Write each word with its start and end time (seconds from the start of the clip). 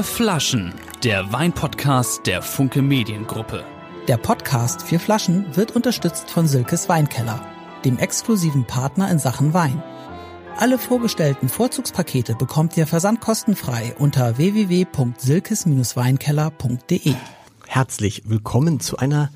Vier 0.00 0.04
Flaschen, 0.04 0.72
der 1.04 1.30
Weinpodcast 1.30 2.26
der 2.26 2.40
Funke 2.40 2.80
Mediengruppe. 2.80 3.66
Der 4.08 4.16
Podcast 4.16 4.80
Vier 4.80 4.98
Flaschen 4.98 5.54
wird 5.54 5.76
unterstützt 5.76 6.30
von 6.30 6.48
Silkes 6.48 6.88
Weinkeller, 6.88 7.46
dem 7.84 7.98
exklusiven 7.98 8.64
Partner 8.64 9.10
in 9.10 9.18
Sachen 9.18 9.52
Wein. 9.52 9.82
Alle 10.56 10.78
vorgestellten 10.78 11.50
Vorzugspakete 11.50 12.34
bekommt 12.34 12.78
ihr 12.78 12.86
versandkostenfrei 12.86 13.94
unter 13.98 14.38
www.silkes-weinkeller.de. 14.38 17.14
Herzlich 17.66 18.22
willkommen 18.24 18.80
zu 18.80 18.96
einer 18.96 19.30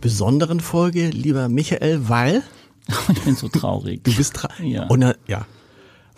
besonderen 0.00 0.60
Folge, 0.60 1.10
lieber 1.10 1.50
Michael, 1.50 2.08
weil 2.08 2.42
ich 3.12 3.20
bin 3.20 3.36
so 3.36 3.48
traurig. 3.48 4.02
du 4.04 4.16
bist 4.16 4.32
tra 4.32 4.48
Ja. 4.62 4.86
Und, 4.86 5.02
äh, 5.02 5.12
ja, 5.26 5.44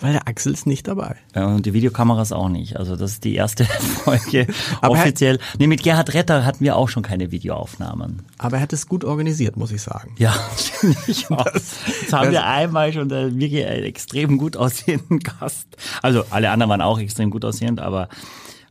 weil 0.01 0.13
der 0.13 0.29
Axel 0.29 0.53
ist 0.53 0.67
nicht 0.67 0.87
dabei. 0.89 1.17
Ja, 1.35 1.47
Und 1.47 1.67
die 1.67 1.73
Videokameras 1.73 2.33
auch 2.33 2.49
nicht. 2.49 2.77
Also 2.77 2.97
das 2.97 3.13
ist 3.13 3.25
die 3.25 3.35
erste 3.35 3.65
Folge 4.05 4.47
Aber 4.81 4.97
er- 4.97 5.03
offiziell. 5.03 5.39
Nee, 5.59 5.67
mit 5.67 5.83
Gerhard 5.83 6.15
Retter 6.15 6.45
hatten 6.45 6.65
wir 6.65 6.77
auch 6.77 6.89
schon 6.89 7.03
keine 7.03 7.31
Videoaufnahmen. 7.33 8.23
Aber 8.39 8.57
er 8.59 8.63
hat 8.63 8.73
es 8.73 8.87
gut 8.87 9.05
organisiert, 9.05 9.57
muss 9.57 9.73
ich 9.73 9.83
sagen. 9.83 10.15
Ja, 10.19 10.35
ich 11.07 11.31
auch. 11.31 11.47
Jetzt 11.47 12.13
haben 12.13 12.31
wir 12.31 12.47
einmal 12.47 12.93
schon 12.93 13.11
wirklich 13.11 13.67
einen 13.67 13.85
extrem 13.85 14.39
gut 14.39 14.57
aussehenden 14.57 15.19
Gast. 15.21 15.67
Also 16.03 16.25
alle 16.31 16.51
anderen 16.51 16.71
waren 16.71 16.83
auch 16.83 16.99
extrem 17.01 17.31
gut 17.31 17.45
aussehend, 17.45 17.81
aber 17.81 18.09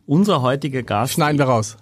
unser 0.06 0.42
heutiger 0.42 0.84
Gast, 0.84 1.14
Schneiden 1.14 1.38
wir 1.38 1.46
raus. 1.46 1.76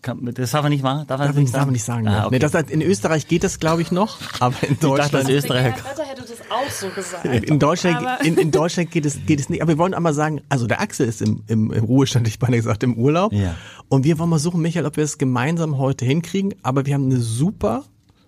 kann, 0.00 0.24
das 0.34 0.50
darf 0.52 0.64
er 0.64 0.70
nicht 0.70 0.82
machen? 0.82 1.06
Darf 1.06 1.20
er 1.20 1.26
Darf 1.26 1.36
das 1.36 1.44
ich, 1.44 1.52
darf 1.52 1.66
ich 1.66 1.72
nicht 1.72 1.84
sagen. 1.84 2.08
Ah, 2.08 2.20
okay. 2.26 2.28
nee, 2.30 2.38
das, 2.38 2.54
in 2.54 2.80
Österreich 2.80 3.28
geht 3.28 3.44
das, 3.44 3.60
glaube 3.60 3.82
ich, 3.82 3.92
noch, 3.92 4.16
aber 4.40 4.54
in 4.62 4.70
dachte, 4.76 4.86
Deutschland, 4.86 5.12
das 5.14 5.28
Österreicher. 5.28 5.76
Wetter 5.76 6.04
hätte 6.04 6.22
das 6.22 6.30
auch 6.50 6.70
so 6.70 6.88
gesagt. 6.90 7.24
in 7.24 7.58
Deutschland, 7.58 8.06
in, 8.24 8.36
in 8.36 8.50
Deutschland 8.50 8.90
geht 8.90 9.06
es, 9.06 9.24
geht 9.24 9.40
es 9.40 9.48
nicht. 9.48 9.62
Aber 9.62 9.72
wir 9.72 9.78
wollen 9.78 9.94
einmal 9.94 10.14
sagen, 10.14 10.42
also 10.48 10.66
der 10.66 10.80
Axel 10.80 11.08
ist 11.08 11.22
im, 11.22 11.42
im, 11.46 11.72
im 11.72 11.84
Ruhestand, 11.84 12.26
ich 12.28 12.40
meine 12.40 12.56
gesagt, 12.56 12.82
im 12.82 12.94
Urlaub. 12.94 13.32
Ja. 13.32 13.54
Und 13.88 14.04
wir 14.04 14.18
wollen 14.18 14.30
mal 14.30 14.38
suchen, 14.38 14.60
Michael, 14.60 14.86
ob 14.86 14.96
wir 14.96 15.04
es 15.04 15.18
gemeinsam 15.18 15.78
heute 15.78 16.04
hinkriegen. 16.04 16.54
Aber 16.62 16.86
wir 16.86 16.94
haben 16.94 17.04
eine 17.04 17.20
super, 17.20 17.84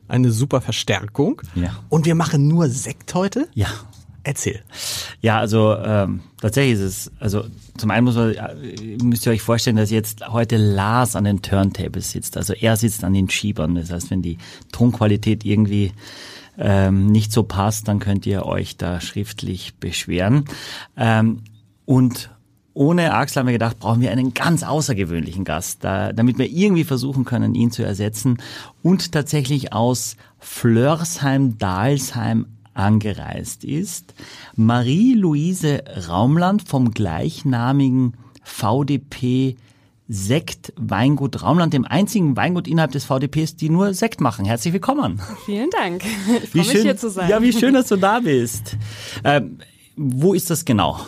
eine 0.08 0.30
super 0.30 0.60
Verstärkung. 0.60 1.42
Ja. 1.54 1.78
Und 1.88 2.06
wir 2.06 2.14
machen 2.14 2.48
nur 2.48 2.68
Sekt 2.68 3.14
heute. 3.14 3.48
Ja. 3.54 3.68
Erzähl. 4.24 4.60
Ja, 5.20 5.38
also 5.38 5.76
ähm, 5.76 6.20
tatsächlich 6.40 6.74
ist 6.74 6.80
es, 6.80 7.12
also 7.18 7.44
zum 7.76 7.90
einen 7.90 8.04
muss 8.04 8.14
man, 8.14 8.32
ja, 8.32 8.50
müsst 9.02 9.26
ihr 9.26 9.32
euch 9.32 9.42
vorstellen, 9.42 9.76
dass 9.76 9.90
jetzt 9.90 10.28
heute 10.28 10.56
Lars 10.56 11.16
an 11.16 11.24
den 11.24 11.42
Turntables 11.42 12.12
sitzt. 12.12 12.36
Also 12.36 12.52
er 12.52 12.76
sitzt 12.76 13.02
an 13.02 13.14
den 13.14 13.28
Schiebern. 13.28 13.74
Das 13.74 13.90
heißt, 13.90 14.10
wenn 14.12 14.22
die 14.22 14.38
Tonqualität 14.70 15.44
irgendwie 15.44 15.92
ähm, 16.58 17.06
nicht 17.06 17.32
so 17.32 17.42
passt, 17.42 17.88
dann 17.88 17.98
könnt 17.98 18.26
ihr 18.26 18.44
euch 18.44 18.76
da 18.76 19.00
schriftlich 19.00 19.74
beschweren. 19.76 20.44
Ähm, 20.96 21.42
und 21.84 22.30
ohne 22.74 23.14
Axel 23.14 23.40
haben 23.40 23.46
wir 23.46 23.52
gedacht, 23.52 23.78
brauchen 23.78 24.00
wir 24.00 24.10
einen 24.10 24.32
ganz 24.32 24.62
außergewöhnlichen 24.62 25.44
Gast, 25.44 25.84
da, 25.84 26.12
damit 26.12 26.38
wir 26.38 26.48
irgendwie 26.48 26.84
versuchen 26.84 27.24
können, 27.24 27.54
ihn 27.54 27.70
zu 27.70 27.82
ersetzen. 27.82 28.38
Und 28.82 29.12
tatsächlich 29.12 29.72
aus 29.72 30.16
Flörsheim-Dalsheim 30.38 32.46
angereist 32.74 33.64
ist 33.64 34.14
Marie-Louise 34.56 35.84
Raumland 36.08 36.66
vom 36.66 36.92
gleichnamigen 36.92 38.14
VDP 38.42 39.56
Sekt 40.14 40.74
Weingut 40.76 41.42
Raumland, 41.42 41.72
dem 41.72 41.86
einzigen 41.86 42.36
Weingut 42.36 42.68
innerhalb 42.68 42.92
des 42.92 43.06
VDPs, 43.06 43.56
die 43.56 43.70
nur 43.70 43.94
Sekt 43.94 44.20
machen. 44.20 44.44
Herzlich 44.44 44.74
willkommen. 44.74 45.22
Vielen 45.46 45.70
Dank. 45.70 46.02
Ich 46.42 46.50
freue 46.50 46.74
mich 46.74 46.82
hier 46.82 46.96
zu 46.98 47.08
sein. 47.08 47.30
Ja, 47.30 47.40
wie 47.40 47.52
schön, 47.52 47.72
dass 47.72 47.88
du 47.88 47.96
da 47.96 48.20
bist. 48.20 48.76
Ähm, 49.24 49.58
wo 49.96 50.34
ist 50.34 50.50
das 50.50 50.66
genau? 50.66 51.00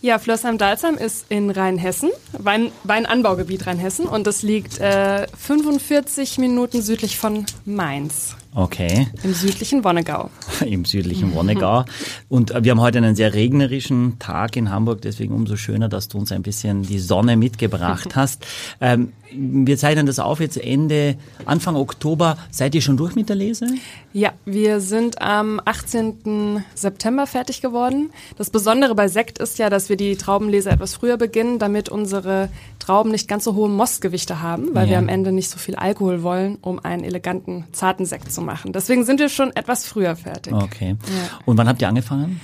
Ja, 0.00 0.18
Flörsheim-Dalsheim 0.18 0.96
ist 0.96 1.26
in 1.28 1.50
Rheinhessen, 1.50 2.10
Wein, 2.32 2.72
Weinanbaugebiet 2.84 3.66
Rheinhessen 3.66 4.06
und 4.06 4.26
das 4.26 4.42
liegt 4.42 4.78
äh, 4.78 5.26
45 5.36 6.38
Minuten 6.38 6.82
südlich 6.82 7.18
von 7.18 7.44
Mainz, 7.64 8.36
Okay. 8.54 9.08
im 9.24 9.34
südlichen 9.34 9.82
Wonnegau. 9.82 10.30
im 10.66 10.84
südlichen 10.84 11.34
Wonnegau. 11.34 11.84
Und 12.28 12.52
äh, 12.52 12.62
wir 12.62 12.70
haben 12.70 12.80
heute 12.80 12.98
einen 12.98 13.16
sehr 13.16 13.34
regnerischen 13.34 14.18
Tag 14.20 14.56
in 14.56 14.70
Hamburg, 14.70 15.02
deswegen 15.02 15.34
umso 15.34 15.56
schöner, 15.56 15.88
dass 15.88 16.08
du 16.08 16.18
uns 16.18 16.30
ein 16.30 16.42
bisschen 16.42 16.82
die 16.82 17.00
Sonne 17.00 17.36
mitgebracht 17.36 18.14
hast. 18.16 18.46
Ähm, 18.80 19.12
wir 19.36 19.76
zeichnen 19.76 20.06
das 20.06 20.20
auf 20.20 20.38
jetzt 20.38 20.56
Ende, 20.56 21.16
Anfang 21.44 21.74
Oktober. 21.74 22.38
Seid 22.52 22.76
ihr 22.76 22.80
schon 22.82 22.96
durch 22.96 23.16
mit 23.16 23.28
der 23.28 23.34
Lese? 23.34 23.66
Ja, 24.12 24.32
wir 24.44 24.78
sind 24.80 25.20
am 25.20 25.60
18. 25.64 26.62
September 26.76 27.26
fertig 27.26 27.60
geworden. 27.60 28.10
Das 28.36 28.50
Besondere 28.50 28.94
bei 28.94 29.08
Sekt 29.08 29.40
ist 29.40 29.58
ja, 29.58 29.70
dass 29.70 29.88
wir 29.88 29.96
die 29.96 30.14
Traubenlese 30.14 30.70
etwas 30.70 30.94
früher 30.94 31.16
beginnen, 31.16 31.58
damit 31.58 31.88
unsere 31.88 32.48
Trauben 32.78 33.10
nicht 33.10 33.26
ganz 33.26 33.42
so 33.42 33.54
hohe 33.56 33.68
Mostgewichte 33.68 34.40
haben, 34.40 34.68
weil 34.72 34.84
Ja. 34.84 34.90
wir 34.92 34.98
am 34.98 35.08
Ende 35.08 35.32
nicht 35.32 35.50
so 35.50 35.58
viel 35.58 35.74
Alkohol 35.74 36.22
wollen, 36.22 36.58
um 36.60 36.78
einen 36.84 37.02
eleganten, 37.02 37.64
zarten 37.72 38.06
Sekt 38.06 38.30
zu 38.32 38.40
machen. 38.44 38.72
Deswegen 38.72 39.04
sind 39.04 39.20
wir 39.20 39.28
schon 39.28 39.54
etwas 39.56 39.86
früher 39.86 40.14
fertig. 40.16 40.52
Okay. 40.52 40.96
Und 41.44 41.56
wann 41.58 41.68
habt 41.68 41.82
ihr 41.82 41.88
angefangen? 41.88 42.40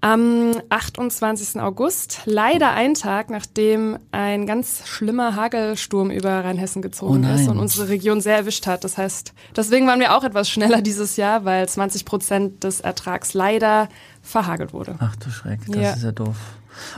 Am 0.00 0.52
28. 0.68 1.62
August, 1.62 2.20
leider 2.26 2.72
ein 2.72 2.92
Tag, 2.92 3.30
nachdem 3.30 3.98
ein 4.12 4.44
ganz 4.46 4.86
schlimmer 4.86 5.34
Hagelsturm 5.34 6.10
über 6.10 6.44
Rheinhessen 6.44 6.82
gezogen 6.82 7.26
Oh 7.26 7.34
ist 7.34 7.48
und 7.48 7.58
unsere 7.58 7.88
Region 7.88 8.20
sehr 8.20 8.36
erwischt 8.36 8.66
hat. 8.66 8.84
Das 8.84 8.98
heißt, 8.98 9.32
deswegen 9.56 9.86
waren 9.86 10.00
wir 10.00 10.14
auch 10.14 10.22
etwas 10.22 10.50
schneller 10.50 10.82
dieses 10.82 11.16
Jahr, 11.16 11.46
weil 11.46 11.66
20 11.66 12.04
Prozent 12.04 12.64
des 12.64 12.80
Ertrags 12.80 13.32
leider 13.32 13.88
verhagelt 14.20 14.74
wurde. 14.74 14.96
Ach 14.98 15.16
du 15.16 15.30
Schreck, 15.30 15.60
das 15.68 15.76
Ja. 15.76 15.92
ist 15.94 16.02
ja 16.02 16.12
doof. 16.12 16.36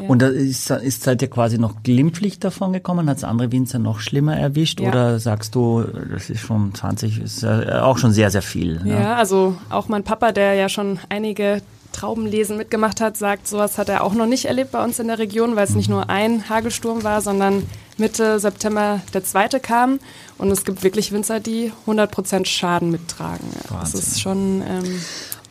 Und 0.08 0.22
da 0.22 0.28
ist, 0.28 0.70
ist 0.70 1.02
seid 1.02 1.22
ihr 1.22 1.28
quasi 1.28 1.58
noch 1.58 1.82
glimpflich 1.82 2.38
davon 2.38 2.72
gekommen? 2.72 3.08
Hat 3.08 3.18
es 3.18 3.24
andere 3.24 3.52
Winzer 3.52 3.78
noch 3.78 4.00
schlimmer 4.00 4.36
erwischt? 4.36 4.80
Ja. 4.80 4.88
Oder 4.88 5.18
sagst 5.18 5.54
du, 5.54 5.84
das 6.12 6.30
ist 6.30 6.40
schon 6.40 6.74
20, 6.74 7.20
ist 7.20 7.42
ja 7.42 7.82
auch 7.84 7.98
schon 7.98 8.12
sehr, 8.12 8.30
sehr 8.30 8.42
viel? 8.42 8.80
Ja. 8.84 9.14
also 9.16 9.56
auch 9.70 9.88
mein 9.88 10.04
Papa, 10.04 10.32
der 10.32 10.54
ja 10.54 10.68
schon 10.68 10.98
einige 11.08 11.62
Traubenlesen 11.92 12.56
mitgemacht 12.58 13.00
hat, 13.00 13.16
sagt, 13.16 13.48
sowas 13.48 13.78
hat 13.78 13.88
er 13.88 14.04
auch 14.04 14.12
noch 14.12 14.26
nicht 14.26 14.44
erlebt 14.44 14.72
bei 14.72 14.84
uns 14.84 14.98
in 14.98 15.06
der 15.08 15.18
Region, 15.18 15.56
weil 15.56 15.64
es 15.64 15.74
nicht 15.74 15.88
nur 15.88 16.10
ein 16.10 16.48
Hagelsturm 16.48 17.04
war, 17.04 17.22
sondern 17.22 17.62
Mitte 17.96 18.38
September 18.38 19.00
der 19.14 19.24
zweite 19.24 19.60
kam. 19.60 19.98
Und 20.36 20.50
es 20.50 20.64
gibt 20.66 20.82
wirklich 20.82 21.12
Winzer, 21.12 21.40
die 21.40 21.72
100% 21.86 22.44
Schaden 22.44 22.90
mittragen. 22.90 23.46
Ja, 23.54 23.60
Das 23.80 23.94
Wahnsinn. 23.94 24.00
ist 24.00 24.20
schon... 24.20 24.62
Ähm, 24.68 25.00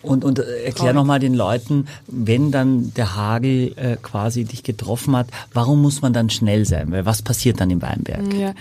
Und, 0.05 0.23
und 0.23 0.39
äh, 0.39 0.63
erklär 0.63 0.93
nochmal 0.93 1.19
den 1.19 1.33
Leuten, 1.33 1.87
wenn 2.07 2.51
dann 2.51 2.93
der 2.93 3.15
Hagel 3.15 3.73
äh, 3.75 3.97
quasi 4.01 4.45
dich 4.45 4.63
getroffen 4.63 5.15
hat, 5.15 5.27
warum 5.53 5.81
muss 5.81 6.01
man 6.01 6.13
dann 6.13 6.29
schnell 6.29 6.65
sein? 6.65 6.91
Weil 6.91 7.05
was 7.05 7.21
passiert 7.21 7.59
dann 7.59 7.69
im 7.69 7.81
Weinberg? 7.81 8.33
Ja, 8.33 8.53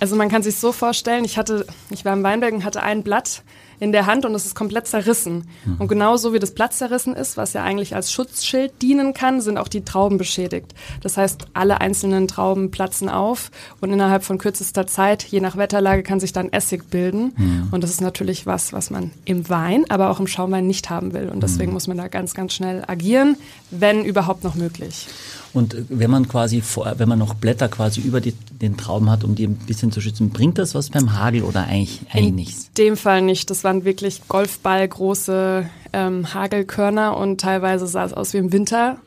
also 0.00 0.16
man 0.16 0.28
kann 0.28 0.42
sich 0.42 0.56
so 0.56 0.72
vorstellen, 0.72 1.24
ich 1.24 1.38
hatte, 1.38 1.66
ich 1.90 2.04
war 2.04 2.12
im 2.12 2.22
Weinberg 2.22 2.52
und 2.54 2.64
hatte 2.64 2.82
ein 2.82 3.02
Blatt 3.02 3.42
in 3.80 3.92
der 3.92 4.06
Hand 4.06 4.24
und 4.24 4.34
es 4.34 4.46
ist 4.46 4.54
komplett 4.54 4.86
zerrissen. 4.86 5.48
Und 5.78 5.88
genauso 5.88 6.32
wie 6.32 6.38
das 6.38 6.52
Blatt 6.52 6.72
zerrissen 6.72 7.14
ist, 7.14 7.36
was 7.36 7.52
ja 7.52 7.62
eigentlich 7.62 7.94
als 7.94 8.12
Schutzschild 8.12 8.72
dienen 8.82 9.14
kann, 9.14 9.40
sind 9.40 9.58
auch 9.58 9.68
die 9.68 9.84
Trauben 9.84 10.18
beschädigt. 10.18 10.74
Das 11.02 11.16
heißt, 11.16 11.46
alle 11.52 11.80
einzelnen 11.80 12.28
Trauben 12.28 12.70
platzen 12.70 13.08
auf 13.08 13.50
und 13.80 13.92
innerhalb 13.92 14.24
von 14.24 14.38
kürzester 14.38 14.86
Zeit, 14.86 15.24
je 15.24 15.40
nach 15.40 15.56
Wetterlage, 15.56 16.02
kann 16.02 16.20
sich 16.20 16.32
dann 16.32 16.52
Essig 16.52 16.90
bilden. 16.90 17.32
Und 17.70 17.82
das 17.82 17.90
ist 17.90 18.00
natürlich 18.00 18.46
was, 18.46 18.72
was 18.72 18.90
man 18.90 19.10
im 19.24 19.48
Wein, 19.48 19.84
aber 19.88 20.10
auch 20.10 20.20
im 20.20 20.26
Schaumwein 20.26 20.66
nicht 20.66 20.90
haben 20.90 21.12
will. 21.12 21.28
Und 21.28 21.42
deswegen 21.42 21.72
muss 21.72 21.86
man 21.86 21.96
da 21.96 22.08
ganz, 22.08 22.34
ganz 22.34 22.54
schnell 22.54 22.84
agieren, 22.86 23.36
wenn 23.70 24.04
überhaupt 24.04 24.44
noch 24.44 24.54
möglich. 24.54 25.08
Und 25.56 25.74
wenn 25.88 26.10
man 26.10 26.28
quasi 26.28 26.60
vor, 26.60 26.94
wenn 26.98 27.08
man 27.08 27.18
noch 27.18 27.34
Blätter 27.34 27.68
quasi 27.68 28.02
über 28.02 28.20
die, 28.20 28.32
den 28.32 28.76
Trauben 28.76 29.10
hat, 29.10 29.24
um 29.24 29.34
die 29.34 29.46
ein 29.46 29.54
bisschen 29.54 29.90
zu 29.90 30.02
schützen, 30.02 30.28
bringt 30.30 30.58
das 30.58 30.74
was 30.74 30.90
beim 30.90 31.18
Hagel 31.18 31.42
oder 31.42 31.64
eigentlich, 31.64 32.02
eigentlich 32.12 32.34
nichts? 32.34 32.64
In 32.68 32.84
dem 32.84 32.96
Fall 32.96 33.22
nicht. 33.22 33.48
Das 33.48 33.64
waren 33.64 33.84
wirklich 33.86 34.28
Golfballgroße 34.28 35.66
ähm, 35.94 36.34
Hagelkörner 36.34 37.16
und 37.16 37.40
teilweise 37.40 37.86
sah 37.86 38.04
es 38.04 38.12
aus 38.12 38.34
wie 38.34 38.38
im 38.38 38.52
Winter. 38.52 38.98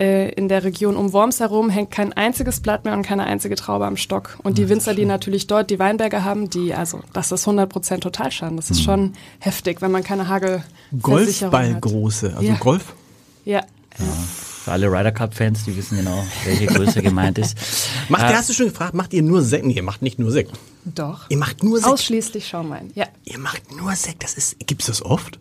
Äh, 0.00 0.30
in 0.32 0.48
der 0.48 0.64
Region 0.64 0.96
um 0.96 1.12
Worms 1.12 1.40
herum 1.40 1.68
hängt 1.68 1.90
kein 1.90 2.14
einziges 2.14 2.60
Blatt 2.60 2.86
mehr 2.86 2.94
und 2.94 3.02
keine 3.02 3.24
einzige 3.24 3.54
Traube 3.54 3.84
am 3.84 3.98
Stock. 3.98 4.38
Und 4.42 4.56
die 4.56 4.70
Winzer, 4.70 4.94
die 4.94 5.04
natürlich 5.04 5.46
dort 5.46 5.68
die 5.68 5.78
Weinberge 5.78 6.24
haben, 6.24 6.48
die, 6.48 6.72
also 6.72 7.00
das 7.12 7.30
ist 7.30 7.46
100% 7.46 8.00
Totalschaden. 8.00 8.56
Das 8.56 8.70
ist 8.70 8.82
schon 8.82 9.12
heftig, 9.38 9.82
wenn 9.82 9.90
man 9.90 10.02
keine 10.02 10.28
hat. 10.28 10.62
Golfballgroße, 11.02 12.32
also 12.34 12.42
Ja. 12.42 12.54
Golf. 12.54 12.94
Ja. 13.44 13.60
Für 14.64 14.72
alle 14.72 14.88
Ryder 14.88 15.12
Cup 15.12 15.34
Fans, 15.34 15.64
die 15.64 15.74
wissen 15.76 15.96
genau, 15.96 16.22
welche 16.44 16.66
Größe 16.66 17.00
gemeint 17.02 17.38
ist. 17.38 17.56
Macht, 18.08 18.24
Äh, 18.24 18.30
ihr, 18.30 18.36
hast 18.36 18.48
du 18.50 18.52
schon 18.52 18.66
gefragt, 18.68 18.92
macht 18.94 19.12
ihr 19.14 19.22
nur 19.22 19.40
Sekt? 19.42 19.64
Nee, 19.64 19.72
ihr 19.74 19.82
macht 19.82 20.02
nicht 20.02 20.18
nur 20.18 20.30
Sekt. 20.30 20.52
Doch. 20.84 21.30
Ihr 21.30 21.38
macht 21.38 21.62
nur 21.62 21.78
Sekt. 21.78 21.90
Ausschließlich 21.90 22.46
Schaumwein. 22.46 22.90
Ja. 22.94 23.06
Ihr 23.24 23.38
macht 23.38 23.74
nur 23.74 23.94
Sekt. 23.96 24.22
Das 24.22 24.34
ist, 24.34 24.56
gibt's 24.66 24.86
das 24.86 25.02
oft? 25.02 25.38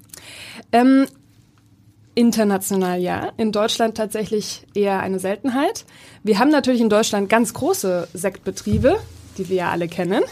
Ähm, 0.72 1.06
international 2.16 3.00
ja. 3.00 3.32
In 3.38 3.52
Deutschland 3.52 3.98
tatsächlich 3.98 4.66
eher 4.74 5.00
eine 5.02 5.20
Seltenheit. 5.20 5.86
Wir 6.24 6.40
haben 6.40 6.50
natürlich 6.50 6.82
in 6.82 6.90
Deutschland 6.90 7.30
ganz 7.30 7.54
große 7.54 8.08
Sektbetriebe, 8.14 9.00
die 9.38 9.50
wir 9.50 9.56
ja 9.58 9.72
alle 9.72 9.88
kennen. 9.88 10.24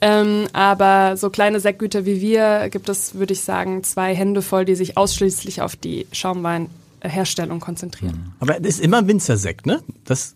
Ähm, 0.00 0.46
aber 0.52 1.16
so 1.16 1.30
kleine 1.30 1.58
Sektgüter 1.60 2.04
wie 2.04 2.20
wir 2.20 2.68
gibt 2.70 2.88
es, 2.88 3.14
würde 3.14 3.32
ich 3.32 3.40
sagen, 3.40 3.82
zwei 3.82 4.14
Hände 4.14 4.42
voll, 4.42 4.64
die 4.66 4.74
sich 4.74 4.96
ausschließlich 4.98 5.62
auf 5.62 5.74
die 5.76 6.06
Schaumweinherstellung 7.06 7.60
konzentrieren. 7.60 8.32
Aber 8.40 8.54
das 8.54 8.74
ist 8.74 8.80
immer 8.80 9.06
Winzersekt, 9.06 9.66
ne? 9.66 9.82
Das 10.04 10.34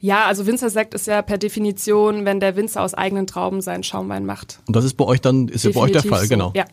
Ja, 0.00 0.26
also 0.26 0.46
Winzersekt 0.46 0.94
ist 0.94 1.06
ja 1.06 1.22
per 1.22 1.38
Definition, 1.38 2.24
wenn 2.24 2.40
der 2.40 2.56
Winzer 2.56 2.82
aus 2.82 2.94
eigenen 2.94 3.26
Trauben 3.26 3.60
seinen 3.60 3.82
Schaumwein 3.82 4.24
macht. 4.24 4.60
Und 4.66 4.76
das 4.76 4.84
ist 4.84 4.94
bei 4.94 5.04
euch 5.04 5.20
dann, 5.20 5.48
ist 5.48 5.64
ja 5.64 5.70
bei 5.72 5.80
euch 5.80 5.92
der 5.92 6.02
Fall, 6.02 6.22
so. 6.22 6.28
genau. 6.28 6.52
Ja. 6.54 6.64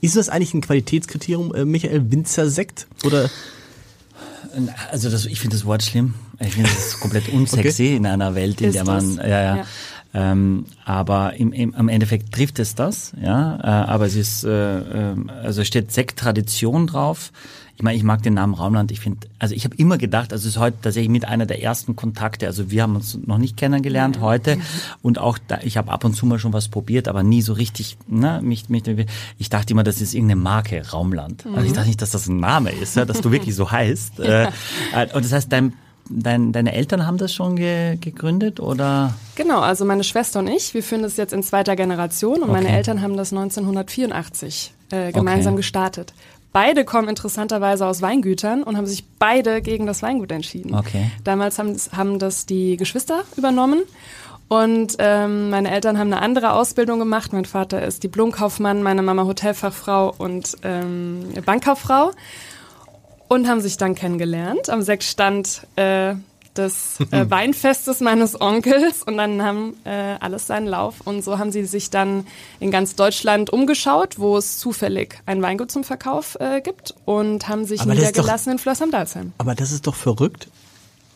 Ist 0.00 0.16
das 0.16 0.28
eigentlich 0.28 0.54
ein 0.54 0.60
Qualitätskriterium, 0.60 1.54
äh, 1.54 1.64
Michael, 1.64 2.10
Winzersekt? 2.10 2.86
Oder? 3.04 3.30
Also 4.90 5.10
das, 5.10 5.26
ich 5.26 5.40
finde 5.40 5.56
das 5.56 5.64
Wort 5.64 5.82
schlimm. 5.82 6.14
Ich 6.40 6.54
finde 6.54 6.70
das 6.72 7.00
komplett 7.00 7.28
unsexy 7.28 7.94
in 7.94 8.06
einer 8.06 8.34
Welt, 8.34 8.60
in 8.60 8.68
Ist 8.68 8.74
der 8.74 8.84
man, 8.84 9.04
es? 9.04 9.16
ja, 9.16 9.26
ja. 9.28 9.56
Ja. 9.56 9.64
Ähm, 10.16 10.66
aber 10.84 11.34
im, 11.34 11.52
im, 11.52 11.74
am 11.74 11.88
Endeffekt 11.88 12.32
trifft 12.32 12.60
es 12.60 12.76
das, 12.76 13.12
ja. 13.20 13.56
Äh, 13.56 13.90
aber 13.90 14.06
es 14.06 14.14
ist, 14.14 14.44
äh, 14.44 14.78
äh, 15.10 15.16
also 15.42 15.64
steht 15.64 15.90
Sekt-Tradition 15.90 16.86
drauf. 16.86 17.32
Ich 17.76 17.82
meine, 17.82 17.96
ich 17.96 18.04
mag 18.04 18.22
den 18.22 18.34
Namen 18.34 18.54
Raumland. 18.54 18.92
Ich 18.92 19.00
finde, 19.00 19.26
also 19.40 19.54
ich 19.54 19.64
habe 19.64 19.74
immer 19.76 19.98
gedacht, 19.98 20.32
also 20.32 20.46
es 20.48 20.54
ist 20.54 20.60
heute 20.60 20.76
tatsächlich 20.80 21.10
mit 21.10 21.24
einer 21.24 21.44
der 21.44 21.60
ersten 21.62 21.96
Kontakte. 21.96 22.46
Also 22.46 22.70
wir 22.70 22.82
haben 22.82 22.94
uns 22.94 23.18
noch 23.26 23.38
nicht 23.38 23.56
kennengelernt 23.56 24.20
heute 24.20 24.58
und 25.02 25.18
auch 25.18 25.38
da, 25.48 25.58
ich 25.62 25.76
habe 25.76 25.90
ab 25.90 26.04
und 26.04 26.14
zu 26.14 26.24
mal 26.26 26.38
schon 26.38 26.52
was 26.52 26.68
probiert, 26.68 27.08
aber 27.08 27.22
nie 27.24 27.42
so 27.42 27.52
richtig. 27.52 27.96
Ne, 28.06 28.40
mich, 28.42 28.68
mich, 28.68 28.84
ich 29.38 29.50
dachte 29.50 29.72
immer, 29.72 29.82
das 29.82 30.00
ist 30.00 30.14
irgendeine 30.14 30.40
Marke 30.40 30.88
Raumland. 30.90 31.44
Also 31.46 31.66
ich 31.66 31.72
dachte 31.72 31.88
nicht, 31.88 32.00
dass 32.00 32.10
das 32.12 32.28
ein 32.28 32.38
Name 32.38 32.70
ist, 32.70 32.94
ja, 32.96 33.04
dass 33.04 33.20
du 33.20 33.32
wirklich 33.32 33.54
so 33.56 33.70
heißt. 33.70 34.14
Äh, 34.24 34.48
und 35.14 35.24
das 35.24 35.32
heißt, 35.32 35.52
dein 35.52 35.72
Dein, 36.10 36.52
deine 36.52 36.74
Eltern 36.74 37.06
haben 37.06 37.16
das 37.16 37.32
schon 37.32 37.56
ge, 37.56 37.96
gegründet 37.96 38.60
oder? 38.60 39.14
Genau, 39.36 39.60
also 39.60 39.86
meine 39.86 40.04
Schwester 40.04 40.38
und 40.40 40.48
ich, 40.48 40.74
wir 40.74 40.82
führen 40.82 41.00
das 41.02 41.16
jetzt 41.16 41.32
in 41.32 41.42
zweiter 41.42 41.76
Generation 41.76 42.42
und 42.42 42.52
meine 42.52 42.66
Okay. 42.66 42.76
Eltern 42.76 43.00
haben 43.00 43.16
das 43.16 43.32
1984 43.32 44.74
äh, 44.90 45.12
gemeinsam 45.12 45.54
Okay. 45.54 45.60
gestartet. 45.60 46.12
Beide 46.54 46.84
kommen 46.84 47.08
interessanterweise 47.08 47.84
aus 47.84 48.00
Weingütern 48.00 48.62
und 48.62 48.76
haben 48.78 48.86
sich 48.86 49.04
beide 49.18 49.60
gegen 49.60 49.86
das 49.86 50.02
Weingut 50.02 50.30
entschieden. 50.32 50.74
Okay. 50.74 51.10
Damals 51.24 51.58
haben, 51.58 51.72
das- 51.74 51.92
haben 51.92 52.18
das 52.18 52.46
die 52.46 52.76
Geschwister 52.76 53.24
übernommen 53.36 53.82
und 54.46 54.94
ähm, 55.00 55.50
meine 55.50 55.70
Eltern 55.70 55.98
haben 55.98 56.12
eine 56.12 56.22
andere 56.22 56.52
Ausbildung 56.52 57.00
gemacht. 57.00 57.32
Mein 57.32 57.44
Vater 57.44 57.84
ist 57.84 58.04
Diplomkaufmann, 58.04 58.82
meine 58.84 59.02
Mama 59.02 59.24
Hotelfachfrau 59.24 60.14
und 60.16 60.56
ähm, 60.62 61.24
Bankkauffrau 61.44 62.12
und 63.26 63.48
haben 63.48 63.60
sich 63.60 63.76
dann 63.76 63.94
kennengelernt 63.96 64.70
am 64.70 64.82
Sektstand 64.82 65.66
äh, 65.76 66.14
des 66.56 66.98
äh, 67.10 67.28
Weinfestes 67.28 68.00
meines 68.00 68.40
Onkels 68.40 69.02
und 69.02 69.16
dann 69.16 69.42
haben 69.42 69.74
äh, 69.84 70.16
alles 70.20 70.46
seinen 70.46 70.66
Lauf 70.66 71.00
und 71.04 71.22
so 71.24 71.38
haben 71.38 71.52
sie 71.52 71.64
sich 71.64 71.90
dann 71.90 72.26
in 72.60 72.70
ganz 72.70 72.94
Deutschland 72.96 73.50
umgeschaut, 73.50 74.18
wo 74.18 74.36
es 74.36 74.58
zufällig 74.58 75.20
ein 75.26 75.42
Weingut 75.42 75.70
zum 75.70 75.84
Verkauf 75.84 76.36
äh, 76.40 76.60
gibt 76.60 76.94
und 77.04 77.48
haben 77.48 77.64
sich 77.64 77.80
Aber 77.80 77.92
ist 77.92 78.00
doch- 78.02 78.06
niedergelassen 78.08 78.52
in 78.52 78.58
Flöß 78.58 78.82
am 78.82 78.90
Dalsheim. 78.90 79.32
Aber 79.38 79.54
das 79.54 79.72
ist 79.72 79.86
doch 79.86 79.94
verrückt. 79.94 80.48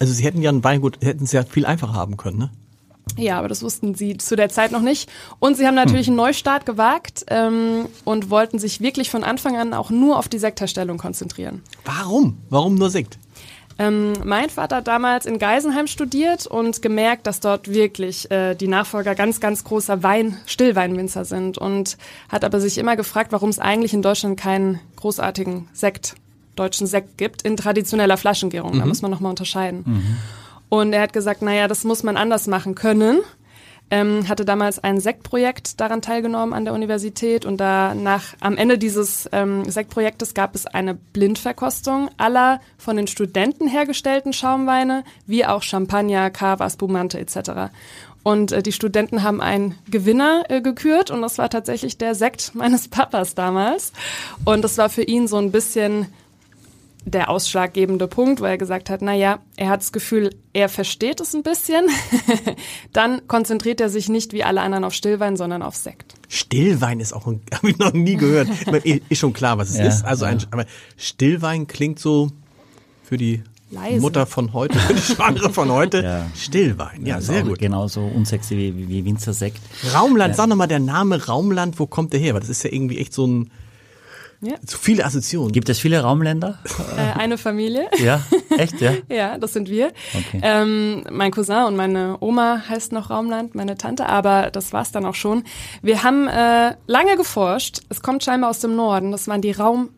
Also 0.00 0.12
sie 0.12 0.24
hätten 0.24 0.42
ja 0.42 0.50
ein 0.50 0.62
Weingut, 0.62 0.98
hätten 1.02 1.24
es 1.24 1.32
ja 1.32 1.42
viel 1.44 1.66
einfacher 1.66 1.94
haben 1.94 2.16
können, 2.16 2.38
ne? 2.38 2.50
Ja, 3.16 3.38
aber 3.38 3.48
das 3.48 3.62
wussten 3.62 3.94
sie 3.94 4.16
zu 4.18 4.36
der 4.36 4.48
Zeit 4.50 4.70
noch 4.70 4.82
nicht. 4.82 5.08
Und 5.40 5.56
sie 5.56 5.66
haben 5.66 5.74
natürlich 5.74 6.06
einen 6.08 6.16
Neustart 6.16 6.66
gewagt 6.66 7.24
ähm, 7.28 7.86
und 8.04 8.30
wollten 8.30 8.58
sich 8.58 8.80
wirklich 8.80 9.10
von 9.10 9.24
Anfang 9.24 9.56
an 9.56 9.72
auch 9.74 9.90
nur 9.90 10.18
auf 10.18 10.28
die 10.28 10.38
Sektherstellung 10.38 10.98
konzentrieren. 10.98 11.62
Warum? 11.84 12.36
Warum 12.50 12.74
nur 12.76 12.90
Sekt? 12.90 13.18
Ähm, 13.80 14.14
mein 14.24 14.50
Vater 14.50 14.76
hat 14.76 14.88
damals 14.88 15.24
in 15.24 15.38
Geisenheim 15.38 15.86
studiert 15.86 16.46
und 16.48 16.82
gemerkt, 16.82 17.28
dass 17.28 17.38
dort 17.38 17.68
wirklich 17.68 18.28
äh, 18.30 18.54
die 18.56 18.66
Nachfolger 18.66 19.14
ganz, 19.14 19.38
ganz 19.38 19.62
großer 19.62 20.02
Wein, 20.02 20.36
Stillweinwinzer 20.46 21.24
sind 21.24 21.58
und 21.58 21.96
hat 22.28 22.44
aber 22.44 22.60
sich 22.60 22.76
immer 22.78 22.96
gefragt, 22.96 23.30
warum 23.30 23.50
es 23.50 23.60
eigentlich 23.60 23.94
in 23.94 24.02
Deutschland 24.02 24.38
keinen 24.38 24.80
großartigen 24.96 25.68
Sekt, 25.72 26.16
deutschen 26.56 26.88
Sekt 26.88 27.18
gibt 27.18 27.42
in 27.42 27.56
traditioneller 27.56 28.16
Flaschengärung. 28.16 28.72
Da 28.80 28.86
muss 28.86 29.00
man 29.00 29.12
nochmal 29.12 29.30
unterscheiden. 29.30 29.84
Und 30.68 30.92
er 30.92 31.02
hat 31.02 31.12
gesagt, 31.12 31.40
naja, 31.40 31.68
das 31.68 31.84
muss 31.84 32.02
man 32.02 32.16
anders 32.16 32.48
machen 32.48 32.74
können. 32.74 33.20
Ähm, 33.90 34.28
hatte 34.28 34.44
damals 34.44 34.78
ein 34.78 35.00
Sektprojekt 35.00 35.80
daran 35.80 36.02
teilgenommen 36.02 36.52
an 36.52 36.64
der 36.64 36.74
Universität 36.74 37.46
und 37.46 37.58
danach 37.58 38.34
am 38.40 38.58
Ende 38.58 38.76
dieses 38.76 39.28
ähm, 39.32 39.70
Sektprojektes 39.70 40.34
gab 40.34 40.54
es 40.54 40.66
eine 40.66 40.94
Blindverkostung 40.94 42.10
aller 42.18 42.60
von 42.76 42.96
den 42.96 43.06
Studenten 43.06 43.66
hergestellten 43.66 44.34
Schaumweine, 44.34 45.04
wie 45.26 45.46
auch 45.46 45.62
Champagner, 45.62 46.28
Cava, 46.30 46.68
Spumante 46.68 47.18
etc. 47.18 47.70
Und 48.22 48.52
äh, 48.52 48.62
die 48.62 48.72
Studenten 48.72 49.22
haben 49.22 49.40
einen 49.40 49.78
Gewinner 49.90 50.44
äh, 50.48 50.60
gekürt 50.60 51.10
und 51.10 51.22
das 51.22 51.38
war 51.38 51.48
tatsächlich 51.48 51.96
der 51.96 52.14
Sekt 52.14 52.50
meines 52.54 52.88
Papas 52.88 53.34
damals. 53.34 53.92
Und 54.44 54.62
das 54.64 54.76
war 54.76 54.90
für 54.90 55.02
ihn 55.02 55.28
so 55.28 55.38
ein 55.38 55.50
bisschen 55.50 56.08
der 57.10 57.30
ausschlaggebende 57.30 58.06
Punkt, 58.08 58.40
weil 58.40 58.50
er 58.52 58.58
gesagt 58.58 58.90
hat, 58.90 59.02
na 59.02 59.14
ja, 59.14 59.40
er 59.56 59.68
hat 59.68 59.80
das 59.80 59.92
Gefühl, 59.92 60.30
er 60.52 60.68
versteht 60.68 61.20
es 61.20 61.34
ein 61.34 61.42
bisschen. 61.42 61.86
Dann 62.92 63.26
konzentriert 63.28 63.80
er 63.80 63.88
sich 63.88 64.08
nicht 64.08 64.32
wie 64.32 64.44
alle 64.44 64.60
anderen 64.60 64.84
auf 64.84 64.94
Stillwein, 64.94 65.36
sondern 65.36 65.62
auf 65.62 65.76
Sekt. 65.76 66.14
Stillwein 66.28 67.00
ist 67.00 67.12
auch, 67.12 67.26
ein- 67.26 67.40
habe 67.54 67.70
ich 67.70 67.78
noch 67.78 67.92
nie 67.92 68.16
gehört. 68.16 68.48
Ist 69.08 69.18
schon 69.18 69.32
klar, 69.32 69.58
was 69.58 69.70
es 69.70 69.78
Ja, 69.78 69.86
ist. 69.86 70.04
Also 70.04 70.24
ein, 70.24 70.38
ja. 70.38 70.46
aber 70.50 70.64
Stillwein 70.96 71.66
klingt 71.66 71.98
so 71.98 72.30
für 73.02 73.16
die 73.16 73.42
Leise. 73.70 74.00
Mutter 74.00 74.24
von 74.26 74.54
heute, 74.54 74.78
für 74.78 74.94
die 74.94 75.00
Schwangere 75.02 75.52
von 75.52 75.70
heute. 75.70 76.02
Ja. 76.02 76.26
Stillwein, 76.34 77.04
ja, 77.04 77.18
ist 77.18 77.26
sehr 77.26 77.42
gut. 77.42 77.58
Genauso 77.58 78.00
unsexy 78.02 78.56
wie, 78.56 78.88
wie 78.88 79.04
Winzersekt. 79.04 79.60
Raumland, 79.94 80.34
sag 80.36 80.46
nochmal 80.48 80.68
der 80.68 80.78
Name 80.78 81.26
Raumland, 81.26 81.78
wo 81.78 81.86
kommt 81.86 82.12
der 82.14 82.20
her? 82.20 82.32
Weil 82.34 82.40
das 82.40 82.48
ist 82.48 82.62
ja 82.62 82.72
irgendwie 82.72 82.98
echt 82.98 83.12
so 83.12 83.26
ein, 83.26 83.50
Ja. 84.40 84.54
so 84.64 84.78
viele 84.78 85.04
Assoziationen. 85.04 85.50
Gibt 85.52 85.68
es 85.68 85.80
viele 85.80 86.00
Raumländer? 86.00 86.58
Äh, 86.96 87.18
eine 87.18 87.38
Familie. 87.38 87.88
Ja, 87.98 88.20
echt, 88.56 88.80
ja? 88.80 88.92
Ja, 89.08 89.36
das 89.36 89.52
sind 89.52 89.68
wir. 89.68 89.88
Okay. 90.14 90.40
Ähm, 90.42 91.04
mein 91.10 91.32
Cousin 91.32 91.64
und 91.64 91.74
meine 91.76 92.16
Oma 92.20 92.62
heißt 92.68 92.92
noch 92.92 93.10
Raumland, 93.10 93.54
meine 93.56 93.76
Tante, 93.76 94.08
aber 94.08 94.50
das 94.52 94.72
war's 94.72 94.92
dann 94.92 95.04
auch 95.06 95.16
schon. 95.16 95.42
Wir 95.82 96.04
haben 96.04 96.28
äh, 96.28 96.74
lange 96.86 97.16
geforscht. 97.16 97.80
Es 97.88 98.00
kommt 98.00 98.22
scheinbar 98.22 98.50
aus 98.50 98.60
dem 98.60 98.76
Norden. 98.76 99.10
Das 99.10 99.26
waren 99.26 99.42
die 99.42 99.50
Raum- 99.52 99.90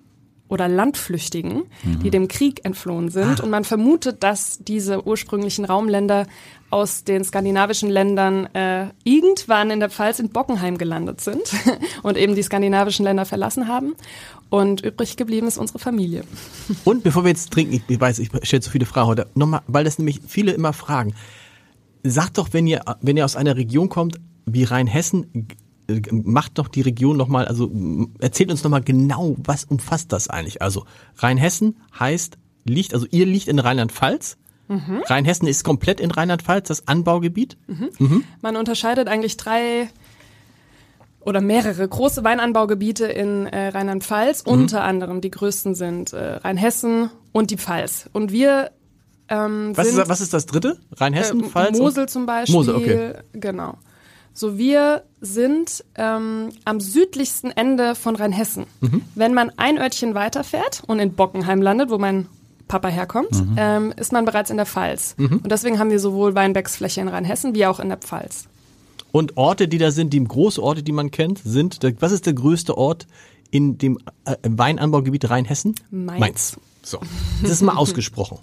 oder 0.50 0.69
Landflüchtigen, 0.69 1.62
die 1.85 2.11
dem 2.11 2.29
Krieg 2.29 2.64
entflohen 2.64 3.08
sind. 3.08 3.41
Und 3.41 3.50
man 3.50 3.64
vermutet, 3.64 4.23
dass 4.23 4.58
diese 4.58 5.06
ursprünglichen 5.06 5.64
Raumländer 5.64 6.26
aus 6.70 7.05
den 7.05 7.25
skandinavischen 7.25 7.88
Ländern 7.88 8.47
äh, 8.55 8.88
irgendwann 9.05 9.70
in 9.70 9.81
der 9.81 9.91
Pfalz 9.91 10.19
in 10.19 10.31
Bockenheim 10.31 10.76
gelandet 10.76 11.20
sind 11.20 11.43
und 12.02 12.17
eben 12.17 12.35
die 12.35 12.43
skandinavischen 12.43 13.05
Länder 13.05 13.25
verlassen 13.25 13.69
haben. 13.69 13.94
Und 14.50 14.81
übrig 14.81 15.17
geblieben 15.17 15.47
ist 15.47 15.58
unsere 15.58 15.79
Familie. 15.79 16.25
Und 16.85 17.05
bevor 17.05 17.23
wir 17.23 17.29
jetzt 17.29 17.52
trinken, 17.52 17.81
ich, 17.87 18.00
weiß, 18.00 18.19
ich 18.19 18.31
stelle 18.43 18.61
zu 18.61 18.70
viele 18.70 18.85
Fragen 18.85 19.06
heute, 19.06 19.29
nochmal, 19.37 19.62
weil 19.69 19.85
das 19.85 19.99
nämlich 19.99 20.21
viele 20.26 20.50
immer 20.50 20.73
fragen. 20.73 21.14
Sagt 22.02 22.38
doch, 22.38 22.49
wenn 22.50 22.66
ihr, 22.66 22.83
wenn 23.00 23.16
ihr 23.16 23.25
aus 23.25 23.37
einer 23.37 23.57
Region 23.57 23.88
kommt, 23.88 24.19
wie 24.47 24.64
Rheinhessen, 24.64 25.47
macht 26.11 26.59
doch 26.59 26.68
die 26.68 26.82
Region 26.82 27.16
nochmal, 27.16 27.47
also 27.47 27.70
erzählt 28.18 28.50
uns 28.50 28.62
nochmal 28.64 28.82
genau, 28.82 29.37
was 29.44 29.64
umfasst 29.64 30.12
das 30.12 30.28
eigentlich? 30.28 30.62
Also 30.62 30.85
Rheinhessen 31.16 31.76
heißt, 31.99 32.38
liegt, 32.64 32.94
also 32.94 33.06
ihr 33.11 33.26
liegt 33.26 33.49
in 33.49 33.59
Rheinland-Pfalz. 33.59 34.37
Rheinhessen 35.06 35.49
ist 35.49 35.64
komplett 35.64 35.99
in 35.99 36.12
Rheinland-Pfalz, 36.12 36.68
das 36.68 36.87
Anbaugebiet. 36.87 37.56
Man 38.40 38.56
unterscheidet 38.56 39.09
eigentlich 39.09 39.37
drei 39.37 39.88
oder 41.20 41.40
mehrere 41.40 41.87
große 41.87 42.25
Weinanbaugebiete 42.25 43.06
in 43.06 43.47
äh, 43.47 43.68
Rheinland-Pfalz. 43.68 44.42
Unter 44.42 44.85
anderem 44.85 45.20
die 45.20 45.30
größten 45.30 45.75
sind 45.75 46.12
äh, 46.12 46.37
Rheinhessen 46.37 47.11
und 47.32 47.50
die 47.50 47.59
Pfalz. 47.59 48.09
Und 48.12 48.32
wir 48.32 48.70
ähm, 49.28 49.76
Was 49.76 49.88
sind 49.88 50.00
ist, 50.00 50.09
was 50.09 50.20
ist 50.20 50.32
das 50.35 50.47
dritte? 50.47 50.78
Rheinhessen, 50.92 51.44
äh, 51.44 51.47
Pfalz? 51.47 51.78
Mosel 51.78 52.09
zum 52.09 52.26
Beispiel. 52.26 52.56
Mosel, 52.56 52.75
okay. 52.75 53.12
Genau. 53.32 53.78
So, 54.32 54.56
wir 54.58 55.02
sind 55.20 55.84
ähm, 55.96 56.50
am 56.64 56.80
südlichsten 56.80 57.50
Ende 57.50 57.94
von 57.94 58.16
Rheinhessen. 58.16 58.64
Mhm. 58.80 59.02
Wenn 59.14 59.34
man 59.34 59.50
ein 59.56 59.78
Örtchen 59.78 60.14
weiterfährt 60.14 60.82
und 60.87 60.99
in 60.99 61.12
Bockenheim 61.14 61.60
landet, 61.60 61.90
wo 61.90 61.99
mein 61.99 62.26
Papa 62.68 62.88
herkommt, 62.88 63.32
Mhm. 63.32 63.54
ähm, 63.56 63.94
ist 63.96 64.12
man 64.12 64.25
bereits 64.25 64.49
in 64.50 64.56
der 64.56 64.66
Pfalz. 64.66 65.14
Und 65.18 65.50
deswegen 65.50 65.78
haben 65.78 65.90
wir 65.90 65.99
sowohl 65.99 66.34
Weinbergsfläche 66.37 67.00
in 67.00 67.08
Rheinhessen 67.08 67.54
wie 67.54 67.66
auch 67.66 67.80
in 67.80 67.88
der 67.88 67.99
Pfalz. 67.99 68.44
Und 69.12 69.37
Orte, 69.37 69.66
die 69.66 69.78
da 69.78 69.90
sind, 69.90 70.12
die 70.12 70.22
große 70.22 70.62
Orte, 70.62 70.84
die 70.84 70.92
man 70.92 71.10
kennt, 71.10 71.40
sind, 71.44 71.82
der, 71.82 72.00
was 72.00 72.12
ist 72.12 72.26
der 72.26 72.32
größte 72.34 72.78
Ort 72.78 73.08
in 73.50 73.76
dem 73.76 73.99
äh, 74.25 74.37
Weinanbaugebiet 74.44 75.28
Rheinhessen? 75.28 75.75
Mainz. 75.90 76.56
So, 76.82 77.00
das 77.42 77.50
ist 77.50 77.62
mal 77.62 77.75
ausgesprochen. 77.76 78.38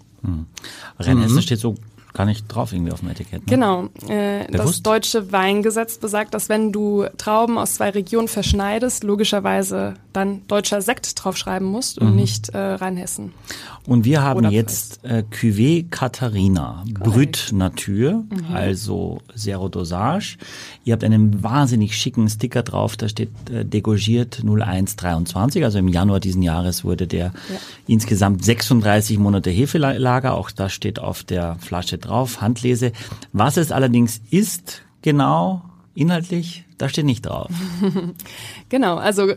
Rheinhessen 0.99 1.41
steht 1.41 1.59
so 1.59 1.75
gar 2.17 2.25
nicht 2.25 2.47
drauf 2.47 2.73
irgendwie 2.73 2.91
auf 2.91 2.99
dem 2.99 3.09
Etikett. 3.09 3.41
Ne? 3.41 3.45
Genau. 3.47 3.87
Äh, 4.09 4.51
das 4.51 4.81
deutsche 4.81 5.31
Weingesetz 5.31 5.97
besagt, 5.99 6.33
dass 6.33 6.49
wenn 6.49 6.71
du 6.71 7.05
Trauben 7.17 7.57
aus 7.57 7.75
zwei 7.75 7.91
Regionen 7.91 8.27
verschneidest, 8.27 9.03
logischerweise 9.03 9.93
dann 10.13 10.41
deutscher 10.47 10.81
Sekt 10.81 11.23
draufschreiben 11.23 11.67
musst 11.67 12.01
Mhm. 12.01 12.07
und 12.07 12.15
nicht 12.15 12.49
äh, 12.49 12.57
Rheinhessen. 12.57 13.33
Und 13.87 14.03
wir 14.03 14.21
haben 14.21 14.39
Oder 14.39 14.49
jetzt 14.51 15.03
äh, 15.05 15.23
Cuvée 15.31 15.85
Katharina, 15.89 16.83
Brüt 16.93 17.51
Natur, 17.53 18.25
Mhm. 18.29 18.53
also 18.53 19.21
Zero 19.33 19.69
Dosage. 19.69 20.37
Ihr 20.83 20.91
habt 20.93 21.05
einen 21.05 21.41
wahnsinnig 21.41 21.95
schicken 21.97 22.27
Sticker 22.27 22.63
drauf, 22.63 22.97
da 22.97 23.07
steht 23.07 23.29
äh, 23.49 23.63
degorgiert 23.63 24.41
0123, 24.43 25.63
also 25.63 25.79
im 25.79 25.87
Januar 25.87 26.19
diesen 26.19 26.41
Jahres 26.41 26.83
wurde 26.83 27.07
der 27.07 27.31
insgesamt 27.87 28.43
36 28.43 29.17
Monate 29.19 29.49
Hefelager, 29.51 30.33
auch 30.33 30.51
das 30.51 30.73
steht 30.73 30.99
auf 30.99 31.23
der 31.23 31.55
Flasche 31.59 31.97
drauf, 31.97 32.41
Handlese. 32.41 32.91
Was 33.31 33.55
es 33.55 33.71
allerdings 33.71 34.19
ist, 34.29 34.81
genau, 35.01 35.61
inhaltlich, 35.95 36.65
da 36.77 36.89
steht 36.89 37.05
nicht 37.05 37.25
drauf. 37.25 37.49
Genau, 38.69 38.97
also 38.97 39.31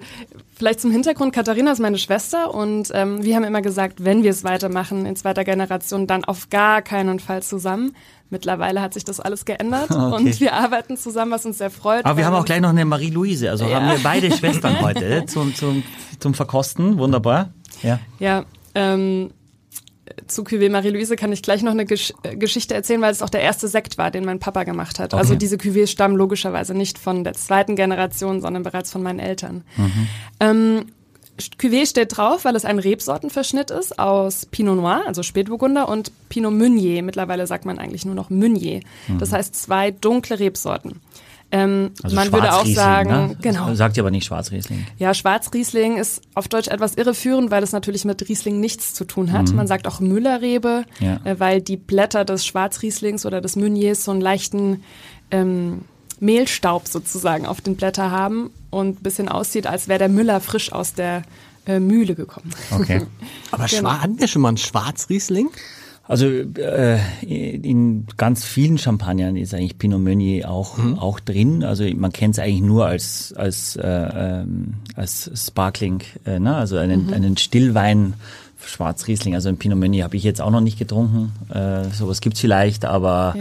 vielleicht 0.60 0.80
zum 0.82 0.90
Hintergrund, 0.90 1.32
Katharina 1.32 1.72
ist 1.72 1.78
meine 1.80 1.96
Schwester 1.96 2.52
und 2.54 2.90
ähm, 2.92 3.22
wir 3.24 3.34
haben 3.34 3.44
immer 3.44 3.62
gesagt, 3.62 4.04
wenn 4.04 4.22
wir 4.22 4.30
es 4.30 4.44
weitermachen 4.44 5.06
in 5.06 5.16
zweiter 5.16 5.42
Generation, 5.42 6.06
dann 6.06 6.22
auf 6.24 6.50
gar 6.50 6.82
keinen 6.82 7.18
Fall 7.18 7.42
zusammen. 7.42 7.96
Mittlerweile 8.28 8.82
hat 8.82 8.92
sich 8.92 9.04
das 9.04 9.20
alles 9.20 9.46
geändert 9.46 9.90
Okay. 9.90 10.14
und 10.14 10.38
wir 10.40 10.52
arbeiten 10.52 10.98
zusammen, 10.98 11.32
was 11.32 11.46
uns 11.46 11.56
sehr 11.58 11.70
freut. 11.70 12.04
Aber 12.04 12.18
wir 12.18 12.26
haben 12.26 12.34
auch 12.34 12.40
uns- 12.40 12.46
gleich 12.46 12.60
noch 12.60 12.68
eine 12.68 12.84
Marie-Louise, 12.84 13.50
also 13.50 13.64
haben 13.74 13.88
wir 13.88 13.98
beide 14.02 14.30
Schwestern 14.36 14.82
heute 14.82 15.24
zum, 15.26 15.54
zum, 15.54 15.82
zum 16.18 16.34
Verkosten. 16.34 16.98
Wunderbar. 16.98 17.54
Ja. 17.82 17.98
Ja, 18.18 18.44
ähm, 18.74 19.30
zu 20.26 20.42
Cuvée 20.42 20.70
Marie-Louise 20.70 21.16
kann 21.16 21.32
ich 21.32 21.42
gleich 21.42 21.62
noch 21.62 21.72
eine 21.72 21.84
Gesch 21.86 22.12
äh, 22.22 22.36
Geschichte 22.36 22.74
erzählen, 22.74 23.00
weil 23.00 23.12
es 23.12 23.22
auch 23.22 23.30
der 23.30 23.40
erste 23.42 23.68
Sekt 23.68 23.98
war, 23.98 24.10
den 24.10 24.24
mein 24.24 24.38
Papa 24.38 24.64
gemacht 24.64 24.98
hat. 24.98 25.14
Also 25.14 25.32
Okay. 25.34 25.38
diese 25.38 25.56
Cuvées 25.56 25.86
stammen 25.88 26.16
logischerweise 26.16 26.74
nicht 26.74 26.98
von 26.98 27.24
der 27.24 27.34
zweiten 27.34 27.76
Generation, 27.76 28.40
sondern 28.40 28.62
bereits 28.62 28.90
von 28.90 29.02
meinen 29.02 29.18
Eltern. 29.18 29.64
Ähm, 30.40 30.86
Cuvée 31.58 31.86
steht 31.86 32.16
drauf, 32.16 32.44
weil 32.44 32.54
es 32.54 32.64
ein 32.66 32.78
Rebsortenverschnitt 32.78 33.70
ist 33.70 33.98
aus 33.98 34.44
Pinot 34.46 34.76
Noir, 34.76 35.02
also 35.06 35.22
Spätburgunder, 35.22 35.88
und 35.88 36.12
Pinot 36.28 36.52
Meunier. 36.52 37.02
Mittlerweile 37.02 37.46
sagt 37.46 37.64
man 37.64 37.78
eigentlich 37.78 38.04
nur 38.04 38.14
noch 38.14 38.28
Meunier. 38.28 38.80
Das 39.18 39.32
heißt 39.32 39.54
zwei 39.54 39.90
dunkle 39.90 40.38
Rebsorten. 40.38 41.00
Ähm, 41.52 41.90
Also 42.02 42.14
man 42.16 42.32
würde 42.32 42.48
auch 42.52 42.58
Schwarzriesling, 42.58 42.74
sagen, 42.76 43.10
ne? 43.10 43.36
genau. 43.42 43.74
Sagt 43.74 43.96
ihr 43.96 44.02
aber 44.04 44.10
nicht 44.12 44.24
Schwarzriesling. 44.26 44.86
Ja, 44.98 45.14
Schwarzriesling 45.14 45.96
ist 45.96 46.22
auf 46.34 46.46
Deutsch 46.48 46.68
etwas 46.68 46.94
irreführend, 46.94 47.50
weil 47.50 47.62
es 47.64 47.72
natürlich 47.72 48.04
mit 48.04 48.28
Riesling 48.28 48.60
nichts 48.60 48.94
zu 48.94 49.04
tun 49.04 49.32
hat. 49.32 49.52
Man 49.52 49.66
sagt 49.66 49.88
auch 49.88 49.98
Müllerrebe, 50.00 50.84
Mhm. 51.00 51.06
Ja. 51.06 51.20
äh, 51.24 51.40
weil 51.40 51.60
die 51.60 51.76
Blätter 51.76 52.24
des 52.24 52.46
Schwarzrieslings 52.46 53.26
oder 53.26 53.40
des 53.40 53.56
Meuniers 53.56 54.04
so 54.04 54.12
einen 54.12 54.20
leichten 54.20 54.82
ähm, 55.32 55.82
Mehlstaub 56.20 56.86
sozusagen 56.86 57.46
auf 57.46 57.60
den 57.60 57.76
Blätter 57.76 58.10
haben 58.10 58.50
und 58.70 59.00
ein 59.00 59.02
bisschen 59.02 59.28
aussieht, 59.28 59.66
als 59.66 59.88
wäre 59.88 59.98
der 59.98 60.08
Müller 60.08 60.40
frisch 60.40 60.70
aus 60.72 60.94
der 60.94 61.22
äh, 61.66 61.80
Mühle 61.80 62.14
gekommen. 62.14 62.50
Okay. 62.72 63.02
Aber 63.50 63.66
Genau. 63.66 63.90
hatten 63.90 64.18
wir 64.20 64.28
schon 64.28 64.42
mal 64.42 64.48
einen 64.48 64.56
Schwarzriesling? 64.56 65.48
Also 66.10 66.26
äh, 66.26 66.98
in 67.22 68.04
ganz 68.16 68.44
vielen 68.44 68.78
Champagnern 68.78 69.36
ist 69.36 69.54
eigentlich 69.54 69.78
Pinot 69.78 70.00
Meunier 70.00 70.50
auch 70.50 70.76
auch 70.98 71.20
drin. 71.20 71.62
Also 71.62 71.84
man 71.94 72.12
kennt 72.12 72.34
es 72.34 72.40
eigentlich 72.40 72.62
nur 72.62 72.86
als 72.86 73.32
als 73.36 73.76
äh, 73.76 73.86
ähm, 73.86 74.74
als 74.96 75.30
Sparkling, 75.36 76.02
äh, 76.26 76.40
ne? 76.40 76.56
also 76.56 76.78
einen 76.78 77.14
einen 77.14 77.36
Stillwein. 77.36 78.14
Schwarzriesling, 78.62 79.34
also 79.34 79.48
ein 79.48 79.56
Pinot 79.56 79.78
Meunier 79.78 80.04
habe 80.04 80.16
ich 80.16 80.22
jetzt 80.22 80.42
auch 80.42 80.50
noch 80.50 80.60
nicht 80.60 80.78
getrunken. 80.78 81.32
Äh, 81.48 81.84
sowas 81.94 82.20
gibt's 82.20 82.40
vielleicht, 82.40 82.84
aber 82.84 83.34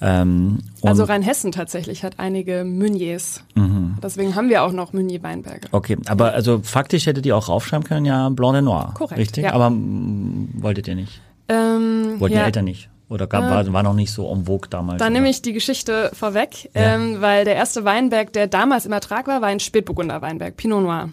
ähm, 0.00 0.60
und, 0.80 0.88
Also 0.88 1.04
Rheinhessen 1.04 1.52
tatsächlich 1.52 2.04
hat 2.04 2.18
einige 2.18 2.64
Meuniers. 2.64 3.42
Mhm. 3.54 3.96
Deswegen 4.02 4.34
haben 4.34 4.48
wir 4.48 4.62
auch 4.62 4.72
noch 4.72 4.94
Meunier-Weinberge. 4.94 5.68
Okay, 5.72 5.98
aber 6.06 6.32
also 6.32 6.60
faktisch 6.62 7.04
hättet 7.04 7.26
ihr 7.26 7.36
auch 7.36 7.50
raufschreiben 7.50 7.84
können, 7.84 8.06
ja, 8.06 8.30
Blanc 8.30 8.54
de 8.54 8.62
Noir. 8.62 8.92
Korrekt, 8.94 9.18
Richtig? 9.18 9.44
ja. 9.44 9.52
Aber 9.52 9.68
mm, 9.68 10.54
wolltet 10.54 10.88
ihr 10.88 10.94
nicht? 10.94 11.20
Ähm, 11.48 12.18
Wollten 12.18 12.34
ja. 12.34 12.40
die 12.40 12.46
Eltern 12.46 12.64
nicht? 12.64 12.88
Oder 13.08 13.28
gab, 13.28 13.44
war, 13.44 13.72
war 13.72 13.82
noch 13.84 13.94
nicht 13.94 14.10
so 14.10 14.28
en 14.32 14.46
vogue 14.46 14.68
damals? 14.68 14.98
Dann 14.98 15.12
oder? 15.12 15.20
nehme 15.20 15.30
ich 15.30 15.40
die 15.40 15.52
Geschichte 15.52 16.10
vorweg, 16.12 16.70
Ja. 16.74 16.94
ähm, 16.94 17.20
weil 17.20 17.44
der 17.44 17.54
erste 17.54 17.84
Weinberg, 17.84 18.32
der 18.32 18.48
damals 18.48 18.84
im 18.84 18.92
Ertrag 18.92 19.28
war, 19.28 19.40
war 19.40 19.48
ein 19.48 19.60
Spätburgunder 19.60 20.22
Weinberg, 20.22 20.56
Pinot 20.56 20.82
Noir. 20.82 21.10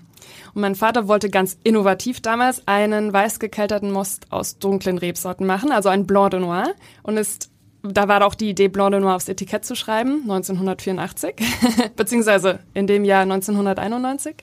Und 0.55 0.61
mein 0.61 0.75
Vater 0.75 1.07
wollte 1.07 1.29
ganz 1.29 1.57
innovativ 1.63 2.21
damals 2.21 2.67
einen 2.67 3.13
weiß 3.13 3.39
gekelterten 3.39 3.91
Most 3.91 4.31
aus 4.31 4.57
dunklen 4.57 4.97
Rebsorten 4.97 5.45
machen, 5.45 5.71
also 5.71 5.89
ein 5.89 6.07
Blanc 6.07 6.31
de 6.31 6.39
Noir. 6.39 6.73
Und 7.03 7.17
ist, 7.17 7.51
da 7.83 8.07
war 8.07 8.25
auch 8.25 8.33
die 8.33 8.49
Idee, 8.49 8.69
Blanc 8.69 8.91
de 8.91 8.99
Noir 8.99 9.15
aufs 9.15 9.27
Etikett 9.27 9.63
zu 9.63 9.75
schreiben, 9.75 10.21
1984, 10.23 11.35
beziehungsweise 11.95 12.59
in 12.73 12.87
dem 12.87 13.03
Jahr 13.05 13.21
1991. 13.21 14.35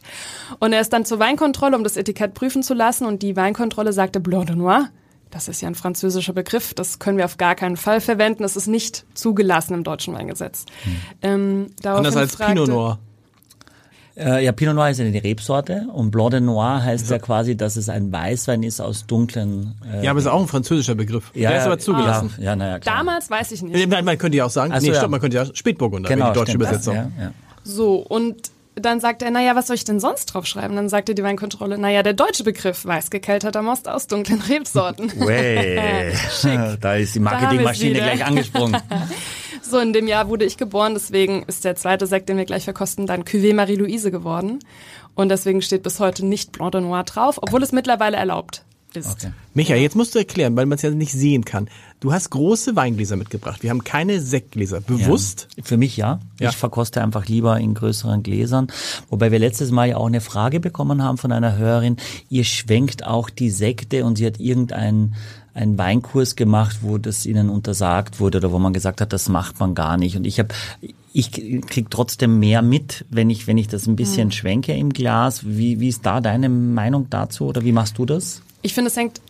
Und 0.61 0.73
er 0.73 0.81
ist 0.81 0.93
dann 0.93 1.05
zur 1.05 1.19
Weinkontrolle, 1.19 1.77
um 1.77 1.83
das 1.83 1.97
Etikett 1.97 2.35
prüfen 2.35 2.63
zu 2.63 2.75
lassen. 2.75 3.07
Und 3.07 3.23
die 3.23 3.35
Weinkontrolle 3.35 3.93
sagte, 3.93 4.21
Blanc 4.21 4.47
de 4.47 4.57
Noir, 4.57 4.89
das 5.31 5.49
ist 5.49 5.61
ja 5.61 5.69
ein 5.69 5.75
französischer 5.75 6.33
Begriff, 6.33 6.75
das 6.75 6.99
können 6.99 7.17
wir 7.19 7.25
auf 7.25 7.37
gar 7.37 7.55
keinen 7.55 7.77
Fall 7.77 8.01
verwenden. 8.01 8.43
Das 8.43 8.57
ist 8.57 8.67
nicht 8.67 9.05
zugelassen 9.15 9.75
im 9.75 9.85
deutschen 9.85 10.15
Weingesetz. 10.15 10.65
Ähm, 11.23 11.67
daraufhin 11.83 12.07
Anders 12.07 12.17
als 12.17 12.35
fragte- 12.37 12.53
Pinot 12.55 12.69
Noir. 12.69 12.99
Äh, 14.17 14.45
ja, 14.45 14.53
Pinot 14.53 14.75
Noir 14.75 14.91
ist 14.91 15.01
eine 15.01 15.23
Rebsorte 15.23 15.87
und 15.95 16.11
Blanc 16.11 16.33
de 16.33 16.41
Noir 16.41 16.83
heißt 16.83 17.09
ja 17.11 17.19
quasi, 17.19 17.57
dass 17.57 17.77
es 17.77 17.89
ein 17.89 18.13
Weißwein 18.13 18.63
ist 18.65 18.81
aus 18.81 19.07
dunklen. 19.07 19.77
Äh, 19.91 20.05
Ja, 20.05 20.11
aber 20.11 20.21
ist 20.21 20.27
auch 20.27 20.41
ein 20.41 20.49
französischer 20.49 20.95
Begriff. 20.97 21.31
ja, 21.35 21.51
Der 21.51 21.61
ist 21.61 21.67
aber 21.67 21.79
zugelassen. 21.79 22.35
Ja, 22.39 22.45
ja 22.45 22.57
naja, 22.57 22.79
klar. 22.81 22.97
Damals 22.99 23.31
weiß 23.31 23.53
ich 23.53 23.63
nicht. 23.63 23.89
Nein, 23.89 24.05
man 24.05 24.19
könnte 24.19 24.37
ja 24.37 24.45
auch 24.47 24.51
sagen, 24.51 24.73
Ach 24.75 24.81
so, 24.81 24.87
nee, 24.87 24.93
ja. 24.93 24.99
stopp, 24.99 25.11
man 25.11 25.21
könnte 25.21 25.37
ja 25.37 25.47
Spätburgunder, 25.55 26.09
genau, 26.09 26.29
die 26.33 26.35
deutsche 26.35 26.51
stimmt, 26.53 26.65
Übersetzung. 26.65 26.95
Ja, 26.97 27.11
ja. 27.19 27.33
So, 27.63 27.97
und 27.97 28.51
dann 28.81 29.01
sagt 29.01 29.23
er, 29.23 29.31
naja, 29.31 29.55
was 29.57 29.67
soll 29.67 29.77
ich 29.77 29.85
denn 29.85 30.01
sonst 30.01 30.27
draufschreiben? 30.27 30.77
Dann 30.77 30.89
sagte 30.89 31.15
die 31.15 31.23
Weinkontrolle, 31.23 31.79
naja, 31.79 32.03
der 32.03 32.15
deutsche 32.15 32.45
Begriff, 32.45 32.85
weiß 32.85 33.11
gekelterter 33.11 33.63
Most 33.63 33.89
aus 33.89 34.07
dunklen 34.07 34.41
Rebsorten. 34.41 35.11
Way. 35.21 36.13
da 36.81 36.95
ist 36.95 37.15
die 37.15 37.21
Marketingmaschine 37.21 37.95
wieder. 37.97 38.05
gleich 38.05 38.25
angesprungen. 38.25 38.81
So, 39.63 39.79
in 39.79 39.93
dem 39.93 40.09
Jahr 40.09 40.29
wurde 40.29 40.47
ich 40.47 40.57
geboren, 40.57 40.95
deswegen 40.95 41.45
ist 41.47 41.65
der 41.65 41.77
zweite 41.77 42.07
Sekt, 42.07 42.29
den 42.29 42.39
wir 42.39 42.45
gleich 42.45 42.65
verkosten, 42.65 43.07
dann 43.07 43.23
Cuvée 43.25 43.55
Marie-Louise 43.55 44.11
geworden. 44.11 44.59
Und 45.15 45.29
deswegen 45.29 45.63
steht 45.63 45.85
bis 45.85 46.01
heute 46.01 46.27
nicht 46.27 46.51
Blanc 46.51 46.73
de 46.73 46.81
Noir 46.81 47.05
drauf, 47.05 47.39
obwohl 47.41 47.63
es 47.63 47.71
mittlerweile 47.71 48.17
erlaubt 48.17 48.65
ist. 48.97 49.09
Okay. 49.11 49.33
Micha, 49.55 49.75
jetzt 49.75 49.97
musst 49.97 50.15
du 50.15 50.19
erklären, 50.19 50.57
weil 50.57 50.67
man 50.67 50.77
es 50.77 50.83
ja 50.83 50.91
nicht 50.91 51.13
sehen 51.13 51.45
kann. 51.45 51.69
Du 52.01 52.13
hast 52.13 52.31
große 52.31 52.77
Weingläser 52.77 53.17
mitgebracht. 53.17 53.63
Wir 53.63 53.71
haben 53.71 53.85
keine 53.85 54.21
Sektgläser. 54.21 54.81
Bewusst? 54.81 55.49
Ja. 55.57 55.65
Für 55.65 55.77
mich 55.77 55.97
ja. 55.97 56.21
Ja. 56.39 56.51
Ich 56.51 56.57
verkoste 56.57 57.03
einfach 57.03 57.27
lieber 57.27 57.59
in 57.59 57.75
größeren 57.75 58.23
Gläsern. 58.23 58.69
Wobei 59.09 59.31
wir 59.31 59.39
letztes 59.39 59.71
Mal 59.71 59.91
ja 59.91 59.97
auch 59.97 60.07
eine 60.07 60.21
Frage 60.21 60.61
bekommen 60.61 61.03
haben 61.03 61.19
von 61.19 61.33
einer 61.33 61.57
Hörerin. 61.57 61.97
Ihr 62.29 62.45
schwenkt 62.45 63.05
auch 63.05 63.29
die 63.31 63.51
Sekte 63.51 64.05
und 64.05 64.17
sie 64.17 64.27
hat 64.27 64.41
irgendeinen 64.41 65.15
einen 65.53 65.79
Weinkurs 65.79 66.37
gemacht, 66.37 66.79
wo 66.83 66.99
das 66.99 67.27
ihnen 67.27 67.51
untersagt 67.51 68.21
wurde 68.21 68.39
oder 68.39 68.53
wo 68.53 68.59
man 68.59 68.73
gesagt 68.73 69.01
hat, 69.01 69.13
das 69.13 69.29
macht 69.29 69.59
man 69.59 69.75
gar 69.75 69.97
nicht. 69.97 70.17
Und 70.17 70.25
ich 70.25 70.39
habe, 70.39 70.55
ich 71.13 71.31
krieg 71.33 71.91
trotzdem 71.91 72.39
mehr 72.39 72.63
mit, 72.63 73.05
wenn 73.11 73.31
ich, 73.31 73.47
wenn 73.47 73.59
ich 73.59 73.69
das 73.69 73.87
ein 73.87 73.97
bisschen 73.97 74.29
Mhm. 74.29 74.33
schwenke 74.33 74.73
im 74.75 74.91
Glas. 74.93 75.45
Wie, 75.45 75.81
wie 75.81 75.89
ist 75.89 76.07
da 76.07 76.21
deine 76.21 76.49
Meinung 76.49 77.07
dazu 77.11 77.47
oder 77.47 77.65
wie 77.65 77.73
machst 77.73 77.99
du 77.99 78.07
das? 78.07 78.43
Ich 78.63 78.75
finde, 78.75 78.89
es 78.91 78.97
hängt 78.97 79.21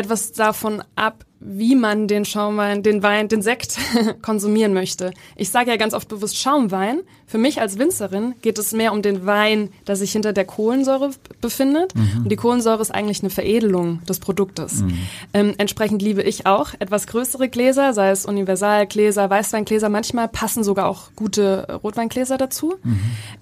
etwas 0.00 0.32
davon 0.32 0.82
ab, 0.96 1.24
wie 1.40 1.74
man 1.74 2.06
den 2.06 2.24
Schaumwein, 2.24 2.82
den 2.82 3.02
Wein, 3.02 3.28
den 3.28 3.40
Sekt 3.40 3.78
konsumieren 4.22 4.74
möchte. 4.74 5.12
Ich 5.36 5.50
sage 5.50 5.70
ja 5.70 5.76
ganz 5.76 5.94
oft 5.94 6.08
bewusst 6.08 6.38
Schaumwein. 6.38 7.00
Für 7.26 7.38
mich 7.38 7.60
als 7.60 7.78
Winzerin 7.78 8.34
geht 8.42 8.58
es 8.58 8.72
mehr 8.72 8.92
um 8.92 9.00
den 9.00 9.24
Wein, 9.24 9.70
der 9.86 9.96
sich 9.96 10.12
hinter 10.12 10.32
der 10.32 10.44
Kohlensäure 10.44 11.10
befindet. 11.40 11.94
Und 11.94 12.30
die 12.30 12.36
Kohlensäure 12.36 12.82
ist 12.82 12.90
eigentlich 12.90 13.20
eine 13.20 13.30
Veredelung 13.30 14.04
des 14.04 14.18
Produktes. 14.18 14.84
Ähm, 15.32 15.54
entsprechend 15.56 16.02
liebe 16.02 16.22
ich 16.22 16.46
auch 16.46 16.74
etwas 16.78 17.06
größere 17.06 17.48
Gläser, 17.48 17.94
sei 17.94 18.10
es 18.10 18.26
Universalgläser, 18.26 19.30
Weißweingläser. 19.30 19.88
Manchmal 19.88 20.28
passen 20.28 20.62
sogar 20.62 20.88
auch 20.88 21.10
gute 21.16 21.80
Rotweingläser 21.82 22.36
dazu. 22.36 22.74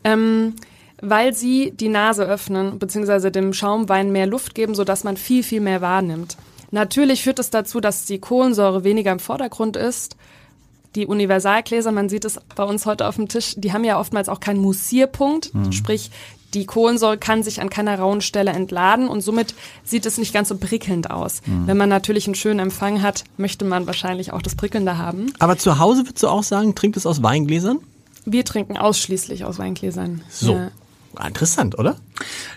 Ähm, 0.05 0.55
weil 1.00 1.35
sie 1.35 1.73
die 1.73 1.88
Nase 1.88 2.25
öffnen, 2.25 2.79
beziehungsweise 2.79 3.31
dem 3.31 3.53
Schaumwein 3.53 4.11
mehr 4.11 4.27
Luft 4.27 4.55
geben, 4.55 4.75
sodass 4.75 5.05
man 5.05 5.17
viel, 5.17 5.43
viel 5.43 5.61
mehr 5.61 5.81
wahrnimmt. 5.81 6.37
Natürlich 6.71 7.23
führt 7.23 7.39
es 7.39 7.51
dazu, 7.51 7.81
dass 7.81 8.05
die 8.05 8.19
Kohlensäure 8.19 8.85
weniger 8.85 9.13
im 9.13 9.21
Vordergrund 9.21 9.77
ist. 9.77 10.17
Die 10.95 11.07
Universalgläser, 11.07 11.93
man 11.93 12.09
sieht 12.09 12.25
es 12.25 12.41
bei 12.57 12.65
uns 12.65 12.87
heute 12.87 13.07
auf 13.07 13.17
dem 13.17 13.29
Tisch, 13.29 13.55
die 13.57 13.73
haben 13.73 13.85
ja 13.85 14.01
oftmals 14.01 14.29
auch 14.29 14.41
keinen 14.41 14.61
Mussierpunkt, 14.61 15.53
sprich 15.71 16.11
die 16.55 16.65
Kohlensäure 16.65 17.19
kann 17.19 17.43
sich 17.43 17.61
an 17.61 17.69
keiner 17.69 17.99
rauen 17.99 18.23
Stelle 18.23 18.53
entladen 18.53 19.09
und 19.09 19.21
somit 19.21 19.55
sieht 19.85 20.07
es 20.07 20.17
nicht 20.17 20.33
ganz 20.33 20.49
so 20.49 20.57
prickelnd 20.57 21.11
aus. 21.11 21.43
Wenn 21.45 21.77
man 21.77 21.91
natürlich 21.91 22.27
einen 22.27 22.35
schönen 22.35 22.59
Empfang 22.59 23.03
hat, 23.03 23.25
möchte 23.37 23.67
man 23.67 23.87
wahrscheinlich 23.87 24.33
auch 24.33 24.41
das 24.41 24.55
Prickelnde 24.55 24.97
haben. 24.97 25.33
Aber 25.39 25.59
zu 25.59 25.79
Hause 25.79 26.07
würdest 26.07 26.23
du 26.23 26.29
auch 26.29 26.43
sagen, 26.43 26.75
trinkt 26.75 26.97
es 26.97 27.05
aus 27.05 27.23
Weingläsern? 27.23 27.81
Wir 28.25 28.45
trinken 28.45 28.79
ausschließlich 28.79 29.45
aus 29.45 29.59
Weingläsern. 29.59 30.23
So. 30.31 30.55
Ja. 30.55 30.71
Interessant, 31.27 31.79
oder? 31.79 31.97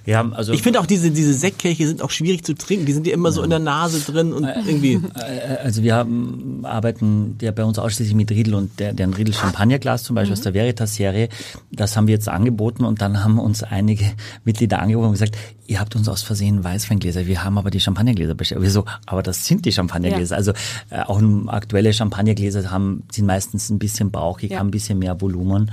Ja, 0.05 0.27
also 0.31 0.53
Ich 0.53 0.61
finde 0.61 0.79
auch 0.79 0.85
diese, 0.85 1.09
diese 1.11 1.33
Sektkelche 1.33 1.87
sind 1.87 2.01
auch 2.01 2.09
schwierig 2.11 2.43
zu 2.43 2.53
trinken. 2.53 2.85
Die 2.85 2.93
sind 2.93 3.07
ja 3.07 3.13
immer 3.13 3.31
so 3.31 3.41
in 3.43 3.49
der 3.49 3.59
Nase 3.59 3.99
drin 4.01 4.33
und 4.33 4.43
irgendwie. 4.43 4.95
Äh, 5.15 5.57
Also 5.63 5.83
wir 5.83 5.95
haben, 5.95 6.61
arbeiten 6.63 7.37
ja 7.41 7.51
bei 7.51 7.63
uns 7.63 7.79
ausschließlich 7.79 8.15
mit 8.15 8.29
Riedel 8.29 8.53
und 8.55 8.79
der, 8.79 8.93
deren 8.93 9.13
Riedel 9.13 9.33
Champagnerglas 9.33 10.03
zum 10.03 10.15
Beispiel 10.15 10.33
aus 10.33 10.41
der 10.41 10.53
Veritas-Serie. 10.53 11.29
Das 11.71 11.95
haben 11.95 12.07
wir 12.07 12.13
jetzt 12.13 12.27
angeboten 12.29 12.83
und 12.83 13.01
dann 13.01 13.23
haben 13.23 13.39
uns 13.39 13.63
einige 13.63 14.05
Mitglieder 14.43 14.79
angerufen 14.79 15.07
und 15.07 15.11
gesagt, 15.13 15.37
ihr 15.67 15.79
habt 15.79 15.95
uns 15.95 16.07
aus 16.09 16.21
Versehen 16.21 16.63
Weißweingläser, 16.63 17.25
wir 17.27 17.43
haben 17.43 17.57
aber 17.57 17.71
die 17.71 17.79
Champagnergläser 17.79 18.35
bestellt. 18.35 18.61
Wir 18.61 18.69
so, 18.71 18.85
aber 19.05 19.23
das 19.23 19.45
sind 19.45 19.65
die 19.65 19.71
Champagnergläser. 19.71 20.35
Ja. 20.35 20.37
Also 20.37 20.51
äh, 20.89 21.01
auch 21.01 21.21
aktuelle 21.47 21.93
Champagnergläser 21.93 22.69
haben, 22.69 23.03
sind 23.11 23.25
meistens 23.25 23.69
ein 23.69 23.79
bisschen 23.79 24.11
bauchig, 24.11 24.51
Ja. 24.51 24.59
haben 24.59 24.67
ein 24.67 24.71
bisschen 24.71 24.99
mehr 24.99 25.21
Volumen. 25.21 25.71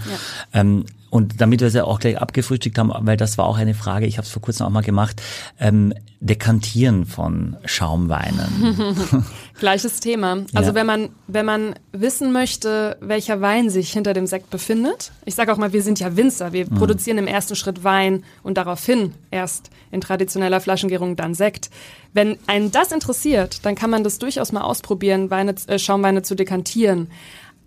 Ähm, 0.54 0.85
und 1.10 1.40
damit 1.40 1.60
wir 1.60 1.68
es 1.68 1.74
ja 1.74 1.84
auch 1.84 2.00
gleich 2.00 2.18
abgefrühstückt 2.18 2.78
haben, 2.78 2.92
weil 2.94 3.16
das 3.16 3.38
war 3.38 3.46
auch 3.46 3.56
eine 3.56 3.74
Frage, 3.74 4.06
ich 4.06 4.18
habe 4.18 4.26
es 4.26 4.32
vor 4.32 4.42
kurzem 4.42 4.66
auch 4.66 4.70
mal 4.70 4.82
gemacht, 4.82 5.22
ähm, 5.58 5.94
Dekantieren 6.20 7.06
von 7.06 7.56
Schaumweinen. 7.64 9.24
Gleiches 9.60 10.00
Thema. 10.00 10.38
Also 10.52 10.70
Ja. 10.70 10.74
wenn 10.74 10.86
man 10.86 11.08
wenn 11.28 11.46
man 11.46 11.74
wissen 11.92 12.32
möchte, 12.32 12.96
welcher 13.00 13.40
Wein 13.40 13.70
sich 13.70 13.92
hinter 13.92 14.14
dem 14.14 14.26
Sekt 14.26 14.50
befindet. 14.50 15.12
Ich 15.26 15.36
sage 15.36 15.52
auch 15.52 15.58
mal, 15.58 15.72
wir 15.72 15.82
sind 15.82 16.00
ja 16.00 16.16
Winzer. 16.16 16.52
Wir 16.52 16.66
produzieren 16.66 17.18
im 17.18 17.28
ersten 17.28 17.54
Schritt 17.54 17.84
Wein 17.84 18.24
und 18.42 18.58
daraufhin 18.58 19.14
erst 19.30 19.70
in 19.92 20.00
traditioneller 20.00 20.60
Flaschengärung 20.60 21.14
dann 21.14 21.34
Sekt. 21.34 21.70
Wenn 22.12 22.36
einen 22.48 22.72
das 22.72 22.90
interessiert, 22.90 23.64
dann 23.64 23.76
kann 23.76 23.90
man 23.90 24.02
das 24.02 24.18
durchaus 24.18 24.50
mal 24.50 24.62
ausprobieren, 24.62 25.30
Weine, 25.30 25.54
äh, 25.68 25.78
Schaumweine 25.78 26.22
zu 26.22 26.34
dekantieren. 26.34 27.08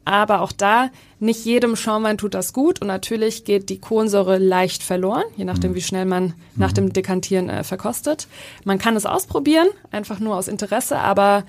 Aber 0.04 0.42
auch 0.42 0.52
da, 0.52 0.90
nicht 1.20 1.46
jedem 1.46 1.76
Schaumwein 1.76 2.18
tut 2.18 2.34
das 2.34 2.54
gut 2.54 2.82
und 2.82 2.88
natürlich 2.88 3.46
geht 3.46 3.70
die 3.70 3.80
Kohlensäure 3.80 4.40
leicht 4.40 4.82
verloren, 4.82 5.24
je 5.38 5.46
nachdem, 5.46 5.76
wie 5.76 5.82
schnell 5.82 6.06
man 6.06 6.34
nach 6.56 6.72
dem 6.72 6.92
Dekantieren 6.92 7.50
äh, 7.50 7.64
verkostet. 7.64 8.28
Man 8.64 8.80
kann 8.80 8.96
es 8.96 9.06
ausprobieren, 9.06 9.68
einfach 9.92 10.20
nur 10.20 10.36
aus 10.36 10.48
Interesse, 10.48 10.98
aber 10.98 11.44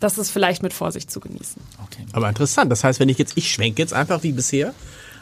das 0.00 0.18
ist 0.18 0.30
vielleicht 0.30 0.62
mit 0.62 0.72
Vorsicht 0.72 1.10
zu 1.10 1.20
genießen. 1.20 1.60
Aber 2.12 2.28
interessant. 2.28 2.70
Das 2.70 2.84
heißt, 2.84 3.00
wenn 3.00 3.08
ich 3.08 3.18
jetzt, 3.18 3.36
ich 3.36 3.50
schwenke 3.50 3.82
jetzt 3.82 3.94
einfach 3.94 4.22
wie 4.22 4.32
bisher, 4.32 4.74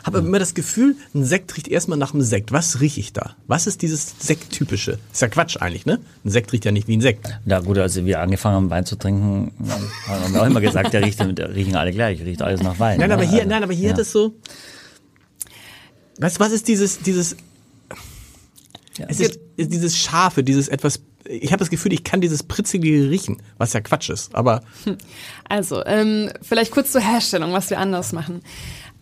habe 0.06 0.18
immer 0.18 0.38
das 0.38 0.54
Gefühl, 0.54 0.96
ein 1.14 1.24
Sekt 1.24 1.56
riecht 1.56 1.68
erstmal 1.68 1.98
nach 1.98 2.14
einem 2.14 2.22
Sekt. 2.22 2.52
Was 2.52 2.80
rieche 2.80 3.00
ich 3.00 3.12
da? 3.12 3.34
Was 3.46 3.66
ist 3.66 3.82
dieses 3.82 4.14
Sekt-typische? 4.18 4.98
Ist 5.12 5.20
ja 5.22 5.28
Quatsch 5.28 5.56
eigentlich, 5.60 5.84
ne? 5.84 5.98
Ein 6.24 6.30
Sekt 6.30 6.52
riecht 6.52 6.64
ja 6.64 6.72
nicht 6.72 6.86
wie 6.88 6.96
ein 6.96 7.00
Sekt. 7.00 7.28
Ja 7.44 7.60
gut, 7.60 7.76
als 7.78 7.96
wir 7.96 8.20
angefangen 8.20 8.54
haben, 8.56 8.70
Wein 8.70 8.86
zu 8.86 8.96
trinken, 8.96 9.52
haben 10.08 10.32
wir 10.32 10.42
auch 10.42 10.46
immer 10.46 10.60
gesagt, 10.60 10.92
der 10.92 11.02
riecht, 11.02 11.18
der 11.20 11.54
riechen 11.54 11.76
alle 11.76 11.92
gleich, 11.92 12.20
riecht 12.22 12.40
alles 12.42 12.62
nach 12.62 12.78
Wein. 12.78 12.98
Nein, 13.00 13.08
ne? 13.08 13.14
aber 13.14 13.24
hier, 13.24 13.40
Also, 13.40 13.50
nein, 13.50 13.62
aber 13.62 13.72
hier 13.72 13.88
ja. 13.88 13.92
hat 13.92 13.98
es 13.98 14.12
so. 14.12 14.34
Du, 16.18 16.22
was 16.38 16.52
ist 16.52 16.68
dieses, 16.68 17.00
dieses, 17.00 17.36
Ja. 18.98 19.06
es 19.08 19.20
ist, 19.20 19.38
ist 19.56 19.72
dieses 19.72 19.96
Scharfe, 19.96 20.42
dieses 20.44 20.68
etwas, 20.68 21.00
ich 21.28 21.50
habe 21.52 21.58
das 21.58 21.70
Gefühl, 21.70 21.92
ich 21.92 22.04
kann 22.04 22.20
dieses 22.20 22.42
Pritzige 22.44 23.10
riechen, 23.10 23.42
was 23.58 23.72
ja 23.72 23.80
Quatsch 23.80 24.08
ist, 24.10 24.34
aber 24.34 24.62
Also, 25.48 25.84
ähm, 25.84 26.30
vielleicht 26.42 26.70
kurz 26.72 26.92
zur 26.92 27.00
Herstellung, 27.00 27.52
was 27.52 27.70
wir 27.70 27.78
anders 27.78 28.12
machen. 28.12 28.40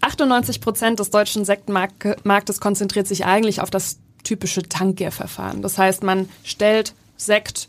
98 0.05 0.61
Prozent 0.61 1.01
des 1.01 1.11
deutschen 1.11 1.45
Sektmarktes 1.45 2.61
konzentriert 2.61 3.07
sich 3.07 3.25
eigentlich 3.25 3.61
auf 3.61 3.71
das 3.71 3.99
typische 4.23 4.63
Tankgärverfahren. 4.63 5.63
Das 5.63 5.79
heißt, 5.79 6.03
man 6.03 6.29
stellt 6.43 6.95
Sekt 7.17 7.69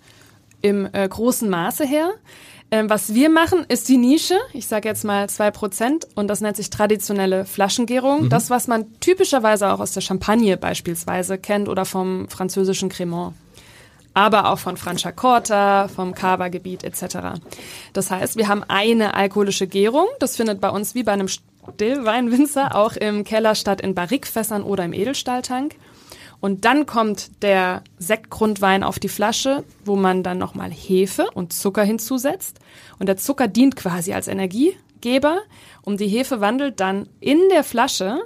im 0.61 0.87
äh, 0.91 1.07
großen 1.07 1.49
Maße 1.49 1.85
her. 1.85 2.11
Ähm, 2.71 2.89
was 2.89 3.13
wir 3.13 3.29
machen, 3.29 3.65
ist 3.67 3.87
die 3.87 3.97
Nische. 3.97 4.35
Ich 4.51 4.67
sage 4.67 4.89
jetzt 4.89 5.03
mal 5.03 5.29
zwei 5.29 5.51
Prozent 5.51 6.07
und 6.15 6.27
das 6.27 6.41
nennt 6.41 6.57
sich 6.57 6.69
traditionelle 6.69 7.45
Flaschengärung. 7.45 8.29
Das, 8.29 8.49
was 8.49 8.67
man 8.67 8.99
typischerweise 8.99 9.71
auch 9.71 9.79
aus 9.79 9.91
der 9.91 10.01
Champagne 10.01 10.57
beispielsweise 10.57 11.37
kennt 11.37 11.69
oder 11.69 11.85
vom 11.85 12.27
französischen 12.27 12.89
Cremant 12.89 13.33
aber 14.15 14.49
auch 14.49 14.59
von 14.59 14.77
Franciacorta, 14.77 15.89
vom 15.89 16.15
Cava-Gebiet 16.15 16.85
etc. 16.85 17.37
Das 17.91 18.09
heißt, 18.11 18.37
wir 18.37 18.47
haben 18.47 18.63
eine 18.65 19.13
alkoholische 19.13 19.67
Gärung. 19.67 20.07
Das 20.19 20.37
findet 20.37 20.61
bei 20.61 20.69
uns 20.69 20.95
wie 20.95 21.03
bei 21.03 21.11
einem 21.11 21.27
Stillweinwinzer 21.73 22.75
auch 22.75 22.93
im 22.93 23.23
Keller 23.23 23.55
statt 23.55 23.81
in 23.81 23.95
Barrikfässern 23.95 24.63
oder 24.63 24.85
im 24.85 24.93
Edelstahltank. 24.93 25.75
Und 26.39 26.65
dann 26.65 26.85
kommt 26.85 27.41
der 27.43 27.83
Sektgrundwein 27.97 28.83
auf 28.83 28.99
die 28.99 29.09
Flasche, 29.09 29.63
wo 29.83 29.95
man 29.95 30.21
dann 30.21 30.37
nochmal 30.37 30.69
Hefe 30.69 31.27
und 31.33 31.53
Zucker 31.53 31.83
hinzusetzt. 31.83 32.59
Und 32.99 33.07
der 33.07 33.17
Zucker 33.17 33.47
dient 33.47 33.75
quasi 33.75 34.13
als 34.13 34.27
Energiegeber 34.27 35.39
und 35.81 35.99
die 35.99 36.07
Hefe 36.07 36.41
wandelt 36.41 36.79
dann 36.79 37.07
in 37.19 37.39
der 37.49 37.63
Flasche 37.63 38.19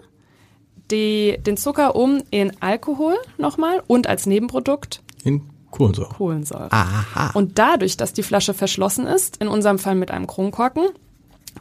die, 0.91 1.37
den 1.45 1.55
Zucker 1.55 1.95
um 1.95 2.21
in 2.31 2.51
Alkohol 2.61 3.15
nochmal 3.37 3.83
und 3.87 4.07
als 4.07 4.25
Nebenprodukt 4.25 5.01
in 5.23 5.43
Kohlensäure. 5.71 6.09
Kohlensäure. 6.09 6.71
Aha. 6.71 7.31
Und 7.33 7.59
dadurch, 7.59 7.97
dass 7.97 8.13
die 8.13 8.23
Flasche 8.23 8.53
verschlossen 8.53 9.05
ist, 9.05 9.37
in 9.37 9.47
unserem 9.47 9.77
Fall 9.77 9.95
mit 9.95 10.11
einem 10.11 10.25
Kronkorken, 10.27 10.85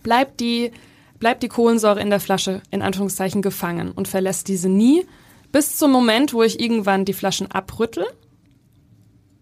bleibt 0.02 0.40
die, 0.40 0.72
bleibt 1.18 1.42
die 1.42 1.48
Kohlensäure 1.48 2.00
in 2.00 2.10
der 2.10 2.20
Flasche 2.20 2.62
in 2.70 2.82
Anführungszeichen 2.82 3.42
gefangen 3.42 3.90
und 3.92 4.08
verlässt 4.08 4.48
diese 4.48 4.68
nie 4.68 5.04
bis 5.52 5.76
zum 5.76 5.90
Moment, 5.90 6.34
wo 6.34 6.42
ich 6.42 6.60
irgendwann 6.60 7.04
die 7.04 7.12
Flaschen 7.12 7.50
abrüttel, 7.50 8.06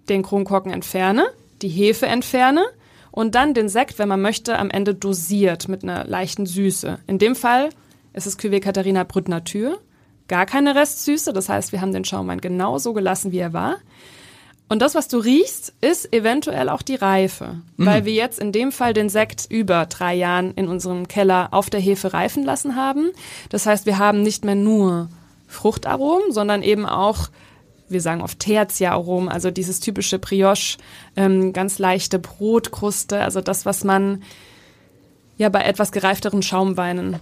den 0.08 0.22
Kronkorken 0.22 0.72
entferne, 0.72 1.26
die 1.62 1.68
Hefe 1.68 2.06
entferne 2.06 2.64
und 3.10 3.34
dann 3.34 3.54
den 3.54 3.68
Sekt, 3.68 3.98
wenn 3.98 4.08
man 4.08 4.20
möchte, 4.20 4.58
am 4.58 4.70
Ende 4.70 4.94
dosiert 4.94 5.68
mit 5.68 5.82
einer 5.82 6.04
leichten 6.04 6.46
Süße. 6.46 7.00
In 7.06 7.18
dem 7.18 7.34
Fall 7.34 7.70
ist 8.12 8.26
es 8.26 8.38
Cuvée 8.38 8.60
Katharina 8.60 9.04
Brut 9.04 9.28
Natur. 9.28 9.78
Gar 10.28 10.46
keine 10.46 10.74
Restsüße, 10.74 11.32
das 11.32 11.48
heißt, 11.48 11.72
wir 11.72 11.80
haben 11.80 11.92
den 11.92 12.04
Schaumwein 12.04 12.40
genauso 12.40 12.92
gelassen, 12.92 13.32
wie 13.32 13.38
er 13.38 13.52
war. 13.52 13.76
Und 14.68 14.82
das, 14.82 14.96
was 14.96 15.06
du 15.06 15.18
riechst, 15.18 15.74
ist 15.80 16.12
eventuell 16.12 16.68
auch 16.68 16.82
die 16.82 16.96
Reife, 16.96 17.60
weil 17.76 18.04
wir 18.04 18.14
jetzt 18.14 18.40
in 18.40 18.50
dem 18.50 18.72
Fall 18.72 18.94
den 18.94 19.08
Sekt 19.08 19.46
über 19.48 19.86
drei 19.86 20.14
Jahren 20.14 20.52
in 20.54 20.66
unserem 20.66 21.06
Keller 21.06 21.48
auf 21.52 21.70
der 21.70 21.78
Hefe 21.78 22.12
reifen 22.12 22.42
lassen 22.42 22.74
haben. 22.74 23.12
Das 23.48 23.66
heißt, 23.66 23.86
wir 23.86 23.98
haben 23.98 24.22
nicht 24.22 24.44
mehr 24.44 24.56
nur 24.56 25.08
Fruchtaromen, 25.46 26.32
sondern 26.32 26.64
eben 26.64 26.84
auch, 26.84 27.28
wir 27.88 28.00
sagen 28.00 28.22
oft 28.22 28.40
Tertia-Aromen, 28.40 29.28
also 29.28 29.52
dieses 29.52 29.78
typische 29.78 30.18
Brioche, 30.18 30.78
ähm, 31.14 31.52
ganz 31.52 31.78
leichte 31.78 32.18
Brotkruste, 32.18 33.20
also 33.20 33.40
das, 33.40 33.66
was 33.66 33.84
man 33.84 34.24
ja 35.38 35.48
bei 35.48 35.62
etwas 35.62 35.92
gereifteren 35.92 36.42
Schaumweinen, 36.42 37.16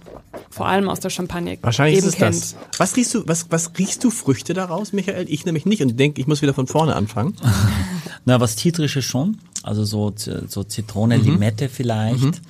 vor 0.49 0.67
allem 0.67 0.89
aus 0.89 0.99
der 0.99 1.09
Champagne, 1.09 1.57
Wahrscheinlich 1.61 1.97
eben 1.97 2.07
ist 2.07 2.13
es 2.13 2.19
kennt. 2.19 2.35
das. 2.35 2.55
Was 2.77 2.95
riechst 2.95 3.13
du, 3.13 3.27
was, 3.27 3.47
was 3.49 3.71
riechst 3.77 4.03
du 4.03 4.09
Früchte 4.09 4.53
daraus, 4.53 4.93
Michael? 4.93 5.25
Ich 5.29 5.45
nämlich 5.45 5.65
nicht 5.65 5.81
und 5.81 5.99
denke, 5.99 6.21
ich 6.21 6.27
muss 6.27 6.41
wieder 6.41 6.53
von 6.53 6.67
vorne 6.67 6.95
anfangen. 6.95 7.35
Na, 8.25 8.39
was 8.39 8.55
Zitrisches 8.55 9.05
schon. 9.05 9.37
Also 9.63 9.83
so, 9.83 10.13
so 10.15 10.63
Zitrone, 10.63 11.17
Limette 11.17 11.69
vielleicht. 11.69 12.41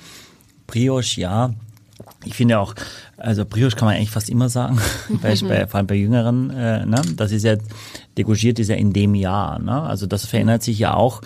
Brioche, 0.66 1.20
ja. 1.20 1.54
Ich 2.24 2.34
finde 2.34 2.58
auch, 2.58 2.74
also 3.16 3.44
Brioche 3.44 3.76
kann 3.76 3.86
man 3.86 3.96
eigentlich 3.96 4.10
fast 4.10 4.28
immer 4.28 4.48
sagen, 4.48 4.78
bei, 5.22 5.34
bei, 5.36 5.66
vor 5.66 5.78
allem 5.78 5.86
bei 5.86 5.94
Jüngeren. 5.94 6.50
Äh, 6.50 6.84
ne? 6.84 7.00
Das 7.16 7.32
ist 7.32 7.44
ja, 7.44 7.56
degorgiert 8.18 8.58
ist 8.58 8.68
ja 8.68 8.76
in 8.76 8.92
dem 8.92 9.14
Jahr. 9.14 9.58
Ne? 9.58 9.80
Also 9.80 10.06
das 10.06 10.26
verändert 10.26 10.62
sich 10.62 10.78
ja 10.78 10.94
auch. 10.94 11.22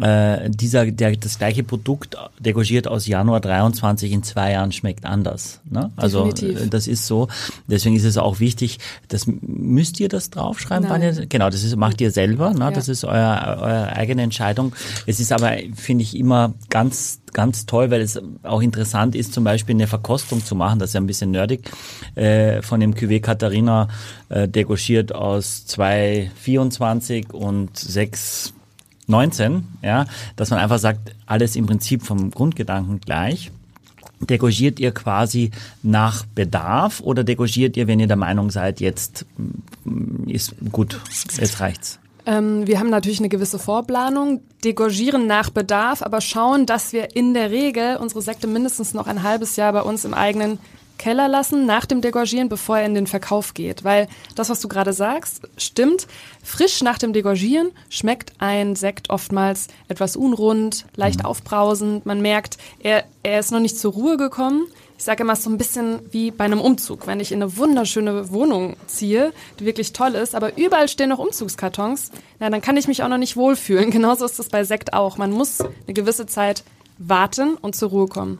Äh, 0.00 0.50
dieser, 0.50 0.86
der, 0.90 1.16
das 1.16 1.38
gleiche 1.38 1.62
Produkt 1.62 2.16
degorgiert 2.40 2.88
aus 2.88 3.06
Januar 3.06 3.40
23 3.40 4.12
in 4.12 4.22
zwei 4.22 4.52
Jahren 4.52 4.72
schmeckt 4.72 5.04
anders. 5.04 5.60
Ne? 5.68 5.90
Also 5.96 6.24
Definitiv. 6.24 6.66
äh, 6.66 6.68
das 6.68 6.86
ist 6.86 7.06
so. 7.06 7.28
Deswegen 7.68 7.94
ist 7.96 8.04
es 8.04 8.16
auch 8.16 8.40
wichtig, 8.40 8.78
das 9.08 9.26
müsst 9.26 10.00
ihr 10.00 10.08
das 10.08 10.30
draufschreiben, 10.30 10.88
wann 10.88 11.00
Nein. 11.00 11.16
ihr, 11.16 11.26
genau, 11.26 11.50
das 11.50 11.62
ist, 11.62 11.76
macht 11.76 12.00
ihr 12.00 12.10
selber, 12.10 12.52
ne? 12.52 12.60
Ja. 12.60 12.70
das 12.70 12.88
ist 12.88 13.04
euer, 13.04 13.58
eure 13.60 13.92
eigene 13.94 14.22
Entscheidung. 14.22 14.74
Es 15.06 15.20
ist 15.20 15.32
aber, 15.32 15.52
finde 15.74 16.02
ich, 16.02 16.16
immer 16.16 16.54
ganz, 16.70 17.20
ganz 17.32 17.66
toll, 17.66 17.90
weil 17.90 18.00
es 18.00 18.20
auch 18.42 18.62
interessant 18.62 19.14
ist, 19.14 19.34
zum 19.34 19.44
Beispiel 19.44 19.74
eine 19.74 19.86
Verkostung 19.86 20.44
zu 20.44 20.54
machen, 20.54 20.78
das 20.78 20.90
ist 20.90 20.94
ja 20.94 21.00
ein 21.00 21.06
bisschen 21.06 21.30
nerdig, 21.30 21.70
äh, 22.14 22.62
von 22.62 22.80
dem 22.80 22.94
Cuvée 22.94 23.20
Katharina 23.20 23.88
äh, 24.28 24.48
degorgiert 24.48 25.14
aus 25.14 25.64
2,24 25.68 27.32
und 27.32 27.76
6 27.76 28.53
19, 29.06 29.66
ja, 29.82 30.06
dass 30.36 30.50
man 30.50 30.58
einfach 30.58 30.78
sagt, 30.78 31.14
alles 31.26 31.56
im 31.56 31.66
Prinzip 31.66 32.02
vom 32.02 32.30
Grundgedanken 32.30 33.00
gleich. 33.00 33.50
Degorgiert 34.20 34.80
ihr 34.80 34.92
quasi 34.92 35.50
nach 35.82 36.24
Bedarf 36.34 37.00
oder 37.00 37.24
degorgiert 37.24 37.76
ihr, 37.76 37.86
wenn 37.86 38.00
ihr 38.00 38.06
der 38.06 38.16
Meinung 38.16 38.50
seid, 38.50 38.80
jetzt 38.80 39.26
mm, 39.84 40.28
ist 40.28 40.54
gut, 40.72 40.98
jetzt 41.38 41.60
reicht's? 41.60 41.98
Ähm, 42.26 42.66
wir 42.66 42.78
haben 42.78 42.88
natürlich 42.88 43.18
eine 43.18 43.28
gewisse 43.28 43.58
Vorplanung, 43.58 44.40
degorgieren 44.64 45.26
nach 45.26 45.50
Bedarf, 45.50 46.02
aber 46.02 46.20
schauen, 46.20 46.64
dass 46.64 46.92
wir 46.92 47.14
in 47.14 47.34
der 47.34 47.50
Regel 47.50 47.96
unsere 47.96 48.22
Sekte 48.22 48.46
mindestens 48.46 48.94
noch 48.94 49.06
ein 49.06 49.22
halbes 49.22 49.56
Jahr 49.56 49.72
bei 49.72 49.82
uns 49.82 50.04
im 50.06 50.14
eigenen 50.14 50.58
Keller 50.98 51.28
lassen, 51.28 51.66
nach 51.66 51.86
dem 51.86 52.00
Degorgieren, 52.00 52.48
bevor 52.48 52.78
er 52.78 52.86
in 52.86 52.94
den 52.94 53.06
Verkauf 53.06 53.54
geht. 53.54 53.84
Weil 53.84 54.08
das, 54.34 54.50
was 54.50 54.60
du 54.60 54.68
gerade 54.68 54.92
sagst, 54.92 55.42
stimmt. 55.56 56.06
Frisch 56.42 56.82
nach 56.82 56.98
dem 56.98 57.12
Degorgieren 57.12 57.70
schmeckt 57.88 58.32
ein 58.38 58.76
Sekt 58.76 59.10
oftmals 59.10 59.68
etwas 59.88 60.16
unrund, 60.16 60.86
leicht 60.96 61.24
aufbrausend. 61.24 62.06
Man 62.06 62.22
merkt, 62.22 62.58
er, 62.80 63.04
er 63.22 63.40
ist 63.40 63.52
noch 63.52 63.60
nicht 63.60 63.78
zur 63.78 63.92
Ruhe 63.92 64.16
gekommen. 64.16 64.66
Ich 64.96 65.04
sage 65.04 65.24
immer 65.24 65.36
so 65.36 65.50
ein 65.50 65.58
bisschen 65.58 66.00
wie 66.12 66.30
bei 66.30 66.44
einem 66.44 66.60
Umzug. 66.60 67.06
Wenn 67.06 67.20
ich 67.20 67.32
in 67.32 67.42
eine 67.42 67.56
wunderschöne 67.56 68.30
Wohnung 68.30 68.76
ziehe, 68.86 69.32
die 69.58 69.66
wirklich 69.66 69.92
toll 69.92 70.14
ist, 70.14 70.34
aber 70.34 70.56
überall 70.56 70.88
stehen 70.88 71.10
noch 71.10 71.18
Umzugskartons, 71.18 72.10
na, 72.38 72.48
dann 72.48 72.60
kann 72.60 72.76
ich 72.76 72.86
mich 72.86 73.02
auch 73.02 73.08
noch 73.08 73.18
nicht 73.18 73.36
wohlfühlen. 73.36 73.90
Genauso 73.92 74.24
ist 74.24 74.38
es 74.38 74.48
bei 74.48 74.64
Sekt 74.64 74.92
auch. 74.92 75.16
Man 75.16 75.32
muss 75.32 75.60
eine 75.60 75.94
gewisse 75.94 76.26
Zeit 76.26 76.62
warten 76.98 77.56
und 77.56 77.74
zur 77.74 77.90
Ruhe 77.90 78.06
kommen. 78.06 78.38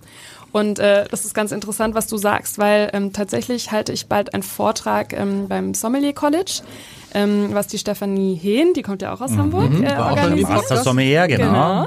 Und 0.55 0.79
äh, 0.79 1.05
das 1.11 1.25
ist 1.25 1.35
ganz 1.35 1.51
interessant, 1.51 1.97
was 1.97 2.07
du 2.07 2.17
sagst, 2.17 2.59
weil 2.59 2.89
ähm, 2.93 3.13
tatsächlich 3.13 3.73
halte 3.73 3.91
ich 3.91 4.07
bald 4.07 4.35
einen 4.35 4.45
Vortrag 4.45 5.13
ähm, 5.13 5.49
beim 5.49 5.75
Sommelier 5.75 6.13
College, 6.13 6.63
ähm, 7.13 7.49
was 7.51 7.67
die 7.67 7.77
Stefanie 7.77 8.37
Hehn, 8.37 8.73
die 8.73 8.83
kommt 8.83 9.03
ja 9.03 9.13
auch 9.13 9.21
aus 9.21 9.33
Hamburg, 9.33 9.73
äh, 9.73 9.85
War 9.85 10.13
auch 10.13 10.17
organisiert. 10.17 10.49
Master 10.49 10.77
Sommelier, 10.77 11.27
genau. 11.27 11.47
Genau. 11.47 11.87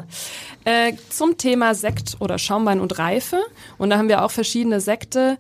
Äh, 0.66 0.92
zum 1.10 1.38
Thema 1.38 1.76
Sekt 1.76 2.18
oder 2.20 2.38
Schaumwein 2.38 2.82
und 2.82 3.00
Reife. 3.00 3.40
Und 3.78 3.90
da 3.90 3.98
haben 3.98 4.10
wir 4.10 4.26
auch 4.26 4.32
verschiedene 4.32 4.82
Sekte, 4.82 5.38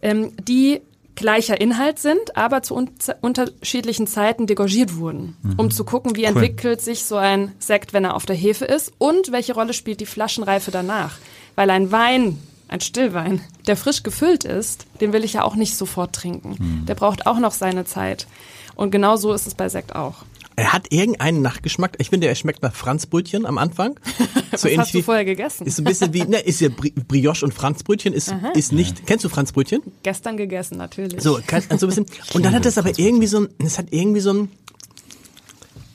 ähm, 0.00 0.32
die 0.42 0.80
gleicher 1.14 1.60
Inhalt 1.60 1.98
sind, 1.98 2.38
aber 2.38 2.62
zu 2.62 2.74
un 2.74 2.88
unterschiedlichen 3.20 4.06
Zeiten 4.06 4.46
degorgiert 4.46 4.96
wurden, 4.96 5.36
mhm. 5.42 5.54
um 5.58 5.70
zu 5.70 5.84
gucken, 5.84 6.16
wie 6.16 6.22
cool. 6.22 6.28
entwickelt 6.28 6.80
sich 6.80 7.04
so 7.04 7.16
ein 7.16 7.52
Sekt, 7.58 7.92
wenn 7.92 8.06
er 8.06 8.14
auf 8.14 8.24
der 8.24 8.34
Hefe 8.34 8.64
ist 8.64 8.94
und 8.96 9.30
welche 9.30 9.52
Rolle 9.52 9.74
spielt 9.74 10.00
die 10.00 10.06
Flaschenreife 10.06 10.70
danach. 10.70 11.18
Weil 11.54 11.68
ein 11.68 11.92
Wein, 11.92 12.38
ein 12.72 12.80
Stillwein, 12.80 13.40
der 13.66 13.76
frisch 13.76 14.02
gefüllt 14.02 14.44
ist, 14.44 14.86
den 15.00 15.12
will 15.12 15.24
ich 15.24 15.34
ja 15.34 15.44
auch 15.44 15.54
nicht 15.54 15.76
sofort 15.76 16.14
trinken. 16.14 16.56
Mhm. 16.58 16.86
Der 16.86 16.94
braucht 16.94 17.26
auch 17.26 17.38
noch 17.38 17.52
seine 17.52 17.84
Zeit. 17.84 18.26
Und 18.74 18.90
genau 18.90 19.16
so 19.16 19.32
ist 19.32 19.46
es 19.46 19.54
bei 19.54 19.68
Sekt 19.68 19.94
auch. 19.94 20.24
Er 20.56 20.72
hat 20.72 20.92
irgendeinen 20.92 21.40
Nachgeschmack. 21.40 21.96
Ich 21.98 22.10
finde, 22.10 22.26
er 22.26 22.34
schmeckt 22.34 22.62
nach 22.62 22.74
Franzbrötchen 22.74 23.46
am 23.46 23.58
Anfang. 23.58 23.98
So 24.54 24.68
Was 24.68 24.76
hast 24.76 24.94
du 24.94 25.00
vorher 25.00 25.24
gegessen? 25.24 25.66
Ist 25.66 25.78
ein 25.78 25.84
bisschen 25.84 26.12
wie, 26.12 26.24
ne, 26.24 26.38
ist 26.38 26.60
ja 26.60 26.68
Brioche 26.68 27.42
und 27.42 27.54
Franzbrötchen 27.54 28.12
ist, 28.12 28.34
ist 28.54 28.70
nicht, 28.70 28.98
ja. 28.98 29.04
kennst 29.06 29.24
du 29.24 29.30
Franzbrötchen? 29.30 29.80
Gestern 30.02 30.36
gegessen, 30.36 30.76
natürlich. 30.76 31.22
So, 31.22 31.40
kann, 31.46 31.62
so 31.78 31.86
ein 31.86 31.88
bisschen. 31.88 32.06
Und 32.34 32.44
dann 32.44 32.52
hat 32.52 32.66
das 32.66 32.76
aber 32.76 32.90
irgendwie 32.98 33.28
so 33.28 33.40
ein, 33.40 33.48
es 33.64 33.78
hat 33.78 33.86
irgendwie 33.92 34.20
so 34.20 34.34
ein, 34.34 34.50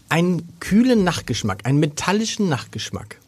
einen 0.09 0.59
kühlen 0.59 1.03
Nachgeschmack, 1.03 1.67
einen 1.67 1.79
metallischen 1.79 2.49
Nachgeschmack. 2.49 3.19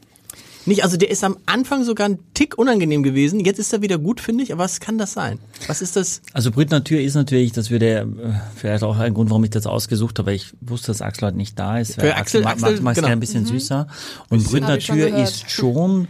Nicht, 0.69 0.83
also 0.83 0.97
der 0.97 1.09
ist 1.09 1.23
am 1.23 1.37
Anfang 1.47 1.83
sogar 1.83 2.07
ein 2.07 2.19
Tick 2.35 2.55
unangenehm 2.55 3.01
gewesen. 3.01 3.39
Jetzt 3.39 3.57
ist 3.57 3.73
er 3.73 3.81
wieder 3.81 3.97
gut, 3.97 4.21
finde 4.21 4.43
ich. 4.43 4.53
Aber 4.53 4.63
was 4.63 4.79
kann 4.79 4.99
das 4.99 5.13
sein? 5.13 5.39
Was 5.65 5.81
ist 5.81 5.95
das? 5.95 6.21
Also 6.31 6.51
Brüt 6.51 6.69
Natur 6.69 6.99
ist 6.99 7.15
natürlich, 7.15 7.53
das 7.53 7.71
würde 7.71 7.87
äh, 7.87 8.05
vielleicht 8.55 8.83
auch 8.83 8.99
ein 8.99 9.15
Grund, 9.15 9.31
warum 9.31 9.43
ich 9.43 9.49
das 9.49 9.65
ausgesucht 9.65 10.19
habe. 10.19 10.31
Ich 10.31 10.53
wusste, 10.61 10.87
dass 10.87 11.01
Axel 11.01 11.29
heute 11.29 11.37
nicht 11.37 11.57
da 11.57 11.79
ist. 11.79 11.95
Für 11.95 12.15
Axel, 12.15 12.45
Axel, 12.45 12.69
Axel 12.69 12.81
macht 12.81 12.97
es 12.97 13.01
genau. 13.01 13.11
ein 13.11 13.19
bisschen 13.19 13.41
mhm. 13.41 13.47
süßer. 13.47 13.87
Und 14.29 14.43
Brüt 14.43 14.61
Natur 14.61 15.07
ist 15.07 15.49
schon 15.49 16.07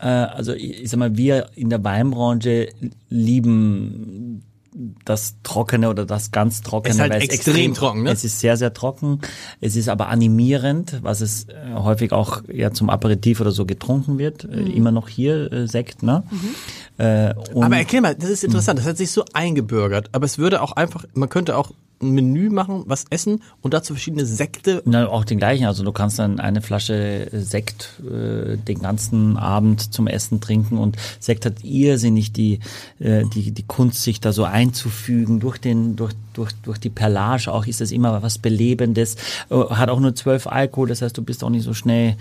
äh, 0.00 0.06
also 0.06 0.52
ich, 0.52 0.82
ich 0.82 0.90
sag 0.90 0.98
mal, 0.98 1.16
wir 1.16 1.48
in 1.54 1.70
der 1.70 1.82
Weinbranche 1.82 2.68
lieben 3.08 4.44
das 5.04 5.36
Trockene 5.44 5.88
oder 5.88 6.04
das 6.04 6.32
ganz 6.32 6.62
Trockene. 6.62 6.90
Es 6.90 6.96
ist 6.96 7.00
halt 7.00 7.12
extrem, 7.14 7.54
extrem, 7.54 7.74
trocken, 7.74 8.02
ne? 8.02 8.10
Es 8.10 8.24
ist 8.24 8.40
sehr, 8.40 8.56
sehr 8.56 8.74
trocken. 8.74 9.20
Es 9.60 9.76
ist 9.76 9.88
aber 9.88 10.08
animierend, 10.08 10.98
was 11.02 11.20
es 11.20 11.44
äh, 11.48 11.74
häufig 11.74 12.12
auch 12.12 12.42
ja 12.52 12.72
zum 12.72 12.90
Aperitif 12.90 13.40
oder 13.40 13.52
so 13.52 13.66
getrunken 13.66 14.18
wird. 14.18 14.44
Äh, 14.44 14.56
mhm. 14.56 14.66
Immer 14.72 14.90
noch 14.90 15.08
hier 15.08 15.52
äh, 15.52 15.68
Sekt, 15.68 16.02
ne? 16.02 16.24
Mhm. 16.30 17.04
Äh, 17.04 17.34
aber 17.54 17.76
erklär 17.76 18.02
mal, 18.02 18.14
das 18.14 18.30
ist 18.30 18.44
interessant. 18.44 18.78
Das 18.78 18.86
hat 18.86 18.96
sich 18.96 19.12
so 19.12 19.24
eingebürgert. 19.32 20.08
Aber 20.12 20.24
es 20.24 20.38
würde 20.38 20.60
auch 20.60 20.72
einfach, 20.72 21.04
man 21.14 21.28
könnte 21.28 21.56
auch 21.56 21.70
ein 22.02 22.10
Menü 22.10 22.50
machen, 22.50 22.84
was 22.86 23.04
essen 23.10 23.42
und 23.62 23.74
dazu 23.74 23.94
verschiedene 23.94 24.26
Sekte. 24.26 24.82
Na, 24.84 25.08
auch 25.08 25.24
den 25.24 25.38
gleichen. 25.38 25.66
Also 25.66 25.84
du 25.84 25.92
kannst 25.92 26.18
dann 26.18 26.40
eine 26.40 26.62
Flasche 26.62 27.28
Sekt 27.32 28.00
äh, 28.02 28.56
den 28.56 28.80
ganzen 28.80 29.36
Abend 29.36 29.92
zum 29.94 30.06
Essen 30.06 30.40
trinken 30.40 30.78
und 30.78 30.96
Sekt 31.20 31.46
hat 31.46 31.64
irrsinnig 31.64 32.32
die, 32.32 32.60
äh, 32.98 33.24
die, 33.34 33.52
die 33.52 33.62
Kunst, 33.62 34.02
sich 34.02 34.20
da 34.20 34.32
so 34.32 34.44
einzufügen 34.44 35.40
durch 35.40 35.58
den, 35.58 35.96
durch, 35.96 36.12
durch, 36.34 36.52
durch 36.62 36.78
die 36.78 36.90
Perlage 36.90 37.52
auch 37.52 37.66
ist 37.66 37.80
es 37.80 37.92
immer 37.92 38.22
was 38.22 38.38
Belebendes. 38.38 39.16
Äh, 39.50 39.56
hat 39.70 39.88
auch 39.88 40.00
nur 40.00 40.14
zwölf 40.14 40.46
Alkohol, 40.46 40.88
das 40.88 41.02
heißt, 41.02 41.16
du 41.16 41.22
bist 41.22 41.42
auch 41.42 41.50
nicht 41.50 41.64
so 41.64 41.74
schnell 41.74 42.16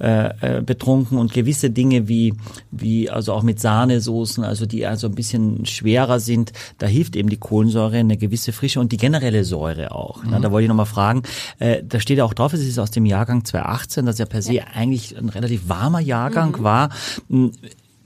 äh, 0.00 0.58
äh, 0.58 0.62
betrunken 0.62 1.18
und 1.18 1.32
gewisse 1.32 1.70
Dinge 1.70 2.08
wie, 2.08 2.34
wie 2.70 3.10
also 3.10 3.32
auch 3.32 3.42
mit 3.42 3.60
Sahnesoßen, 3.60 4.44
also 4.44 4.66
die 4.66 4.86
also 4.86 5.08
ein 5.08 5.14
bisschen 5.14 5.66
schwerer 5.66 6.20
sind, 6.20 6.52
da 6.78 6.86
hilft 6.86 7.16
eben 7.16 7.28
die 7.28 7.36
Kohlensäure, 7.36 7.98
eine 7.98 8.16
gewisse 8.16 8.52
Frische 8.52 8.80
und 8.80 8.92
die 8.92 8.96
generelle 8.96 9.25
Säure 9.44 9.92
auch. 9.92 10.22
Mhm. 10.22 10.30
Na, 10.30 10.40
da 10.40 10.50
wollte 10.50 10.64
ich 10.64 10.68
nochmal 10.68 10.86
fragen, 10.86 11.22
äh, 11.58 11.82
da 11.82 12.00
steht 12.00 12.18
ja 12.18 12.24
auch 12.24 12.34
drauf, 12.34 12.52
es 12.52 12.60
ist 12.60 12.78
aus 12.78 12.90
dem 12.90 13.06
Jahrgang 13.06 13.44
2018, 13.44 14.06
das 14.06 14.18
ja 14.18 14.26
per 14.26 14.42
se 14.42 14.54
ja. 14.54 14.64
eigentlich 14.74 15.16
ein 15.16 15.28
relativ 15.28 15.68
warmer 15.68 16.00
Jahrgang 16.00 16.56
mhm. 16.58 16.62
war 16.62 16.90
hm, 17.28 17.52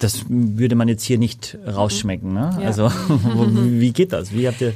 das 0.02 0.24
würde 0.28 0.74
man 0.74 0.88
jetzt 0.88 1.04
hier 1.04 1.18
nicht 1.18 1.58
rausschmecken. 1.66 2.32
Ne? 2.32 2.56
Ja. 2.60 2.66
Also 2.66 2.90
wie 3.08 3.92
geht 3.92 4.12
das? 4.12 4.32
Wie 4.32 4.48
habt 4.48 4.60
ihr 4.60 4.72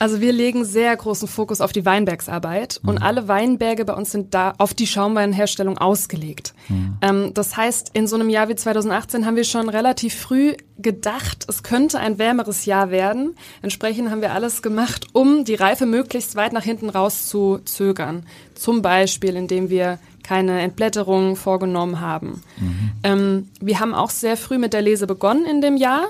also 0.00 0.22
wir 0.22 0.32
legen 0.32 0.64
sehr 0.64 0.96
großen 0.96 1.28
Fokus 1.28 1.60
auf 1.60 1.72
die 1.72 1.84
Weinbergsarbeit 1.84 2.80
mhm. 2.82 2.88
und 2.88 2.98
alle 3.02 3.28
Weinberge 3.28 3.84
bei 3.84 3.92
uns 3.92 4.10
sind 4.10 4.32
da 4.32 4.54
auf 4.56 4.72
die 4.72 4.86
Schaumweinherstellung 4.86 5.76
ausgelegt. 5.76 6.54
Mhm. 6.68 6.96
Ähm, 7.02 7.34
das 7.34 7.54
heißt, 7.58 7.90
in 7.92 8.06
so 8.06 8.16
einem 8.16 8.30
Jahr 8.30 8.48
wie 8.48 8.54
2018 8.54 9.26
haben 9.26 9.36
wir 9.36 9.44
schon 9.44 9.68
relativ 9.68 10.14
früh 10.14 10.54
gedacht, 10.78 11.44
es 11.48 11.62
könnte 11.62 11.98
ein 11.98 12.18
wärmeres 12.18 12.64
Jahr 12.64 12.90
werden. 12.90 13.36
Entsprechend 13.60 14.10
haben 14.10 14.22
wir 14.22 14.32
alles 14.32 14.62
gemacht, 14.62 15.08
um 15.12 15.44
die 15.44 15.54
Reife 15.54 15.84
möglichst 15.84 16.34
weit 16.34 16.54
nach 16.54 16.64
hinten 16.64 16.88
raus 16.88 17.28
zu 17.28 17.58
zögern. 17.66 18.24
Zum 18.54 18.80
Beispiel, 18.80 19.36
indem 19.36 19.68
wir 19.68 19.98
keine 20.22 20.62
Entblätterung 20.62 21.36
vorgenommen 21.36 22.00
haben. 22.00 22.42
Mhm. 22.58 22.90
Ähm, 23.04 23.48
wir 23.60 23.80
haben 23.80 23.92
auch 23.92 24.10
sehr 24.10 24.38
früh 24.38 24.56
mit 24.56 24.72
der 24.72 24.80
Lese 24.80 25.06
begonnen 25.06 25.44
in 25.44 25.60
dem 25.60 25.76
Jahr 25.76 26.06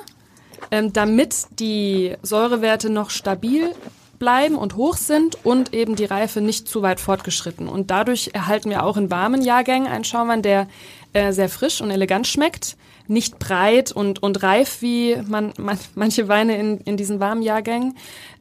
ähm, 0.71 0.93
damit 0.93 1.47
die 1.59 2.15
Säurewerte 2.23 2.91
noch 2.91 3.11
stabil 3.11 3.75
bleiben 4.19 4.55
und 4.55 4.77
hoch 4.77 4.97
sind 4.97 5.45
und 5.45 5.75
eben 5.75 5.97
die 5.97 6.05
Reife 6.05 6.41
nicht 6.41 6.69
zu 6.69 6.83
weit 6.83 7.01
fortgeschritten. 7.01 7.69
Und 7.69 7.91
dadurch 7.91 8.31
erhalten 8.35 8.71
wir 8.71 8.85
auch 8.85 8.97
in 8.97 9.11
warmen 9.11 9.43
Jahrgängen 9.43 9.89
einen 9.89 10.05
Schaumwein, 10.05 10.43
der 10.43 10.69
äh, 11.13 11.33
sehr 11.33 11.49
frisch 11.49 11.81
und 11.81 11.91
elegant 11.91 12.27
schmeckt, 12.27 12.77
nicht 13.09 13.39
breit 13.39 13.91
und, 13.91 14.23
und 14.23 14.43
reif 14.43 14.83
wie 14.83 15.17
man, 15.27 15.53
man 15.57 15.79
manche 15.95 16.29
Weine 16.29 16.57
in, 16.57 16.79
in 16.79 16.97
diesen 16.97 17.19
warmen 17.19 17.43
Jahrgängen. 17.43 17.97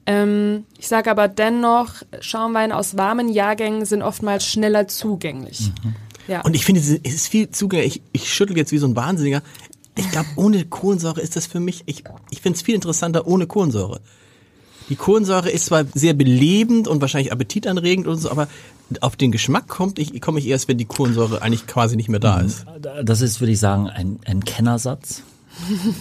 Ähm, 0.05 0.65
ich 0.77 0.87
sage 0.87 1.09
aber 1.09 1.27
dennoch, 1.27 1.93
Schaumweine 2.19 2.75
aus 2.75 2.97
warmen 2.97 3.29
Jahrgängen 3.29 3.85
sind 3.85 4.01
oftmals 4.01 4.45
schneller 4.45 4.87
zugänglich. 4.87 5.71
Mhm. 5.83 5.95
Ja. 6.27 6.41
Und 6.41 6.55
ich 6.55 6.63
finde, 6.63 6.81
es 6.81 6.89
ist 6.89 7.27
viel 7.27 7.49
zugänglich. 7.49 8.01
Ich, 8.11 8.21
ich 8.23 8.33
schüttel 8.33 8.55
jetzt 8.55 8.71
wie 8.71 8.77
so 8.77 8.85
ein 8.85 8.95
Wahnsinniger. 8.95 9.41
Ich 9.99 10.11
glaube, 10.11 10.27
ohne 10.37 10.65
Kohlensäure 10.65 11.19
ist 11.19 11.35
das 11.35 11.45
für 11.45 11.59
mich, 11.59 11.83
ich, 11.85 12.03
ich 12.29 12.41
finde 12.41 12.55
es 12.55 12.61
viel 12.61 12.75
interessanter 12.75 13.27
ohne 13.27 13.47
Kohlensäure. 13.47 13.99
Die 14.87 14.95
Kohlensäure 14.95 15.49
ist 15.51 15.65
zwar 15.65 15.83
sehr 15.93 16.13
belebend 16.13 16.87
und 16.87 17.01
wahrscheinlich 17.01 17.31
appetitanregend 17.31 18.07
und 18.07 18.17
so, 18.17 18.31
aber 18.31 18.47
auf 19.01 19.15
den 19.17 19.31
Geschmack 19.31 19.67
kommt 19.67 19.99
ich, 19.99 20.19
komme 20.21 20.39
ich 20.39 20.47
erst, 20.47 20.67
wenn 20.67 20.77
die 20.77 20.85
Kohlensäure 20.85 21.41
eigentlich 21.41 21.67
quasi 21.67 21.95
nicht 21.95 22.09
mehr 22.09 22.19
da 22.19 22.39
mhm. 22.39 22.45
ist. 22.45 22.65
Das 23.03 23.21
ist, 23.21 23.39
würde 23.39 23.51
ich 23.51 23.59
sagen, 23.59 23.87
ein, 23.89 24.19
ein 24.25 24.43
Kennersatz. 24.43 25.21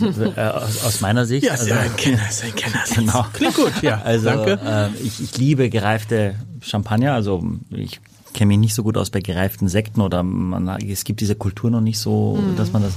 äh, 0.00 0.40
aus, 0.40 0.84
aus, 0.84 1.00
meiner 1.00 1.26
Sicht. 1.26 1.44
Ja, 1.44 1.52
also, 1.52 1.74
ein 1.74 1.96
Kenner, 1.96 2.28
ist 2.28 2.44
ein 2.44 2.54
Kennersatz. 2.54 2.90
Genau. 2.94 3.26
Klingt 3.32 3.56
gut, 3.56 3.72
ja. 3.82 4.00
Also, 4.02 4.26
Danke. 4.26 4.60
Äh, 4.64 5.02
ich, 5.02 5.20
ich 5.20 5.36
liebe 5.36 5.68
gereifte 5.68 6.36
Champagner, 6.60 7.14
also 7.14 7.42
ich 7.70 8.00
kenne 8.38 8.50
mich 8.50 8.58
nicht 8.58 8.74
so 8.74 8.84
gut 8.84 8.96
aus 8.96 9.10
bei 9.10 9.20
gereiften 9.20 9.66
Sekten 9.66 10.00
oder 10.00 10.22
man, 10.22 10.68
es 10.88 11.02
gibt 11.02 11.20
diese 11.20 11.34
Kultur 11.34 11.70
noch 11.70 11.80
nicht 11.80 11.98
so, 11.98 12.36
mhm. 12.40 12.56
dass 12.56 12.72
man 12.72 12.82
das, 12.82 12.94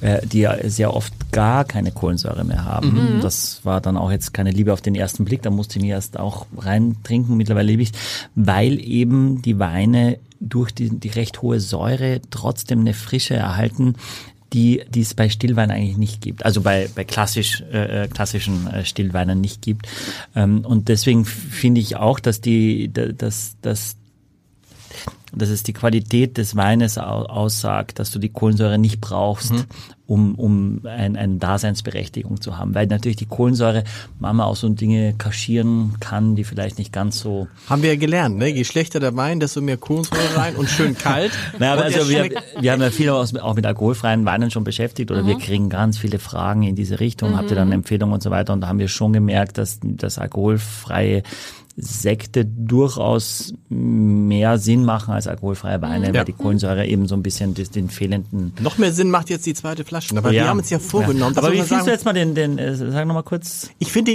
äh, 0.00 0.26
die 0.26 0.40
ja 0.40 0.56
sehr 0.68 0.92
oft 0.92 1.14
gar 1.30 1.64
keine 1.64 1.92
Kohlensäure 1.92 2.42
mehr 2.42 2.64
haben. 2.64 3.16
Mhm. 3.16 3.20
Das 3.20 3.64
war 3.64 3.80
dann 3.80 3.96
auch 3.96 4.10
jetzt 4.10 4.34
keine 4.34 4.50
Liebe 4.50 4.72
auf 4.72 4.80
den 4.80 4.96
ersten 4.96 5.24
Blick, 5.24 5.40
da 5.42 5.50
musste 5.50 5.78
ich 5.78 5.84
mir 5.84 5.94
erst 5.94 6.18
auch 6.18 6.46
reintrinken, 6.56 7.36
mittlerweile 7.36 7.68
liebe 7.68 7.82
ich 7.82 7.92
weil 8.34 8.80
eben 8.80 9.40
die 9.40 9.60
Weine 9.60 10.18
durch 10.40 10.72
die, 10.72 10.90
die 10.90 11.08
recht 11.10 11.42
hohe 11.42 11.60
Säure 11.60 12.20
trotzdem 12.30 12.80
eine 12.80 12.94
Frische 12.94 13.34
erhalten, 13.34 13.94
die, 14.52 14.82
die 14.88 15.02
es 15.02 15.14
bei 15.14 15.28
Stillwein 15.28 15.70
eigentlich 15.70 15.96
nicht 15.96 16.20
gibt. 16.20 16.44
Also 16.44 16.60
bei, 16.60 16.88
bei 16.92 17.04
klassisch, 17.04 17.62
äh, 17.72 18.02
äh 18.04 18.08
klassischen 18.08 18.66
äh, 18.66 18.84
Stillweinen 18.84 19.40
nicht 19.40 19.62
gibt. 19.62 19.86
Ähm, 20.34 20.64
und 20.64 20.88
deswegen 20.88 21.24
finde 21.24 21.80
ich 21.80 21.94
auch, 21.96 22.18
dass 22.18 22.40
die, 22.40 22.92
dass, 22.92 23.56
dass 23.62 23.96
dass 25.34 25.48
es 25.48 25.62
die 25.62 25.72
Qualität 25.72 26.36
des 26.36 26.56
Weines 26.56 26.98
aussagt, 26.98 27.98
dass 27.98 28.10
du 28.10 28.18
die 28.18 28.28
Kohlensäure 28.28 28.78
nicht 28.78 29.00
brauchst, 29.00 29.52
mhm. 29.52 29.64
um, 30.06 30.34
um 30.34 30.80
ein, 30.84 31.16
eine 31.16 31.36
Daseinsberechtigung 31.36 32.40
zu 32.40 32.58
haben. 32.58 32.74
Weil 32.74 32.86
natürlich 32.86 33.16
die 33.16 33.26
Kohlensäure 33.26 33.84
manchmal 34.18 34.46
auch 34.46 34.56
so 34.56 34.68
Dinge 34.68 35.14
kaschieren 35.14 35.94
kann, 36.00 36.36
die 36.36 36.44
vielleicht 36.44 36.76
nicht 36.78 36.92
ganz 36.92 37.18
so. 37.18 37.48
Haben 37.68 37.82
wir 37.82 37.94
ja 37.94 37.98
gelernt, 37.98 38.36
ne? 38.36 38.48
Je 38.48 38.64
schlechter 38.64 39.00
der 39.00 39.16
Wein, 39.16 39.40
desto 39.40 39.62
mehr 39.62 39.78
Kohlensäure 39.78 40.36
rein 40.36 40.54
und 40.56 40.68
schön 40.68 40.96
kalt. 40.98 41.32
naja, 41.58 41.72
aber 41.72 41.84
also 41.84 42.08
wir, 42.10 42.28
wir 42.60 42.72
haben 42.72 42.82
ja 42.82 42.90
viel 42.90 43.08
auch 43.08 43.54
mit 43.54 43.64
alkoholfreien 43.64 44.26
Weinen 44.26 44.50
schon 44.50 44.64
beschäftigt 44.64 45.10
oder 45.10 45.22
mhm. 45.22 45.28
wir 45.28 45.38
kriegen 45.38 45.70
ganz 45.70 45.96
viele 45.96 46.18
Fragen 46.18 46.62
in 46.62 46.76
diese 46.76 47.00
Richtung. 47.00 47.30
Mhm. 47.30 47.36
Habt 47.38 47.50
ihr 47.50 47.56
dann 47.56 47.72
Empfehlungen 47.72 48.12
und 48.12 48.22
so 48.22 48.30
weiter? 48.30 48.52
Und 48.52 48.60
da 48.60 48.68
haben 48.68 48.78
wir 48.78 48.88
schon 48.88 49.14
gemerkt, 49.14 49.56
dass 49.56 49.78
das 49.82 50.18
alkoholfreie 50.18 51.22
Sekte 51.76 52.44
durchaus 52.44 53.54
mehr 53.68 54.58
Sinn 54.58 54.84
machen 54.84 55.14
als 55.14 55.26
alkoholfreie 55.26 55.80
Weine, 55.80 56.08
ja. 56.08 56.14
weil 56.14 56.24
die 56.24 56.34
Kohlensäure 56.34 56.86
eben 56.86 57.08
so 57.08 57.14
ein 57.14 57.22
bisschen 57.22 57.54
den 57.54 57.88
fehlenden. 57.88 58.52
Noch 58.60 58.78
mehr 58.78 58.92
Sinn 58.92 59.10
macht 59.10 59.30
jetzt 59.30 59.46
die 59.46 59.54
zweite 59.54 59.84
Flasche, 59.84 60.16
aber 60.16 60.32
ja. 60.32 60.42
wir 60.42 60.48
haben 60.48 60.60
es 60.60 60.70
ja 60.70 60.78
vorgenommen. 60.78 61.34
Ja. 61.34 61.42
Aber 61.42 61.52
wie 61.52 61.62
fühlst 61.62 61.86
du 61.86 61.90
jetzt 61.90 62.04
mal 62.04 62.12
den, 62.12 62.34
den 62.34 62.58
äh, 62.58 62.76
sag 62.76 63.06
noch 63.06 63.14
mal 63.14 63.22
kurz. 63.22 63.70
Ich 63.78 63.90
finde, 63.90 64.12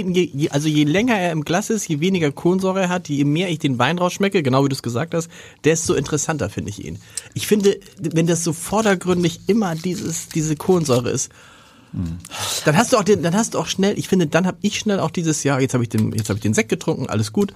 also 0.50 0.68
je 0.68 0.84
länger 0.84 1.18
er 1.18 1.32
im 1.32 1.44
Glas 1.44 1.70
ist, 1.70 1.88
je 1.88 2.00
weniger 2.00 2.30
Kohlensäure 2.30 2.82
er 2.82 2.88
hat, 2.88 3.08
je 3.08 3.24
mehr 3.24 3.48
ich 3.50 3.58
den 3.58 3.78
Wein 3.78 3.98
rausschmecke, 3.98 4.42
genau 4.42 4.64
wie 4.64 4.68
du 4.68 4.74
es 4.74 4.82
gesagt 4.82 5.14
hast, 5.14 5.28
desto 5.64 5.94
interessanter 5.94 6.50
finde 6.50 6.70
ich 6.70 6.84
ihn. 6.84 6.98
Ich 7.34 7.46
finde, 7.46 7.78
wenn 7.98 8.26
das 8.26 8.44
so 8.44 8.52
vordergründig 8.52 9.40
immer 9.48 9.74
dieses, 9.74 10.28
diese 10.28 10.54
Kohlensäure 10.54 11.10
ist, 11.10 11.30
dann 12.64 12.76
hast 12.76 12.92
du 12.92 12.98
auch 12.98 13.04
den, 13.04 13.22
dann 13.22 13.34
hast 13.34 13.54
du 13.54 13.58
auch 13.58 13.66
schnell, 13.66 13.98
ich 13.98 14.08
finde, 14.08 14.26
dann 14.26 14.46
habe 14.46 14.58
ich 14.60 14.78
schnell 14.78 15.00
auch 15.00 15.10
dieses 15.10 15.42
Jahr, 15.44 15.60
jetzt 15.60 15.74
habe 15.74 15.84
ich 15.84 15.88
den, 15.88 16.12
jetzt 16.12 16.28
habe 16.28 16.38
ich 16.38 16.42
den 16.42 16.54
Sekt 16.54 16.68
getrunken, 16.68 17.08
alles 17.08 17.32
gut. 17.32 17.52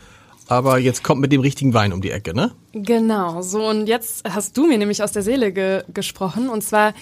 Aber 0.48 0.78
jetzt 0.78 1.04
kommt 1.04 1.20
mit 1.20 1.32
dem 1.32 1.40
richtigen 1.40 1.72
Wein 1.72 1.92
um 1.92 2.02
die 2.02 2.10
Ecke, 2.10 2.34
ne? 2.34 2.50
Genau, 2.72 3.42
so 3.42 3.66
und 3.68 3.86
jetzt 3.86 4.28
hast 4.28 4.56
du 4.56 4.66
mir 4.66 4.76
nämlich 4.76 5.02
aus 5.02 5.12
der 5.12 5.22
Seele 5.22 5.52
ge 5.52 5.84
gesprochen 5.94 6.48
und 6.48 6.62
zwar 6.62 6.94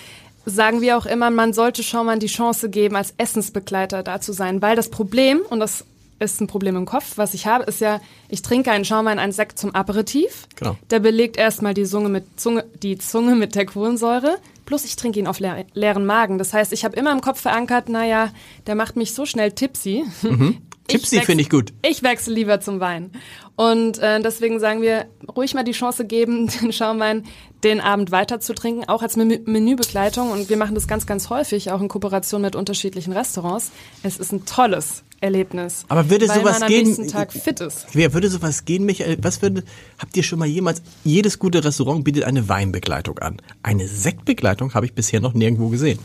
sagen 0.47 0.81
wir 0.81 0.97
auch 0.97 1.07
immer, 1.07 1.31
man 1.31 1.53
sollte 1.53 1.83
schon 1.83 2.07
mal 2.07 2.19
die 2.19 2.27
Chance 2.27 2.71
geben, 2.71 2.97
als 2.97 3.14
Essensbegleiter 3.16 4.03
da 4.03 4.21
zu 4.21 4.33
sein, 4.33 4.62
weil 4.62 4.77
das 4.77 4.88
Problem, 4.88 5.40
und 5.49 5.61
das 5.61 5.85
ist 6.19 6.40
ein 6.40 6.47
Problem 6.47 6.77
im 6.77 6.85
Kopf. 6.85 7.16
Was 7.16 7.35
ich 7.35 7.47
habe, 7.47 7.64
ist 7.64 7.81
ja, 7.81 8.01
ich 8.29 8.43
trinke 8.43 8.71
einen 8.71 8.85
Schaumwein, 8.85 9.19
einen 9.19 9.33
Sekt 9.33 9.59
zum 9.59 9.75
Aperitif. 9.75 10.47
Genau. 10.57 10.77
Der 10.90 11.01
belegt 11.01 11.37
erstmal 11.37 11.75
die 11.75 11.85
Zunge 11.85 12.11
mit 12.11 12.38
Zunge, 12.38 12.64
die 12.83 12.99
Zunge 12.99 13.35
mit 13.35 13.55
der 13.55 13.66
Kohlensäure. 13.66 14.37
Plus 14.71 14.85
ich 14.85 14.95
trinke 14.95 15.19
ihn 15.19 15.27
auf 15.27 15.41
leer, 15.41 15.67
leeren 15.75 16.07
Magen. 16.07 16.39
Das 16.39 16.53
heißt, 16.53 16.73
ich 16.73 16.85
habe 16.85 16.95
immer 16.95 17.11
im 17.11 17.21
Kopf 17.21 17.41
verankert, 17.41 17.89
naja, 17.89 18.31
der 18.69 18.77
macht 18.77 18.95
mich 18.95 19.15
so 19.15 19.27
schnell 19.27 19.51
tipsy. 19.51 20.05
Tipsy 20.87 21.17
wechsle- 21.17 21.27
finde 21.27 21.43
ich 21.43 21.51
gut. 21.51 21.73
Ich 21.83 22.05
wechsle 22.05 22.35
lieber 22.35 22.61
zum 22.61 22.79
Wein. 22.79 23.11
Und 23.57 23.99
äh, 23.99 24.21
deswegen 24.21 24.61
sagen 24.61 24.81
wir, 24.81 25.07
ruhig 25.37 25.55
mal 25.55 25.65
die 25.65 25.73
Chance 25.73 26.05
geben, 26.05 26.47
den 26.63 26.73
Schaumwein 26.73 27.25
den 27.65 27.81
Abend 27.81 28.13
weiter 28.13 28.39
zu 28.39 28.55
trinken, 28.55 28.89
auch 28.89 29.03
als 29.03 29.17
Menü 29.17 29.41
Menübegleitung. 29.45 30.31
Und 30.31 30.49
wir 30.49 30.57
machen 30.57 30.77
das 30.77 30.87
ganz, 30.87 31.05
ganz 31.05 31.31
häufig, 31.31 31.73
auch 31.73 31.81
in 31.81 31.89
Kooperation 31.89 32.41
mit 32.41 32.55
unterschiedlichen 32.55 33.13
Restaurants. 33.13 33.73
Es 34.05 34.19
ist 34.19 34.31
ein 34.33 34.45
tolles 34.47 35.03
Erlebnis. 35.21 35.85
Aber 35.89 36.09
würde 36.09 36.29
weil 36.29 36.39
sowas 36.41 36.55
man 36.61 36.63
am 36.65 36.69
gehen- 36.69 36.87
nächsten 36.87 37.09
Tag 37.09 37.33
fit 37.33 37.61
ist. 37.61 37.87
Wer 37.93 38.13
würde 38.15 38.31
sowas 38.31 38.65
gehen, 38.65 38.85
Michael? 38.87 39.19
Was 39.23 39.43
würde, 39.43 39.65
habt 39.99 40.17
ihr 40.17 40.23
schon 40.23 40.39
mal 40.39 40.47
jemals, 40.49 40.83
jedes 41.05 41.39
gute 41.39 41.63
Restaurant 41.63 42.05
bietet 42.05 42.25
eine 42.25 42.49
Weinbegleitung 42.49 43.19
an. 43.19 43.37
Eine 43.63 43.87
Sektbegleitung 43.87 44.73
habe 44.75 44.87
ich 44.87 44.95
bisher 44.95 45.21
noch 45.21 45.35
nirgendwo 45.35 45.69
gesehen. 45.69 45.99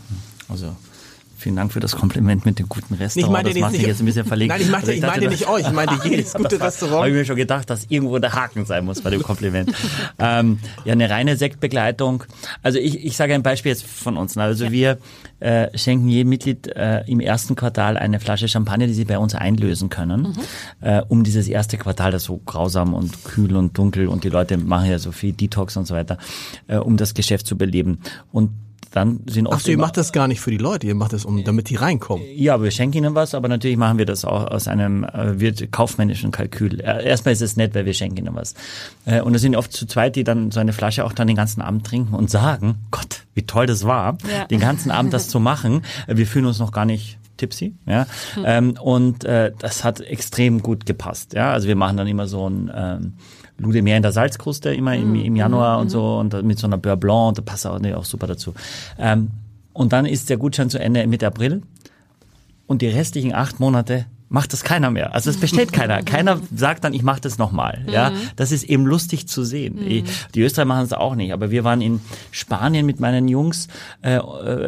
Also 0.49 0.75
vielen 1.45 1.55
Dank 1.58 1.71
für 1.71 1.79
das 1.79 1.95
Kompliment 1.95 2.43
mit 2.45 2.58
dem 2.60 2.67
guten 2.67 2.95
Restaurant. 2.95 3.17
Ich 3.17 3.31
meine 3.31 3.49
das 3.53 3.60
macht 3.62 3.71
nicht- 3.73 3.81
mich 3.81 3.88
jetzt 3.88 3.99
ein 4.01 4.05
bisschen 4.05 4.25
verlegt. 4.25 4.49
Nein, 4.51 4.62
ich 4.62 4.67
meinte- 4.69 4.88
Also 4.88 4.91
ich 4.93 4.99
dachte, 5.01 5.19
meinte 5.21 5.29
nicht 5.36 5.47
euch, 5.47 5.62
ich 5.67 5.71
meinte 5.71 5.95
jedes 6.10 6.34
gute 6.34 6.60
Restaurant. 6.60 6.97
Habe 6.97 7.10
ich 7.10 7.15
mir 7.15 7.25
schon 7.25 7.36
gedacht, 7.36 7.69
dass 7.69 7.86
irgendwo 7.89 8.17
der 8.19 8.34
Haken 8.34 8.65
sein 8.65 8.84
muss 8.84 9.01
bei 9.01 9.12
dem 9.12 9.21
Kompliment. 9.21 9.71
ähm, 10.19 10.58
ja, 10.86 10.93
eine 10.93 11.10
reine 11.10 11.38
Sektbegleitung. 11.38 12.23
Also 12.63 12.79
ich, 12.79 13.05
ich 13.05 13.15
sage 13.15 13.34
ein 13.36 13.43
Beispiel 13.43 13.71
jetzt 13.71 13.86
von 13.86 14.17
uns. 14.17 14.36
Also 14.38 14.71
wir 14.71 14.97
äh, 15.39 15.77
schenken 15.77 16.10
jedem 16.10 16.29
Mitglied 16.29 16.67
äh, 16.67 17.03
im 17.08 17.19
ersten 17.19 17.55
Quartal 17.55 17.97
eine 17.97 18.19
Flasche 18.19 18.47
Champagner, 18.47 18.88
die 18.88 18.93
sie 18.93 19.05
bei 19.05 19.19
uns 19.19 19.36
einlösen 19.36 19.89
können, 19.89 20.34
äh, 20.81 21.01
um 21.08 21.23
dieses 21.23 21.47
erste 21.47 21.77
Quartal, 21.77 22.12
das 22.12 22.23
so 22.23 22.38
grausam 22.45 22.93
und 22.93 23.23
kühl 23.23 23.55
und 23.55 23.77
dunkel 23.77 24.08
und 24.08 24.23
die 24.23 24.29
Leute 24.29 24.58
machen 24.58 24.89
ja 24.89 24.97
so 24.97 25.12
viel 25.12 25.34
Detox 25.34 25.77
und 25.77 25.86
so 25.86 25.93
weiter, 25.93 26.17
äh, 26.67 26.77
um 26.77 26.97
das 26.97 27.13
Geschäft 27.13 27.45
zu 27.45 27.55
beleben. 27.58 27.99
Und 28.31 28.49
dann 28.95 29.19
sind 29.29 29.47
oft 29.47 29.58
Ach 29.58 29.60
so, 29.62 29.71
ihr 29.71 29.77
macht 29.77 29.97
das 29.97 30.13
gar 30.13 30.27
nicht 30.27 30.39
für 30.39 30.51
die 30.51 30.58
Leute, 30.58 30.88
ihr 30.88 30.95
macht 30.95 31.12
das, 31.13 31.25
um, 31.25 31.43
damit 31.43 31.69
die 31.69 31.75
reinkommen. 31.75 32.25
ja, 32.36 32.53
aber 32.53 32.63
wir 32.63 32.71
schenken 32.71 32.97
ihnen 32.99 33.13
was, 33.15 33.36
aber 33.36 33.47
natürlich 33.49 33.75
machen 33.77 33.97
wir 33.97 34.05
das 34.05 34.23
auch 34.23 34.47
aus 34.49 34.67
einem 34.69 35.03
äh, 35.03 35.39
wird 35.39 35.71
kaufmännischen 35.71 36.31
Kalkül. 36.31 36.79
Äh, 36.79 37.05
erstmal 37.05 37.34
ist 37.34 37.41
es 37.41 37.58
nett, 37.58 37.75
weil 37.75 37.86
wir 37.86 37.93
schenken 37.93 38.17
ihnen 38.17 38.34
was. 38.36 38.53
Äh, 39.05 39.21
und 39.21 39.36
es 39.36 39.41
sind 39.41 39.55
oft 39.55 39.73
zu 39.73 39.86
zweit, 39.86 40.15
die 40.15 40.23
dann 40.23 40.51
so 40.51 40.60
eine 40.62 40.71
Flasche 40.73 41.03
auch 41.03 41.12
dann 41.13 41.27
den 41.27 41.36
ganzen 41.36 41.62
Abend 41.62 41.86
trinken 41.86 42.15
und 42.15 42.29
sagen, 42.29 42.75
Gott, 42.91 43.23
wie 43.34 43.43
toll 43.43 43.65
das 43.65 43.86
war, 43.86 44.17
Ja. 44.31 44.45
den 44.45 44.62
ganzen 44.62 44.91
Abend 44.91 45.13
das 45.13 45.27
zu 45.27 45.39
machen. 45.41 45.81
Äh, 46.08 46.15
wir 46.17 46.25
fühlen 46.25 46.45
uns 46.45 46.60
noch 46.60 46.71
gar 46.71 46.86
nicht 46.86 47.17
tipsy, 47.38 47.75
ja. 47.86 48.08
Ähm, 48.45 48.77
und 48.81 49.25
äh, 49.25 49.51
das 49.60 49.84
hat 49.84 49.99
extrem 49.99 50.62
gut 50.63 50.86
gepasst, 50.86 51.34
ja. 51.34 51.51
Also 51.51 51.67
wir 51.67 51.75
machen 51.75 51.97
dann 51.97 52.08
immer 52.08 52.27
so 52.27 52.49
ein 52.49 52.71
ähm, 52.73 53.13
Ludemeer 53.57 53.97
in 53.97 54.03
der 54.03 54.11
Salzkruste 54.11 54.73
immer 54.73 54.95
im, 54.95 55.15
im 55.15 55.35
Januar 55.35 55.79
und 55.79 55.89
so 55.89 56.17
und 56.17 56.33
dann 56.33 56.45
mit 56.45 56.59
so 56.59 56.67
einer 56.67 56.77
Beurre 56.77 56.97
Blanc, 56.97 57.29
und 57.29 57.37
da 57.37 57.41
passt 57.41 57.65
auch, 57.65 57.79
nee, 57.79 57.93
auch 57.93 58.05
super 58.05 58.27
dazu. 58.27 58.53
Ähm, 58.99 59.31
und 59.73 59.93
dann 59.93 60.05
ist 60.05 60.29
der 60.29 60.37
Gutschein 60.37 60.69
zu 60.69 60.79
Ende 60.79 61.05
Mitte 61.07 61.27
April 61.27 61.61
und 62.67 62.81
die 62.81 62.87
restlichen 62.87 63.33
acht 63.33 63.59
Monate 63.59 64.05
macht 64.27 64.53
das 64.53 64.63
keiner 64.63 64.89
mehr. 64.89 65.13
Also 65.13 65.29
es 65.29 65.37
bestellt 65.37 65.71
keiner. 65.79 66.01
Keiner 66.01 66.39
sagt 66.53 66.83
dann, 66.83 66.93
ich 66.93 67.03
mache 67.03 67.21
das 67.21 67.37
nochmal. 67.37 67.85
Ja, 67.89 68.11
das 68.35 68.51
ist 68.51 68.63
eben 68.63 68.85
lustig 68.85 69.27
zu 69.27 69.43
sehen. 69.43 69.77
Eh, 69.81 70.03
Die 70.33 70.41
Österreicher 70.41 70.67
machen 70.67 70.83
es 70.83 70.93
auch 70.93 71.15
nicht. 71.15 71.31
Aber 71.31 71.51
wir 71.51 71.63
waren 71.63 71.79
in 71.79 72.01
Spanien 72.31 72.85
mit 72.85 72.99
meinen 72.99 73.27
Jungs 73.27 73.67
äh, 74.01 74.17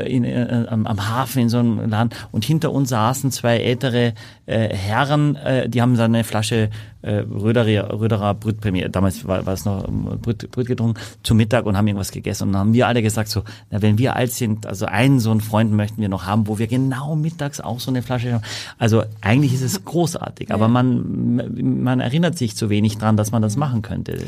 in, 0.08 0.23
äh, 0.23 0.65
am, 0.69 0.86
am 0.86 1.10
Hafen 1.10 1.41
in 1.41 1.50
so 1.50 1.58
einem 1.58 1.89
Land 1.89 2.15
und 2.32 2.45
hinter 2.45 2.71
uns 2.71 2.89
saßen 2.89 3.32
zwei 3.32 3.58
ältere 3.58 4.13
äh, 4.45 4.69
Herren, 4.69 5.36
äh, 5.36 5.67
die 5.67 5.82
haben 5.82 5.95
dann 5.97 6.13
eine 6.13 6.23
Flasche 6.23 6.69
äh, 7.08 7.20
Röderer, 7.20 8.00
Röderer 8.00 8.34
Brütpremier, 8.34 8.89
damals 8.89 9.26
war, 9.26 9.46
war 9.46 9.54
es 9.54 9.65
noch 9.65 9.88
ähm, 9.88 10.20
Brüt, 10.22 10.52
Brüt 10.52 10.67
getrunken, 10.67 11.00
zu 11.24 11.36
Mittag 11.36 11.65
und 11.65 11.78
haben 11.78 11.88
irgendwas 11.88 12.12
gegessen. 12.12 12.43
Und 12.43 12.54
dann 12.54 12.60
haben 12.60 12.74
wir 12.74 12.88
alle 12.88 13.02
gesagt 13.02 13.30
so, 13.30 13.43
na, 13.72 13.82
wenn 13.82 13.98
wir 13.98 14.15
alt 14.15 14.32
sind, 14.32 14.65
also 14.65 14.86
einen 14.86 15.20
so 15.20 15.32
einen 15.32 15.41
Freund 15.41 15.72
möchten 15.72 16.02
wir 16.02 16.10
noch 16.10 16.26
haben, 16.26 16.48
wo 16.48 16.60
wir 16.60 16.67
genau 16.67 17.15
mittags 17.15 17.62
auch 17.62 17.80
so 17.80 17.91
eine 17.91 18.02
Flasche 18.02 18.34
haben. 18.34 18.43
Also 18.78 19.04
eigentlich 19.22 19.54
ist 19.54 19.62
es 19.62 19.86
großartig, 19.86 20.52
aber 20.52 20.67
man, 20.67 21.84
man 21.84 22.00
erinnert 22.00 22.38
sich 22.38 22.56
zu 22.56 22.70
wenig 22.70 22.98
dran, 22.98 23.17
dass 23.17 23.32
man 23.32 23.41
das 23.41 23.56
machen 23.56 23.82
könnte. 23.82 24.20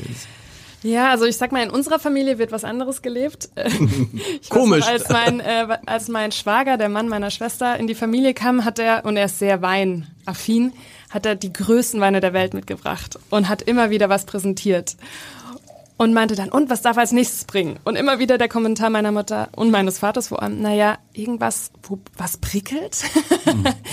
Ja, 0.82 1.10
also 1.10 1.26
ich 1.26 1.38
sag 1.38 1.52
mal, 1.52 1.63
in 1.63 1.72
unserer 1.72 2.00
Familie 2.00 2.38
wird 2.38 2.52
was 2.52 2.63
anderes 2.63 3.02
gelebt. 3.02 3.50
Komisch. 4.50 4.86
Noch, 4.86 4.92
als, 4.92 5.10
mein, 5.10 5.39
äh, 5.39 5.78
als 5.86 6.08
mein 6.08 6.32
Schwager, 6.32 6.78
der 6.78 6.89
Mann 6.89 7.10
meiner 7.10 7.32
Schwester, 7.32 7.78
in 7.78 7.88
die 7.88 7.96
Familie 7.96 8.34
kam, 8.34 8.63
hat 8.63 8.80
er, 8.80 9.04
und 9.06 9.18
er 9.18 9.26
ist 9.26 9.39
sehr 9.39 9.62
weinaffin, 9.62 10.72
hat 11.10 11.26
er 11.26 11.36
die 11.36 11.52
größten 11.52 12.00
Weine 12.00 12.22
der 12.22 12.34
Welt 12.34 12.54
mitgebracht 12.54 13.20
und 13.30 13.50
hat 13.50 13.62
immer 13.62 13.89
wieder 13.89 14.10
was 14.10 14.26
präsentiert. 14.26 14.96
Und 16.02 16.14
meinte 16.14 16.36
dann, 16.36 16.48
und 16.48 16.70
was 16.70 16.82
darf 16.82 16.98
als 16.98 17.12
nächstes 17.12 17.44
bringen? 17.44 17.78
Und 17.84 17.98
immer 17.98 18.20
wieder 18.20 18.38
der 18.38 18.48
Kommentar 18.48 18.90
meiner 18.90 19.12
Mutter 19.12 19.50
und 19.58 19.70
meines 19.70 20.00
Vaters 20.00 20.30
vor 20.30 20.42
allem, 20.42 20.62
naja, 20.62 20.98
irgendwas, 21.12 21.72
wo, 21.84 22.00
was 22.18 22.38
prickelt? 22.38 23.04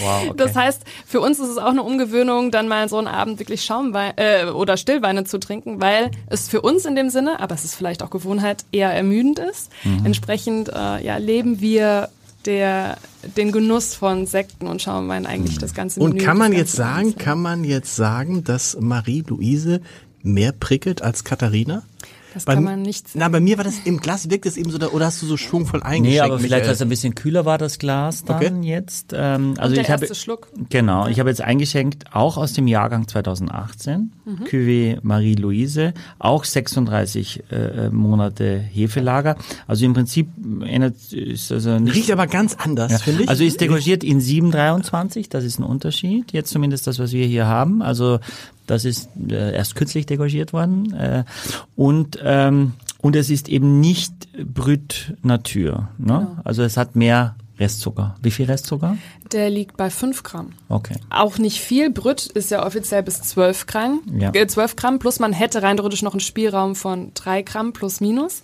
Wow, 0.02 0.28
okay. 0.28 0.34
Das 0.36 0.54
heißt, 0.54 0.82
für 1.06 1.20
uns 1.20 1.38
ist 1.38 1.48
es 1.48 1.56
auch 1.56 1.70
eine 1.70 1.82
Umgewöhnung, 1.82 2.50
dann 2.50 2.68
mal 2.68 2.88
so 2.90 2.98
einen 2.98 3.06
Abend 3.06 3.38
wirklich 3.38 3.64
Schaumwein 3.64 4.12
äh, 4.16 4.44
oder 4.44 4.76
Stillweine 4.76 5.24
zu 5.24 5.38
trinken, 5.38 5.80
weil 5.80 6.10
es 6.26 6.48
für 6.48 6.60
uns 6.60 6.84
in 6.84 6.94
dem 6.94 7.08
Sinne, 7.08 7.40
aber 7.40 7.54
es 7.54 7.64
ist 7.64 7.74
vielleicht 7.74 8.02
auch 8.02 8.10
Gewohnheit, 8.10 8.66
eher 8.72 8.92
ermüdend 8.92 9.38
ist. 9.38 9.72
Mhm. 9.84 10.04
Entsprechend 10.04 10.68
äh, 10.68 11.02
ja, 11.02 11.16
leben 11.16 11.60
wir 11.60 12.10
der, 12.46 12.98
den 13.36 13.52
Genuss 13.52 13.94
von 13.94 14.26
Sekten 14.26 14.66
und 14.66 14.80
Schaumwein 14.80 15.26
eigentlich 15.26 15.58
das 15.58 15.74
ganze 15.74 16.00
Und 16.00 16.14
Menü, 16.14 16.24
kann 16.24 16.38
man 16.38 16.52
jetzt 16.52 16.72
sagen, 16.72 17.16
kann 17.16 17.40
man 17.40 17.64
jetzt 17.64 17.96
sagen, 17.96 18.44
dass 18.44 18.76
Marie-Louise 18.80 19.80
mehr 20.26 20.52
prickelt 20.52 21.00
als 21.02 21.24
Katharina? 21.24 21.82
Das 22.34 22.44
Bei- 22.44 22.52
kann 22.54 22.64
man 22.64 22.82
nicht 22.82 23.08
sagen. 23.08 23.20
Na, 23.20 23.28
bei 23.30 23.40
mir 23.40 23.56
war 23.56 23.64
das 23.64 23.76
im 23.86 23.98
Glas 23.98 24.28
wirkt 24.28 24.44
es 24.44 24.58
eben 24.58 24.68
so, 24.70 24.76
da- 24.76 24.88
oder 24.88 25.06
hast 25.06 25.22
du 25.22 25.26
so 25.26 25.38
schwungvoll 25.38 25.80
Nee, 25.80 25.86
eingeschenkt? 25.86 26.22
aber 26.22 26.38
vielleicht, 26.38 26.66
weil 26.66 26.74
es 26.74 26.82
ein 26.82 26.90
bisschen 26.90 27.14
kühler 27.14 27.46
war, 27.46 27.56
das 27.56 27.78
Glas 27.78 28.24
dann 28.24 28.36
Okay. 28.36 28.52
jetzt. 28.68 29.14
Ähm, 29.16 29.54
also 29.56 29.74
der 29.74 29.84
ich 29.84 29.90
habe, 29.90 30.02
erste 30.02 30.14
Schluck. 30.14 30.48
Genau, 30.68 31.06
ich 31.06 31.18
habe 31.18 31.30
jetzt 31.30 31.40
eingeschenkt, 31.40 32.04
auch 32.12 32.36
aus 32.36 32.52
dem 32.52 32.66
Jahrgang 32.66 33.08
2018, 33.08 34.12
Mhm. 34.26 34.44
Cuvée 34.50 34.98
Marie-Louise, 35.00 35.94
auch 36.18 36.44
36 36.44 37.42
äh, 37.50 37.88
Monate 37.88 38.58
Hefelager. 38.58 39.36
Also 39.66 39.86
im 39.86 39.94
Prinzip 39.94 40.28
ändert 40.62 40.96
ist 41.14 41.50
also 41.50 41.78
nicht 41.78 41.94
Riecht 41.96 42.10
aber 42.10 42.26
ganz 42.26 42.54
anders, 42.54 43.00
finde 43.00 43.22
ich. 43.22 43.28
also 43.30 43.44
ist 43.44 43.62
degagiert 43.62 44.04
in 44.04 44.20
723, 44.20 45.30
das 45.30 45.42
ist 45.42 45.58
ein 45.58 45.64
Unterschied. 45.64 46.32
Jetzt 46.32 46.50
zumindest 46.50 46.86
das, 46.86 46.98
was 46.98 47.12
wir 47.12 47.26
hier 47.26 47.46
haben. 47.46 47.80
Also 47.80 48.18
das 48.66 48.84
ist 48.84 49.08
äh, 49.30 49.54
erst 49.54 49.74
kürzlich 49.74 50.06
degagiert 50.06 50.52
worden. 50.52 50.92
Äh, 50.94 51.24
und, 51.74 52.18
ähm, 52.22 52.74
und 53.00 53.16
es 53.16 53.30
ist 53.30 53.48
eben 53.48 53.80
nicht 53.80 54.12
Brüt 54.36 55.16
Natur. 55.22 55.88
Ne? 55.98 56.38
Also 56.44 56.62
es 56.62 56.76
hat 56.76 56.96
mehr 56.96 57.36
Restzucker. 57.58 58.16
Wie 58.20 58.30
viel 58.30 58.46
Restzucker? 58.46 58.98
Der 59.32 59.48
liegt 59.48 59.76
bei 59.76 59.88
5 59.88 60.22
Gramm. 60.22 60.52
Okay. 60.68 60.96
Auch 61.08 61.38
nicht 61.38 61.60
viel. 61.60 61.90
Brüt 61.90 62.26
ist 62.26 62.50
ja 62.50 62.66
offiziell 62.66 63.02
bis 63.02 63.22
12 63.22 63.66
Gramm. 63.66 64.02
Ja. 64.18 64.30
Äh, 64.34 64.46
12 64.46 64.76
Gramm 64.76 64.98
plus 64.98 65.20
man 65.20 65.32
hätte 65.32 65.62
rein 65.62 65.76
theoretisch 65.76 66.02
noch 66.02 66.12
einen 66.12 66.20
Spielraum 66.20 66.74
von 66.74 67.12
3 67.14 67.42
Gramm 67.42 67.72
plus 67.72 68.00
minus. 68.00 68.42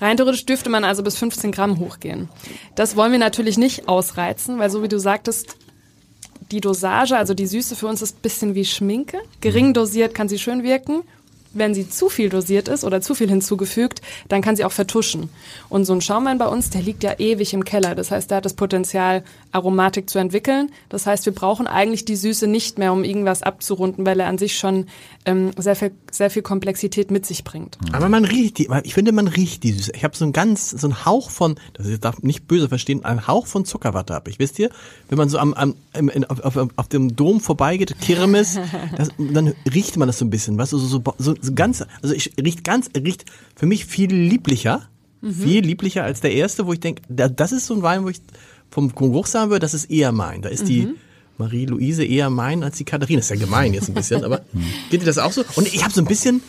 Rein 0.00 0.16
theoretisch 0.16 0.46
dürfte 0.46 0.70
man 0.70 0.84
also 0.84 1.02
bis 1.02 1.18
15 1.18 1.50
Gramm 1.50 1.78
hochgehen. 1.78 2.28
Das 2.76 2.94
wollen 2.94 3.12
wir 3.12 3.18
natürlich 3.18 3.58
nicht 3.58 3.88
ausreizen, 3.88 4.58
weil 4.58 4.70
so 4.70 4.82
wie 4.82 4.88
du 4.88 5.00
sagtest, 5.00 5.56
die 6.50 6.60
Dosage, 6.60 7.16
also 7.16 7.34
die 7.34 7.46
Süße 7.46 7.76
für 7.76 7.86
uns 7.86 8.02
ist 8.02 8.16
ein 8.16 8.22
bisschen 8.22 8.54
wie 8.54 8.64
Schminke. 8.64 9.18
Gering 9.40 9.74
dosiert 9.74 10.14
kann 10.14 10.28
sie 10.28 10.38
schön 10.38 10.62
wirken. 10.62 11.02
Wenn 11.54 11.74
sie 11.74 11.88
zu 11.88 12.10
viel 12.10 12.28
dosiert 12.28 12.68
ist 12.68 12.84
oder 12.84 13.00
zu 13.00 13.14
viel 13.14 13.28
hinzugefügt, 13.28 14.02
dann 14.28 14.42
kann 14.42 14.54
sie 14.54 14.64
auch 14.64 14.72
vertuschen. 14.72 15.30
Und 15.70 15.86
so 15.86 15.94
ein 15.94 16.02
Schaumwein 16.02 16.36
bei 16.36 16.46
uns, 16.46 16.70
der 16.70 16.82
liegt 16.82 17.02
ja 17.02 17.18
ewig 17.18 17.54
im 17.54 17.64
Keller. 17.64 17.94
Das 17.94 18.10
heißt, 18.10 18.30
der 18.30 18.38
hat 18.38 18.44
das 18.44 18.52
Potenzial, 18.52 19.24
Aromatik 19.52 20.10
zu 20.10 20.18
entwickeln. 20.18 20.70
Das 20.88 21.06
heißt, 21.06 21.24
wir 21.26 21.32
brauchen 21.34 21.66
eigentlich 21.66 22.04
die 22.04 22.16
Süße 22.16 22.46
nicht 22.46 22.78
mehr, 22.78 22.92
um 22.92 23.04
irgendwas 23.04 23.42
abzurunden, 23.42 24.04
weil 24.06 24.20
er 24.20 24.26
an 24.28 24.38
sich 24.38 24.58
schon 24.58 24.86
ähm, 25.24 25.50
sehr, 25.56 25.76
viel, 25.76 25.92
sehr 26.10 26.30
viel 26.30 26.42
Komplexität 26.42 27.10
mit 27.10 27.24
sich 27.26 27.44
bringt. 27.44 27.78
Aber 27.92 28.08
man 28.08 28.24
riecht 28.24 28.58
die, 28.58 28.68
ich 28.84 28.94
finde, 28.94 29.12
man 29.12 29.28
riecht 29.28 29.62
die 29.62 29.72
Süße. 29.72 29.92
Ich 29.94 30.04
habe 30.04 30.16
so 30.16 30.24
ein 30.24 30.32
ganz, 30.32 30.70
so 30.70 30.86
ein 30.88 31.04
Hauch 31.04 31.30
von, 31.30 31.56
das 31.74 31.86
ist- 31.86 32.04
darf 32.04 32.22
nicht 32.22 32.46
böse 32.46 32.68
verstehen, 32.68 33.04
ein 33.04 33.26
Hauch 33.26 33.46
von 33.46 33.64
Zuckerwatte 33.64 34.14
habe 34.14 34.30
ich. 34.30 34.38
Wisst 34.38 34.58
ihr, 34.58 34.70
wenn 35.08 35.18
man 35.18 35.28
so 35.28 35.38
am, 35.38 35.54
am 35.54 35.74
in, 35.94 36.24
auf, 36.26 36.40
auf, 36.40 36.68
auf 36.76 36.88
dem 36.88 37.16
Dom 37.16 37.40
vorbeigeht, 37.40 38.00
Kirmes, 38.00 38.58
das, 38.96 39.08
dann 39.18 39.54
riecht 39.72 39.96
man 39.96 40.08
das 40.08 40.18
so 40.18 40.24
ein 40.24 40.30
bisschen, 40.30 40.58
weißt 40.58 40.72
du, 40.72 40.78
so, 40.78 41.02
so, 41.18 41.34
so, 41.40 41.52
ganz, 41.54 41.84
also 42.02 42.14
ich 42.14 42.32
riecht 42.42 42.64
ganz, 42.64 42.90
riecht 42.96 43.24
für 43.56 43.66
mich 43.66 43.84
viel 43.86 44.12
lieblicher, 44.14 44.88
viel 45.20 45.64
lieblicher 45.64 46.04
als 46.04 46.20
der 46.20 46.32
erste, 46.32 46.66
wo 46.66 46.72
ich 46.72 46.78
denke, 46.78 47.02
da, 47.08 47.28
das 47.28 47.50
ist 47.50 47.66
so 47.66 47.74
ein 47.74 47.82
Wein, 47.82 48.04
wo 48.04 48.08
ich 48.08 48.20
vom 48.70 48.94
Geruch 48.94 49.26
sagen 49.26 49.50
würde, 49.50 49.60
das 49.60 49.74
ist 49.74 49.90
eher 49.90 50.12
mein. 50.12 50.42
Da 50.42 50.48
ist 50.48 50.68
die 50.68 50.88
Marie-Louise 51.38 52.04
eher 52.04 52.30
mein 52.30 52.62
als 52.64 52.76
die 52.78 52.84
Katharina. 52.84 53.20
Ist 53.20 53.30
ja 53.30 53.36
gemein 53.36 53.72
jetzt 53.74 53.88
ein 53.88 53.94
bisschen, 53.94 54.24
aber 54.24 54.40
geht 54.90 55.02
dir 55.02 55.06
das 55.06 55.18
auch 55.18 55.32
so? 55.32 55.44
Und 55.56 55.72
ich 55.72 55.84
habe 55.84 55.92
so 55.94 56.00
ein 56.00 56.06
bisschen, 56.06 56.42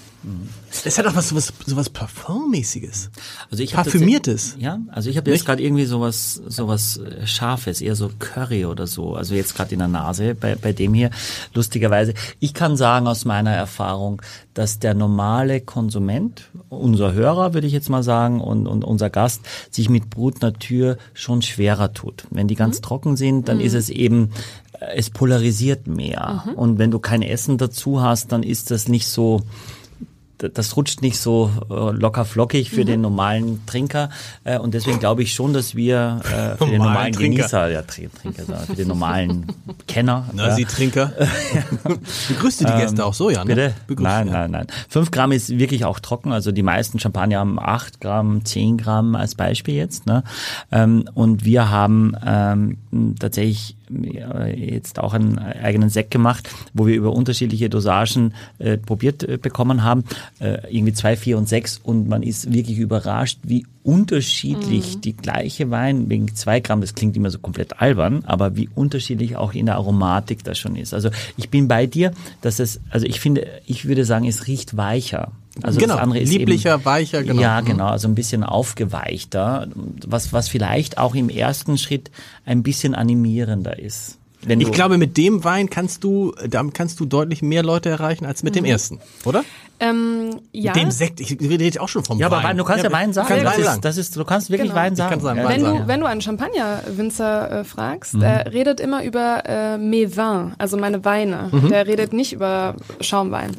Es 0.83 0.97
hat 0.97 1.05
auch 1.05 1.15
was 1.15 1.29
sowas, 1.29 1.53
sowas 1.65 1.89
Parfummäßiges. 1.89 3.09
Also 3.51 3.63
ich 3.63 3.73
Parfümiertes. 3.73 4.41
tatsächlich- 4.43 4.63
Ja, 4.63 4.79
also 4.91 5.09
ich 5.09 5.17
habe 5.17 5.31
jetzt 5.31 5.45
gerade 5.45 5.61
irgendwie 5.63 5.85
sowas 5.85 6.41
sowas 6.47 6.97
äh, 6.97 7.25
Scharfes, 7.27 7.81
eher 7.81 7.95
so 7.95 8.09
Curry 8.19 8.65
oder 8.65 8.85
so. 8.87 9.15
Also 9.15 9.35
jetzt 9.35 9.55
gerade 9.55 9.71
in 9.73 9.79
der 9.79 9.87
Nase 9.87 10.35
bei, 10.35 10.55
bei 10.55 10.73
dem 10.73 10.93
hier. 10.93 11.09
Lustigerweise, 11.53 12.13
ich 12.39 12.53
kann 12.53 12.75
sagen 12.75 13.07
aus 13.07 13.25
meiner 13.25 13.51
Erfahrung, 13.51 14.21
dass 14.53 14.79
der 14.79 14.93
normale 14.93 15.61
Konsument, 15.61 16.48
unser 16.69 17.13
Hörer 17.13 17.53
würde 17.53 17.67
ich 17.67 17.73
jetzt 17.73 17.89
mal 17.89 18.03
sagen 18.03 18.41
und, 18.41 18.67
und 18.67 18.83
unser 18.83 19.09
Gast, 19.09 19.41
sich 19.71 19.89
mit 19.89 20.09
Brut 20.09 20.41
Natur 20.41 20.97
schon 21.13 21.41
schwerer 21.41 21.93
tut. 21.93 22.25
Wenn 22.29 22.47
die 22.47 22.55
ganz 22.55 22.81
trocken 22.81 23.17
sind, 23.17 23.47
dann 23.49 23.59
ist 23.59 23.73
es 23.73 23.89
eben 23.89 24.31
äh, 24.79 24.95
es 24.95 25.09
polarisiert 25.09 25.87
mehr. 25.87 26.43
Und 26.55 26.77
wenn 26.77 26.91
du 26.91 26.99
kein 26.99 27.21
Essen 27.21 27.57
dazu 27.57 28.01
hast, 28.01 28.31
dann 28.31 28.43
ist 28.43 28.71
das 28.71 28.87
nicht 28.87 29.07
so 29.07 29.41
das 30.39 30.75
rutscht 30.77 31.01
nicht 31.01 31.19
so 31.19 31.51
äh, 31.69 31.73
locker 31.91 32.25
flockig 32.25 32.71
Mhm. 32.71 32.75
für 32.75 32.85
den 32.85 33.01
normalen 33.01 33.65
Trinker 33.65 34.09
äh, 34.43 34.57
und 34.57 34.73
deswegen 34.73 34.99
glaube 34.99 35.21
ich 35.23 35.33
schon, 35.33 35.53
dass 35.53 35.75
wir 35.75 36.21
äh, 36.23 36.57
für 36.57 36.65
den 36.69 36.77
Normalen 36.81 37.13
Trinker. 37.13 37.37
Genießer, 37.37 37.69
ja 37.71 37.81
Trin- 37.81 38.09
Trinker, 38.21 38.45
sagen, 38.45 38.65
für 38.67 38.75
den 38.75 38.87
normalen 38.87 39.45
Kenner, 39.87 40.25
Na, 40.33 40.47
ja, 40.49 40.55
Sie 40.55 40.65
Trinker. 40.65 41.11
Begrüßt 42.29 42.61
du 42.61 42.65
die 42.65 42.71
Gäste 42.73 43.05
auch 43.05 43.13
so, 43.13 43.29
Jan? 43.29 43.47
ne? 43.47 43.55
Bitte? 43.55 43.73
Begrüßt, 43.87 44.03
Nein, 44.03 44.27
ja. 44.27 44.33
nein, 44.33 44.51
nein. 44.51 44.67
Fünf 44.87 45.11
Gramm 45.11 45.31
ist 45.31 45.49
wirklich 45.57 45.85
auch 45.85 45.99
trocken. 45.99 46.31
Also 46.31 46.51
die 46.51 46.63
meisten 46.63 46.99
Champagner 46.99 47.39
haben 47.39 47.59
acht 47.59 47.99
Gramm, 48.01 48.45
zehn 48.45 48.77
Gramm 48.77 49.15
als 49.15 49.35
Beispiel 49.35 49.75
jetzt. 49.75 50.05
Ne? 50.05 50.23
Ähm, 50.71 51.05
und 51.13 51.45
wir 51.45 51.69
haben 51.69 52.13
ähm, 52.25 52.77
tatsächlich 53.19 53.75
jetzt 54.55 54.99
auch 54.99 55.13
einen 55.13 55.39
eigenen 55.39 55.89
Sekt 55.89 56.11
gemacht, 56.11 56.49
wo 56.73 56.85
wir 56.87 56.95
über 56.95 57.13
unterschiedliche 57.13 57.69
Dosagen 57.69 58.33
äh, 58.59 58.77
probiert 58.77 59.23
äh, 59.23 59.37
bekommen 59.37 59.83
haben. 59.83 60.03
Äh, 60.39 60.59
irgendwie 60.69 60.93
zwei, 60.93 61.15
vier 61.15 61.37
und 61.37 61.49
sechs. 61.49 61.79
Und 61.81 62.07
man 62.07 62.23
ist 62.23 62.53
wirklich 62.53 62.77
überrascht, 62.77 63.39
wie 63.43 63.65
unterschiedlich 63.83 65.01
die 65.01 65.15
gleiche 65.15 65.71
Wein, 65.71 66.09
wegen 66.09 66.35
zwei 66.35 66.59
Gramm, 66.59 66.81
das 66.81 66.93
klingt 66.93 67.17
immer 67.17 67.31
so 67.31 67.39
komplett 67.39 67.81
albern, 67.81 68.23
aber 68.25 68.55
wie 68.55 68.69
unterschiedlich 68.75 69.35
auch 69.35 69.53
in 69.53 69.65
der 69.65 69.75
Aromatik 69.75 70.43
das 70.43 70.59
schon 70.59 70.75
ist. 70.75 70.93
Also 70.93 71.09
ich 71.37 71.49
bin 71.49 71.67
bei 71.67 71.87
dir, 71.87 72.11
dass 72.41 72.59
es, 72.59 72.79
also 72.89 73.05
ich 73.05 73.19
finde, 73.19 73.47
ich 73.65 73.87
würde 73.87 74.05
sagen, 74.05 74.25
es 74.25 74.47
riecht 74.47 74.77
weicher. 74.77 75.31
Also 75.63 75.79
Genau, 75.79 75.95
das 75.95 76.03
andere 76.03 76.19
ist 76.19 76.29
lieblicher, 76.31 76.75
eben, 76.75 76.85
weicher, 76.85 77.23
genau. 77.23 77.41
Ja, 77.41 77.61
Mhm. 77.61 77.65
genau, 77.65 77.87
also 77.87 78.07
ein 78.07 78.15
bisschen 78.15 78.43
aufgeweichter, 78.43 79.67
was, 80.05 80.31
was 80.33 80.49
vielleicht 80.49 80.97
auch 80.97 81.15
im 81.15 81.29
ersten 81.29 81.77
Schritt 81.77 82.11
ein 82.45 82.63
bisschen 82.63 82.95
animierender 82.95 83.79
ist. 83.79 84.18
Wenn 84.41 84.61
Ich 84.61 84.71
glaube, 84.71 84.97
mit 84.97 85.17
dem 85.17 85.43
Wein 85.43 85.69
kannst 85.69 86.03
du, 86.03 86.33
damit 86.47 86.73
kannst 86.73 86.99
du 86.99 87.05
deutlich 87.05 87.41
mehr 87.41 87.61
Leute 87.63 87.89
erreichen 87.89 88.25
als 88.25 88.41
mit 88.43 88.55
dem 88.55 88.63
ersten, 88.65 88.99
oder? 89.25 89.43
Ähm, 89.81 90.39
ja. 90.51 90.73
Mit 90.73 90.81
dem 90.83 90.91
Sekt. 90.91 91.19
Ich 91.21 91.31
rede 91.39 91.63
jetzt 91.63 91.79
auch 91.79 91.87
schon 91.87 92.03
vom 92.03 92.19
ja, 92.19 92.29
Wein. 92.29 92.39
aber 92.39 92.47
Wein, 92.49 92.57
du 92.57 92.63
kannst 92.65 92.83
ja, 92.83 92.91
Wein 92.91 93.13
sagen. 93.13 93.27
Kann 93.29 93.43
das, 93.43 93.53
Wein 93.57 93.61
ist, 93.75 93.85
das 93.85 93.97
ist, 93.97 94.15
du 94.17 94.25
kannst 94.25 94.49
wirklich 94.49 94.69
Genau. 94.71 94.81
Wein 94.81 94.91
Ich 94.93 94.97
sagen. 94.97 95.09
kann 95.11 95.19
sagen, 95.21 95.39
Ja. 95.39 95.45
Wein 95.45 95.55
wenn 95.55 95.61
sagen. 95.61 95.77
du, 95.79 95.87
wenn 95.87 95.99
du 96.01 96.05
einen 96.05 96.21
Champagner-Winzer 96.21 97.51
äh, 97.59 97.63
fragst, 97.63 98.13
Mhm. 98.15 98.19
der 98.21 98.53
redet 98.53 98.79
immer 98.79 99.03
über 99.03 99.43
äh, 99.45 99.77
mes 99.77 100.15
vins, 100.17 100.53
also 100.57 100.77
meine 100.77 101.03
Weine. 101.05 101.49
Mhm. 101.51 101.69
Der 101.69 101.87
redet 101.87 102.13
nicht 102.13 102.33
über 102.33 102.75
Schaumwein, 103.01 103.51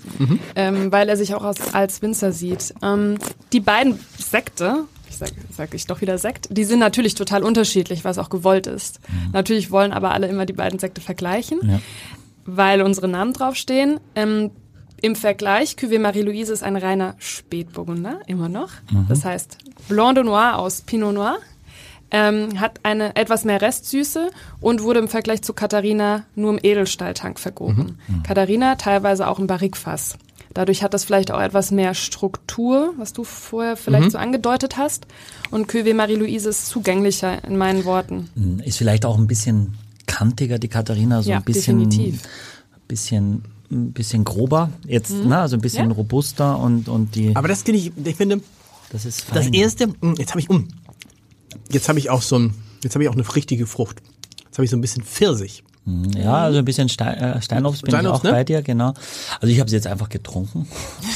ähm, 0.57 0.93
weil 0.93 1.09
er 1.09 1.17
sich 1.17 1.35
auch 1.35 1.45
als, 1.45 1.73
als 1.75 2.03
Winzer 2.03 2.33
sieht. 2.33 2.75
Ähm, 2.83 3.17
die 3.53 3.61
beiden 3.61 3.99
Sekte, 4.19 4.85
ich 5.11 5.17
sag, 5.19 5.31
sag 5.55 5.75
ich 5.75 5.87
doch 5.87 6.01
wieder 6.01 6.17
Sekt, 6.19 6.47
die 6.51 6.65
sind 6.65 6.79
natürlich 6.79 7.15
total 7.15 7.43
unterschiedlich, 7.43 8.05
was 8.05 8.17
auch 8.19 8.31
gewollt 8.31 8.67
ist. 8.67 9.01
Natürlich 9.33 9.71
wollen 9.71 9.93
aber 9.93 10.13
alle 10.13 10.29
immer 10.29 10.47
die 10.47 10.53
beiden 10.55 10.79
Sekte 10.79 11.01
vergleichen, 11.01 11.59
Ja. 11.63 11.81
weil 12.47 12.81
unsere 12.83 13.09
Namen 13.09 13.33
draufstehen. 13.33 14.01
Ähm, 14.15 14.51
im 15.03 15.17
Vergleich, 15.17 15.77
Cuvée 15.79 15.99
Marie-Louise 15.99 16.53
ist 16.53 16.63
ein 16.63 16.77
reiner 16.77 17.15
Spätburgunder, 17.19 18.21
immer 18.27 18.49
noch. 18.49 18.71
Das 19.09 19.25
heißt 19.25 19.59
Blanc 19.89 20.15
de 20.15 20.25
Noir 20.25 20.59
aus 20.59 20.83
Pinot 20.83 21.15
Noir. 21.15 21.39
Ähm, 22.13 22.59
hat 22.61 22.81
eine 22.83 23.15
etwas 23.15 23.45
mehr 23.45 23.63
Restsüße 23.63 24.31
und 24.61 24.83
wurde 24.83 24.99
im 24.99 25.07
Vergleich 25.09 25.43
zu 25.43 25.53
Katharina 25.53 26.25
nur 26.35 26.51
im 26.53 26.59
Edelstahltank 26.61 27.39
vergoren. 27.39 27.99
Katharina 28.27 28.75
teilweise 28.75 29.29
auch 29.29 29.39
im 29.39 29.47
Barrikfass. 29.47 30.17
Dadurch 30.53 30.83
hat 30.83 30.95
das 30.95 31.05
vielleicht 31.05 31.31
auch 31.31 31.41
etwas 31.41 31.71
mehr 31.71 31.95
Struktur, 31.95 32.93
was 32.97 33.13
du 33.13 33.23
vorher 33.25 33.77
vielleicht 33.77 34.11
so 34.11 34.19
angedeutet 34.19 34.77
hast. 34.77 35.07
Und 35.53 35.71
Cuvée 35.71 35.95
Marie-Louise 35.95 36.49
ist 36.49 36.67
zugänglicher 36.67 37.45
in 37.45 37.57
meinen 37.57 37.85
Worten. 37.85 38.29
Ist 38.65 38.79
vielleicht 38.79 39.05
auch 39.05 39.17
ein 39.17 39.29
bisschen 39.29 39.75
kantiger, 40.07 40.59
die 40.59 40.67
Katharina, 40.69 41.23
so 41.23 41.31
Ja, 41.31 41.37
ein 41.37 41.45
bisschen, 41.45 41.79
definitiv. 41.89 42.23
bisschen, 42.89 43.43
ein 43.71 43.93
bisschen 43.93 44.25
grober 44.25 44.71
jetzt, 44.87 45.13
ne, 45.13 45.39
also 45.39 45.57
ein 45.57 45.61
bisschen 45.61 45.89
Ja. 45.91 45.95
robuster 45.95 46.59
und, 46.59 46.89
und 46.89 47.15
die, 47.15 47.35
Aber 47.37 47.47
das 47.47 47.63
finde 47.63 47.79
ich, 47.81 47.93
ich 48.05 48.17
finde, 48.17 48.41
das 48.91 49.05
ist 49.05 49.27
das 49.33 49.45
fein. 49.45 49.55
erste, 49.55 49.87
mh, 50.01 50.15
jetzt 50.19 50.31
habe 50.31 50.41
ich 50.41 50.51
um. 50.51 50.67
Jetzt 51.71 51.89
habe 51.89 52.01
ich 52.01 52.11
auch 52.11 52.23
so 52.23 52.37
ein, 52.39 52.55
jetzt 52.83 52.95
habe 52.97 53.05
ich 53.05 53.09
auch 53.09 53.15
eine 53.15 53.37
richtige 53.37 53.67
Frucht. 53.69 54.03
Jetzt 54.47 54.59
habe 54.59 54.65
ich 54.65 54.71
so 54.71 54.77
ein 54.77 54.81
bisschen 54.81 55.05
Pfirsich. 55.05 55.63
Ja, 56.17 56.45
also 56.45 56.59
ein 56.59 56.65
bisschen 56.65 56.89
Stein, 56.89 57.17
äh, 57.17 57.43
Steinobst 57.43 57.83
bin 57.83 57.91
Steinobst, 57.91 58.25
ich 58.25 58.29
auch 58.29 58.33
ne? 58.33 58.39
bei 58.39 58.45
dir, 58.45 58.63
genau. 58.63 58.95
Also 59.41 59.53
ich 59.53 59.61
habe 59.61 59.71
sie 59.71 59.77
jetzt 59.77 59.87
einfach 59.87 60.09
getrunken. 60.09 60.69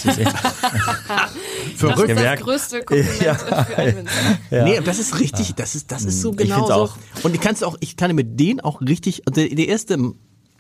Das 0.05 0.17
ist 0.17 0.27
echt, 0.27 0.37
Das 1.81 2.01
ist 2.01 2.17
das 2.17 2.41
größte 2.41 2.83
Kompliment 2.83 3.41
für 3.41 3.79
einen 3.79 3.97
Winzer. 3.99 4.65
Nee, 4.65 4.81
das 4.85 4.99
ist 4.99 5.19
richtig, 5.19 5.55
das 5.55 5.75
ist, 5.75 5.91
das 5.91 6.05
ist 6.05 6.21
so 6.21 6.33
Ich 6.33 6.37
genau 6.37 6.67
so. 6.67 6.73
auch. 6.73 6.97
Und 7.23 7.35
ich 7.35 7.41
kann's 7.41 7.63
auch, 7.63 7.77
ich 7.81 7.97
kann 7.97 8.15
mit 8.15 8.39
denen 8.39 8.61
auch 8.61 8.81
richtig, 8.81 9.23
der, 9.29 9.49
der 9.49 9.69
erste 9.69 10.15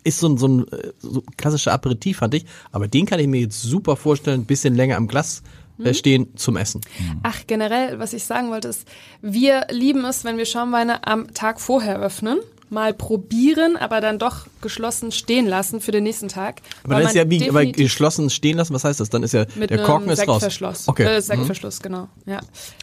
ist 0.04 0.20
so 0.20 0.28
ein, 0.28 0.36
so 0.36 0.48
ein 0.48 0.66
so 0.98 1.22
klassischer 1.36 1.72
Aperitif, 1.72 2.18
fand 2.18 2.34
ich, 2.34 2.44
aber 2.72 2.88
den 2.88 3.06
kann 3.06 3.20
ich 3.20 3.26
mir 3.26 3.40
jetzt 3.40 3.62
super 3.62 3.96
vorstellen, 3.96 4.42
ein 4.42 4.46
bisschen 4.46 4.74
länger 4.74 4.96
am 4.96 5.08
Glas 5.08 5.42
äh, 5.82 5.94
stehen 5.94 6.36
zum 6.36 6.56
Essen. 6.56 6.82
Ach, 7.22 7.40
generell, 7.46 7.98
was 7.98 8.12
ich 8.12 8.24
sagen 8.24 8.50
wollte, 8.50 8.68
ist, 8.68 8.86
wir 9.22 9.66
lieben 9.70 10.04
es, 10.04 10.24
wenn 10.24 10.36
wir 10.36 10.44
Schaumweine 10.44 11.06
am 11.06 11.32
Tag 11.34 11.60
vorher 11.60 11.98
öffnen, 11.98 12.38
mal 12.74 12.92
probieren, 12.92 13.76
aber 13.76 14.02
dann 14.02 14.18
doch 14.18 14.46
geschlossen 14.60 15.12
stehen 15.12 15.46
lassen 15.46 15.80
für 15.80 15.92
den 15.92 16.04
nächsten 16.04 16.28
Tag. 16.28 16.60
Aber 16.82 17.00
das 17.00 17.10
ist 17.10 17.14
ja 17.14 17.30
wie 17.30 17.48
aber 17.48 17.64
geschlossen 17.64 18.28
stehen 18.28 18.58
lassen, 18.58 18.74
was 18.74 18.84
heißt 18.84 19.00
das? 19.00 19.08
Dann 19.08 19.22
ist 19.22 19.32
ja, 19.32 19.46
mit 19.54 19.70
der 19.70 19.82
Korken 19.82 20.10
ist 20.10 20.28
raus. 20.28 20.42
Sektverschluss. 20.42 20.88
Okay. 20.88 21.04
Äh, 21.04 21.22
Sektverschluss, 21.22 21.80
genau. 21.80 22.08
Ja. 22.26 22.40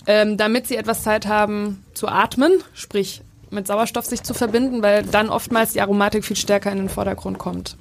Ähm, 0.07 0.37
damit 0.37 0.65
sie 0.65 0.77
etwas 0.77 1.03
Zeit 1.03 1.27
haben 1.27 1.85
zu 1.93 2.07
atmen, 2.07 2.53
sprich 2.73 3.21
mit 3.51 3.67
Sauerstoff 3.67 4.05
sich 4.05 4.23
zu 4.23 4.33
verbinden, 4.33 4.81
weil 4.81 5.03
dann 5.03 5.29
oftmals 5.29 5.73
die 5.73 5.81
Aromatik 5.81 6.25
viel 6.25 6.37
stärker 6.37 6.71
in 6.71 6.77
den 6.77 6.89
Vordergrund 6.89 7.37
kommt. 7.37 7.77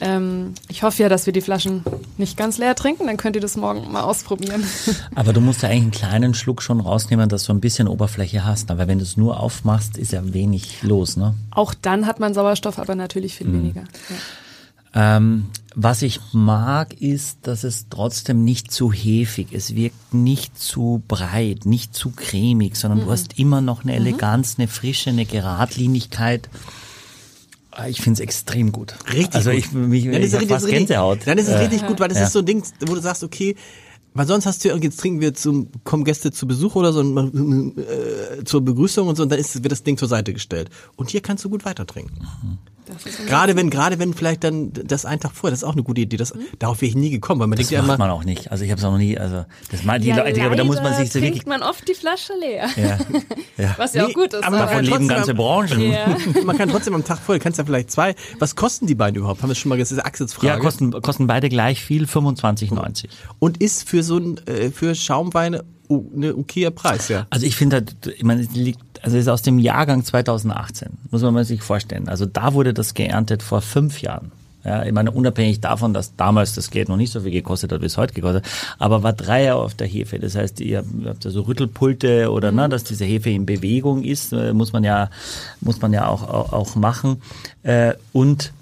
Ähm, 0.00 0.54
ich 0.68 0.82
hoffe 0.82 1.02
ja, 1.02 1.08
dass 1.08 1.26
wir 1.26 1.32
die 1.32 1.40
Flaschen 1.40 1.84
nicht 2.18 2.36
ganz 2.36 2.58
leer 2.58 2.74
trinken, 2.74 3.06
dann 3.06 3.16
könnt 3.16 3.36
ihr 3.36 3.42
das 3.42 3.56
morgen 3.56 3.90
mal 3.92 4.02
ausprobieren. 4.02 4.64
aber 5.14 5.32
du 5.32 5.40
musst 5.40 5.62
ja 5.62 5.68
eigentlich 5.68 5.82
einen 5.82 6.10
kleinen 6.10 6.34
Schluck 6.34 6.62
schon 6.62 6.80
rausnehmen, 6.80 7.28
dass 7.28 7.44
du 7.44 7.52
ein 7.52 7.60
bisschen 7.60 7.88
Oberfläche 7.88 8.44
hast. 8.44 8.70
Aber 8.70 8.88
wenn 8.88 8.98
du 8.98 9.04
es 9.04 9.16
nur 9.16 9.40
aufmachst, 9.40 9.96
ist 9.96 10.12
ja 10.12 10.32
wenig 10.32 10.82
los, 10.82 11.16
ne? 11.16 11.34
Auch 11.50 11.74
dann 11.74 12.06
hat 12.06 12.20
man 12.20 12.34
Sauerstoff, 12.34 12.78
aber 12.78 12.94
natürlich 12.94 13.36
viel 13.36 13.52
weniger. 13.52 13.82
Ja. 13.82 14.16
Ähm, 14.94 15.46
was 15.74 16.02
ich 16.02 16.20
mag, 16.32 17.00
ist, 17.00 17.38
dass 17.42 17.64
es 17.64 17.86
trotzdem 17.88 18.44
nicht 18.44 18.70
zu 18.70 18.92
hefig, 18.92 19.48
es 19.52 19.74
wirkt 19.74 20.12
nicht 20.12 20.58
zu 20.58 21.02
breit, 21.08 21.64
nicht 21.64 21.94
zu 21.94 22.10
cremig, 22.10 22.76
sondern 22.76 23.00
du 23.00 23.10
hast 23.10 23.38
immer 23.38 23.62
noch 23.62 23.84
eine 23.84 23.94
Eleganz, 23.94 24.56
eine 24.58 24.68
Frische, 24.68 25.10
eine 25.10 25.24
Geradlinigkeit. 25.24 26.50
Ah, 27.74 27.88
Ich 27.88 28.00
finde 28.02 28.18
es 28.18 28.20
extrem 28.20 28.70
gut. 28.70 28.94
Richtig 29.12 29.34
Also 29.34 29.50
gut. 29.50 29.58
ich, 29.58 29.72
mich, 29.72 30.04
Dann 30.04 30.14
ich 30.14 30.20
ist 30.24 30.32
es 30.34 30.40
richtig- 30.40 30.48
fast 30.56 30.66
Gänsehaut. 30.68 31.20
Dann 31.24 31.38
ist 31.38 31.48
es 31.48 31.54
Äh, 31.54 31.58
richtig 31.58 31.86
gut, 31.86 31.98
weil 32.00 32.08
das 32.08 32.18
ja. 32.18 32.24
ist 32.24 32.32
so 32.32 32.40
ein 32.40 32.46
Ding, 32.46 32.62
wo 32.86 32.94
du 32.94 33.00
sagst, 33.00 33.24
okay, 33.24 33.56
weil 34.14 34.26
sonst 34.26 34.44
hast 34.44 34.62
du 34.62 34.68
ja, 34.68 34.76
jetzt 34.76 35.00
trinken 35.00 35.20
wir 35.22 35.32
zum, 35.32 35.68
kommen 35.84 36.04
Gäste 36.04 36.30
zu 36.32 36.46
Besuch 36.46 36.74
oder 36.74 36.92
so, 36.92 37.00
und, 37.00 37.78
äh, 37.78 38.44
zur 38.44 38.60
Begrüßung 38.62 39.08
und 39.08 39.16
so, 39.16 39.22
und 39.22 39.32
dann 39.32 39.38
ist, 39.38 39.54
wird 39.62 39.72
das 39.72 39.82
Ding 39.84 39.96
zur 39.96 40.06
Seite 40.08 40.34
gestellt. 40.34 40.68
Und 40.96 41.08
hier 41.08 41.22
kannst 41.22 41.44
du 41.46 41.48
gut 41.48 41.64
weiter 41.64 41.86
trinken. 41.86 42.14
Ist 42.18 42.71
Gerade 43.26 43.56
wenn, 43.56 43.70
gerade 43.70 43.98
wenn 43.98 44.12
vielleicht 44.12 44.44
dann 44.44 44.72
das 44.72 45.04
einen 45.04 45.20
Tag 45.20 45.32
vorher, 45.32 45.52
das 45.52 45.60
ist 45.60 45.64
auch 45.64 45.72
eine 45.72 45.82
gute 45.82 46.00
Idee. 46.00 46.16
Das, 46.16 46.32
Darauf 46.58 46.80
wäre 46.80 46.90
ich 46.90 46.96
nie 46.96 47.10
gekommen, 47.10 47.40
weil 47.40 47.46
man 47.46 47.58
das 47.58 47.68
denkt 47.68 47.72
ja 47.72 47.86
macht 47.86 47.98
immer, 47.98 48.08
man 48.08 48.10
auch 48.10 48.24
nicht. 48.24 48.50
Also 48.50 48.64
ich 48.64 48.70
habe 48.70 48.78
es 48.78 48.84
auch 48.84 48.90
noch 48.90 48.98
nie, 48.98 49.16
also 49.16 49.44
das 49.70 49.84
mal 49.84 50.00
die 50.00 50.08
ja, 50.08 50.16
Leute, 50.16 50.42
aber 50.42 50.56
da 50.56 50.64
muss 50.64 50.82
man 50.82 50.94
sich 50.94 51.12
so 51.12 51.20
wirklich. 51.20 51.46
man 51.46 51.62
oft 51.62 51.86
die 51.88 51.94
Flasche 51.94 52.32
leer. 52.40 52.68
Ja, 52.76 52.98
ja. 53.56 53.74
Was 53.78 53.94
ja 53.94 54.02
Nee, 54.02 54.10
auch 54.10 54.14
gut 54.14 54.34
ist. 54.34 54.44
aber 54.44 54.58
Davon 54.58 54.84
leben 54.84 55.08
ganze 55.08 55.34
Branchen. 55.34 55.80
ja. 55.80 56.16
man 56.44 56.56
kann 56.56 56.68
trotzdem 56.68 56.94
am 56.94 57.04
Tag 57.04 57.18
vorher, 57.18 57.40
kannst 57.40 57.58
ja 57.58 57.64
vielleicht 57.64 57.90
zwei. 57.90 58.14
Was 58.38 58.56
kosten 58.56 58.86
die 58.86 58.94
beiden 58.94 59.16
überhaupt? 59.16 59.42
Haben 59.42 59.50
wir 59.50 59.54
schon 59.54 59.68
mal 59.68 59.78
gesagt, 59.78 60.20
das 60.20 60.32
ist. 60.32 60.42
Ja, 60.42 60.56
kosten, 60.56 60.90
kosten 61.02 61.26
beide 61.26 61.48
gleich 61.48 61.82
viel, 61.82 62.04
25,90. 62.04 63.06
Und 63.38 63.62
ist 63.62 63.88
für 63.88 64.02
so 64.02 64.18
ein, 64.18 64.38
äh, 64.46 64.70
für 64.70 64.94
Schaumweine 64.94 65.64
oh, 65.88 66.04
eine 66.14 66.36
okayer 66.36 66.70
Preis, 66.70 67.08
ja. 67.08 67.26
Also 67.30 67.46
ich 67.46 67.56
finde, 67.56 67.76
halt, 67.76 68.06
ich 68.06 68.24
meine, 68.24 68.42
es 68.42 68.50
liegt, 68.52 68.91
also 69.02 69.16
ist 69.16 69.28
aus 69.28 69.42
dem 69.42 69.58
Jahrgang 69.58 70.04
2018, 70.04 70.88
muss 71.10 71.22
man 71.22 71.44
sich 71.44 71.62
vorstellen. 71.62 72.08
Also 72.08 72.26
da 72.26 72.54
wurde 72.54 72.72
das 72.72 72.94
geerntet 72.94 73.42
vor 73.42 73.60
fünf 73.60 74.00
Jahren. 74.00 74.32
Ja, 74.64 74.84
ich 74.84 74.92
meine, 74.92 75.10
unabhängig 75.10 75.60
davon, 75.60 75.92
dass 75.92 76.14
damals 76.14 76.54
das 76.54 76.70
Geld 76.70 76.88
noch 76.88 76.96
nicht 76.96 77.10
so 77.10 77.20
viel 77.22 77.32
gekostet 77.32 77.72
hat, 77.72 77.80
wie 77.80 77.86
es 77.86 77.96
heute 77.96 78.14
gekostet 78.14 78.44
hat, 78.44 78.76
aber 78.78 79.02
war 79.02 79.12
drei 79.12 79.44
Jahre 79.44 79.60
auf 79.60 79.74
der 79.74 79.88
Hefe. 79.88 80.20
Das 80.20 80.36
heißt, 80.36 80.60
ihr 80.60 80.84
habt 81.04 81.24
ja 81.24 81.30
so 81.32 81.42
Rüttelpulte 81.42 82.30
oder 82.30 82.52
ne, 82.52 82.68
dass 82.68 82.84
diese 82.84 83.04
Hefe 83.04 83.30
in 83.30 83.44
Bewegung 83.44 84.04
ist, 84.04 84.32
äh, 84.32 84.52
muss 84.52 84.72
man 84.72 84.84
ja, 84.84 85.10
muss 85.60 85.80
man 85.80 85.92
ja 85.92 86.06
auch, 86.06 86.22
auch, 86.22 86.52
auch 86.52 86.76
machen. 86.76 87.20
Äh, 87.64 87.94
und 88.12 88.52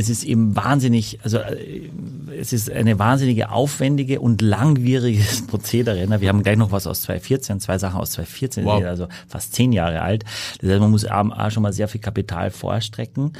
es 0.00 0.08
ist 0.08 0.24
eben 0.24 0.56
wahnsinnig, 0.56 1.20
also 1.22 1.38
äh, 1.38 1.90
es 2.38 2.52
ist 2.52 2.70
eine 2.70 2.98
wahnsinnige 2.98 3.50
aufwendige 3.50 4.20
und 4.20 4.40
langwieriges 4.42 5.42
Prozedere. 5.46 6.06
Ne? 6.08 6.20
Wir 6.20 6.28
haben 6.30 6.42
gleich 6.42 6.56
noch 6.56 6.72
was 6.72 6.86
aus 6.86 7.02
2014, 7.02 7.60
zwei 7.60 7.78
Sachen 7.78 8.00
aus 8.00 8.12
2014, 8.12 8.64
Wow. 8.64 8.82
also 8.84 9.08
fast 9.28 9.54
zehn 9.54 9.72
Jahre 9.72 10.02
alt. 10.02 10.24
Das 10.60 10.70
heißt, 10.70 10.80
man 10.80 10.90
muss 10.90 11.04
A, 11.04 11.20
A, 11.20 11.50
schon 11.50 11.62
mal 11.62 11.72
sehr 11.72 11.88
viel 11.88 12.00
Kapital 12.00 12.50
vorstrecken. 12.50 13.32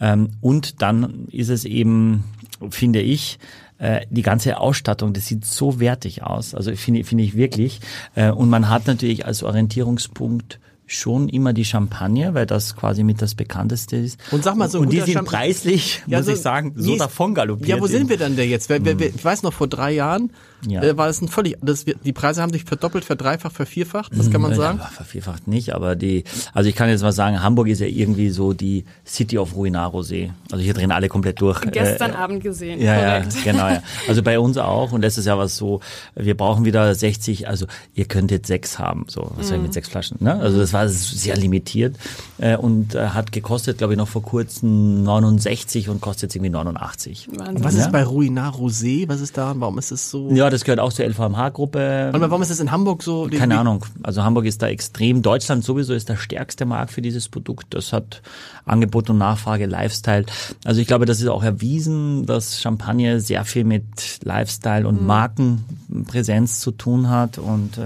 Ähm, 0.00 0.30
und 0.40 0.82
dann 0.82 1.26
ist 1.30 1.48
es 1.48 1.64
eben, 1.64 2.24
finde 2.70 3.00
ich, 3.00 3.38
äh, 3.78 4.00
die 4.10 4.22
ganze 4.22 4.58
Ausstattung, 4.58 5.12
das 5.12 5.26
sieht 5.26 5.44
so 5.44 5.78
wertig 5.78 6.22
aus. 6.24 6.54
Also 6.54 6.74
finde 6.74 7.04
finde 7.04 7.22
ich 7.24 7.36
wirklich. 7.36 7.80
Äh, 8.16 8.30
Und 8.30 8.48
man 8.50 8.68
hat 8.68 8.86
natürlich 8.88 9.24
als 9.24 9.42
Orientierungspunkt 9.44 10.58
schon 10.88 11.28
immer 11.28 11.52
die 11.52 11.64
Champagne, 11.64 12.34
weil 12.34 12.46
das 12.46 12.74
quasi 12.74 13.04
mit 13.04 13.22
das 13.22 13.34
bekannteste 13.34 13.96
ist. 13.96 14.18
Und 14.32 14.42
sag 14.42 14.56
mal, 14.56 14.68
so 14.68 14.80
und 14.80 14.90
die 14.92 14.96
sind 15.00 15.12
Champagner- 15.12 15.38
preislich, 15.38 16.02
Ja, 16.06 16.18
muss 16.18 16.26
so- 16.26 16.32
ich 16.32 16.40
sagen, 16.40 16.72
so 16.76 16.96
davon 16.96 17.34
galoppiert. 17.34 17.68
Ja, 17.68 17.80
wo 17.80 17.86
sind 17.86 18.08
wir 18.08 18.16
dann 18.16 18.36
denn 18.36 18.48
jetzt? 18.50 18.70
Ich 18.70 19.24
weiß 19.24 19.42
noch, 19.42 19.52
vor 19.52 19.68
drei 19.68 19.92
Jahren 19.92 20.30
Ja. 20.66 20.82
äh, 20.82 20.96
war 20.96 21.08
es 21.08 21.20
ein 21.20 21.28
völlig, 21.28 21.56
das, 21.62 21.86
wird- 21.86 21.98
die 22.04 22.12
Preise 22.12 22.42
haben 22.42 22.52
sich 22.52 22.64
verdoppelt, 22.64 23.04
verdreifacht, 23.04 23.54
vervierfacht, 23.54 24.16
was 24.18 24.30
kann 24.30 24.40
man 24.40 24.54
sagen? 24.54 24.78
Ja, 24.82 24.86
vervierfacht 24.88 25.46
nicht, 25.46 25.74
aber 25.74 25.94
die, 25.94 26.24
also 26.52 26.68
ich 26.68 26.74
kann 26.74 26.88
jetzt 26.88 27.02
mal 27.02 27.12
sagen, 27.12 27.42
Hamburg 27.42 27.68
ist 27.68 27.80
ja 27.80 27.86
irgendwie 27.86 28.30
so 28.30 28.52
die 28.52 28.84
City 29.06 29.38
of 29.38 29.54
Ruinaro 29.54 30.02
See. 30.02 30.32
Also 30.50 30.64
hier 30.64 30.74
drehen 30.74 30.90
alle 30.90 31.08
komplett 31.08 31.40
durch. 31.40 31.60
Gestern 31.70 32.10
Äh, 32.12 32.14
Abend 32.14 32.42
gesehen. 32.42 32.80
Ja, 32.80 33.18
ja, 33.18 33.24
genau. 33.44 33.68
Ja. 33.68 33.82
Also 34.08 34.22
bei 34.22 34.38
uns 34.40 34.58
auch. 34.58 34.92
Und 34.92 35.02
letztes 35.02 35.26
Jahr 35.26 35.38
war 35.38 35.44
es 35.44 35.56
so, 35.56 35.80
wir 36.16 36.36
brauchen 36.36 36.64
wieder 36.64 36.92
60, 36.94 37.46
also 37.48 37.66
ihr 37.94 38.06
könnt 38.06 38.30
jetzt 38.30 38.48
sechs 38.48 38.78
haben, 38.78 39.04
so, 39.08 39.30
was 39.36 39.48
soll 39.48 39.58
ich 39.58 39.62
mit 39.62 39.72
sechs 39.74 39.88
Flaschen, 39.88 40.16
ne? 40.20 40.34
Also 40.40 40.58
das 40.58 40.72
war 40.72 40.88
sehr 40.88 41.36
limitiert 41.36 41.96
äh, 42.38 42.56
und 42.56 42.94
äh, 42.94 43.08
hat 43.08 43.30
gekostet, 43.32 43.78
glaube 43.78 43.92
ich, 43.92 43.96
noch 43.98 44.08
vor 44.08 44.22
kurzem 44.22 45.02
69 45.04 45.88
und 45.88 46.00
kostet 46.00 46.24
jetzt 46.24 46.36
irgendwie 46.36 46.50
89. 46.50 47.28
Wahnsinn. 47.36 47.64
Was 47.64 47.74
Ja. 47.76 47.82
ist 47.82 47.92
bei 47.92 48.02
Ruinaro 48.04 48.68
See? 48.68 49.04
Was 49.08 49.20
ist 49.20 49.36
da? 49.38 49.54
Warum 49.56 49.78
ist 49.78 49.92
es 49.92 50.10
so? 50.10 50.30
Ja, 50.30 50.47
das 50.50 50.64
gehört 50.64 50.80
auch 50.80 50.92
zur 50.92 51.04
LVMH-Gruppe. 51.06 52.10
Und 52.14 52.20
warum 52.20 52.42
ist 52.42 52.50
es 52.50 52.60
in 52.60 52.70
Hamburg 52.70 53.02
so? 53.02 53.28
Keine 53.30 53.58
Ahnung. 53.58 53.84
Also 54.02 54.22
Hamburg 54.24 54.44
ist 54.46 54.62
da 54.62 54.68
extrem. 54.68 55.22
Deutschland 55.22 55.64
sowieso 55.64 55.94
ist 55.94 56.08
der 56.08 56.16
stärkste 56.16 56.64
Markt 56.66 56.92
für 56.92 57.02
dieses 57.02 57.28
Produkt. 57.28 57.74
Das 57.74 57.92
hat 57.92 58.22
Angebot 58.64 59.08
und 59.10 59.18
Nachfrage, 59.18 59.66
Lifestyle. 59.66 60.26
Also 60.64 60.80
ich 60.80 60.86
glaube, 60.86 61.06
das 61.06 61.20
ist 61.20 61.28
auch 61.28 61.42
erwiesen, 61.42 62.26
dass 62.26 62.60
Champagner 62.60 63.20
sehr 63.20 63.44
viel 63.44 63.64
mit 63.64 63.84
Lifestyle 64.24 64.86
und 64.86 65.04
Markenpräsenz 65.06 66.60
zu 66.60 66.70
tun 66.70 67.08
hat. 67.08 67.38
Und 67.38 67.78
äh, 67.78 67.80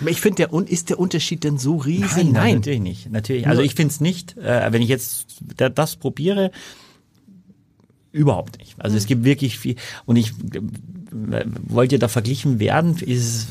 Aber 0.00 0.10
ich 0.10 0.20
finde, 0.20 0.46
der, 0.48 0.52
ist 0.68 0.90
der 0.90 0.98
Unterschied 0.98 1.44
denn 1.44 1.58
so 1.58 1.76
riesig? 1.76 2.30
nein, 2.32 2.56
natürlich 2.56 2.80
nicht. 2.80 3.10
Natürlich. 3.12 3.46
Also 3.46 3.62
ich 3.62 3.74
finde 3.74 3.92
es 3.92 4.00
nicht. 4.00 4.36
Äh, 4.38 4.68
wenn 4.72 4.82
ich 4.82 4.88
jetzt 4.88 5.26
da- 5.56 5.68
das 5.68 5.96
probiere, 5.96 6.50
überhaupt 8.18 8.58
nicht. 8.58 8.74
Also 8.78 8.96
es 8.96 9.06
gibt 9.06 9.24
wirklich 9.24 9.58
viel. 9.58 9.76
Und 10.06 10.16
ich 10.16 10.32
wollt 11.68 11.92
ihr 11.92 11.98
da 11.98 12.08
verglichen 12.08 12.58
werden? 12.60 12.96
Ist, 12.98 13.48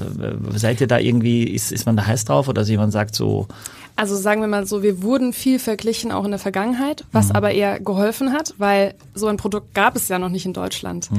seid 0.56 0.82
ihr 0.82 0.88
da 0.88 1.00
irgendwie, 1.00 1.44
ist, 1.44 1.72
ist 1.72 1.86
man 1.86 1.96
da 1.98 2.06
heiß 2.06 2.26
drauf 2.26 2.48
oder 2.48 2.62
jemand 2.64 2.94
sagt 2.94 3.16
so, 3.16 3.48
Also 3.96 4.16
sagen 4.16 4.42
wir 4.42 4.48
mal 4.48 4.68
so, 4.68 4.84
wir 4.84 5.02
wurden 5.02 5.34
viel 5.34 5.58
verglichen 5.60 6.12
auch 6.12 6.24
in 6.26 6.32
der 6.32 6.40
Vergangenheit, 6.40 7.04
was 7.12 7.32
aber 7.32 7.52
eher 7.52 7.80
geholfen 7.80 8.32
hat, 8.34 8.54
weil 8.58 8.94
so 9.16 9.28
ein 9.28 9.38
Produkt 9.38 9.74
gab 9.74 9.96
es 9.96 10.08
ja 10.08 10.20
noch 10.20 10.30
nicht 10.30 10.46
in 10.46 10.54
Deutschland. 10.54 11.10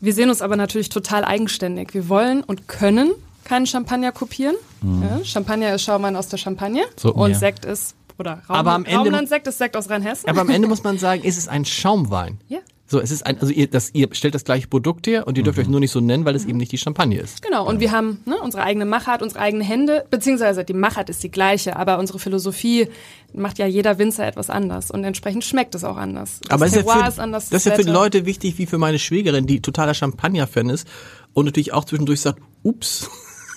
Wir 0.00 0.12
sehen 0.14 0.28
uns 0.30 0.42
aber 0.42 0.56
natürlich 0.56 0.88
total 0.88 1.24
eigenständig. 1.24 1.94
Wir 1.94 2.08
wollen 2.08 2.42
und 2.42 2.66
können 2.68 3.10
keinen 3.44 3.66
Champagner 3.66 4.12
kopieren. 4.12 4.56
Ja, 4.82 5.24
Champagner 5.24 5.74
ist 5.74 5.82
Schaumwein 5.82 6.16
aus 6.16 6.28
der 6.28 6.36
Champagne 6.38 6.82
So, 6.96 7.12
und 7.14 7.30
ja. 7.32 7.38
Sekt 7.38 7.64
ist 7.64 7.94
oder 8.18 8.42
Raum, 8.48 8.56
Aber 8.56 8.72
am 8.72 8.84
Ende- 8.84 8.98
Raumlandsekt 8.98 9.46
ist 9.46 9.58
Sekt 9.58 9.76
aus 9.76 9.88
Rheinhessen. 9.90 10.28
Aber 10.28 10.40
am 10.40 10.50
Ende 10.50 10.66
muss 10.68 10.82
man 10.84 10.98
sagen, 10.98 11.22
ist 11.22 11.38
es 11.38 11.46
ein 11.48 11.64
Schaumwein. 11.64 12.38
Ja. 12.48 12.58
So, 12.90 13.00
es 13.00 13.10
ist 13.10 13.26
ein, 13.26 13.38
also 13.38 13.52
ihr, 13.52 13.66
das, 13.66 13.90
ihr 13.92 14.08
stellt 14.12 14.34
das 14.34 14.44
gleiche 14.44 14.66
Produkt 14.66 15.06
her 15.06 15.26
und 15.26 15.36
ihr 15.36 15.44
dürft 15.44 15.58
euch 15.58 15.68
nur 15.68 15.78
nicht 15.78 15.90
so 15.90 16.00
nennen, 16.00 16.24
weil 16.24 16.34
es 16.34 16.46
eben 16.46 16.56
nicht 16.56 16.72
die 16.72 16.78
Champagne 16.78 17.20
ist. 17.20 17.42
Genau, 17.42 17.68
und 17.68 17.80
wir 17.80 17.92
haben 17.92 18.20
ne, 18.24 18.40
unsere 18.40 18.62
eigene 18.62 18.86
Machart, 18.86 19.20
unsere 19.20 19.40
eigenen 19.40 19.66
Hände, 19.66 20.06
beziehungsweise 20.10 20.64
die 20.64 20.72
Machart 20.72 21.10
ist 21.10 21.22
die 21.22 21.30
gleiche, 21.30 21.76
aber 21.76 21.98
unsere 21.98 22.18
Philosophie 22.18 22.88
macht 23.34 23.58
ja 23.58 23.66
jeder 23.66 23.98
Winzer 23.98 24.26
etwas 24.26 24.48
anders 24.48 24.90
und 24.90 25.04
entsprechend 25.04 25.44
schmeckt 25.44 25.74
es 25.74 25.84
auch 25.84 25.98
anders. 25.98 26.40
Das 26.40 26.50
Aber 26.50 26.64
das 26.64 26.76
ist, 26.76 26.86
ja 26.86 27.02
für, 27.02 27.08
ist 27.08 27.20
anders, 27.20 27.50
das 27.50 27.66
ist 27.66 27.70
ja 27.70 27.76
für. 27.76 27.90
Leute 27.90 28.24
wichtig, 28.24 28.56
wie 28.56 28.64
für 28.64 28.78
meine 28.78 28.98
Schwägerin, 28.98 29.46
die 29.46 29.60
totaler 29.60 29.92
Champagner-Fan 29.92 30.70
ist 30.70 30.88
und 31.34 31.44
natürlich 31.44 31.74
auch 31.74 31.84
zwischendurch 31.84 32.22
sagt, 32.22 32.40
ups, 32.62 33.10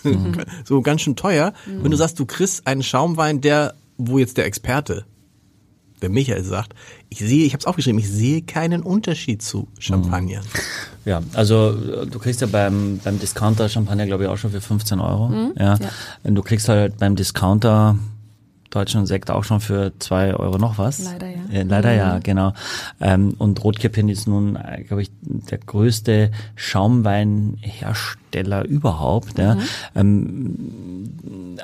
so 0.65 0.81
ganz 0.81 1.03
schön 1.03 1.15
teuer. 1.15 1.53
Wenn 1.65 1.91
du 1.91 1.95
sagst, 1.95 2.19
du 2.19 2.25
kriegst 2.25 2.67
einen 2.67 2.83
Schaumwein, 2.83 3.39
der, 3.39 3.75
wo 3.97 4.17
jetzt 4.17 4.35
der 4.35 4.45
Experte, 4.45 5.05
der 6.01 6.09
Michael 6.09 6.43
sagt, 6.43 6.73
ich 7.09 7.19
sehe, 7.19 7.45
ich 7.45 7.53
habe 7.53 7.59
es 7.59 7.65
aufgeschrieben, 7.65 7.99
ich 7.99 8.09
sehe 8.09 8.41
keinen 8.41 8.83
Unterschied 8.83 9.41
zu 9.41 9.67
Champagner. 9.79 10.41
Ja, 11.05 11.21
also 11.33 11.69
äh, 11.69 12.05
du 12.05 12.19
kriegst 12.19 12.41
ja 12.41 12.47
beim, 12.47 12.99
beim 13.03 13.19
Discounter 13.19 13.69
Champagner, 13.69 14.05
glaube 14.05 14.23
ich, 14.23 14.29
auch 14.29 14.37
schon 14.37 14.51
für 14.51 14.61
15 14.61 14.99
Euro. 14.99 15.51
Ja. 15.57 15.77
Und 16.23 16.35
du 16.35 16.41
kriegst 16.41 16.69
halt 16.69 16.97
beim 16.97 17.15
Discounter 17.15 17.97
deutschen 18.71 19.05
Sekt 19.05 19.29
auch 19.29 19.43
schon 19.43 19.59
für 19.59 19.91
zwei 19.99 20.33
Euro 20.33 20.57
noch 20.57 20.79
was. 20.79 21.03
Leider 21.03 21.27
ja. 21.27 21.41
Äh, 21.51 21.61
leider 21.63 21.91
ja, 21.93 22.19
genau. 22.19 22.53
Ähm, 22.99 23.35
und 23.37 23.63
Rotkäppchen 23.63 24.09
ist 24.09 24.27
nun, 24.27 24.55
äh, 24.55 24.83
glaube 24.83 25.03
ich, 25.03 25.11
der 25.21 25.59
größte 25.59 26.31
Schaumweinhersteller 26.55 28.65
überhaupt. 28.65 29.37
Ja. 29.37 29.59
Ähm, 29.93 31.59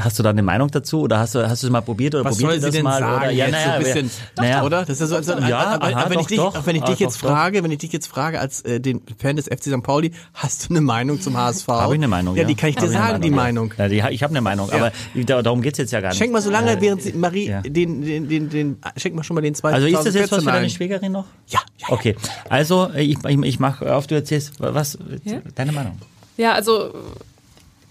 Hast 0.00 0.18
du 0.18 0.22
da 0.22 0.30
eine 0.30 0.42
Meinung 0.42 0.70
dazu 0.70 1.00
oder 1.02 1.18
hast 1.18 1.34
du 1.34 1.48
hast 1.48 1.62
du 1.62 1.66
es 1.66 1.70
mal 1.72 1.80
probiert 1.80 2.14
oder 2.14 2.24
Was 2.24 2.36
probiert 2.38 2.50
soll 2.52 2.60
sie 2.60 2.66
das 2.66 2.74
denn 2.74 2.84
mal 2.84 3.00
sagen 3.00 3.16
oder 3.16 3.30
ja 3.30 3.44
jetzt 3.46 3.52
naja, 3.52 3.66
so 3.66 3.70
ein 3.72 3.82
bisschen, 3.82 4.10
naja, 4.36 4.62
oder? 4.64 4.84
Das 4.84 5.00
ist 5.00 5.08
so, 5.08 5.22
so, 5.22 5.32
Ja, 5.38 5.58
aber, 5.58 5.86
aha, 5.86 6.00
aber 6.00 6.10
wenn 6.10 6.18
ich 6.20 6.26
doch, 6.26 6.28
dich, 6.28 6.38
doch. 6.38 6.66
wenn 6.66 6.76
ich 6.76 6.82
dich 6.82 6.96
Ah, 6.96 7.00
jetzt 7.04 7.16
doch, 7.16 7.22
doch. 7.22 7.28
frage, 7.30 7.64
wenn 7.64 7.70
ich 7.70 7.78
dich 7.78 7.92
jetzt 7.92 8.06
frage 8.06 8.40
als 8.40 8.62
äh, 8.62 8.80
den 8.80 9.02
Fan 9.18 9.36
des 9.36 9.46
FC 9.46 9.64
St. 9.64 9.82
Pauli, 9.82 10.12
hast 10.34 10.64
du 10.68 10.74
eine 10.74 10.80
Meinung 10.80 11.20
zum 11.20 11.36
HSV? 11.36 11.68
Habe 11.68 11.94
ich 11.94 11.98
eine 11.98 12.08
Meinung, 12.08 12.34
ja. 12.36 12.42
Ja, 12.42 12.48
die 12.48 12.54
kann 12.54 12.70
ich 12.70 12.76
dir 12.76 12.88
sagen, 12.88 13.20
die 13.22 13.30
Meinung. 13.30 13.72
Ja, 13.76 13.88
die, 13.88 14.02
ich 14.10 14.22
habe 14.22 14.32
eine 14.32 14.40
Meinung, 14.40 14.70
aber 14.70 14.92
da, 15.14 15.42
darum 15.42 15.62
geht's 15.62 15.78
jetzt 15.78 15.92
ja 15.92 16.00
gar 16.00 16.10
nicht. 16.10 16.18
Schenk 16.18 16.32
mal 16.32 16.42
so 16.42 16.50
lange, 16.50 16.72
Äh, 16.72 16.80
während 16.80 17.02
sie, 17.02 17.12
Marie 17.12 17.48
ja. 17.48 17.60
den, 17.62 18.02
den, 18.02 18.28
den, 18.28 18.48
den, 18.50 18.76
schenk 18.96 19.14
mal 19.14 19.22
schon 19.24 19.34
mal 19.34 19.40
den 19.42 19.54
zweiten. 19.54 19.74
Also 19.74 19.86
ist 19.86 20.04
das 20.06 20.14
jetzt 20.14 20.32
was 20.32 20.40
für 20.40 20.50
deine 20.50 20.58
ein. 20.64 20.70
Schwägerin 20.70 21.12
noch? 21.12 21.24
Ja, 21.48 21.60
ja, 21.78 21.86
ja. 21.88 21.94
Okay, 21.94 22.16
also 22.48 22.90
äh, 22.94 23.02
ich, 23.02 23.18
ich, 23.24 23.38
ich 23.42 23.60
mache 23.60 23.94
auf, 23.94 24.06
du 24.06 24.14
erzählst, 24.14 24.52
was, 24.58 24.98
Ja? 25.24 25.38
deine 25.54 25.72
Meinung? 25.72 25.98
Ja, 26.36 26.52
also 26.52 26.94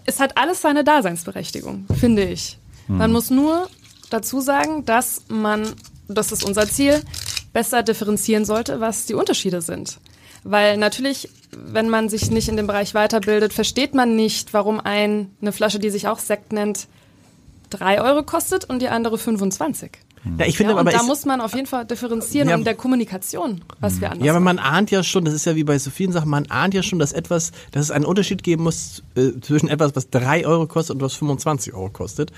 es 0.06 0.20
hat 0.20 0.38
alles 0.38 0.62
seine 0.62 0.84
Daseinsberechtigung, 0.84 1.86
finde 2.00 2.24
ich. 2.24 2.58
Man 2.88 3.12
muss 3.12 3.32
nur 3.32 3.68
dazu 4.10 4.40
sagen, 4.40 4.86
dass 4.86 5.24
man, 5.28 5.74
das 6.08 6.32
ist 6.32 6.44
unser 6.44 6.68
Ziel, 6.70 7.02
besser 7.52 7.84
differenzieren 7.84 8.46
sollte, 8.46 8.80
was 8.80 9.06
die 9.06 9.16
Unterschiede 9.16 9.62
sind. 9.62 9.98
Weil 10.44 10.78
natürlich, 10.78 11.30
wenn 11.52 11.90
man 11.90 12.10
sich 12.10 12.30
nicht 12.30 12.48
in 12.48 12.58
dem 12.58 12.68
Bereich 12.68 12.94
weiterbildet, 12.94 13.54
versteht 13.54 13.96
man 13.96 14.16
nicht, 14.16 14.54
warum 14.54 14.80
ein, 14.80 15.32
eine 15.42 15.52
Flasche, 15.52 15.80
die 15.80 15.90
sich 15.90 16.08
auch 16.08 16.20
Sekt 16.20 16.54
nennt, 16.54 16.88
drei 17.70 18.02
Euro 18.02 18.24
kostet 18.24 18.66
und 18.66 18.82
die 18.82 18.90
andere 18.90 19.18
25. 19.18 19.92
Ja, 20.40 20.46
ich 20.46 20.58
finde 20.58 20.74
Ja, 20.74 20.80
aber, 20.80 20.92
da 20.92 21.04
muss 21.04 21.26
man 21.26 21.40
auf 21.40 21.54
jeden 21.54 21.68
Fall 21.68 21.86
differenzieren 21.86 22.50
Ja. 22.50 22.56
in 22.56 22.64
der 22.64 22.74
Kommunikation, 22.74 23.62
was 23.80 24.02
wir 24.02 24.12
anders 24.12 24.26
ja, 24.26 24.32
aber 24.34 24.40
man 24.40 24.58
ahnt 24.58 24.90
ja 24.90 25.04
schon, 25.04 25.24
das 25.24 25.36
ist 25.36 25.46
ja 25.46 25.56
wie 25.56 25.64
bei 25.64 25.78
so 25.78 25.92
vielen 25.92 26.12
Sachen, 26.12 26.30
man 26.30 26.48
ahnt 26.48 26.74
ja 26.74 26.82
schon, 26.82 26.98
dass 26.98 27.14
etwas, 27.14 27.52
dass 27.72 27.84
es 27.84 27.92
einen 27.92 28.06
Unterschied 28.06 28.42
geben 28.42 28.64
muss 28.64 29.04
äh, 29.16 29.40
zwischen 29.42 29.70
etwas, 29.70 29.96
was 29.96 30.10
drei 30.10 30.48
Euro 30.48 30.66
kostet 30.66 30.96
und 30.96 31.02
was 31.02 31.14
25 31.14 31.74
Euro 31.74 31.90
kostet. 31.90 32.32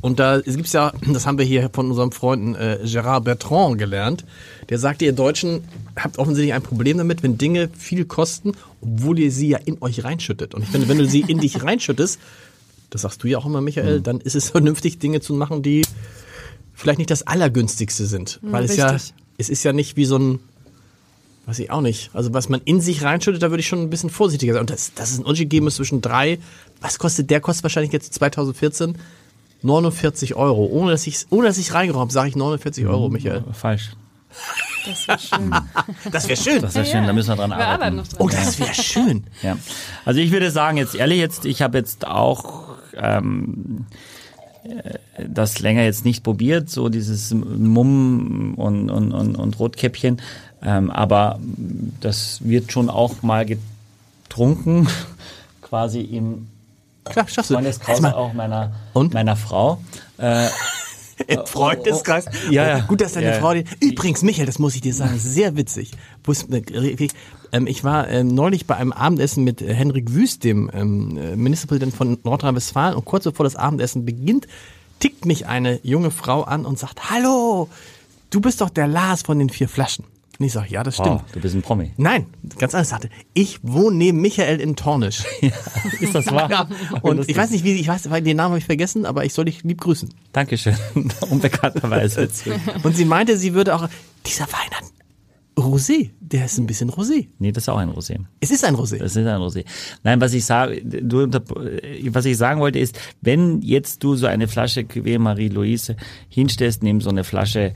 Und 0.00 0.18
da 0.20 0.40
gibt's 0.40 0.72
ja, 0.72 0.92
das 1.12 1.26
haben 1.26 1.36
wir 1.38 1.44
hier 1.44 1.68
von 1.72 1.88
unserem 1.90 2.12
Freunden 2.12 2.54
äh, 2.54 2.78
Gerard 2.84 3.24
Bertrand 3.24 3.76
gelernt, 3.76 4.24
der 4.68 4.78
sagte, 4.78 5.04
ihr 5.04 5.12
Deutschen 5.12 5.64
habt 5.96 6.18
offensichtlich 6.18 6.54
ein 6.54 6.62
Problem 6.62 6.98
damit, 6.98 7.24
wenn 7.24 7.38
Dinge 7.38 7.70
viel 7.76 8.04
kosten, 8.04 8.52
obwohl 8.80 9.18
ihr 9.18 9.32
sie 9.32 9.48
ja 9.48 9.58
in 9.64 9.78
euch 9.80 10.04
reinschüttet. 10.04 10.54
Und 10.54 10.62
ich 10.62 10.68
finde, 10.68 10.88
wenn 10.88 10.98
du 10.98 11.06
sie 11.06 11.22
in 11.22 11.38
dich 11.40 11.62
reinschüttest, 11.64 12.20
das 12.92 13.02
sagst 13.02 13.22
du 13.22 13.28
ja 13.28 13.38
auch 13.38 13.46
immer, 13.46 13.60
Michael, 13.60 14.00
dann 14.00 14.20
ist 14.20 14.36
es 14.36 14.50
vernünftig, 14.50 14.98
Dinge 14.98 15.20
zu 15.20 15.34
machen, 15.34 15.62
die 15.62 15.82
vielleicht 16.74 16.98
nicht 16.98 17.10
das 17.10 17.26
allergünstigste 17.26 18.06
sind. 18.06 18.38
Weil 18.42 18.64
es 18.64 18.76
ja, 18.76 18.90
richtig. 18.90 19.14
es 19.38 19.48
ist 19.48 19.64
ja 19.64 19.72
nicht 19.72 19.96
wie 19.96 20.04
so 20.04 20.18
ein, 20.18 20.40
weiß 21.46 21.58
ich 21.58 21.70
auch 21.70 21.80
nicht. 21.80 22.10
Also 22.12 22.34
was 22.34 22.48
man 22.48 22.60
in 22.64 22.80
sich 22.80 23.02
reinschüttet, 23.02 23.42
da 23.42 23.50
würde 23.50 23.60
ich 23.60 23.66
schon 23.66 23.80
ein 23.80 23.90
bisschen 23.90 24.10
vorsichtiger 24.10 24.52
sein. 24.52 24.60
Und 24.60 24.70
dass, 24.70 24.92
dass 24.94 25.10
es 25.10 25.16
einen 25.16 25.24
Unterschied 25.24 25.50
geben 25.50 25.64
muss 25.64 25.76
zwischen 25.76 26.02
drei, 26.02 26.38
was 26.80 26.98
kostet, 26.98 27.30
der 27.30 27.40
kostet 27.40 27.64
wahrscheinlich 27.64 27.92
jetzt 27.92 28.12
2014 28.14 28.96
49 29.62 30.34
Euro. 30.34 30.66
Ohne 30.66 30.90
dass 30.90 31.06
ich 31.06 31.26
ohne 31.30 31.46
dass 31.46 31.56
ich 31.56 31.72
reingeräumt 31.72 32.02
habe, 32.02 32.12
sage 32.12 32.28
ich 32.28 32.36
49 32.36 32.86
Euro, 32.86 33.08
Michael. 33.08 33.44
Falsch. 33.52 33.92
Das 34.84 35.06
wäre 35.06 35.18
schön. 35.18 35.54
Das 36.10 36.28
wäre 36.28 36.36
schön. 36.36 36.62
Das 36.62 36.74
wäre 36.74 36.86
schön, 36.86 37.06
da 37.06 37.12
müssen 37.12 37.28
wir 37.28 37.36
dran 37.36 37.50
Wir 37.50 37.56
arbeiten 37.56 37.82
arbeiten. 37.82 37.96
noch 37.96 38.08
dran. 38.08 38.20
Oh, 38.20 38.28
das 38.28 38.58
wäre 38.58 38.74
schön. 38.74 39.24
Ja. 39.42 39.56
Also 40.04 40.20
ich 40.20 40.32
würde 40.32 40.50
sagen, 40.50 40.76
jetzt 40.78 40.94
ehrlich, 40.94 41.18
jetzt, 41.18 41.44
ich 41.44 41.62
habe 41.62 41.78
jetzt 41.78 42.06
auch 42.06 42.71
ähm, 42.96 43.86
äh, 44.64 44.98
das 45.28 45.60
länger 45.60 45.82
jetzt 45.82 46.04
nicht 46.04 46.22
probiert, 46.22 46.70
so 46.70 46.88
dieses 46.88 47.32
Mumm 47.32 48.54
und, 48.56 48.90
und, 48.90 49.12
und, 49.12 49.36
und 49.36 49.58
Rotkäppchen. 49.58 50.20
Ähm, 50.62 50.90
aber 50.90 51.40
das 52.00 52.40
wird 52.44 52.72
schon 52.72 52.88
auch 52.88 53.22
mal 53.22 53.44
getrunken, 53.44 54.88
quasi 55.62 56.00
im 56.00 56.48
Klar, 57.04 57.26
schaffst 57.28 57.50
du. 57.50 57.54
Freundeskreis 57.54 58.04
auch 58.04 58.32
meiner, 58.32 58.72
Und? 58.92 59.12
meiner 59.12 59.34
Frau. 59.34 59.82
Äh, 60.18 60.48
Im 61.26 61.46
Freundeskreis. 61.46 62.26
Ja, 62.50 62.66
ja. 62.68 62.80
Gut, 62.80 63.00
dass 63.00 63.12
deine 63.12 63.26
Ja. 63.28 63.40
Frau. 63.40 63.54
die- 63.54 63.64
Übrigens, 63.80 64.22
Michael, 64.22 64.46
das 64.46 64.58
muss 64.58 64.74
ich 64.74 64.80
dir 64.80 64.94
sagen, 64.94 65.18
sehr 65.18 65.56
witzig. 65.56 65.92
Äh, 66.50 67.08
ähm, 67.52 67.66
Ich 67.66 67.84
war 67.84 68.08
ähm, 68.08 68.28
neulich 68.28 68.66
bei 68.66 68.76
einem 68.76 68.92
Abendessen 68.92 69.44
mit 69.44 69.60
äh, 69.62 69.74
Henrik 69.74 70.12
Wüst, 70.14 70.44
dem 70.44 70.70
ähm, 70.72 71.16
äh, 71.18 71.36
Ministerpräsidenten 71.36 71.96
von 71.96 72.18
Nordrhein-Westfalen, 72.24 72.94
und 72.96 73.04
kurz 73.04 73.24
bevor 73.24 73.44
das 73.44 73.56
Abendessen 73.56 74.04
beginnt, 74.04 74.46
tickt 75.00 75.26
mich 75.26 75.46
eine 75.46 75.80
junge 75.82 76.10
Frau 76.10 76.42
an 76.42 76.64
und 76.64 76.78
sagt: 76.78 77.10
Hallo, 77.10 77.68
du 78.30 78.40
bist 78.40 78.60
doch 78.60 78.70
der 78.70 78.86
Lars 78.88 79.22
von 79.22 79.38
den 79.38 79.50
vier 79.50 79.68
Flaschen. 79.68 80.04
Und 80.42 80.46
ich 80.46 80.54
sage: 80.54 80.70
Ja, 80.70 80.82
das 80.82 80.94
stimmt. 80.96 81.08
Wow, 81.08 81.22
du 81.30 81.40
bist 81.40 81.54
ein 81.54 81.62
Promi. 81.62 81.92
Nein, 81.98 82.26
ganz 82.58 82.74
anders 82.74 82.88
sagte. 82.88 83.10
Ich 83.32 83.60
wohne 83.62 83.96
neben 83.96 84.20
Michael 84.20 84.60
in 84.60 84.74
Tornisch. 84.74 85.22
Ist 86.00 86.16
das 86.16 86.26
wahr? 86.32 86.50
Ja, 86.50 86.68
und 87.02 87.28
ich 87.28 87.36
weiß 87.36 87.50
nicht, 87.50 87.62
wie, 87.62 87.74
ich 87.74 87.86
weiß, 87.86 88.10
weil 88.10 88.22
den 88.22 88.38
Namen 88.38 88.50
habe 88.50 88.58
ich 88.58 88.64
vergessen, 88.64 89.06
aber 89.06 89.24
ich 89.24 89.34
soll 89.34 89.44
dich 89.44 89.62
lieb 89.62 89.80
grüßen. 89.80 90.12
Dankeschön. 90.32 90.74
Unbekannterweise. 91.30 92.28
Und 92.82 92.96
sie 92.96 93.04
meinte, 93.04 93.36
sie 93.36 93.54
würde 93.54 93.76
auch, 93.76 93.88
dieser 94.26 94.46
Wein 94.46 94.70
hat 94.72 94.82
Rosé, 95.56 96.10
der 96.18 96.46
ist 96.46 96.58
ein 96.58 96.66
bisschen 96.66 96.90
Rosé. 96.90 97.28
Nee, 97.38 97.52
das 97.52 97.64
ist 97.64 97.68
auch 97.68 97.76
ein 97.76 97.90
Rosé. 97.90 98.18
Es 98.40 98.50
ist 98.50 98.64
ein 98.64 98.74
Rosé. 98.74 98.98
Das 98.98 99.14
ist 99.14 99.26
ein 99.26 99.40
Rosé. 99.40 99.64
Nein, 100.02 100.20
was 100.20 100.32
ich 100.32 100.44
sage, 100.44 100.82
du, 100.82 101.28
was 101.30 102.24
ich 102.24 102.36
sagen 102.36 102.60
wollte 102.60 102.80
ist, 102.80 102.98
wenn 103.20 103.62
jetzt 103.62 104.02
du 104.02 104.16
so 104.16 104.26
eine 104.26 104.48
Flasche 104.48 104.80
Cuvée 104.80 105.20
Marie-Louise 105.20 105.94
hinstellst 106.28 106.82
neben 106.82 107.00
so 107.00 107.10
eine 107.10 107.22
Flasche 107.22 107.74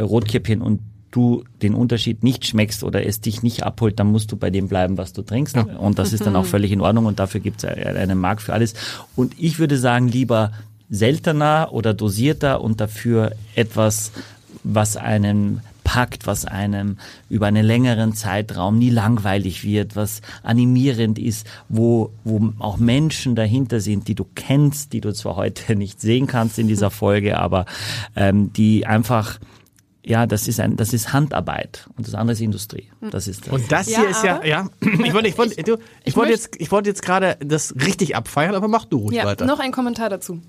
Rotkäppchen 0.00 0.62
und 0.62 0.80
du 1.10 1.44
den 1.62 1.74
Unterschied 1.74 2.22
nicht 2.22 2.46
schmeckst 2.46 2.84
oder 2.84 3.06
es 3.06 3.20
dich 3.20 3.42
nicht 3.42 3.62
abholt, 3.62 3.98
dann 3.98 4.12
musst 4.12 4.30
du 4.32 4.36
bei 4.36 4.50
dem 4.50 4.68
bleiben, 4.68 4.98
was 4.98 5.12
du 5.12 5.22
trinkst. 5.22 5.56
Und 5.56 5.98
das 5.98 6.12
ist 6.12 6.26
dann 6.26 6.36
auch 6.36 6.46
völlig 6.46 6.72
in 6.72 6.80
Ordnung 6.80 7.06
und 7.06 7.18
dafür 7.18 7.40
gibt 7.40 7.64
es 7.64 7.64
einen 7.64 8.18
Markt 8.18 8.42
für 8.42 8.52
alles. 8.52 8.74
Und 9.16 9.34
ich 9.38 9.58
würde 9.58 9.78
sagen, 9.78 10.08
lieber 10.08 10.52
seltener 10.90 11.68
oder 11.72 11.94
dosierter 11.94 12.60
und 12.60 12.80
dafür 12.80 13.32
etwas, 13.54 14.12
was 14.64 14.96
einem 14.96 15.60
packt, 15.88 16.26
was 16.26 16.44
einem 16.44 16.98
über 17.30 17.46
einen 17.46 17.64
längeren 17.64 18.12
Zeitraum 18.12 18.78
nie 18.78 18.90
langweilig 18.90 19.64
wird, 19.64 19.96
was 19.96 20.20
animierend 20.42 21.18
ist, 21.18 21.46
wo, 21.70 22.12
wo 22.24 22.52
auch 22.58 22.76
Menschen 22.76 23.34
dahinter 23.34 23.80
sind, 23.80 24.06
die 24.06 24.14
du 24.14 24.26
kennst, 24.34 24.92
die 24.92 25.00
du 25.00 25.14
zwar 25.14 25.36
heute 25.36 25.76
nicht 25.76 26.02
sehen 26.02 26.26
kannst 26.26 26.58
in 26.58 26.68
dieser 26.68 26.90
Folge, 26.90 27.38
aber 27.38 27.64
ähm, 28.16 28.52
die 28.52 28.86
einfach 28.86 29.38
ja, 30.08 30.26
das 30.26 30.48
ist 30.48 30.58
ein, 30.58 30.76
das 30.76 30.92
ist 30.94 31.12
Handarbeit 31.12 31.88
und 31.96 32.06
das 32.06 32.14
andere 32.14 32.32
ist 32.32 32.40
Industrie. 32.40 32.88
Das 33.00 33.28
ist 33.28 33.46
das. 33.46 33.52
Und 33.52 33.70
das 33.70 33.88
Ja, 33.90 34.00
hier 34.00 34.08
ist 34.08 34.24
ja, 34.24 34.44
ja, 34.44 34.68
ich 34.80 35.12
wollte, 35.12 35.28
ich 35.28 35.36
wollte, 35.38 35.62
du, 35.62 35.74
ich 35.74 35.80
ich 36.04 36.16
wollte 36.16 36.32
jetzt, 36.32 36.56
ich 36.58 36.72
wollte 36.72 36.88
jetzt 36.88 37.02
gerade 37.02 37.36
das 37.40 37.74
richtig 37.76 38.16
abfeiern, 38.16 38.54
aber 38.54 38.68
mach 38.68 38.86
du 38.86 38.96
ruhig 38.98 39.16
Ja, 39.16 39.24
weiter. 39.26 39.44
noch 39.44 39.60
ein 39.60 39.70
Kommentar 39.70 40.08
dazu. 40.08 40.40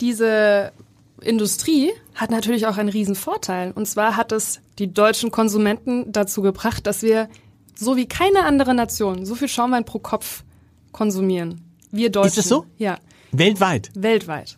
Diese 0.00 0.72
Industrie 1.20 1.90
hat 2.14 2.30
natürlich 2.30 2.66
auch 2.66 2.76
einen 2.76 2.88
riesen 2.88 3.14
Vorteil. 3.16 3.72
Und 3.72 3.86
zwar 3.86 4.16
hat 4.16 4.30
es 4.32 4.60
die 4.78 4.92
deutschen 4.92 5.30
Konsumenten 5.30 6.12
dazu 6.12 6.42
gebracht, 6.42 6.86
dass 6.86 7.02
wir 7.02 7.28
so 7.74 7.96
wie 7.96 8.06
keine 8.06 8.44
andere 8.44 8.74
Nation 8.74 9.26
so 9.26 9.34
viel 9.34 9.48
Schaumwein 9.48 9.84
pro 9.84 9.98
Kopf 9.98 10.44
konsumieren. 10.92 11.62
Wir 11.90 12.10
Deutschen. 12.10 12.36
das 12.36 12.48
so? 12.48 12.66
Ja, 12.76 12.98
Weltweit. 13.32 13.90
weltweit. 13.94 14.56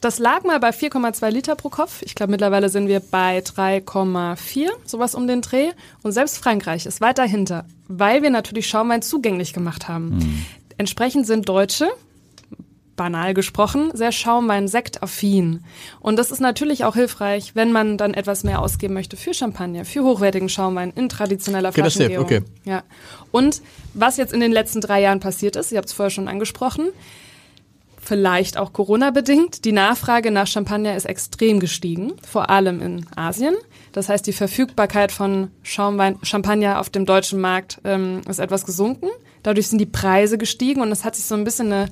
Das 0.00 0.20
lag 0.20 0.44
mal 0.44 0.60
bei 0.60 0.70
4,2 0.70 1.28
Liter 1.30 1.56
pro 1.56 1.70
Kopf. 1.70 2.02
Ich 2.02 2.14
glaube, 2.14 2.30
mittlerweile 2.30 2.68
sind 2.68 2.86
wir 2.86 3.00
bei 3.00 3.40
3,4, 3.40 4.68
sowas 4.84 5.14
um 5.14 5.26
den 5.26 5.40
Dreh. 5.42 5.70
Und 6.02 6.12
selbst 6.12 6.38
Frankreich 6.38 6.86
ist 6.86 7.00
weit 7.00 7.18
dahinter, 7.18 7.64
weil 7.88 8.22
wir 8.22 8.30
natürlich 8.30 8.68
Schaumwein 8.68 9.02
zugänglich 9.02 9.52
gemacht 9.52 9.88
haben. 9.88 10.46
Entsprechend 10.76 11.26
sind 11.26 11.48
Deutsche, 11.48 11.88
banal 12.94 13.34
gesprochen, 13.34 13.90
sehr 13.94 14.12
Schaumwein-sektaffin. 14.12 15.64
Und 16.00 16.16
das 16.16 16.30
ist 16.30 16.40
natürlich 16.40 16.84
auch 16.84 16.94
hilfreich, 16.94 17.54
wenn 17.54 17.72
man 17.72 17.96
dann 17.96 18.14
etwas 18.14 18.44
mehr 18.44 18.60
ausgeben 18.60 18.94
möchte 18.94 19.16
für 19.16 19.34
Champagner, 19.34 19.84
für 19.84 20.04
hochwertigen 20.04 20.48
Schaumwein 20.48 20.92
in 20.94 21.08
traditioneller 21.08 21.70
Okay, 21.70 21.80
Flaschengärung. 21.80 22.24
okay. 22.24 22.42
Ja. 22.64 22.82
Und 23.32 23.62
was 23.94 24.16
jetzt 24.16 24.32
in 24.32 24.40
den 24.40 24.52
letzten 24.52 24.80
drei 24.80 25.00
Jahren 25.00 25.20
passiert 25.20 25.56
ist, 25.56 25.72
ihr 25.72 25.78
habt 25.78 25.88
es 25.88 25.94
vorher 25.94 26.10
schon 26.10 26.28
angesprochen, 26.28 26.88
vielleicht 28.08 28.56
auch 28.56 28.72
Corona-bedingt. 28.72 29.66
Die 29.66 29.72
Nachfrage 29.72 30.30
nach 30.30 30.46
Champagner 30.46 30.96
ist 30.96 31.04
extrem 31.04 31.60
gestiegen, 31.60 32.14
vor 32.26 32.48
allem 32.48 32.80
in 32.80 33.06
Asien. 33.14 33.54
Das 33.92 34.08
heißt, 34.08 34.26
die 34.26 34.32
Verfügbarkeit 34.32 35.12
von 35.12 35.50
Schaumwein, 35.62 36.18
Champagner 36.22 36.80
auf 36.80 36.88
dem 36.88 37.04
deutschen 37.04 37.38
Markt 37.38 37.80
ähm, 37.84 38.22
ist 38.26 38.38
etwas 38.38 38.64
gesunken. 38.64 39.08
Dadurch 39.42 39.68
sind 39.68 39.78
die 39.78 39.86
Preise 39.86 40.38
gestiegen 40.38 40.80
und 40.80 40.90
es 40.90 41.04
hat 41.04 41.16
sich 41.16 41.26
so 41.26 41.34
ein 41.34 41.44
bisschen 41.44 41.70
eine, 41.70 41.88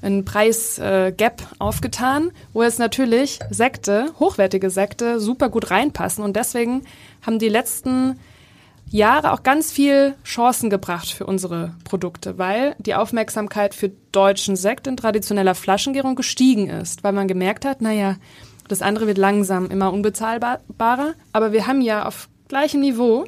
ein 0.00 0.24
Preis-Gap 0.24 1.40
äh, 1.42 1.54
aufgetan, 1.58 2.30
wo 2.52 2.62
jetzt 2.62 2.78
natürlich 2.78 3.40
Sekte, 3.50 4.12
hochwertige 4.20 4.70
Sekte, 4.70 5.18
super 5.18 5.48
gut 5.48 5.72
reinpassen. 5.72 6.22
Und 6.22 6.36
deswegen 6.36 6.82
haben 7.26 7.40
die 7.40 7.48
letzten 7.48 8.20
Jahre 8.90 9.32
auch 9.32 9.42
ganz 9.42 9.70
viel 9.70 10.14
Chancen 10.24 10.70
gebracht 10.70 11.08
für 11.10 11.26
unsere 11.26 11.74
Produkte, 11.84 12.38
weil 12.38 12.74
die 12.78 12.94
Aufmerksamkeit 12.94 13.74
für 13.74 13.90
deutschen 14.12 14.56
Sekt 14.56 14.86
in 14.86 14.96
traditioneller 14.96 15.54
Flaschengärung 15.54 16.14
gestiegen 16.16 16.68
ist, 16.70 17.04
weil 17.04 17.12
man 17.12 17.28
gemerkt 17.28 17.64
hat, 17.64 17.82
naja, 17.82 18.16
das 18.68 18.82
andere 18.82 19.06
wird 19.06 19.18
langsam 19.18 19.70
immer 19.70 19.92
unbezahlbarer, 19.92 21.14
aber 21.32 21.52
wir 21.52 21.66
haben 21.66 21.80
ja 21.80 22.06
auf 22.06 22.28
gleichem 22.48 22.80
Niveau, 22.80 23.26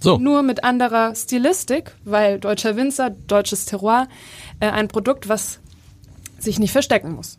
So. 0.00 0.18
nur 0.18 0.42
mit 0.42 0.64
anderer 0.64 1.14
Stilistik, 1.14 1.92
weil 2.04 2.38
deutscher 2.38 2.76
Winzer, 2.76 3.10
deutsches 3.10 3.64
Terroir, 3.64 4.08
äh, 4.60 4.68
ein 4.68 4.88
Produkt, 4.88 5.28
was 5.28 5.58
sich 6.38 6.58
nicht 6.58 6.72
verstecken 6.72 7.12
muss. 7.12 7.38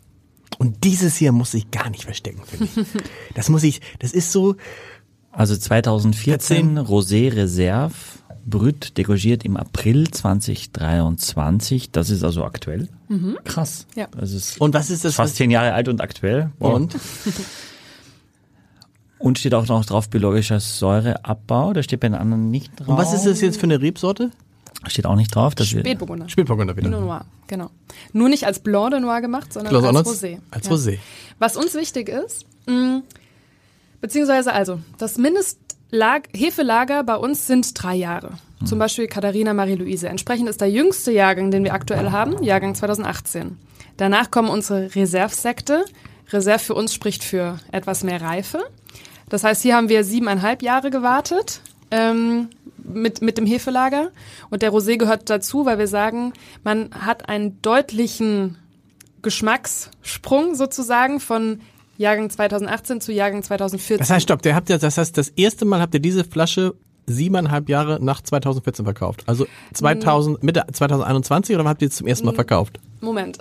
Und 0.58 0.82
dieses 0.84 1.16
hier 1.16 1.30
muss 1.32 1.54
ich 1.54 1.70
gar 1.70 1.88
nicht 1.90 2.04
verstecken, 2.04 2.42
finde 2.44 2.64
ich. 2.64 2.86
Das 3.34 3.48
muss 3.48 3.62
ich, 3.62 3.80
das 4.00 4.12
ist 4.12 4.32
so, 4.32 4.56
Also 5.32 5.56
2014 5.56 6.78
Rosé 6.78 7.34
Reserve 7.34 7.94
Brüt 8.46 8.96
degorgiert 8.96 9.44
im 9.44 9.56
April 9.58 10.10
2023. 10.10 11.90
Das 11.90 12.08
ist 12.10 12.24
also 12.24 12.44
aktuell. 12.44 12.88
Krass. 13.44 13.86
Ja. 13.94 14.08
Das 14.18 14.32
ist 14.32 14.58
und 14.60 14.72
was 14.74 14.88
ist 14.90 15.04
das? 15.04 15.14
fast 15.16 15.36
zehn 15.36 15.50
Jahre 15.50 15.74
alt 15.74 15.88
und 15.88 16.00
aktuell. 16.00 16.50
Wow. 16.58 16.74
und? 16.74 16.96
Und 19.18 19.38
steht 19.38 19.52
auch 19.54 19.66
noch 19.66 19.84
drauf 19.84 20.08
biologischer 20.08 20.60
Säureabbau. 20.60 21.72
Da 21.72 21.82
steht 21.82 22.00
bei 22.00 22.08
den 22.08 22.14
anderen 22.14 22.50
nicht 22.50 22.70
drauf. 22.78 22.88
Und 22.88 22.96
was 22.98 23.12
ist 23.12 23.26
das 23.26 23.40
jetzt 23.40 23.58
für 23.58 23.64
eine 23.64 23.80
Rebsorte? 23.80 24.30
Steht 24.86 25.06
auch 25.06 25.16
nicht 25.16 25.34
drauf. 25.34 25.54
Das 25.56 25.72
wird- 25.74 25.84
Spätburgunder. 25.86 26.28
Spätburgunder 26.28 26.76
wieder. 26.76 26.88
Pinot 26.88 27.00
Noir, 27.02 27.24
genau. 27.48 27.70
Nur 28.12 28.28
nicht 28.28 28.44
als 28.46 28.60
Blanc 28.60 28.92
de 28.92 29.00
Noir 29.00 29.20
gemacht, 29.20 29.52
sondern 29.52 29.70
Klaus 29.76 29.84
als? 29.96 30.08
Rosé. 30.08 30.38
Als 30.52 30.66
Ja. 30.68 30.72
Rosé. 30.72 30.98
Was 31.40 31.56
uns 31.56 31.74
wichtig 31.74 32.08
ist, 32.08 32.46
mh, 32.66 33.02
beziehungsweise 34.00 34.52
also, 34.52 34.80
das 34.98 35.18
Mindestlag 35.18 36.28
Hefelager 36.34 37.04
bei 37.04 37.16
uns 37.16 37.46
sind 37.46 37.82
drei 37.82 37.94
Jahre. 37.94 38.32
Zum 38.64 38.78
Beispiel 38.78 39.06
Katharina 39.06 39.54
Marie-Louise. 39.54 40.08
Entsprechend 40.08 40.48
ist 40.48 40.60
der 40.60 40.70
jüngste 40.70 41.12
Jahrgang, 41.12 41.50
den 41.50 41.62
wir 41.62 41.74
aktuell 41.74 42.10
haben, 42.10 42.42
Jahrgang 42.42 42.74
2018. 42.74 43.56
Danach 43.96 44.30
kommen 44.30 44.48
unsere 44.48 44.94
Reservesekte. 44.94 45.84
Reserve 46.30 46.58
für 46.58 46.74
uns 46.74 46.92
spricht 46.92 47.22
für 47.22 47.58
etwas 47.70 48.02
mehr 48.02 48.20
Reife. 48.20 48.64
Das 49.28 49.44
heißt, 49.44 49.62
hier 49.62 49.76
haben 49.76 49.88
wir 49.88 50.04
siebeneinhalb 50.04 50.62
Jahre 50.62 50.90
gewartet 50.90 51.60
ähm, 51.90 52.48
mit, 52.76 53.22
mit 53.22 53.38
dem 53.38 53.46
Hefelager. 53.46 54.10
Und 54.50 54.62
der 54.62 54.72
Rosé 54.72 54.96
gehört 54.96 55.30
dazu, 55.30 55.64
weil 55.64 55.78
wir 55.78 55.88
sagen, 55.88 56.32
man 56.64 56.90
hat 56.92 57.28
einen 57.28 57.60
deutlichen 57.62 58.56
Geschmackssprung 59.22 60.54
sozusagen 60.54 61.20
von 61.20 61.60
Jahrgang 61.98 62.30
2018 62.30 63.00
zu 63.00 63.12
Jahrgang 63.12 63.42
2014. 63.42 63.98
Das 63.98 64.08
heißt, 64.08 64.22
stopp, 64.22 64.40
der 64.42 64.54
habt 64.54 64.70
ihr, 64.70 64.78
das 64.78 64.96
heißt, 64.96 65.18
das 65.18 65.28
erste 65.30 65.64
Mal 65.64 65.80
habt 65.80 65.92
ihr 65.94 66.00
diese 66.00 66.24
Flasche 66.24 66.74
siebeneinhalb 67.06 67.68
Jahre 67.68 67.98
nach 68.00 68.22
2014 68.22 68.84
verkauft. 68.84 69.24
Also 69.26 69.46
2000, 69.74 70.42
Mitte 70.42 70.64
2021 70.72 71.56
oder 71.56 71.64
habt 71.64 71.82
ihr 71.82 71.86
jetzt 71.86 71.96
zum 71.96 72.06
ersten 72.06 72.26
Mal 72.26 72.34
verkauft? 72.34 72.78
Moment. 73.00 73.38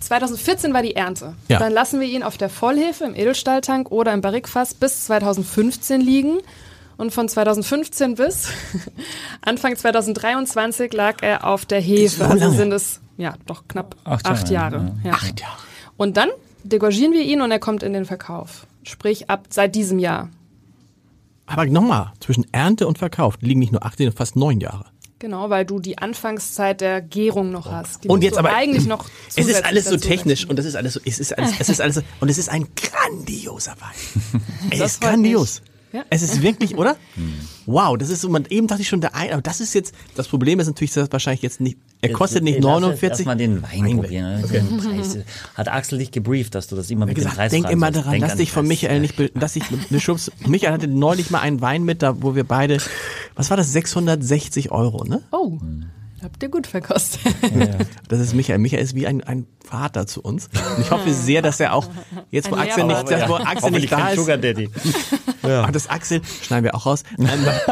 2014 0.00 0.74
war 0.74 0.82
die 0.82 0.96
Ernte. 0.96 1.34
Ja. 1.48 1.58
Dann 1.58 1.72
lassen 1.72 2.00
wir 2.00 2.06
ihn 2.06 2.22
auf 2.22 2.36
der 2.36 2.50
Vollhefe 2.50 3.04
im 3.04 3.14
Edelstahltank 3.14 3.90
oder 3.90 4.12
im 4.12 4.20
Barrikfass 4.20 4.74
bis 4.74 5.06
2015 5.06 6.00
liegen. 6.00 6.38
Und 6.96 7.12
von 7.12 7.28
2015 7.28 8.14
bis 8.14 8.48
Anfang 9.42 9.76
2023 9.76 10.92
lag 10.92 11.22
er 11.22 11.44
auf 11.46 11.66
der 11.66 11.80
Hefe. 11.80 12.16
so 12.16 12.24
also 12.24 12.44
lange. 12.44 12.56
sind 12.56 12.72
es 12.72 13.00
ja 13.16 13.34
doch 13.46 13.66
knapp 13.68 13.96
Acht 14.04 14.26
acht, 14.26 14.50
Jahre, 14.50 14.76
Jahre. 14.76 14.96
Ja. 15.04 15.12
Acht 15.12 15.40
Jahre. 15.40 15.58
Und 15.96 16.16
dann 16.16 16.28
degorgieren 16.64 17.12
wir 17.12 17.22
ihn 17.22 17.40
und 17.40 17.50
er 17.50 17.58
kommt 17.58 17.82
in 17.82 17.92
den 17.92 18.04
Verkauf. 18.04 18.66
Sprich 18.82 19.30
ab 19.30 19.46
seit 19.50 19.74
diesem 19.74 19.98
Jahr. 19.98 20.30
Aber 21.46 21.66
nochmal, 21.66 22.12
zwischen 22.20 22.46
Ernte 22.52 22.86
und 22.86 22.98
Verkauf 22.98 23.36
liegen 23.40 23.60
nicht 23.60 23.72
nur 23.72 23.84
acht, 23.84 23.98
sondern 23.98 24.16
fast 24.16 24.34
neun 24.34 24.60
Jahre. 24.60 24.86
Genau, 25.18 25.48
weil 25.48 25.64
du 25.64 25.78
die 25.78 25.96
Anfangszeit 25.98 26.80
der 26.80 27.00
Gärung 27.00 27.50
noch 27.50 27.70
hast. 27.70 28.04
Die 28.04 28.08
Und 28.08 28.22
jetzt 28.22 28.36
aber 28.36 28.52
eigentlich 28.52 28.86
noch 28.86 29.08
es 29.34 29.46
ist 29.46 29.64
alles 29.64 29.86
so 29.86 29.96
technisch 29.96 30.40
rechnen. 30.40 30.50
und 30.50 30.58
das 30.58 30.66
ist 30.66 30.74
alles 30.74 30.94
so, 30.94 31.00
es 31.04 31.18
ist 31.18 31.38
alles, 31.38 31.52
es 31.58 31.68
ist 31.68 31.80
alles 31.80 31.94
so, 31.96 32.02
und 32.20 32.28
es 32.28 32.36
ist 32.36 32.48
ein 32.48 32.66
grandioser 32.76 33.74
Wein. 33.80 34.42
Es 34.70 34.78
Das 34.78 34.92
ist 34.92 35.00
grandios. 35.00 35.62
Ja. 35.92 36.04
Es 36.10 36.22
ist 36.22 36.42
wirklich, 36.42 36.76
oder? 36.76 36.96
Wow, 37.66 37.96
das 37.96 38.10
ist 38.10 38.20
so, 38.20 38.28
man, 38.28 38.44
eben 38.50 38.66
dachte 38.66 38.82
ich 38.82 38.88
schon, 38.88 39.00
der 39.00 39.14
ein, 39.14 39.32
aber 39.32 39.40
das 39.40 39.60
ist 39.60 39.72
jetzt, 39.74 39.94
das 40.14 40.28
Problem 40.28 40.60
ist 40.60 40.66
natürlich, 40.66 40.92
dass 40.92 41.10
wahrscheinlich 41.10 41.40
jetzt 41.40 41.60
nicht, 41.60 41.78
Er 42.00 42.12
kostet 42.12 42.44
nicht 42.44 42.62
Lass 42.62 42.74
uns 42.76 42.82
49. 42.82 43.10
Erstmal 43.10 43.36
den 43.36 43.62
Wein 43.62 43.84
Wein 43.84 43.96
probieren. 43.96 44.40
Ne? 44.40 44.96
Preis. 44.96 45.18
Hat 45.54 45.68
Axel 45.68 45.98
dich 45.98 46.10
gebrieft, 46.10 46.54
dass 46.54 46.66
du 46.66 46.76
das 46.76 46.90
immer 46.90 47.06
mit 47.06 47.16
dem 47.16 47.20
gesagt, 47.22 47.36
Preis 47.36 47.50
denk 47.50 47.70
immer 47.70 47.90
daran, 47.90 48.12
Denk 48.12 48.22
lass 48.22 48.32
an 48.32 48.38
dich 48.38 48.52
von. 48.52 48.66
Michael 48.66 49.00
nicht, 49.00 49.14
dass 49.34 49.56
ich 49.56 49.64
beschubst. 49.88 50.32
Michael 50.46 50.72
hatte 50.72 50.88
neulich 50.88 51.30
mal 51.30 51.40
einen 51.40 51.60
Wein 51.60 51.84
mit, 51.84 52.02
da 52.02 52.22
wo 52.22 52.34
wir 52.34 52.44
beide, 52.44 52.78
was 53.36 53.50
war 53.50 53.56
das, 53.56 53.72
660 53.72 54.70
Euro, 54.70 55.04
ne? 55.04 55.22
Oh, 55.32 55.58
habt 56.24 56.42
ihr 56.42 56.48
gut 56.48 56.66
verkostet. 56.66 57.20
Das 58.08 58.18
ist 58.18 58.34
Michael. 58.34 58.58
Michael 58.58 58.82
ist 58.82 58.94
wie 58.94 59.06
ein, 59.06 59.22
ein 59.22 59.46
Vater 59.64 60.06
zu 60.06 60.20
uns. 60.22 60.48
Und 60.76 60.82
ich 60.82 60.90
hoffe 60.90 61.12
sehr, 61.12 61.42
dass 61.42 61.60
er 61.60 61.74
auch, 61.74 61.86
jetzt 62.30 62.50
wo 62.50 62.54
Ein 62.56 62.68
Axel 62.68 62.84
nicht, 62.84 63.08
Lehrer. 63.08 63.20
dass, 63.20 63.28
wo 63.28 63.34
Axel 63.34 63.70
nicht 63.70 63.92
da 63.92 64.08
ist, 64.08 64.16
Sugar 64.16 64.38
Daddy. 64.38 64.70
Ach, 65.42 65.70
das 65.70 65.88
Axel, 65.88 66.22
schneiden 66.42 66.64
wir 66.64 66.74
auch 66.74 66.86
raus. 66.86 67.02
Ähm, 67.18 67.28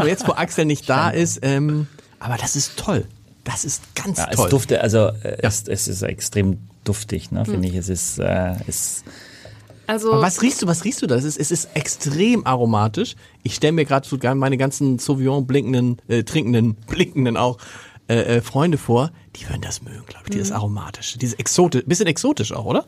jetzt 0.07 0.29
wo 0.29 0.33
Axel 0.33 0.65
nicht 0.65 0.89
da 0.89 1.11
ist, 1.11 1.41
ähm, 1.43 1.87
aber 2.19 2.37
das 2.37 2.55
ist 2.57 2.77
toll. 2.77 3.07
Das 3.45 3.65
ist 3.65 3.83
ganz 3.95 4.19
Ja, 4.19 4.29
es 4.31 4.37
toll. 4.37 4.51
dufte, 4.51 4.81
also 4.81 5.09
äh, 5.23 5.39
es, 5.43 5.67
es 5.67 5.89
ist 5.89 6.03
extrem 6.03 6.59
duftig, 6.85 7.31
ne, 7.33 7.45
finde 7.45 7.69
ich. 7.69 7.75
Es 7.75 7.89
ist, 7.89 8.19
äh, 8.19 8.55
es, 8.67 9.05
Also, 9.87 10.13
Aber 10.13 10.23
was 10.23 10.43
riechst 10.43 10.63
du, 10.63 10.67
was 10.67 10.85
riechst 10.85 11.03
du 11.03 11.07
da? 11.07 11.17
Es 11.17 11.25
ist, 11.25 11.39
es 11.39 11.51
ist 11.51 11.69
extrem 11.75 12.47
aromatisch. 12.47 13.17
Ich 13.43 13.55
stelle 13.55 13.73
mir 13.73 13.85
gerade 13.85 14.07
so 14.07 14.17
meine 14.35 14.57
ganzen 14.57 14.99
Sauvignon 14.99 15.47
blinkenden, 15.47 16.01
äh, 16.09 16.23
trinkenden, 16.23 16.75
blinkenden 16.87 17.37
auch 17.37 17.59
äh, 18.09 18.37
äh, 18.37 18.41
Freunde 18.43 18.79
vor, 18.79 19.11
die 19.37 19.49
würden 19.49 19.63
das 19.63 19.83
mögen, 19.83 20.05
glaube 20.07 20.25
ich, 20.27 20.31
dieses 20.33 20.51
Mhm. 20.51 20.57
aromatische, 20.57 21.19
dieses 21.19 21.35
exotisch, 21.39 21.85
bisschen 21.87 22.07
exotisch 22.07 22.53
auch, 22.53 22.65
oder? 22.65 22.85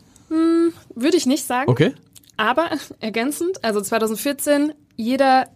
würde 0.96 1.16
ich 1.16 1.26
nicht 1.26 1.46
sagen. 1.46 1.70
Okay. 1.70 1.92
Aber 2.36 2.70
ergänzend, 3.00 3.62
also 3.64 3.80
2014, 3.80 4.72
jeder 4.96 5.48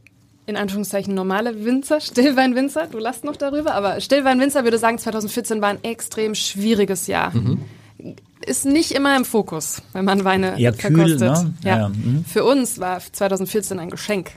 in 0.49 0.57
Anführungszeichen 0.57 1.15
normale 1.15 1.65
Winzer, 1.65 2.01
Stillweinwinzer, 2.01 2.87
du 2.91 2.99
lachst 2.99 3.23
noch 3.25 3.37
darüber, 3.37 3.75
aber 3.75 4.01
Stillweinwinzer 4.01 4.65
würde 4.65 4.79
sagen, 4.79 4.99
2014 4.99 5.61
war 5.61 5.69
ein 5.69 5.85
extrem 5.85 6.35
schwieriges 6.35 7.07
Jahr. 7.07 7.33
Ist 8.47 8.65
nicht 8.65 8.93
immer 8.93 9.17
im 9.17 9.25
Fokus, 9.25 9.83
wenn 9.93 10.05
man 10.05 10.25
Weine 10.25 10.59
Eher 10.59 10.73
kühl, 10.73 11.19
verkostet. 11.19 11.21
ne? 11.21 11.55
Ja. 11.65 11.71
Ja, 11.71 11.79
ja, 11.83 11.89
mhm. 11.89 12.25
Für 12.25 12.45
uns 12.45 12.79
war 12.79 13.01
2014 13.01 13.79
ein 13.79 13.91
Geschenk, 13.91 14.31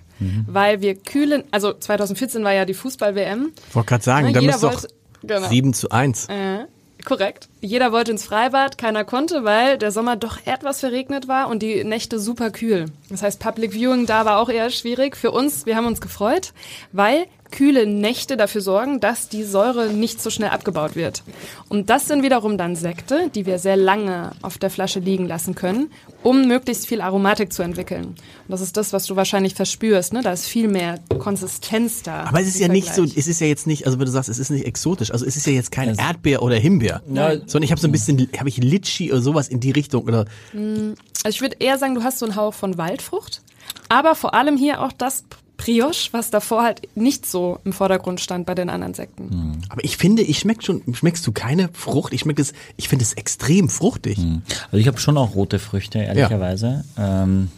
weil 0.48 0.82
wir 0.82 0.96
kühlen, 0.96 1.44
also 1.52 1.74
2014 1.74 2.44
war 2.44 2.52
ja 2.54 2.66
die 2.66 2.74
Fußball-WM. 2.74 3.52
Wollte 3.74 3.88
gerade 3.88 4.04
sagen, 4.04 4.28
Ja, 4.28 4.34
da 4.34 4.42
müsste 4.42 4.68
doch 4.68 4.84
genau. 5.24 5.48
7 5.48 5.74
zu 5.74 5.90
1. 5.92 6.28
Äh, 6.30 6.66
korrekt. 7.06 7.50
Jeder 7.62 7.92
wollte 7.92 8.12
ins 8.12 8.26
Freibad, 8.26 8.78
keiner 8.78 9.04
konnte, 9.04 9.44
weil 9.44 9.78
der 9.78 9.92
Sommer 9.92 10.16
doch 10.16 10.38
etwas 10.46 10.80
verregnet 10.80 11.28
war 11.28 11.50
und 11.50 11.62
die 11.62 11.84
Nächte 11.84 12.20
super 12.20 12.52
kühl. 12.52 12.86
Das 13.10 13.24
heißt, 13.24 13.40
Public 13.40 13.74
Viewing 13.74 14.06
da 14.06 14.26
war 14.26 14.40
auch 14.40 14.50
eher 14.50 14.70
schwierig. 14.70 15.16
Für 15.16 15.32
uns, 15.32 15.66
wir 15.66 15.76
haben 15.76 15.86
uns 15.86 16.02
gefreut, 16.02 16.54
weil 16.92 17.26
kühle 17.52 17.86
Nächte 17.86 18.38
dafür 18.38 18.62
sorgen, 18.62 19.00
dass 19.00 19.30
die 19.30 19.44
Säure 19.44 19.90
nicht 19.90 20.22
so 20.22 20.30
schnell 20.30 20.50
abgebaut 20.50 20.96
wird. 20.96 21.24
Und 21.70 21.90
das 21.90 22.08
sind 22.08 22.24
wiederum 22.24 22.58
dann 22.58 22.76
Sekte, 22.76 23.30
die 23.34 23.46
wir 23.46 23.60
sehr 23.60 23.76
lange 23.76 24.32
auf 24.42 24.58
der 24.58 24.70
Flasche 24.70 25.00
liegen 25.00 25.28
lassen 25.28 25.54
können, 25.54 25.92
um 26.24 26.48
möglichst 26.48 26.88
viel 26.88 27.02
Aromatik 27.02 27.54
zu 27.54 27.62
entwickeln. 27.62 28.06
Und 28.06 28.18
das 28.48 28.62
ist 28.62 28.78
das, 28.78 28.94
was 28.94 29.06
du 29.06 29.16
wahrscheinlich 29.16 29.56
verspürst. 29.56 30.14
Ne? 30.14 30.22
Da 30.22 30.32
ist 30.32 30.46
viel 30.46 30.68
mehr 30.68 31.00
Konsistenz 31.20 32.04
da. 32.04 32.24
Aber 32.24 32.42
es 32.42 32.48
ist 32.48 32.60
ja 32.60 32.68
nicht 32.68 32.88
so, 32.88 33.04
Vergleich. 33.04 33.18
es 33.18 33.28
ist 33.28 33.42
ja 33.42 33.48
jetzt 33.48 33.68
nicht, 33.68 33.86
also 33.86 34.00
wenn 34.00 34.06
du 34.06 34.12
sagst, 34.12 34.30
es 34.30 34.40
ist 34.40 34.50
nicht 34.50 34.66
exotisch, 34.66 35.12
also 35.12 35.26
es 35.26 35.36
ist 35.36 35.46
ja 35.46 35.54
jetzt 35.54 35.72
kein 35.72 35.96
Erdbeer 35.96 36.42
oder 36.42 36.56
Himbeer, 36.56 37.02
sondern 37.06 37.64
ich 37.64 37.72
habe 37.72 37.82
so 37.82 37.88
ein 37.88 37.92
bisschen, 37.92 38.30
habe 38.38 38.50
ich 38.50 38.58
Litchi 38.58 39.12
oder 39.12 39.22
sowas 39.22 39.48
in 39.48 39.60
die 39.60 39.72
Richtung 39.72 40.04
oder 40.04 40.26
Also 40.54 41.30
ich 41.30 41.42
würde 41.42 41.58
eher 41.60 41.78
sagen, 41.78 41.96
du 41.96 42.04
hast 42.04 42.20
so 42.20 42.26
einen 42.26 42.36
Hauch 42.36 42.54
von 42.54 42.78
Waldfrucht, 42.78 43.42
aber 43.90 44.16
vor 44.16 44.34
allem 44.34 44.58
hier 44.58 44.82
auch 44.82 44.92
das 44.92 45.24
Brioche, 45.62 46.10
was 46.12 46.32
davor 46.32 46.64
halt 46.64 46.82
nicht 46.96 47.26
so 47.26 47.60
im 47.64 47.74
Vordergrund 47.74 48.20
stand 48.20 48.48
bei 48.48 48.56
den 48.56 48.70
anderen 48.70 48.96
Sekten. 48.96 49.62
Aber 49.70 49.84
ich 49.84 49.96
finde, 49.96 50.24
ich 50.24 50.40
schmeck 50.40 50.64
schon, 50.64 50.82
schmeckst 50.94 51.26
du 51.28 51.32
keine 51.32 51.70
Frucht? 51.74 52.14
Ich 52.14 52.22
schmeck 52.22 52.40
es, 52.40 52.54
ich 52.78 52.90
finde 52.90 53.04
es 53.04 53.14
extrem 53.14 53.70
fruchtig. 53.70 54.18
Also 54.66 54.78
ich 54.78 54.88
habe 54.88 55.00
schon 55.00 55.18
auch 55.18 55.36
rote 55.36 55.60
Früchte, 55.60 56.00
ehrlicherweise. 56.00 56.84
Ähm, 56.98 57.50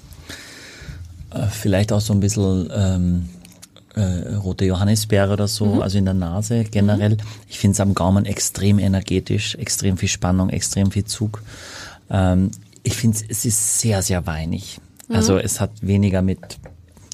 äh, 1.32 1.48
vielleicht 1.48 1.94
auch 1.94 2.02
so 2.02 2.14
ein 2.14 2.20
bisschen 2.20 2.70
ähm, 2.76 3.30
äh, 3.96 4.36
rote 4.36 4.66
Johannisbeere 4.66 5.32
oder 5.32 5.48
so, 5.48 5.82
also 5.82 5.98
in 5.98 6.06
der 6.06 6.14
Nase 6.14 6.66
generell. 6.66 7.18
Ich 7.48 7.60
finde 7.60 7.74
es 7.74 7.80
am 7.80 7.94
Gaumen 7.94 8.26
extrem 8.26 8.80
energetisch, 8.80 9.56
extrem 9.56 9.98
viel 9.98 10.10
Spannung, 10.10 10.50
extrem 10.50 10.92
viel 10.92 11.06
Zug. 11.06 11.42
Ähm, 12.10 12.52
ich 12.84 12.96
finde 12.98 13.18
es 13.30 13.46
ist 13.46 13.80
sehr, 13.80 14.02
sehr 14.02 14.26
weinig. 14.26 14.80
Also 15.10 15.38
es 15.38 15.62
hat 15.62 15.72
weniger 15.82 16.22
mit 16.22 16.40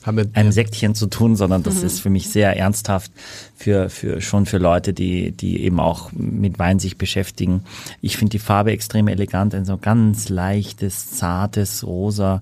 Haben 0.05 0.17
wir, 0.17 0.29
einem 0.33 0.51
Säckchen 0.51 0.95
zu 0.95 1.07
tun, 1.07 1.35
sondern 1.35 1.63
das 1.63 1.83
ist 1.83 1.99
für 1.99 2.09
mich 2.09 2.29
sehr 2.29 2.55
ernsthaft 2.55 3.11
für, 3.55 3.89
für, 3.89 4.21
schon 4.21 4.45
für 4.45 4.57
Leute, 4.57 4.93
die, 4.93 5.31
die 5.31 5.61
eben 5.63 5.81
auch 5.81 6.11
mit 6.13 6.59
Wein 6.59 6.79
sich 6.79 6.97
beschäftigen. 6.97 7.65
Ich 8.01 8.15
finde 8.15 8.31
die 8.31 8.39
Farbe 8.39 8.71
extrem 8.71 9.09
elegant, 9.09 9.53
ein 9.53 9.65
so 9.65 9.77
ganz 9.77 10.29
leichtes, 10.29 11.11
zartes 11.11 11.85
Rosa, 11.85 12.41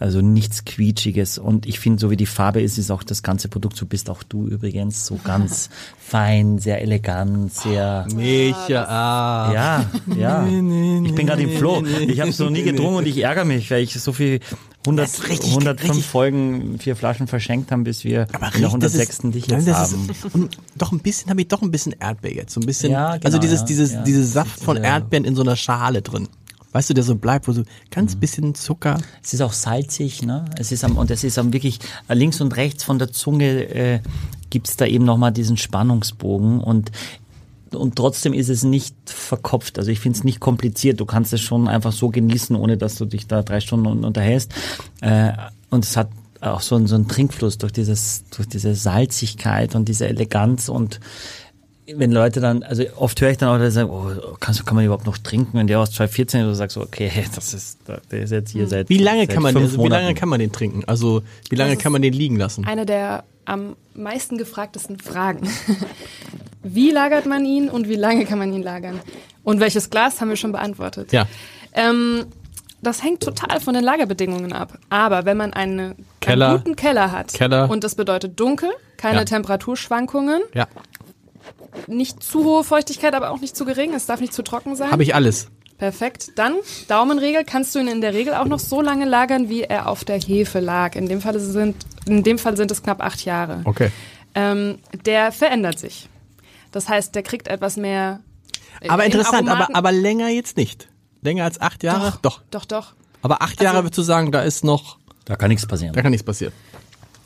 also 0.00 0.20
nichts 0.20 0.64
quietschiges 0.64 1.38
und 1.38 1.66
ich 1.66 1.78
finde, 1.78 2.00
so 2.00 2.10
wie 2.10 2.16
die 2.16 2.26
Farbe 2.26 2.60
ist, 2.60 2.78
ist 2.78 2.90
auch 2.90 3.04
das 3.04 3.22
ganze 3.22 3.48
Produkt, 3.48 3.76
so 3.76 3.86
bist 3.86 4.10
auch 4.10 4.24
du 4.24 4.48
übrigens, 4.48 5.06
so 5.06 5.20
ganz 5.22 5.70
fein, 5.98 6.58
sehr 6.58 6.82
elegant, 6.82 7.54
sehr, 7.54 8.06
Micha, 8.12 8.84
ah. 8.84 9.52
ja, 9.52 9.90
ja. 10.16 10.46
Ich 10.46 11.14
bin 11.14 11.26
gerade 11.26 11.42
im 11.42 11.50
Flow. 11.50 11.84
Ich 11.84 12.20
habe 12.20 12.30
es 12.30 12.38
noch 12.38 12.50
nie 12.50 12.62
getrunken 12.62 12.96
und 12.96 13.06
ich 13.06 13.22
ärgere 13.22 13.44
mich, 13.44 13.70
weil 13.70 13.82
ich 13.82 13.94
so 14.00 14.12
viel 14.12 14.40
100, 14.86 15.04
Das 15.06 15.14
ist 15.18 15.28
richtig- 15.28 15.50
105 15.50 15.90
richtig- 15.90 16.06
Folgen, 16.06 16.78
vier 16.78 16.96
Flaschen 16.96 17.26
verschenkt 17.26 17.70
haben, 17.72 17.84
bis 17.84 18.04
wir 18.04 18.28
Aber 18.32 18.46
in 18.54 18.62
der 18.62 18.72
riecht- 18.72 18.82
das 18.82 18.92
106. 18.94 19.24
ist- 19.24 19.34
dich 19.34 19.48
Nein, 19.48 19.58
jetzt 19.58 19.68
das 19.68 19.92
haben. 19.92 20.08
Ist, 20.10 20.34
und 20.34 20.58
doch 20.76 20.92
ein 20.92 21.00
bisschen, 21.00 21.30
habe 21.30 21.40
ich 21.42 21.48
doch 21.48 21.62
ein 21.62 21.70
bisschen 21.70 21.94
Erdbeer 21.98 22.32
jetzt. 22.34 22.54
So 22.54 22.60
ein 22.60 22.66
bisschen, 22.66 22.92
Ja, 22.92 23.12
genau, 23.16 23.24
also 23.26 23.38
dieses, 23.38 23.60
ja, 23.60 23.66
dieses, 23.66 23.92
ja. 23.92 24.02
dieses 24.02 24.32
Saft 24.32 24.60
von 24.62 24.76
Erdbeeren 24.76 25.24
in 25.24 25.34
so 25.36 25.42
einer 25.42 25.56
Schale 25.56 26.02
drin. 26.02 26.28
Weißt 26.72 26.90
du, 26.90 26.94
der 26.94 27.04
so 27.04 27.14
bleibt, 27.14 27.48
wo 27.48 27.52
so 27.52 27.62
ganz 27.90 28.14
Mhm. 28.14 28.20
bisschen 28.20 28.54
Zucker. 28.54 28.98
Es 29.22 29.32
ist 29.32 29.40
auch 29.40 29.52
salzig, 29.54 30.22
ne? 30.22 30.44
Es 30.58 30.72
ist 30.72 30.84
am, 30.84 30.96
und 30.98 31.10
es 31.10 31.24
ist 31.24 31.38
am 31.38 31.52
wirklich 31.54 31.78
links 32.08 32.40
und 32.42 32.54
rechts 32.56 32.84
von 32.84 32.98
der 32.98 33.10
Zunge 33.12 33.64
äh, 33.74 34.00
gibt's 34.50 34.76
da 34.76 34.84
eben 34.84 35.04
nochmal 35.06 35.32
diesen 35.32 35.56
Spannungsbogen 35.56 36.60
und 36.60 36.92
und 37.72 37.96
trotzdem 37.96 38.32
ist 38.32 38.48
es 38.48 38.62
nicht 38.62 38.94
verkopft. 39.06 39.78
Also 39.78 39.90
ich 39.90 40.00
finde 40.00 40.18
es 40.18 40.24
nicht 40.24 40.40
kompliziert. 40.40 41.00
Du 41.00 41.04
kannst 41.06 41.32
es 41.32 41.40
schon 41.40 41.68
einfach 41.68 41.92
so 41.92 42.08
genießen, 42.10 42.54
ohne 42.56 42.76
dass 42.76 42.94
du 42.96 43.04
dich 43.06 43.26
da 43.26 43.42
drei 43.42 43.60
Stunden 43.60 43.86
un- 43.86 44.04
unterhältst. 44.04 44.52
Äh, 45.00 45.32
und 45.70 45.84
es 45.84 45.96
hat 45.96 46.08
auch 46.40 46.60
so, 46.60 46.76
einen- 46.76 46.86
so 46.86 46.94
einen 46.94 47.08
Trinkfluss 47.08 47.58
durch 47.58 47.72
dieses, 47.72 48.24
durch 48.36 48.48
diese 48.48 48.74
Salzigkeit 48.74 49.74
und 49.74 49.88
diese 49.88 50.06
Eleganz 50.08 50.68
und 50.68 51.00
wenn 51.94 52.10
Leute 52.10 52.40
dann, 52.40 52.64
also 52.64 52.82
oft 52.96 53.20
höre 53.20 53.30
ich 53.30 53.36
dann 53.38 53.48
auch, 53.48 53.58
dass 53.58 53.72
sie 53.74 53.80
sagen, 53.80 53.90
oh, 53.90 54.10
kannst, 54.40 54.66
kann 54.66 54.74
man 54.74 54.84
überhaupt 54.84 55.06
noch 55.06 55.18
trinken? 55.18 55.56
Und 55.58 55.68
der 55.68 55.78
aus 55.78 55.92
2014, 55.92 56.42
du 56.42 56.52
sagst 56.52 56.74
so, 56.74 56.80
okay, 56.82 57.10
das 57.34 57.54
ist, 57.54 57.78
der 58.10 58.22
ist 58.22 58.30
jetzt 58.32 58.50
hier 58.50 58.66
seit 58.66 58.88
Wie 58.88 58.98
lange 58.98 59.20
seit 59.20 59.30
kann 59.30 59.42
man, 59.44 59.52
fünf 59.52 59.70
also 59.72 59.84
wie 59.84 59.88
lange 59.88 60.12
kann 60.14 60.28
man 60.28 60.40
den 60.40 60.50
trinken? 60.50 60.82
Also, 60.88 61.22
wie 61.48 61.54
lange 61.54 61.74
Das 61.74 61.82
kann 61.84 61.92
man 61.92 62.02
den 62.02 62.12
liegen 62.12 62.36
lassen? 62.36 62.64
Eine 62.64 62.86
der 62.86 63.22
am 63.46 63.76
meisten 63.94 64.36
gefragtesten 64.38 64.98
Fragen. 64.98 65.48
Wie 66.62 66.90
lagert 66.90 67.26
man 67.26 67.44
ihn 67.44 67.68
und 67.68 67.88
wie 67.88 67.94
lange 67.94 68.24
kann 68.26 68.38
man 68.38 68.52
ihn 68.52 68.62
lagern? 68.62 69.00
Und 69.44 69.60
welches 69.60 69.88
Glas 69.90 70.20
haben 70.20 70.28
wir 70.28 70.36
schon 70.36 70.52
beantwortet? 70.52 71.12
Ja. 71.12 71.26
Ähm, 71.72 72.26
das 72.82 73.02
hängt 73.02 73.22
total 73.22 73.60
von 73.60 73.74
den 73.74 73.84
Lagerbedingungen 73.84 74.52
ab. 74.52 74.78
Aber 74.90 75.24
wenn 75.24 75.36
man 75.36 75.52
eine, 75.52 75.94
Keller. 76.20 76.48
einen 76.48 76.58
guten 76.58 76.76
Keller 76.76 77.12
hat 77.12 77.32
Keller. 77.32 77.70
und 77.70 77.84
das 77.84 77.94
bedeutet 77.94 78.38
dunkel, 78.38 78.70
keine 78.96 79.18
Ja. 79.20 79.24
Temperaturschwankungen, 79.24 80.42
Ja. 80.54 80.66
nicht 81.86 82.22
zu 82.22 82.44
hohe 82.44 82.64
Feuchtigkeit, 82.64 83.14
aber 83.14 83.30
auch 83.30 83.40
nicht 83.40 83.56
zu 83.56 83.64
gering, 83.64 83.94
es 83.94 84.06
darf 84.06 84.20
nicht 84.20 84.32
zu 84.34 84.42
trocken 84.42 84.74
sein. 84.76 84.90
Habe 84.90 85.02
ich 85.04 85.14
alles. 85.14 85.48
Perfekt. 85.78 86.32
Dann, 86.36 86.54
Daumenregel, 86.88 87.44
kannst 87.44 87.74
du 87.74 87.78
ihn 87.80 87.88
in 87.88 88.00
der 88.00 88.14
Regel 88.14 88.34
auch 88.34 88.46
noch 88.46 88.58
so 88.58 88.80
lange 88.80 89.04
lagern, 89.04 89.48
wie 89.50 89.62
er 89.62 89.88
auf 89.88 90.04
der 90.04 90.18
Hefe 90.20 90.60
lag. 90.60 90.94
In 90.96 91.06
dem 91.08 91.20
Fall 91.20 91.38
sind, 91.38 91.76
in 92.06 92.22
dem 92.22 92.38
Fall 92.38 92.56
sind 92.56 92.70
es 92.70 92.82
knapp 92.82 93.02
acht 93.02 93.24
Jahre. 93.24 93.60
Okay. 93.64 93.90
Ähm, 94.34 94.78
der 95.04 95.32
verändert 95.32 95.78
sich. 95.78 96.08
Das 96.72 96.88
heißt, 96.88 97.14
der 97.14 97.22
kriegt 97.22 97.48
etwas 97.48 97.76
mehr. 97.76 98.20
äh, 98.80 98.88
Aber 98.88 99.04
in 99.04 99.12
interessant, 99.12 99.48
aber, 99.48 99.60
Aromaten- 99.64 99.74
aber 99.74 99.92
länger 99.92 100.28
jetzt 100.28 100.56
nicht. 100.56 100.88
Länger 101.22 101.44
als 101.44 101.60
acht 101.60 101.82
Jahre? 101.82 102.18
Doch. 102.22 102.40
Doch, 102.50 102.64
doch. 102.64 102.94
Aber 103.22 103.42
acht 103.42 103.60
Jahre 103.60 103.76
Also- 103.78 103.86
würdest 103.86 103.98
du 103.98 104.02
sagen, 104.02 104.32
da 104.32 104.42
ist 104.42 104.64
noch, 104.64 104.98
Da 105.26 105.36
kann 105.36 105.48
nichts 105.50 105.66
passieren. 105.66 105.92
da 105.94 106.00
kann 106.02 106.10
nichts 106.10 106.24
passieren. 106.24 106.52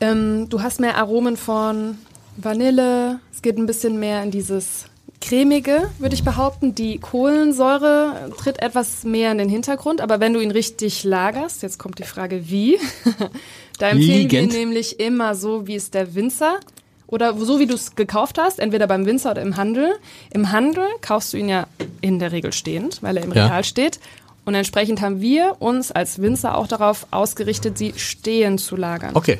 Ähm, 0.01 0.49
du 0.49 0.61
hast 0.61 0.79
mehr 0.79 0.97
Aromen 0.97 1.37
von 1.37 1.97
Vanille. 2.37 3.19
Es 3.33 3.41
geht 3.41 3.57
ein 3.57 3.65
bisschen 3.65 3.99
mehr 3.99 4.23
in 4.23 4.31
dieses 4.31 4.85
cremige, 5.21 5.89
würde 5.99 6.15
ich 6.15 6.23
behaupten. 6.23 6.75
Die 6.75 6.97
Kohlensäure 6.99 8.31
tritt 8.37 8.61
etwas 8.61 9.03
mehr 9.03 9.31
in 9.31 9.37
den 9.37 9.49
Hintergrund. 9.49 10.01
Aber 10.01 10.19
wenn 10.19 10.33
du 10.33 10.39
ihn 10.39 10.51
richtig 10.51 11.03
lagerst, 11.03 11.63
jetzt 11.63 11.79
kommt 11.79 11.99
die 11.99 12.03
Frage, 12.03 12.49
wie? 12.49 12.79
da 13.79 13.89
empfehlen 13.89 14.29
Liegend. 14.29 14.53
wir 14.53 14.59
nämlich 14.59 14.99
immer 14.99 15.35
so, 15.35 15.67
wie 15.67 15.75
es 15.75 15.91
der 15.91 16.15
Winzer 16.15 16.59
oder 17.07 17.37
so 17.37 17.59
wie 17.59 17.67
du 17.67 17.75
es 17.75 17.95
gekauft 17.95 18.37
hast, 18.39 18.59
entweder 18.59 18.87
beim 18.87 19.05
Winzer 19.05 19.31
oder 19.31 19.41
im 19.41 19.57
Handel. 19.57 19.93
Im 20.31 20.51
Handel 20.51 20.85
kaufst 21.01 21.33
du 21.33 21.37
ihn 21.37 21.49
ja 21.49 21.67
in 22.01 22.19
der 22.19 22.31
Regel 22.31 22.53
stehend, 22.53 23.03
weil 23.03 23.17
er 23.17 23.23
im 23.23 23.33
Ja. 23.33 23.45
Regal 23.45 23.63
steht. 23.63 23.99
Und 24.43 24.55
entsprechend 24.55 25.01
haben 25.01 25.21
wir 25.21 25.57
uns 25.59 25.91
als 25.91 26.21
Winzer 26.21 26.57
auch 26.57 26.67
darauf 26.67 27.05
ausgerichtet, 27.11 27.77
sie 27.77 27.93
stehen 27.95 28.57
zu 28.57 28.75
lagern. 28.75 29.11
Okay. 29.15 29.39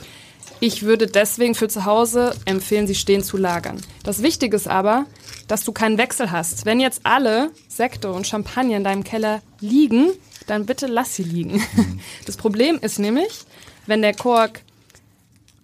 Ich 0.60 0.84
würde 0.84 1.08
deswegen 1.08 1.56
für 1.56 1.68
zu 1.70 1.86
Hause 1.86 2.36
empfehlen, 2.46 2.86
sie 2.86 2.94
stehen 2.94 3.24
zu 3.24 3.36
lagern. 3.36 3.82
Das 4.04 4.22
Wichtige 4.22 4.56
ist 4.56 4.68
aber, 4.68 5.06
dass 5.52 5.66
du 5.66 5.74
keinen 5.74 5.98
Wechsel 5.98 6.32
hast. 6.32 6.66
Wenn 6.66 6.80
jetzt 6.80 7.02
alle 7.04 7.52
Sekte 7.68 8.12
und 8.14 8.26
Champagner 8.26 8.78
in 8.78 8.86
deinem 8.86 9.04
Keller 9.04 9.42
liegen, 9.60 10.12
dann 10.48 10.66
bitte 10.66 10.88
lass 10.88 11.16
sie 11.16 11.24
liegen. 11.24 11.62
Mhm. 11.76 12.00
Das 12.26 12.38
Problem 12.38 12.80
ist 12.82 13.00
nämlich, 13.00 13.42
wenn 13.86 14.02
der 14.02 14.14
Kork 14.14 14.62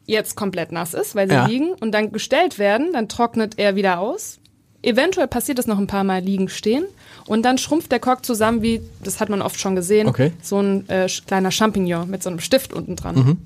jetzt 0.05 0.35
komplett 0.35 0.71
nass 0.73 0.93
ist, 0.93 1.15
weil 1.15 1.27
sie 1.29 1.35
Ja. 1.35 1.45
liegen 1.47 1.69
und 1.79 1.91
dann 1.93 2.11
gestellt 2.11 2.59
werden, 2.59 2.91
dann 2.93 3.07
trocknet 3.07 3.57
er 3.57 3.75
wieder 3.75 3.99
aus. 3.99 4.39
Eventuell 4.83 5.27
passiert 5.27 5.57
es 5.59 5.67
noch 5.67 5.77
ein 5.79 5.87
paar 5.87 6.03
Mal 6.03 6.21
liegen 6.21 6.49
stehen 6.49 6.85
und 7.25 7.43
dann 7.43 7.57
schrumpft 7.57 7.91
der 7.91 7.99
Kork 7.99 8.25
zusammen, 8.25 8.61
wie 8.61 8.81
das 9.03 9.19
hat 9.21 9.29
man 9.29 9.41
oft 9.41 9.59
schon 9.59 9.75
gesehen, 9.75 10.07
Okay. 10.07 10.31
so 10.41 10.59
ein 10.59 10.87
äh, 10.89 11.07
kleiner 11.25 11.51
Champignon 11.51 12.09
mit 12.09 12.23
so 12.23 12.29
einem 12.29 12.39
Stift 12.39 12.73
unten 12.73 12.95
dran. 12.97 13.37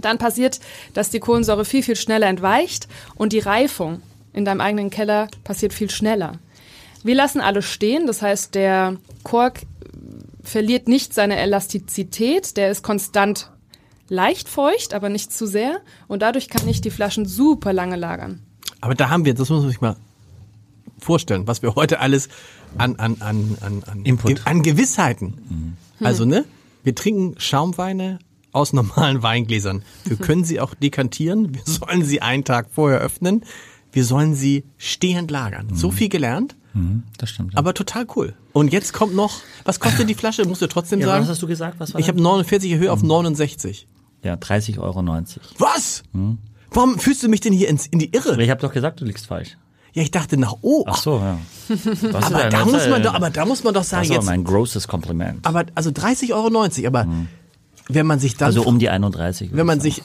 Dann 0.00 0.18
passiert, 0.18 0.58
dass 0.94 1.10
die 1.10 1.20
Kohlensäure 1.20 1.64
viel, 1.64 1.82
viel 1.84 1.96
schneller 1.96 2.26
entweicht 2.26 2.86
und 3.14 3.32
die 3.32 3.38
Reifung 3.38 4.02
in 4.36 4.44
deinem 4.44 4.60
eigenen 4.60 4.90
Keller 4.90 5.28
passiert 5.42 5.72
viel 5.72 5.90
schneller. 5.90 6.38
Wir 7.02 7.14
lassen 7.14 7.40
alles 7.40 7.64
stehen, 7.64 8.06
das 8.06 8.22
heißt, 8.22 8.54
der 8.54 8.96
Kork 9.24 9.62
verliert 10.42 10.86
nicht 10.86 11.14
seine 11.14 11.36
Elastizität, 11.36 12.56
der 12.56 12.70
ist 12.70 12.82
konstant 12.82 13.50
leicht 14.08 14.48
feucht, 14.48 14.94
aber 14.94 15.08
nicht 15.08 15.32
zu 15.32 15.46
sehr 15.46 15.80
und 16.06 16.22
dadurch 16.22 16.48
kann 16.48 16.68
ich 16.68 16.80
die 16.80 16.90
Flaschen 16.90 17.26
super 17.26 17.72
lange 17.72 17.96
lagern. 17.96 18.40
Aber 18.80 18.94
da 18.94 19.08
haben 19.08 19.24
wir, 19.24 19.34
das 19.34 19.48
muss 19.48 19.62
man 19.62 19.70
sich 19.70 19.80
mal 19.80 19.96
vorstellen, 20.98 21.46
was 21.46 21.62
wir 21.62 21.74
heute 21.74 22.00
alles 22.00 22.28
an, 22.78 22.96
an, 22.96 23.16
an, 23.20 23.56
an, 23.60 23.82
an, 23.86 24.04
Input. 24.04 24.46
An 24.46 24.62
Gewissheiten. 24.62 25.76
Also, 26.00 26.24
ne? 26.24 26.44
Wir 26.82 26.94
trinken 26.94 27.34
Schaumweine 27.38 28.18
aus 28.52 28.72
normalen 28.72 29.22
Weingläsern. 29.22 29.82
Wir 30.04 30.16
können 30.18 30.44
sie 30.44 30.60
auch 30.60 30.74
dekantieren. 30.74 31.54
Wir 31.54 31.62
sollen 31.64 32.04
sie 32.04 32.22
einen 32.22 32.44
Tag 32.44 32.68
vorher 32.72 33.00
öffnen. 33.00 33.44
Wir 33.96 34.04
sollen 34.04 34.34
sie 34.34 34.64
stehend 34.76 35.30
lagern. 35.30 35.68
So 35.72 35.90
viel 35.90 36.10
gelernt, 36.10 36.54
Mhm, 36.74 37.04
das 37.16 37.30
stimmt. 37.30 37.54
Ja. 37.54 37.58
aber 37.58 37.72
total 37.72 38.06
cool. 38.14 38.34
Und 38.52 38.70
jetzt 38.70 38.92
kommt 38.92 39.14
noch, 39.14 39.40
was 39.64 39.80
kostet 39.80 40.10
die 40.10 40.14
Flasche? 40.14 40.44
Musst 40.44 40.60
du 40.60 40.66
trotzdem 40.66 41.00
ja, 41.00 41.06
sagen. 41.06 41.22
was 41.22 41.30
hast 41.30 41.40
du 41.40 41.46
gesagt? 41.46 41.80
Was 41.80 41.94
war 41.94 42.00
ich 42.02 42.08
habe 42.08 42.20
49 42.20 42.70
erhöht 42.70 42.90
auf 42.90 43.02
69. 43.02 43.88
Ja, 44.22 44.34
30,90 44.34 44.78
Euro. 44.80 45.02
Was? 45.56 46.02
Warum 46.70 46.98
fühlst 46.98 47.22
du 47.22 47.28
mich 47.28 47.40
denn 47.40 47.54
hier 47.54 47.70
ins, 47.70 47.86
in 47.86 47.98
die 47.98 48.12
Irre? 48.14 48.42
Ich 48.42 48.50
habe 48.50 48.60
doch 48.60 48.74
gesagt, 48.74 49.00
du 49.00 49.06
liegst 49.06 49.24
falsch. 49.24 49.56
Ja, 49.94 50.02
ich 50.02 50.10
dachte 50.10 50.36
nach 50.36 50.56
oh. 50.60 50.84
Ach 50.86 50.98
so, 50.98 51.18
ja. 51.18 51.38
Aber 52.12 52.44
ist 52.44 52.52
da 52.52 52.64
muss 52.66 52.86
man 52.90 53.02
doch, 53.02 53.14
aber 53.14 53.30
da 53.30 53.46
muss 53.46 53.64
man 53.64 53.72
doch 53.72 53.84
sagen, 53.84 54.02
das 54.02 54.10
war 54.10 54.16
jetzt, 54.16 54.26
mein 54.26 54.44
großes 54.44 54.86
Kompliment. 54.86 55.46
aber 55.46 55.64
also 55.74 55.88
30,90 55.88 56.34
Euro, 56.34 56.86
aber 56.86 57.08
wenn 57.88 58.06
man 58.06 58.18
sich 58.18 58.36
dann, 58.36 58.46
Also 58.46 58.62
um 58.64 58.78
die 58.78 58.88
31. 58.88 59.50
würde 59.50 59.58
wenn 59.58 59.66
man 59.66 59.78
ich 59.78 59.94
sich, 59.96 60.02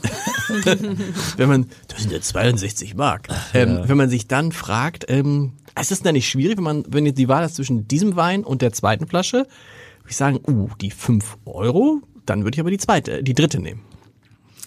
wenn 1.38 1.49
man, 1.49 1.65
das 1.88 2.01
sind 2.01 2.11
ja 2.11 2.21
62 2.21 2.95
Mark, 2.95 3.27
ähm, 3.53 3.82
wenn 3.86 3.97
man 3.97 4.09
sich 4.09 4.27
dann 4.27 4.51
fragt, 4.51 5.05
ähm, 5.09 5.53
ist 5.79 5.91
es 5.91 6.01
denn 6.01 6.13
nicht 6.13 6.29
schwierig, 6.29 6.57
wenn 6.57 6.63
man, 6.63 6.84
wenn 6.89 7.05
jetzt 7.05 7.17
die 7.17 7.27
Wahl 7.27 7.45
ist 7.45 7.55
zwischen 7.55 7.88
diesem 7.88 8.15
Wein 8.15 8.43
und 8.43 8.61
der 8.61 8.73
zweiten 8.73 9.07
Flasche, 9.07 9.38
würde 9.38 10.09
ich 10.09 10.17
sagen, 10.17 10.39
uh, 10.47 10.69
die 10.82 10.91
5 10.91 11.38
Euro, 11.45 12.01
dann 12.25 12.43
würde 12.43 12.55
ich 12.55 12.59
aber 12.59 12.71
die 12.71 12.77
zweite, 12.77 13.23
die 13.23 13.34
dritte 13.34 13.59
nehmen. 13.59 13.82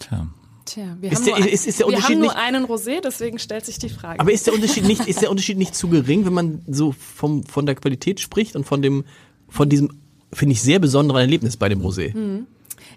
sagen. 0.09 0.33
Tja, 0.65 0.97
wir, 0.99 1.11
Ist 1.11 1.19
haben, 1.19 1.25
der- 1.25 1.39
nur, 1.39 1.47
ist- 1.49 1.67
ist 1.67 1.79
der 1.79 1.87
wir 1.89 2.01
haben 2.01 2.13
nur 2.13 2.21
nicht- 2.23 2.35
einen 2.37 2.65
Rosé, 2.65 2.99
deswegen 3.03 3.37
stellt 3.37 3.65
sich 3.67 3.77
die 3.77 3.89
Frage. 3.89 4.19
Aber 4.19 4.31
ist 4.31 4.47
der 4.47 4.53
Unterschied 4.55 4.83
nicht, 4.85 5.07
ist 5.07 5.21
der 5.21 5.29
Unterschied 5.29 5.59
nicht 5.59 5.75
zu 5.75 5.89
gering, 5.89 6.25
wenn 6.25 6.33
man 6.33 6.63
so 6.67 6.91
vom, 6.91 7.43
von 7.43 7.67
der 7.67 7.75
Qualität 7.75 8.19
spricht 8.19 8.55
und 8.55 8.63
von 8.65 8.81
dem, 8.81 9.03
von 9.47 9.69
diesem, 9.69 9.91
finde 10.33 10.53
ich, 10.53 10.63
sehr 10.63 10.79
besonderen 10.79 11.21
Erlebnis 11.21 11.55
bei 11.55 11.69
dem 11.69 11.81
Rosé? 11.81 12.15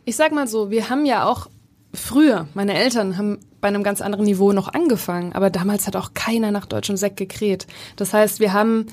Ich 0.09 0.16
sag 0.16 0.32
mal 0.32 0.48
so, 0.48 0.70
wir 0.70 0.88
haben 0.88 1.04
ja 1.04 1.26
auch 1.26 1.48
früher, 1.92 2.48
meine 2.54 2.72
Eltern 2.72 3.18
haben 3.18 3.40
bei 3.61 3.68
einem 3.68 3.82
ganz 3.82 4.00
anderen 4.00 4.24
Niveau 4.24 4.54
noch 4.54 4.72
angefangen, 4.72 5.34
aber 5.34 5.50
damals 5.50 5.86
hat 5.86 5.96
auch 5.96 6.14
keiner 6.14 6.50
nach 6.50 6.64
deutschem 6.64 6.96
Sekt 6.96 7.18
gekräht. 7.18 7.66
Das 7.96 8.14
heißt, 8.14 8.40
wir 8.40 8.54
haben 8.54 8.86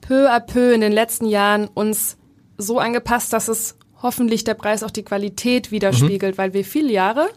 peu 0.00 0.28
à 0.28 0.40
peu 0.40 0.72
in 0.72 0.80
den 0.80 0.90
letzten 0.90 1.26
Jahren 1.26 1.68
uns 1.68 2.16
so 2.56 2.80
angepasst, 2.80 3.32
dass 3.32 3.46
es 3.46 3.76
hoffentlich 4.02 4.42
der 4.42 4.54
Preis 4.54 4.82
auch 4.82 4.90
die 4.90 5.04
Qualität 5.04 5.70
widerspiegelt, 5.70 6.38
weil 6.38 6.52
wir 6.54 6.64
viele 6.64 6.90
Jahre 6.90 7.28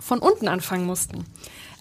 von 0.00 0.18
unten 0.18 0.48
anfangen 0.48 0.84
mussten. 0.84 1.24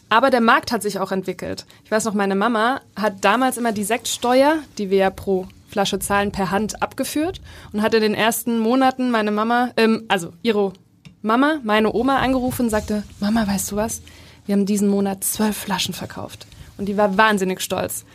Aber 0.10 0.30
der 0.30 0.42
Markt 0.42 0.72
hat 0.72 0.84
sich 0.84 1.00
auch 1.00 1.12
entwickelt. 1.12 1.66
Ich 1.86 1.90
weiß 1.90 2.06
noch, 2.06 2.14
meine 2.14 2.36
Mama 2.36 2.82
hat 2.96 3.26
damals 3.26 3.58
immer 3.58 3.72
die 3.72 3.84
Sektsteuer, 3.84 4.60
die 4.78 4.92
wir 4.92 4.98
ja 5.00 5.10
pro 5.10 5.48
Flasche 5.72 6.00
zahlen, 6.00 6.32
per 6.32 6.52
Hand 6.52 6.82
abgeführt 6.82 7.42
und 7.74 7.82
hat 7.82 7.94
in 7.94 8.02
den 8.02 8.14
ersten 8.14 8.60
Monaten 8.60 9.10
meine 9.10 9.32
Mama, 9.32 9.72
ähm, 9.78 10.04
also 10.08 10.34
ihre 10.44 10.74
Mama, 11.22 11.60
meine 11.64 11.94
Oma 11.94 12.18
angerufen 12.18 12.64
und 12.64 12.70
sagte, 12.70 13.04
Mama, 13.20 13.48
weißt 13.48 13.72
du 13.72 13.76
was? 13.76 14.02
Wir 14.46 14.54
haben 14.54 14.66
diesen 14.66 14.90
Monat 14.90 15.24
zwölf 15.24 15.56
Flaschen 15.56 15.94
verkauft. 15.94 16.48
Und 16.78 16.88
die 16.88 16.98
war 16.98 17.18
wahnsinnig 17.18 17.62
stolz, 17.62 18.06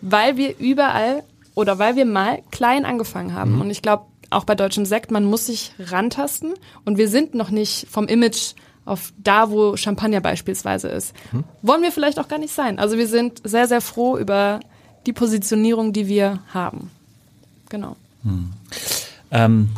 weil 0.00 0.36
wir 0.36 0.58
überall 0.58 1.22
oder 1.54 1.78
weil 1.78 1.96
wir 1.96 2.04
mal 2.04 2.42
klein 2.50 2.84
angefangen 2.84 3.34
haben. 3.34 3.60
Und 3.60 3.70
ich 3.70 3.82
glaube, 3.82 4.06
auch 4.30 4.44
bei 4.44 4.54
deutschem 4.54 4.84
Sekt, 4.84 5.10
man 5.10 5.24
muss 5.24 5.46
sich 5.46 5.72
rantasten 5.78 6.54
und 6.84 6.98
wir 6.98 7.08
sind 7.08 7.34
noch 7.34 7.50
nicht 7.50 7.86
vom 7.88 8.08
Image 8.08 8.54
auf 8.84 9.12
da, 9.18 9.50
wo 9.50 9.76
Champagner 9.76 10.20
beispielsweise 10.20 10.88
ist. 10.88 11.14
Wollen 11.62 11.82
wir 11.82 11.92
vielleicht 11.92 12.18
auch 12.18 12.28
gar 12.28 12.38
nicht 12.38 12.54
sein. 12.54 12.78
Also 12.78 12.96
wir 12.96 13.08
sind 13.08 13.40
sehr, 13.44 13.68
sehr 13.68 13.80
froh 13.80 14.16
über 14.16 14.60
die 15.06 15.12
Positionierung, 15.12 15.92
die 15.92 16.08
wir 16.08 16.40
haben. 16.52 16.90
Genau. 17.68 17.96
Ähm, 19.30 19.70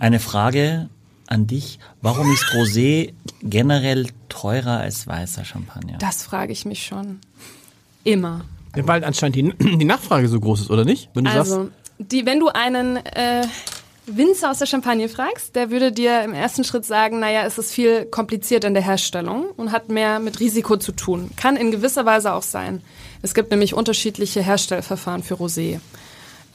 Eine 0.00 0.20
Frage 0.20 0.88
an 1.26 1.46
dich. 1.46 1.78
Warum 2.02 2.30
ist 2.32 2.44
Rosé 2.54 3.12
generell 3.42 4.06
teurer 4.28 4.78
als 4.80 5.06
weißer 5.06 5.44
Champagner? 5.44 5.98
Das 5.98 6.22
frage 6.22 6.52
ich 6.52 6.64
mich 6.64 6.84
schon. 6.84 7.20
Immer. 8.04 8.44
Ja, 8.76 8.86
Weil 8.86 9.04
anscheinend 9.04 9.36
die, 9.36 9.52
die 9.78 9.84
Nachfrage 9.84 10.28
so 10.28 10.38
groß 10.40 10.62
ist, 10.62 10.70
oder 10.70 10.84
nicht? 10.84 11.10
Wenn 11.14 11.24
du 11.24 11.32
sagst, 11.32 11.52
Also, 11.52 11.70
die, 11.98 12.26
wenn 12.26 12.38
du 12.40 12.48
einen 12.48 12.96
äh, 12.96 13.46
Winzer 14.06 14.50
aus 14.50 14.58
der 14.58 14.66
Champagne 14.66 15.08
fragst, 15.08 15.56
der 15.56 15.70
würde 15.70 15.90
dir 15.90 16.22
im 16.22 16.32
ersten 16.32 16.62
Schritt 16.62 16.84
sagen, 16.84 17.18
naja, 17.18 17.42
es 17.44 17.58
ist 17.58 17.72
viel 17.72 18.04
komplizierter 18.04 18.68
in 18.68 18.74
der 18.74 18.84
Herstellung 18.84 19.46
und 19.56 19.72
hat 19.72 19.88
mehr 19.88 20.20
mit 20.20 20.38
Risiko 20.38 20.76
zu 20.76 20.92
tun. 20.92 21.30
Kann 21.36 21.56
in 21.56 21.70
gewisser 21.72 22.04
Weise 22.06 22.32
auch 22.32 22.42
sein. 22.42 22.82
Es 23.22 23.34
gibt 23.34 23.50
nämlich 23.50 23.74
unterschiedliche 23.74 24.42
Herstellverfahren 24.42 25.22
für 25.24 25.34
Rosé. 25.34 25.80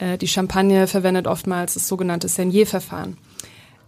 Äh, 0.02 0.18
die 0.18 0.28
Champagne 0.28 0.86
verwendet 0.86 1.26
oftmals 1.26 1.74
das 1.74 1.86
sogenannte 1.86 2.26
Saignée-Verfahren. 2.26 3.16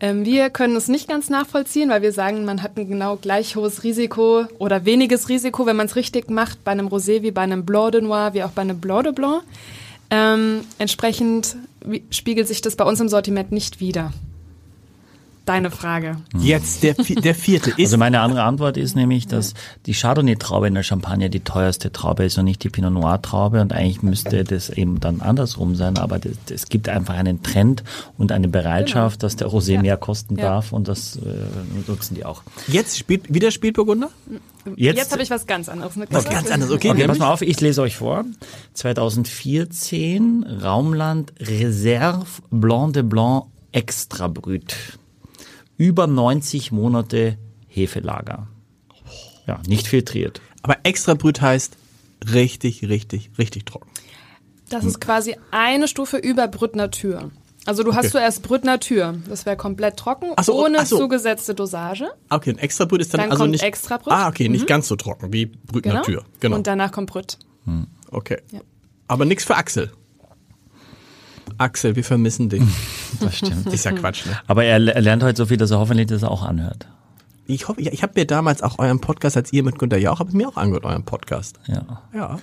Ähm, 0.01 0.25
wir 0.25 0.51
können 0.51 0.77
es 0.77 0.89
nicht 0.89 1.09
ganz 1.09 1.29
nachvollziehen, 1.29 1.91
weil 1.91 2.03
wir 2.03 2.13
sagen, 2.13 2.45
man 2.45 2.63
hat 2.63 2.77
ein 2.77 2.89
genau 2.89 3.17
gleich 3.17 3.57
hohes 3.57 3.83
Risiko 3.83 4.45
oder 4.59 4.85
weniges 4.85 5.29
Risiko, 5.29 5.67
wenn 5.67 5.77
man 5.77 5.87
es 5.87 5.97
richtig 5.97 6.31
macht, 6.31 6.63
bei 6.63 6.71
einem 6.71 6.89
Rosé 6.89 7.23
wie 7.23 7.33
bei 7.33 7.43
einem 7.43 7.65
Blanc 7.65 7.93
de 7.93 8.01
Noir, 8.01 8.31
wie 8.33 8.45
auch 8.45 8.51
bei 8.51 8.63
einem 8.63 8.81
Blanc 8.81 9.05
de 9.05 9.13
Blanc. 9.13 9.43
Ähm, 10.11 10.61
entsprechend 10.79 11.57
spiegelt 12.11 12.47
sich 12.47 12.61
das 12.61 12.77
bei 12.77 12.85
uns 12.85 13.01
im 13.01 13.09
Sortiment 13.09 13.51
nicht 13.51 13.81
wider. 13.81 14.13
Deine 15.47 15.71
Frage. 15.71 16.17
jetzt 16.39 16.83
der, 16.83 16.95
der 16.95 17.35
vierte 17.35 17.71
ist. 17.71 17.79
Also 17.81 17.99
meine 17.99 18.21
andere 18.21 18.45
Antwort 18.45 18.77
ist 18.79 18.97
nämlich, 18.97 19.27
dass 19.27 19.53
die 19.85 19.93
Chardonnay-Traube 19.93 20.69
in 20.69 20.75
der 20.75 20.83
Champagne 20.83 21.29
die 21.29 21.41
teuerste 21.41 21.93
Traube 21.93 22.25
ist 22.25 22.39
und 22.39 22.47
nicht 22.47 22.65
die 22.65 22.71
Pinot 22.71 22.93
Noir-Traube 22.95 23.61
und 23.61 23.73
eigentlich 23.75 24.03
müsste 24.03 24.43
das 24.45 24.71
eben 24.71 25.01
dann 25.01 25.21
andersrum 25.21 25.75
sein, 25.77 25.99
aber 25.99 26.19
es 26.51 26.69
gibt 26.71 26.89
einfach 26.89 27.15
einen 27.15 27.43
Trend 27.43 27.85
und 28.17 28.33
eine 28.33 28.49
Bereitschaft, 28.49 29.23
dass 29.23 29.37
der 29.37 29.49
Rosé 29.49 29.73
Ja. 29.75 29.83
mehr 29.83 29.97
kosten 29.99 30.37
Ja. 30.37 30.45
darf 30.45 30.73
und 30.73 30.89
das 30.89 31.17
äh, 31.17 31.21
nutzen 31.87 32.15
die 32.15 32.25
auch. 32.25 32.43
jetzt 32.67 32.99
spielt 32.99 33.33
wieder 33.33 33.51
Spätburgunder? 33.51 34.09
Jetzt, 34.77 35.13
habe 35.13 35.23
ich 35.23 35.29
was 35.29 35.47
ganz 35.47 35.69
anderes 35.69 35.91
Was 35.93 35.97
mitgebracht. 35.99 36.31
ganz 36.31 36.51
anderes, 36.51 36.73
okay. 36.73 36.91
Okay, 36.91 37.07
pass 37.07 37.19
mal 37.19 37.31
auf, 37.31 37.43
ich 37.43 37.61
lese 37.61 37.83
euch 37.83 37.97
vor. 37.97 38.25
2014 38.73 40.45
Raumland 40.63 41.33
Reserve 41.39 42.25
Blanc 42.51 42.95
de 42.95 43.03
Blanc 43.03 43.45
Extra 43.73 44.29
Brüt. 44.29 44.75
Über 45.77 46.07
90 46.07 46.73
Monate 46.73 47.39
Hefelager. 47.69 48.47
Ja, 49.47 49.61
nicht 49.67 49.87
filtriert. 49.89 50.41
Aber 50.63 50.79
extra 50.85 51.15
Brüt 51.15 51.41
heißt 51.41 51.77
richtig, 52.33 52.89
richtig, 52.89 53.31
richtig 53.39 53.67
trocken. 53.67 53.91
Das 54.71 54.85
ist 54.85 55.01
quasi 55.01 55.37
eine 55.51 55.89
Stufe 55.89 56.17
über 56.17 56.49
Brut 56.49 56.75
Natur. 56.75 57.31
Also 57.67 57.83
du 57.83 57.95
hast 57.95 58.11
zuerst 58.11 58.43
Brut 58.43 58.65
Natur. 58.65 59.15
Das 59.29 59.47
wäre 59.47 59.57
komplett 59.57 59.97
trocken, 59.97 60.33
Ach 60.37 60.45
so, 60.45 60.65
ohne 60.65 60.81
ach 60.81 60.87
so. 60.87 60.99
zugesetzte 60.99 61.55
Dosage. 61.55 62.07
Okay, 62.31 62.51
ein 62.51 62.59
extra 62.59 62.85
Brüt 62.85 63.01
ist 63.01 63.15
dann, 63.15 63.21
Dann 63.23 63.31
also 63.31 63.43
kommt 63.45 63.53
nicht. 63.53 63.65
Extra 63.65 63.97
Brüt. 63.97 64.13
Ah, 64.13 64.29
okay, 64.29 64.49
nicht 64.49 64.67
ganz 64.67 64.89
so 64.89 64.97
trocken 64.97 65.33
wie 65.33 65.47
Brüt 65.47 65.83
Genau. 65.85 65.97
Natur. 65.97 66.25
Genau. 66.41 66.57
Und 66.57 66.67
danach 66.67 66.93
kommt 66.93 67.11
Brut. 67.11 67.39
okay. 68.11 68.39
Ja. 68.53 68.61
Aber 69.09 69.25
nichts 69.25 69.45
für 69.45 69.57
Axel. 69.57 69.93
Axel, 71.59 71.97
wir 71.97 72.05
vermissen 72.05 72.49
dich. 72.49 72.63
Das 73.21 73.37
stimmt. 73.39 73.73
Ist 73.73 73.85
ja 73.85 73.93
Quatsch, 73.93 74.27
ne? 74.27 74.37
Aber 74.49 74.65
er, 74.65 74.75
er 74.95 75.01
lernt 75.01 75.23
heute 75.23 75.37
so 75.37 75.47
viel, 75.47 75.57
dass 75.57 75.71
er 75.71 75.79
hoffentlich 75.79 76.09
das 76.09 76.25
auch 76.25 76.43
anhört. 76.43 76.89
Ich 77.47 77.69
hoffe, 77.69 77.81
ja, 77.83 77.93
ich 77.93 78.03
habe 78.03 78.13
mir 78.17 78.27
damals 78.27 78.63
auch 78.63 78.79
euren 78.79 79.01
Podcast, 79.01 79.37
als 79.37 79.53
ihr 79.53 79.63
mit 79.63 79.79
Günter 79.79 79.99
Jauch, 79.99 80.19
habe 80.19 80.31
ich 80.31 80.35
mir 80.35 80.49
auch 80.49 80.57
angehört, 80.57 80.85
euren 80.85 81.05
Podcast. 81.05 81.61
Ja. 81.67 82.03
Ja. 82.13 82.39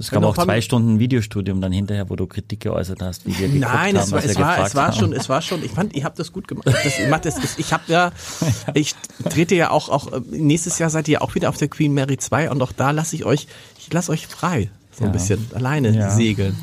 Es 0.00 0.10
gab 0.12 0.22
auch 0.22 0.36
zwei 0.36 0.60
Stunden 0.60 1.00
Videostudium 1.00 1.60
dann 1.60 1.72
hinterher, 1.72 2.08
wo 2.08 2.14
du 2.14 2.26
Kritik 2.28 2.60
geäußert 2.60 3.02
hast, 3.02 3.26
wie 3.26 3.36
wir 3.38 3.48
geguckt 3.48 3.60
Nein, 3.72 3.96
haben, 3.96 4.04
es 4.04 4.12
war, 4.12 4.18
was 4.18 4.24
wir 4.24 4.30
es 4.30 4.38
war, 4.38 4.66
es 4.66 4.74
war 4.76 4.86
haben. 4.88 4.96
schon, 4.96 5.12
es 5.12 5.28
war 5.28 5.42
schon, 5.42 5.64
ich 5.64 5.72
fand, 5.72 5.94
ihr 5.94 6.04
habt 6.04 6.18
das 6.20 6.32
gut 6.32 6.46
gemacht. 6.46 6.66
Das, 6.68 6.94
macht 7.10 7.24
das, 7.26 7.34
das, 7.34 7.58
ich 7.58 7.72
habe 7.72 7.82
ja, 7.88 8.12
ich 8.74 8.94
trete 9.28 9.56
ja 9.56 9.70
auch, 9.70 9.88
auch, 9.88 10.12
äh, 10.12 10.20
nächstes 10.30 10.78
Jahr 10.78 10.90
seid 10.90 11.08
ihr 11.08 11.20
auch 11.20 11.34
wieder 11.34 11.48
auf 11.48 11.56
der 11.56 11.66
Queen 11.68 11.92
Mary 11.94 12.16
2 12.16 12.50
und 12.50 12.62
auch 12.62 12.70
da 12.72 12.92
lasse 12.92 13.16
ich 13.16 13.24
euch, 13.24 13.48
ich 13.78 13.92
lasse 13.92 14.12
euch 14.12 14.26
frei. 14.28 14.70
So 14.92 15.04
ein 15.04 15.12
bisschen 15.12 15.46
alleine 15.54 15.90
Ja. 15.90 16.10
segeln. 16.10 16.56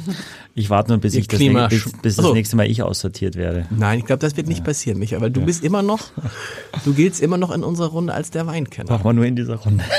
Ich 0.57 0.69
warte 0.69 0.89
nur, 0.91 0.99
bis, 0.99 1.13
ich 1.15 1.27
das, 1.27 1.37
Klima- 1.37 1.67
bis, 1.67 1.83
bis 2.01 2.15
das 2.15 2.19
Achso. 2.25 2.33
nächste 2.33 2.55
Mal 2.55 2.65
ich 2.71 2.81
aussortiert 2.81 3.35
werde. 3.35 3.65
Nein, 3.71 3.99
ich 3.99 4.05
glaube, 4.05 4.19
das 4.21 4.37
wird 4.37 4.47
nicht 4.47 4.63
passieren, 4.63 4.97
Micha, 4.99 5.19
weil 5.19 5.29
du 5.29 5.41
bist 5.41 5.63
immer 5.65 5.81
noch, 5.81 5.99
du 6.85 6.93
giltst 6.93 7.21
immer 7.21 7.37
noch 7.37 7.51
in 7.51 7.61
unserer 7.63 7.89
Runde 7.89 8.13
als 8.13 8.31
der 8.31 8.47
Weinkenner. 8.47 8.89
Machen 8.91 9.03
wir 9.03 9.13
nur 9.13 9.25
in 9.25 9.35
dieser 9.35 9.55
Runde. 9.55 9.83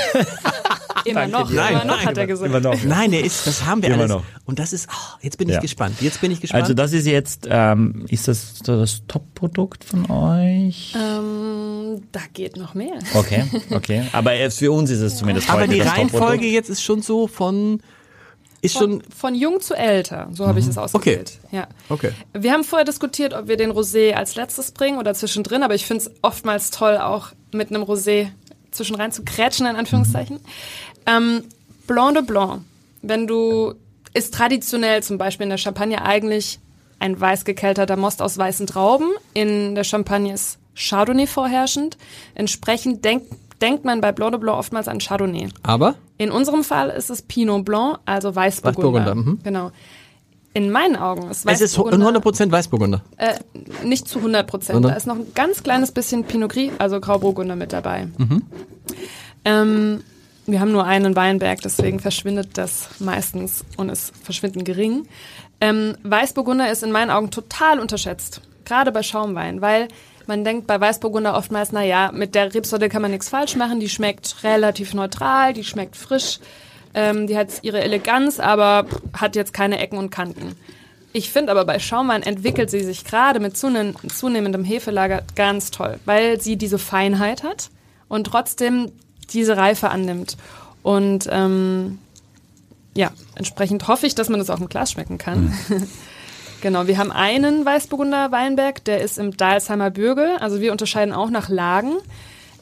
Immer 1.05 1.25
noch, 1.25 1.47
dir. 1.47 1.53
immer 1.53 1.61
Nein, 1.63 1.87
noch, 1.87 1.95
nein, 1.95 2.05
hat 2.05 2.17
er 2.17 2.27
gesagt. 2.27 2.49
Immer 2.49 2.59
noch. 2.59 2.83
Nein, 2.83 3.11
der 3.11 3.23
ist, 3.23 3.47
das 3.47 3.65
haben 3.65 3.81
wir 3.81 3.87
Immer 3.87 3.99
alles. 3.99 4.11
noch. 4.11 4.23
Und 4.43 4.59
das 4.59 4.73
ist, 4.73 4.89
oh, 4.91 5.17
jetzt 5.21 5.37
bin 5.37 5.47
ich 5.47 5.55
Ja. 5.55 5.61
gespannt. 5.61 6.01
Jetzt 6.01 6.19
bin 6.19 6.31
ich 6.31 6.41
gespannt. 6.41 6.63
Also 6.63 6.73
das 6.73 6.91
ist 6.91 7.05
jetzt, 7.07 7.47
ähm, 7.49 8.03
ist 8.09 8.27
das 8.27 8.55
so 8.61 8.77
das 8.77 9.03
Top-Produkt 9.07 9.85
von 9.85 10.11
euch? 10.11 10.93
Ähm, 10.97 12.01
da 12.11 12.19
geht 12.33 12.57
noch 12.57 12.73
mehr. 12.73 12.95
Okay, 13.13 13.45
okay. 13.71 14.03
Aber 14.11 14.33
jetzt 14.33 14.59
für 14.59 14.69
uns 14.73 14.89
ist 14.89 14.99
es 14.99 15.15
zumindest 15.17 15.49
Aber 15.49 15.61
heute 15.61 15.71
die 15.75 15.79
das 15.79 15.93
Reihenfolge 15.93 16.45
jetzt 16.47 16.69
ist 16.69 16.81
schon 16.83 17.01
so 17.01 17.27
von, 17.27 17.79
ist 18.61 18.73
schon, 18.73 19.01
Von, 19.01 19.11
von 19.11 19.35
jung 19.35 19.61
zu 19.61 19.75
älter, 19.75 20.29
so 20.33 20.47
habe 20.47 20.59
ich 20.59 20.67
es 20.67 20.77
ausgewählt. 20.77 21.39
Ja. 21.51 21.67
okay. 21.89 22.11
Wir 22.33 22.51
haben 22.53 22.63
vorher 22.63 22.85
diskutiert, 22.85 23.33
ob 23.33 23.47
wir 23.47 23.57
den 23.57 23.71
Rosé 23.71 24.13
als 24.13 24.35
letztes 24.35 24.71
bringen 24.71 24.97
oder 24.97 25.13
zwischendrin, 25.13 25.63
aber 25.63 25.75
ich 25.75 25.85
finde 25.85 26.05
es 26.05 26.11
oftmals 26.21 26.71
toll, 26.71 26.97
auch 26.97 27.29
mit 27.51 27.69
einem 27.69 27.83
Rosé 27.83 28.29
zwischenrein 28.71 29.11
zu 29.11 29.23
krätschen, 29.23 29.65
in 29.67 29.75
Anführungszeichen. 29.75 30.39
Ähm, 31.05 31.43
Blanc 31.85 32.15
de 32.15 32.23
Blanc, 32.23 32.63
wenn 33.01 33.27
du, 33.27 33.75
ist 34.13 34.33
traditionell 34.33 35.03
zum 35.03 35.17
Beispiel 35.17 35.45
in 35.45 35.49
der 35.49 35.57
Champagne 35.57 36.03
eigentlich 36.03 36.59
ein 36.99 37.19
weiß 37.19 37.45
gekelterter 37.45 37.95
Most 37.95 38.21
aus 38.21 38.37
weißen 38.37 38.67
Trauben. 38.67 39.09
In 39.33 39.75
der 39.75 39.83
Champagne 39.83 40.33
ist 40.33 40.57
Chardonnay 40.75 41.27
vorherrschend. 41.27 41.97
Entsprechend 42.33 43.05
denkt, 43.05 43.27
denkt 43.61 43.85
man 43.85 44.01
bei 44.01 44.11
Blanc 44.11 44.31
de 44.33 44.39
Blanc 44.39 44.57
oftmals 44.57 44.87
an 44.87 44.99
Chardonnay. 44.99 45.49
Aber, 45.63 45.95
In 46.17 46.31
unserem 46.31 46.63
Fall 46.63 46.89
ist 46.89 47.09
es 47.09 47.21
Pinot 47.21 47.65
Blanc, 47.65 47.99
also 48.05 48.35
Weißburgunder. 48.35 48.99
Weißburgunder, 49.05 49.15
mhm. 49.15 49.39
Genau. 49.43 49.71
In 50.53 50.71
meinen 50.71 50.95
Augen 50.95 51.29
ist 51.29 51.45
es 51.45 51.61
ist 51.61 51.77
Weißburgunder 51.77 52.19
100% 52.19 52.51
Weißburgunder. 52.51 53.01
äh, 53.17 53.35
nicht 53.85 54.07
zu 54.07 54.17
100 54.19 54.47
Prozent. 54.47 54.73
Sondern? 54.75 54.91
Da 54.91 54.97
ist 54.97 55.05
noch 55.05 55.15
ein 55.15 55.33
ganz 55.35 55.61
kleines 55.61 55.91
bisschen 55.91 56.23
Pinot 56.23 56.51
Gris, 56.51 56.71
also 56.79 56.99
Grauburgunder 56.99 57.55
mit 57.55 57.73
dabei. 57.73 58.07
Mhm. 58.17 58.41
Ähm, 59.45 60.03
wir 60.45 60.59
haben 60.61 60.71
nur 60.71 60.85
einen 60.85 61.15
Weinberg, 61.15 61.61
deswegen 61.61 61.99
verschwindet 61.99 62.57
das 62.57 62.89
meistens 62.99 63.65
und 63.75 63.89
ist 63.89 64.13
verschwindend 64.23 64.65
gering. 64.65 65.07
Ähm, 65.59 65.95
Weißburgunder 66.03 66.71
ist 66.71 66.83
in 66.83 66.91
meinen 66.91 67.11
Augen 67.11 67.31
total 67.31 67.79
unterschätzt, 67.79 68.41
gerade 68.65 68.91
bei 68.91 69.03
Schaumwein, 69.03 69.61
weil 69.61 69.89
man 70.27 70.43
denkt 70.43 70.67
bei 70.67 70.79
Weißburgunder 70.79 71.35
oftmals, 71.35 71.71
na 71.71 71.83
ja, 71.83 72.11
mit 72.11 72.35
der 72.35 72.53
Rebsorte 72.53 72.89
kann 72.89 73.01
man 73.01 73.11
nichts 73.11 73.29
falsch 73.29 73.55
machen, 73.55 73.79
die 73.79 73.89
schmeckt 73.89 74.43
relativ 74.43 74.93
neutral, 74.93 75.53
die 75.53 75.63
schmeckt 75.63 75.95
frisch, 75.95 76.39
ähm, 76.93 77.27
die 77.27 77.37
hat 77.37 77.49
ihre 77.61 77.81
Eleganz, 77.81 78.39
aber 78.39 78.85
hat 79.13 79.35
jetzt 79.35 79.53
keine 79.53 79.79
Ecken 79.79 79.97
und 79.97 80.09
Kanten. 80.09 80.55
Ich 81.13 81.31
finde 81.31 81.51
aber 81.51 81.65
bei 81.65 81.79
Schaumwein 81.79 82.21
entwickelt 82.21 82.69
sie 82.69 82.83
sich 82.83 83.03
gerade 83.05 83.39
mit 83.39 83.55
zunehm- 83.55 83.95
zunehmendem 84.07 84.63
Hefelager 84.63 85.23
ganz 85.35 85.71
toll, 85.71 85.99
weil 86.05 86.39
sie 86.41 86.57
diese 86.57 86.77
Feinheit 86.77 87.43
hat 87.43 87.69
und 88.07 88.25
trotzdem 88.25 88.91
diese 89.31 89.57
Reife 89.57 89.89
annimmt. 89.89 90.37
Und 90.83 91.27
ähm, 91.31 91.99
ja, 92.95 93.11
entsprechend 93.35 93.87
hoffe 93.87 94.07
ich, 94.07 94.15
dass 94.15 94.29
man 94.29 94.39
das 94.39 94.49
auch 94.49 94.59
im 94.59 94.69
Glas 94.69 94.91
schmecken 94.91 95.17
kann. 95.17 95.53
genau, 96.61 96.87
wir 96.87 96.97
haben 96.97 97.11
einen 97.11 97.65
Weißburgunder 97.65 98.31
Weinberg, 98.31 98.83
der 98.85 99.01
ist 99.01 99.17
im 99.17 99.35
Dalsheimer 99.35 99.89
Bürgel. 99.89 100.37
Also 100.39 100.61
wir 100.61 100.71
unterscheiden 100.71 101.13
auch 101.13 101.29
nach 101.29 101.49
Lagen, 101.49 101.97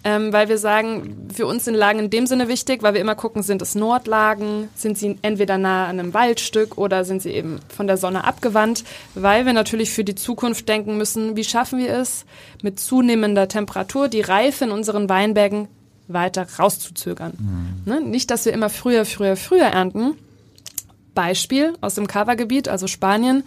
ähm, 0.03 0.31
weil 0.31 0.49
wir 0.49 0.57
sagen, 0.57 1.27
für 1.33 1.47
uns 1.47 1.65
sind 1.65 1.75
Lagen 1.75 1.99
in 1.99 2.09
dem 2.09 2.27
Sinne 2.27 2.47
wichtig, 2.47 2.83
weil 2.83 2.93
wir 2.93 3.01
immer 3.01 3.15
gucken, 3.15 3.43
sind 3.43 3.61
es 3.61 3.75
Nordlagen, 3.75 4.69
sind 4.75 4.97
sie 4.97 5.17
entweder 5.21 5.57
nah 5.57 5.87
an 5.87 5.99
einem 5.99 6.13
Waldstück 6.13 6.77
oder 6.77 7.03
sind 7.03 7.21
sie 7.21 7.31
eben 7.31 7.59
von 7.69 7.87
der 7.87 7.97
Sonne 7.97 8.23
abgewandt, 8.23 8.83
weil 9.15 9.45
wir 9.45 9.53
natürlich 9.53 9.91
für 9.91 10.03
die 10.03 10.15
Zukunft 10.15 10.69
denken 10.69 10.97
müssen, 10.97 11.35
wie 11.35 11.43
schaffen 11.43 11.79
wir 11.79 11.93
es, 11.93 12.25
mit 12.61 12.79
zunehmender 12.79 13.47
Temperatur 13.47 14.07
die 14.07 14.21
Reife 14.21 14.65
in 14.65 14.71
unseren 14.71 15.09
Weinbergen 15.09 15.67
weiter 16.07 16.45
rauszuzögern. 16.59 17.33
Ne? 17.85 18.01
Nicht, 18.01 18.29
dass 18.29 18.45
wir 18.45 18.53
immer 18.53 18.69
früher, 18.69 19.05
früher, 19.05 19.35
früher 19.35 19.65
ernten. 19.65 20.13
Beispiel 21.15 21.73
aus 21.81 21.95
dem 21.95 22.07
Cava-Gebiet, 22.07 22.67
also 22.67 22.87
Spanien. 22.87 23.43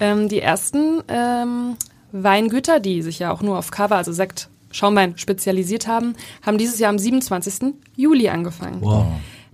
Ähm, 0.00 0.28
die 0.28 0.40
ersten 0.40 1.02
ähm, 1.08 1.76
Weingüter, 2.12 2.80
die 2.80 3.02
sich 3.02 3.18
ja 3.18 3.32
auch 3.32 3.42
nur 3.42 3.58
auf 3.58 3.70
Cava, 3.70 3.96
also 3.96 4.12
Sekt, 4.12 4.48
Schaumwein 4.70 5.16
spezialisiert 5.16 5.86
haben, 5.86 6.14
haben 6.42 6.58
dieses 6.58 6.78
Jahr 6.78 6.90
am 6.90 6.98
27. 6.98 7.74
Juli 7.96 8.28
angefangen. 8.28 8.80
Wow. 8.80 9.06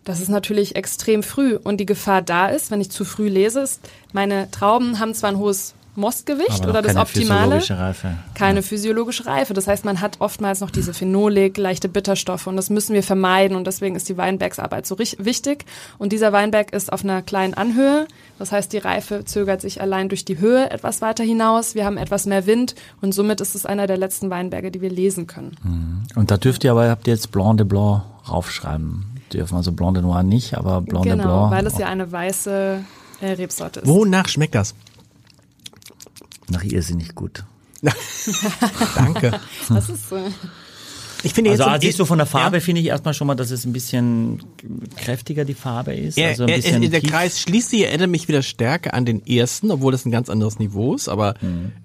Das 0.04 0.20
ist 0.20 0.28
natürlich 0.28 0.76
extrem 0.76 1.22
früh 1.22 1.56
und 1.56 1.78
die 1.78 1.86
Gefahr 1.86 2.20
da 2.20 2.48
ist, 2.48 2.70
wenn 2.70 2.80
ich 2.80 2.90
zu 2.90 3.04
früh 3.04 3.28
lese, 3.28 3.60
ist, 3.60 3.80
meine 4.12 4.50
Trauben 4.50 4.98
haben 5.00 5.14
zwar 5.14 5.30
ein 5.30 5.38
hohes 5.38 5.74
Mostgewicht 5.96 6.66
oder 6.66 6.82
das 6.82 6.92
keine 6.92 7.00
Optimale, 7.00 7.60
physiologische 7.60 7.78
Reife. 7.78 8.14
keine 8.34 8.62
physiologische 8.62 9.26
Reife. 9.26 9.54
Das 9.54 9.66
heißt, 9.66 9.84
man 9.84 10.00
hat 10.00 10.16
oftmals 10.20 10.60
noch 10.60 10.70
diese 10.70 10.92
Phenolik, 10.94 11.56
leichte 11.56 11.88
Bitterstoffe 11.88 12.46
und 12.46 12.56
das 12.56 12.70
müssen 12.70 12.94
wir 12.94 13.02
vermeiden 13.02 13.56
und 13.56 13.66
deswegen 13.66 13.94
ist 13.96 14.08
die 14.08 14.16
Weinbergsarbeit 14.16 14.86
so 14.86 14.98
wichtig. 14.98 15.64
Und 15.98 16.12
dieser 16.12 16.32
Weinberg 16.32 16.72
ist 16.72 16.92
auf 16.92 17.04
einer 17.04 17.22
kleinen 17.22 17.54
Anhöhe. 17.54 18.06
Das 18.38 18.50
heißt, 18.50 18.72
die 18.72 18.78
Reife 18.78 19.24
zögert 19.24 19.60
sich 19.60 19.80
allein 19.80 20.08
durch 20.08 20.24
die 20.24 20.38
Höhe 20.38 20.70
etwas 20.70 21.00
weiter 21.00 21.22
hinaus. 21.22 21.74
Wir 21.74 21.84
haben 21.84 21.96
etwas 21.96 22.26
mehr 22.26 22.46
Wind 22.46 22.74
und 23.00 23.12
somit 23.12 23.40
ist 23.40 23.54
es 23.54 23.64
einer 23.66 23.86
der 23.86 23.96
letzten 23.96 24.30
Weinberge, 24.30 24.70
die 24.70 24.80
wir 24.80 24.90
lesen 24.90 25.26
können. 25.26 26.04
Und 26.16 26.30
da 26.30 26.36
dürft 26.36 26.64
ihr 26.64 26.72
aber, 26.72 26.88
habt 26.90 27.06
ihr 27.06 27.14
jetzt 27.14 27.30
Blanc 27.30 27.58
de 27.58 27.66
Blanc 27.66 28.02
raufschreiben. 28.28 29.04
Dürfen 29.32 29.56
also 29.56 29.72
Blanc 29.72 29.94
de 29.94 30.02
Noir 30.02 30.22
nicht, 30.22 30.54
aber 30.56 30.80
Blanc 30.80 31.04
de 31.04 31.12
genau, 31.12 31.48
Blanc. 31.48 31.52
weil 31.52 31.66
es 31.66 31.78
ja 31.78 31.86
eine 31.86 32.10
weiße 32.10 32.80
äh, 33.20 33.26
Rebsorte 33.26 33.80
ist. 33.80 33.88
Wonach 33.88 34.28
schmeckt 34.28 34.54
das? 34.54 34.74
Nach 36.50 36.62
irrsinnig 36.62 37.14
gut. 37.14 37.44
Danke. 38.96 39.40
Das 39.68 39.88
ist 39.88 40.10
äh, 40.12 40.16
Ich 41.22 41.34
finde 41.34 41.50
Also 41.50 41.64
jetzt 41.64 41.72
ah, 41.72 41.78
siehst 41.80 41.98
du 41.98 42.04
von 42.04 42.18
der 42.18 42.26
Farbe 42.26 42.56
Ja. 42.56 42.60
finde 42.60 42.80
ich 42.80 42.86
erstmal 42.88 43.12
schon 43.14 43.26
mal, 43.26 43.34
dass 43.34 43.50
es 43.50 43.64
ein 43.64 43.72
bisschen 43.72 44.42
kräftiger 44.96 45.44
die 45.44 45.54
Farbe 45.54 45.94
ist. 45.94 46.16
Er, 46.18 46.28
also 46.30 46.44
ein 46.44 46.48
er, 46.50 46.56
bisschen 46.56 46.82
er, 46.82 46.88
der 46.90 47.00
tief- 47.00 47.10
Kreis 47.10 47.40
schließt 47.40 47.70
sich, 47.70 47.80
er 47.82 47.88
erinnert 47.88 48.10
mich 48.10 48.28
wieder 48.28 48.42
stärker 48.42 48.94
an 48.94 49.04
den 49.04 49.26
ersten, 49.26 49.70
obwohl 49.70 49.92
das 49.92 50.04
ein 50.06 50.10
ganz 50.10 50.28
anderes 50.30 50.58
Niveau 50.58 50.94
ist, 50.94 51.08
aber 51.08 51.34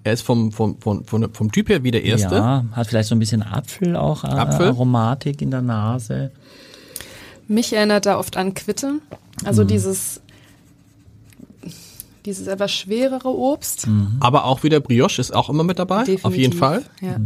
er 0.04 0.12
ist 0.12 0.22
vom, 0.22 0.52
vom, 0.52 0.80
vom, 0.80 1.04
vom, 1.04 1.32
vom 1.34 1.52
Typ 1.52 1.68
her 1.68 1.82
wie 1.84 1.90
der 1.90 2.04
erste. 2.04 2.34
Ja, 2.34 2.64
hat 2.72 2.86
vielleicht 2.86 3.08
so 3.08 3.14
ein 3.14 3.18
bisschen 3.18 3.42
Apfel 3.42 3.96
auch, 3.96 4.24
äh, 4.24 4.28
Apfel? 4.28 4.68
Aromatik 4.68 5.42
in 5.42 5.50
der 5.50 5.62
Nase. 5.62 6.30
Mich 7.48 7.72
erinnert 7.72 8.06
er 8.06 8.18
oft 8.18 8.36
an 8.36 8.54
Quitte. 8.54 8.92
Mhm. 8.92 9.00
Also 9.44 9.64
dieses, 9.64 10.20
dieses 12.26 12.46
etwas 12.46 12.72
schwerere 12.72 13.28
Obst. 13.28 13.86
Aber 14.20 14.44
auch 14.44 14.62
wieder 14.62 14.80
Brioche 14.80 15.20
ist 15.20 15.34
auch 15.34 15.48
immer 15.48 15.64
mit 15.64 15.78
dabei, 15.78 16.00
Definitiv. 16.00 16.24
auf 16.24 16.36
jeden 16.36 16.52
Fall. 16.52 16.84
Ja. 17.00 17.16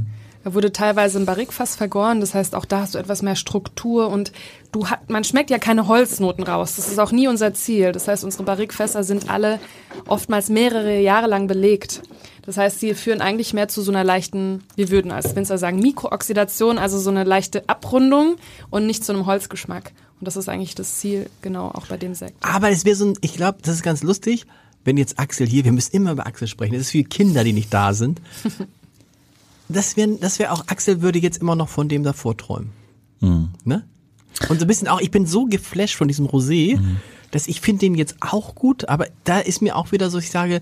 Er 0.45 0.53
wurde 0.53 0.73
teilweise 0.73 1.19
im 1.19 1.25
Barrikfass 1.25 1.75
vergoren, 1.75 2.21
das 2.21 2.35
heißt, 2.35 2.55
auch 2.55 2.67
da 2.67 2.81
hast 2.81 2.95
du 2.95 2.99
etwas 2.99 3.23
mehr 3.23 3.35
Struktur 3.35 4.11
und 4.11 4.31
du 4.73 4.89
hat, 4.89 5.09
man 5.09 5.25
schmeckt 5.25 5.49
ja 5.49 5.59
keine 5.59 5.89
Holznoten 5.89 6.45
raus. 6.45 6.77
Das 6.77 6.89
ist 6.89 6.99
auch 6.99 7.13
nie 7.13 7.29
unser 7.29 7.55
Ziel. 7.55 7.93
Das 7.93 8.09
heißt, 8.09 8.25
unsere 8.25 8.43
Barrikfässer 8.43 9.05
sind 9.05 9.31
alle 9.31 9.59
oftmals 10.07 10.51
mehrere 10.51 11.01
Jahre 11.01 11.29
lang 11.29 11.47
belegt. 11.47 12.03
Das 12.43 12.59
heißt, 12.59 12.79
sie 12.79 12.93
führen 12.93 13.23
eigentlich 13.23 13.55
mehr 13.55 13.69
zu 13.69 13.81
so 13.81 13.91
einer 13.91 14.05
leichten, 14.05 14.65
wir 14.77 14.91
würden 14.91 15.13
als 15.13 15.35
Winzer 15.35 15.57
sagen, 15.57 15.79
Mikrooxidation, 15.79 16.77
also 16.77 16.99
so 16.99 17.09
eine 17.09 17.25
leichte 17.25 17.67
Abrundung 17.67 18.37
und 18.69 18.87
nicht 18.87 19.03
zu 19.03 19.13
einem 19.15 19.25
Holzgeschmack. 19.25 19.93
Und 20.21 20.27
das 20.27 20.37
ist 20.37 20.51
eigentlich 20.51 20.75
das 20.75 20.97
Ziel, 20.97 21.31
genau, 21.41 21.69
auch 21.69 21.87
bei 21.87 21.97
dem 21.97 22.15
Sekt. 22.15 22.35
Aber 22.45 22.69
es 22.69 22.85
wäre 22.85 22.97
so 22.97 23.07
ein, 23.07 23.15
ich 23.23 23.35
glaube, 23.35 23.59
das 23.63 23.77
ist 23.77 23.83
ganz 23.83 24.03
lustig, 24.03 24.45
wenn 24.85 24.97
jetzt 24.97 25.19
Axel 25.19 25.47
hier, 25.47 25.65
wir 25.65 25.73
müssen 25.73 25.95
immer 25.97 26.13
über 26.13 26.27
Axel 26.27 26.49
sprechen, 26.49 26.75
es 26.75 26.83
ist 26.83 26.91
für 26.91 27.05
Kinder, 27.05 27.45
die 27.45 27.53
nicht 27.53 27.73
da 27.73 27.93
sind. 27.93 28.21
Das 29.67 29.97
wäre 29.97 30.19
das 30.21 30.39
wär 30.39 30.53
auch, 30.53 30.69
Axel 30.69 31.01
würde 31.01 31.19
jetzt 31.19 31.39
immer 31.39 31.57
noch 31.57 31.71
von 31.71 31.89
dem 31.89 32.03
davor 32.03 32.37
träumen. 32.37 32.71
Ne? 33.21 33.83
Und 34.51 34.59
so 34.59 34.65
ein 34.67 34.69
bisschen 34.69 34.89
auch, 34.89 35.01
ich 35.01 35.11
bin 35.11 35.25
so 35.27 35.47
geflasht 35.47 35.97
von 35.97 36.07
diesem 36.07 36.27
Rosé, 36.27 36.79
dass 37.31 37.47
ich 37.47 37.63
finde 37.63 37.81
den 37.81 37.95
jetzt 37.95 38.17
auch 38.21 38.55
gut, 38.55 38.89
aber 38.91 39.07
da 39.25 39.39
ist 39.39 39.63
mir 39.63 39.77
auch 39.77 39.91
wieder 39.91 40.11
so, 40.11 40.19
ich 40.19 40.31
sage, 40.31 40.61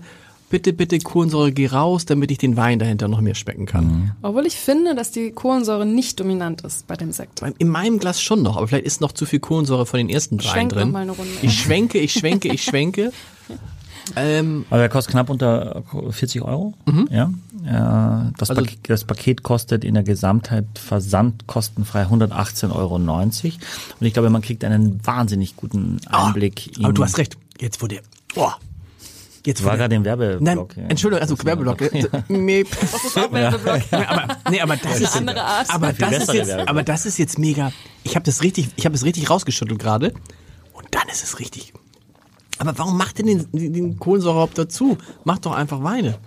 bitte, 0.49 0.71
bitte 0.71 0.97
Kohlensäure, 0.99 1.51
geh 1.51 1.67
raus, 1.67 2.05
damit 2.05 2.31
ich 2.31 2.37
den 2.37 2.55
Wein 2.55 2.79
dahinter 2.79 3.07
noch 3.09 3.19
mehr 3.19 3.35
schmecken 3.35 3.65
kann. 3.65 4.15
Obwohl 4.21 4.45
ich 4.45 4.55
finde, 4.55 4.95
dass 4.95 5.11
die 5.11 5.31
Kohlensäure 5.31 5.85
nicht 5.85 6.19
dominant 6.21 6.61
ist 6.61 6.87
bei 6.87 6.95
dem 6.95 7.11
Sekt. 7.11 7.41
In 7.57 7.67
meinem 7.67 7.99
Glas 7.99 8.21
schon 8.21 8.41
noch, 8.41 8.55
aber 8.55 8.67
vielleicht 8.69 8.85
ist 8.85 9.01
noch 9.01 9.11
zu 9.11 9.25
viel 9.25 9.39
Kohlensäure 9.39 9.85
von 9.85 9.97
den 9.97 10.09
ersten 10.09 10.37
dreien 10.37 10.53
Schwenk 10.53 10.71
noch 10.71 10.77
drin. 10.77 10.91
mal 10.91 11.01
eine 11.01 11.11
Runde. 11.11 11.31
Ich 11.41 11.59
schwenke, 11.59 11.99
ich 11.99 12.13
schwenke, 12.13 12.47
ich 12.53 12.63
schwenke. 12.63 13.11
ähm, 14.15 14.65
Aber 14.69 14.79
der 14.79 14.89
kostet 14.89 15.11
knapp 15.11 15.29
unter 15.29 15.83
40 16.09 16.41
Euro. 16.41 16.73
Ja. 17.09 17.31
Äh, 17.65 18.31
Das, 18.37 18.49
Also- 18.49 18.61
Paket, 18.61 18.79
das 18.89 19.03
Paket 19.05 19.43
kostet 19.43 19.83
in 19.85 19.93
der 19.93 20.03
Gesamtheit 20.03 20.65
versandkostenfrei 20.75 22.03
118,90 22.07 22.71
Euro. 22.75 22.95
Und 22.95 24.07
ich 24.07 24.13
glaube, 24.13 24.29
man 24.29 24.41
kriegt 24.41 24.63
einen 24.63 25.05
wahnsinnig 25.05 25.55
guten 25.55 25.99
Einblick. 26.07 26.77
in, 26.77 26.85
aber 26.85 26.93
du 26.93 27.03
hast 27.03 27.17
recht. 27.17 27.37
Jetzt 27.59 27.81
wurde, 27.81 28.01
boah, 28.35 28.57
jetzt 29.45 29.63
War 29.63 29.77
gerade 29.77 29.95
im 29.95 30.01
nein, 30.03 30.17
Werbeblock. 30.19 30.75
ja. 30.77 30.83
Entschuldigung, 30.83 31.21
also 31.21 31.37
Werbeblock. 31.45 31.81
Nee, 32.29 32.65
Das 32.81 33.03
ist 33.05 33.17
auch 33.17 33.31
Werbeblock. 33.31 33.81
aber, 33.91 34.37
nee, 34.49 34.59
aber 34.61 34.75
das 34.77 34.99
ist 35.01 35.15
andere 35.15 35.41
Art. 35.43 35.69
Aber 35.69 35.93
das 35.93 36.23
ist 36.23 36.33
jetzt, 36.33 36.51
aber 36.51 36.83
das 36.83 37.05
ist 37.05 37.17
jetzt 37.17 37.37
mega. 37.39 37.71
Ich 38.03 38.15
habe 38.15 38.25
das 38.25 38.41
richtig, 38.41 38.69
ich 38.75 38.85
habe 38.85 38.95
es 38.95 39.03
richtig 39.05 39.29
rausgeschüttelt 39.29 39.79
gerade. 39.79 40.13
Und 40.73 40.87
dann 40.91 41.07
ist 41.11 41.23
es 41.23 41.39
richtig. 41.39 41.73
Aber 42.59 42.77
warum 42.77 42.97
macht 42.97 43.19
denn 43.19 43.27
den, 43.27 43.47
den, 43.51 43.99
Kohlensäurehaupt 43.99 44.57
dazu? 44.57 44.97
Macht 45.23 45.45
doch 45.45 45.53
einfach 45.53 45.83
Weine. 45.83 46.17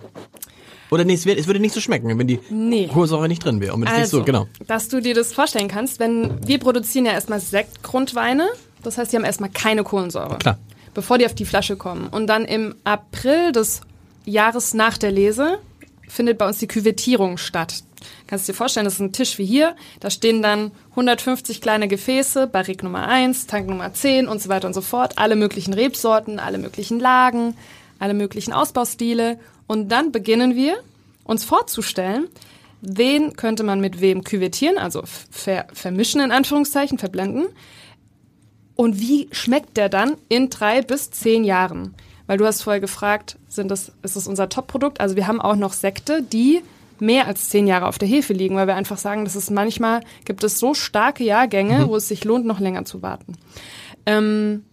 Oder 0.89 1.03
nee, 1.03 1.13
es, 1.13 1.25
wär, 1.25 1.37
es 1.37 1.47
würde 1.47 1.59
nicht 1.59 1.73
so 1.73 1.81
schmecken, 1.81 2.17
wenn 2.17 2.27
die 2.27 2.39
Nee. 2.49 2.87
Kohlensäure 2.87 3.27
nicht 3.27 3.43
drin 3.43 3.59
wäre. 3.59 3.73
Und 3.73 3.81
wenn 3.81 3.87
es 3.87 3.93
nicht 3.93 4.01
Also, 4.03 4.19
so, 4.19 4.23
genau. 4.23 4.47
dass 4.67 4.87
du 4.87 5.01
dir 5.01 5.13
das 5.13 5.33
vorstellen 5.33 5.67
kannst, 5.67 5.99
wenn 5.99 6.47
wir 6.47 6.59
produzieren 6.59 7.05
ja 7.05 7.11
erstmal 7.13 7.39
Sektgrundweine, 7.39 8.47
das 8.83 8.97
heißt, 8.97 9.11
die 9.11 9.17
haben 9.17 9.25
erstmal 9.25 9.49
keine 9.49 9.83
Kohlensäure. 9.83 10.37
Klar. 10.37 10.57
Bevor 10.93 11.17
die 11.17 11.25
auf 11.25 11.35
die 11.35 11.45
Flasche 11.45 11.75
kommen. 11.75 12.07
Und 12.07 12.27
dann 12.27 12.45
im 12.45 12.75
April 12.83 13.51
des 13.51 13.81
Jahres 14.25 14.73
nach 14.73 14.97
der 14.97 15.11
Lese 15.11 15.59
findet 16.07 16.37
bei 16.37 16.47
uns 16.47 16.57
die 16.59 16.67
Küvettierung 16.67 17.37
statt. 17.37 17.83
Kannst 18.27 18.47
dir 18.47 18.53
vorstellen, 18.53 18.85
das 18.85 18.95
ist 18.95 18.99
ein 18.99 19.13
Tisch 19.13 19.37
wie 19.37 19.45
hier, 19.45 19.75
da 19.99 20.09
stehen 20.09 20.41
dann 20.41 20.71
150 20.91 21.61
kleine 21.61 21.87
Gefäße, 21.87 22.47
Barrique 22.47 22.83
Nummer 22.83 23.07
1, 23.07 23.47
Tank 23.47 23.67
Nummer 23.67 23.93
10 23.93 24.27
und 24.27 24.41
so 24.41 24.49
weiter 24.49 24.67
und 24.67 24.73
so 24.73 24.81
fort, 24.81 25.17
alle 25.17 25.35
möglichen 25.35 25.73
Rebsorten, 25.73 26.39
alle 26.39 26.57
möglichen 26.57 26.99
Lagen, 26.99 27.55
alle 27.99 28.13
möglichen 28.13 28.53
Ausbaustile 28.53 29.39
und 29.67 29.89
dann 29.89 30.11
beginnen 30.11 30.55
wir 30.55 30.77
uns 31.23 31.43
vorzustellen, 31.43 32.27
wen 32.81 33.35
könnte 33.35 33.63
man 33.63 33.81
mit 33.81 34.01
wem 34.01 34.23
küvettieren, 34.23 34.77
also 34.77 35.03
ver 35.29 35.67
vermischen 35.73 36.21
in 36.21 36.31
Anführungszeichen, 36.31 36.97
verblenden. 36.97 37.47
Und 38.75 38.99
wie 38.99 39.27
schmeckt 39.31 39.77
der 39.77 39.89
dann 39.89 40.17
in 40.29 40.49
drei 40.49 40.81
bis 40.81 41.11
zehn 41.11 41.43
Jahren? 41.43 41.95
Weil 42.27 42.37
du 42.37 42.45
hast 42.45 42.61
vorher 42.61 42.79
gefragt, 42.79 43.37
sind 43.47 43.71
das, 43.71 43.91
ist 44.03 44.15
das 44.15 44.27
unser 44.27 44.49
Top-Produkt? 44.49 44.99
Also 44.99 45.15
wir 45.15 45.27
haben 45.27 45.41
auch 45.41 45.55
noch 45.55 45.73
Sekte, 45.73 46.21
die 46.21 46.61
mehr 47.01 47.27
als 47.27 47.49
zehn 47.49 47.67
Jahre 47.67 47.87
auf 47.87 47.97
der 47.97 48.07
Hefe 48.07 48.33
liegen, 48.33 48.55
weil 48.55 48.67
wir 48.67 48.75
einfach 48.75 48.97
sagen, 48.97 49.23
dass 49.23 49.35
es 49.35 49.49
manchmal 49.49 50.01
gibt 50.25 50.43
es 50.43 50.59
so 50.59 50.73
starke 50.73 51.23
Jahrgänge, 51.23 51.87
wo 51.87 51.95
es 51.95 52.07
sich 52.07 52.23
lohnt, 52.23 52.45
noch 52.45 52.59
länger 52.59 52.85
zu 52.85 53.01
warten. 53.01 53.35
Ähm, 54.05 54.63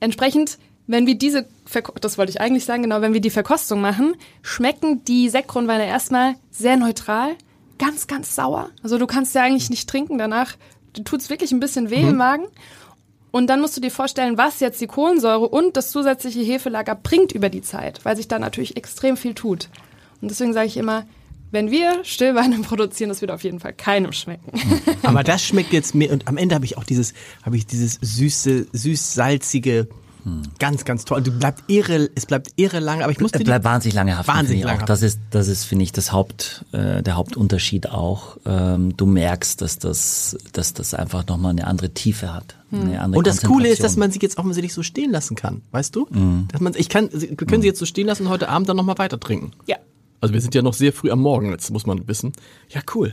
entsprechend, 0.00 0.58
wenn 0.86 1.06
wir 1.06 1.16
diese, 1.16 1.46
Verko 1.64 1.92
das 2.00 2.18
wollte 2.18 2.30
ich 2.30 2.40
eigentlich 2.40 2.64
sagen, 2.64 2.82
genau, 2.82 3.00
wenn 3.00 3.14
wir 3.14 3.20
die 3.20 3.30
Verkostung 3.30 3.80
machen, 3.80 4.14
schmecken 4.42 5.04
die 5.04 5.28
Sektgrundweine 5.28 5.86
erstmal 5.86 6.34
sehr 6.50 6.76
neutral, 6.76 7.36
ganz, 7.78 8.06
ganz 8.06 8.34
sauer. 8.34 8.70
Also 8.82 8.98
du 8.98 9.06
kannst 9.06 9.34
ja 9.34 9.42
eigentlich 9.42 9.70
nicht 9.70 9.88
trinken 9.88 10.18
danach. 10.18 10.56
Tut 11.04 11.20
es 11.20 11.30
wirklich 11.30 11.52
ein 11.52 11.60
bisschen 11.60 11.90
weh 11.90 12.02
im 12.02 12.16
Magen. 12.16 12.46
Und 13.34 13.48
dann 13.48 13.60
musst 13.60 13.76
du 13.76 13.80
dir 13.80 13.90
vorstellen, 13.90 14.38
was 14.38 14.60
jetzt 14.60 14.80
die 14.80 14.86
Kohlensäure 14.86 15.48
und 15.48 15.76
das 15.76 15.90
zusätzliche 15.90 16.40
Hefelager 16.40 16.94
bringt 16.94 17.32
über 17.32 17.48
die 17.48 17.62
Zeit, 17.62 18.04
weil 18.04 18.16
sich 18.16 18.28
da 18.28 18.38
natürlich 18.38 18.76
extrem 18.76 19.16
viel 19.16 19.34
tut. 19.34 19.70
Und 20.24 20.30
deswegen 20.30 20.54
sage 20.54 20.68
ich 20.68 20.78
immer, 20.78 21.04
wenn 21.50 21.70
wir 21.70 22.02
Stillweine 22.02 22.58
produzieren, 22.62 23.10
das 23.10 23.20
wird 23.20 23.30
auf 23.30 23.44
jeden 23.44 23.60
Fall 23.60 23.74
keinem 23.74 24.12
schmecken. 24.12 24.58
Aber 25.02 25.22
das 25.22 25.44
schmeckt 25.44 25.74
jetzt 25.74 25.94
mir 25.94 26.10
und 26.12 26.26
am 26.28 26.38
Ende 26.38 26.54
habe 26.54 26.64
ich 26.64 26.78
auch 26.78 26.84
dieses, 26.84 27.12
habe 27.42 27.58
ich 27.58 27.66
dieses 27.66 27.98
süße, 28.00 28.68
süß-salzige, 28.72 29.86
ganz, 30.58 30.86
ganz 30.86 31.04
toll. 31.04 31.20
Du 31.20 31.38
bleibt 31.38 31.64
irre, 31.66 32.08
es 32.14 32.24
bleibt 32.24 32.52
irre 32.56 32.80
lange, 32.80 33.04
aber 33.04 33.12
ich 33.12 33.20
musste 33.20 33.36
Es 33.38 33.44
bleibt 33.44 33.66
wahnsinnig 33.66 33.94
lange 33.94 34.16
haften. 34.16 34.32
Wahnsinnig 34.32 34.64
lange 34.64 34.82
auch. 34.82 34.86
Das 34.86 35.02
ist, 35.02 35.20
das 35.30 35.48
ist, 35.48 35.64
finde 35.64 35.82
ich, 35.82 35.92
das 35.92 36.12
Haupt, 36.12 36.64
äh, 36.72 37.02
der 37.02 37.16
Hauptunterschied 37.16 37.90
auch. 37.90 38.38
Ähm, 38.46 38.96
du 38.96 39.04
merkst, 39.04 39.60
dass 39.60 39.78
das, 39.78 40.38
dass 40.54 40.72
das 40.72 40.94
einfach 40.94 41.26
nochmal 41.26 41.50
eine 41.50 41.66
andere 41.66 41.90
Tiefe 41.90 42.32
hat. 42.32 42.56
Eine 42.72 43.02
andere 43.02 43.18
Und 43.18 43.26
das 43.26 43.42
Coole 43.42 43.68
ist, 43.68 43.84
dass 43.84 43.96
man 43.96 44.10
sie 44.10 44.18
jetzt 44.20 44.38
offensichtlich 44.38 44.72
so 44.72 44.82
stehen 44.82 45.10
lassen 45.12 45.36
kann, 45.36 45.60
weißt 45.72 45.94
du? 45.94 46.08
Dass 46.50 46.60
man, 46.60 46.72
ich 46.74 46.88
kann, 46.88 47.08
wir 47.12 47.36
können 47.36 47.60
sie 47.62 47.68
jetzt 47.68 47.78
so 47.78 47.86
stehen 47.86 48.06
lassen 48.06 48.24
und 48.24 48.30
heute 48.30 48.48
Abend 48.48 48.68
dann 48.68 48.76
nochmal 48.76 48.98
weiter 48.98 49.20
trinken. 49.20 49.52
ja. 49.66 49.76
Also 50.24 50.32
wir 50.32 50.40
sind 50.40 50.54
ja 50.54 50.62
noch 50.62 50.72
sehr 50.72 50.94
früh 50.94 51.10
am 51.10 51.20
Morgen, 51.20 51.50
jetzt 51.50 51.70
muss 51.70 51.84
man 51.84 52.08
wissen. 52.08 52.32
Ja, 52.70 52.80
cool. 52.94 53.12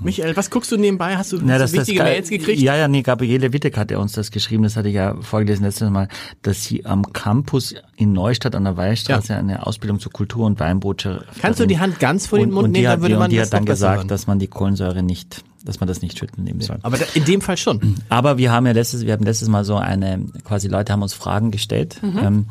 Michael, 0.00 0.36
was 0.36 0.50
guckst 0.50 0.72
du 0.72 0.76
nebenbei? 0.76 1.16
Hast 1.16 1.30
du 1.30 1.36
Ja, 1.36 1.42
hast 1.42 1.60
das, 1.60 1.70
du 1.70 1.76
das, 1.76 1.86
wichtige 1.86 2.02
Mails 2.02 2.28
gekriegt? 2.28 2.60
Ja, 2.60 2.74
ja, 2.74 2.88
nee, 2.88 3.02
Gabriele 3.02 3.52
Wittek 3.52 3.76
hat 3.76 3.92
ja 3.92 3.98
uns 3.98 4.14
das 4.14 4.32
geschrieben, 4.32 4.64
das 4.64 4.74
hatte 4.74 4.88
ich 4.88 4.96
ja 4.96 5.14
vorgelesen 5.20 5.64
letztes 5.64 5.88
Mal, 5.90 6.08
dass 6.42 6.64
sie 6.64 6.84
am 6.86 7.12
Campus 7.12 7.72
in 7.94 8.12
Neustadt 8.12 8.56
an 8.56 8.64
der 8.64 8.76
Weinstraße 8.76 9.36
eine 9.36 9.64
Ausbildung 9.64 10.00
zur 10.00 10.10
Kultur- 10.10 10.44
und 10.46 10.58
Weinbotschafterin. 10.58 11.28
Kannst 11.40 11.60
du 11.60 11.66
die 11.66 11.78
Hand 11.78 12.00
ganz 12.00 12.26
vor 12.26 12.40
den 12.40 12.48
und, 12.48 12.54
Mund 12.54 12.64
und 12.64 12.70
nehmen, 12.72 12.88
hat, 12.88 12.94
dann 12.94 13.02
würde 13.02 13.14
die, 13.14 13.18
man 13.18 13.24
und 13.26 13.30
die 13.30 13.36
das 13.36 13.46
hat 13.46 13.52
dann 13.52 13.64
gesagt, 13.64 13.98
hören. 13.98 14.08
dass 14.08 14.26
man 14.26 14.40
die 14.40 14.48
Kohlensäure 14.48 15.04
nicht, 15.04 15.44
dass 15.64 15.78
man 15.78 15.86
das 15.86 16.02
nicht 16.02 16.18
schütteln 16.18 16.42
nehmen 16.42 16.62
soll. 16.62 16.78
Aber 16.82 16.98
in 17.14 17.24
dem 17.26 17.42
Fall 17.42 17.58
schon. 17.58 17.94
Aber 18.08 18.38
wir 18.38 18.50
haben 18.50 18.66
ja 18.66 18.72
letztes, 18.72 19.06
wir 19.06 19.12
haben 19.12 19.24
letztes 19.24 19.48
Mal 19.48 19.64
so 19.64 19.76
eine, 19.76 20.26
quasi 20.44 20.66
Leute 20.66 20.92
haben 20.92 21.02
uns 21.02 21.12
Fragen 21.12 21.52
gestellt 21.52 22.00
ähm, 22.02 22.46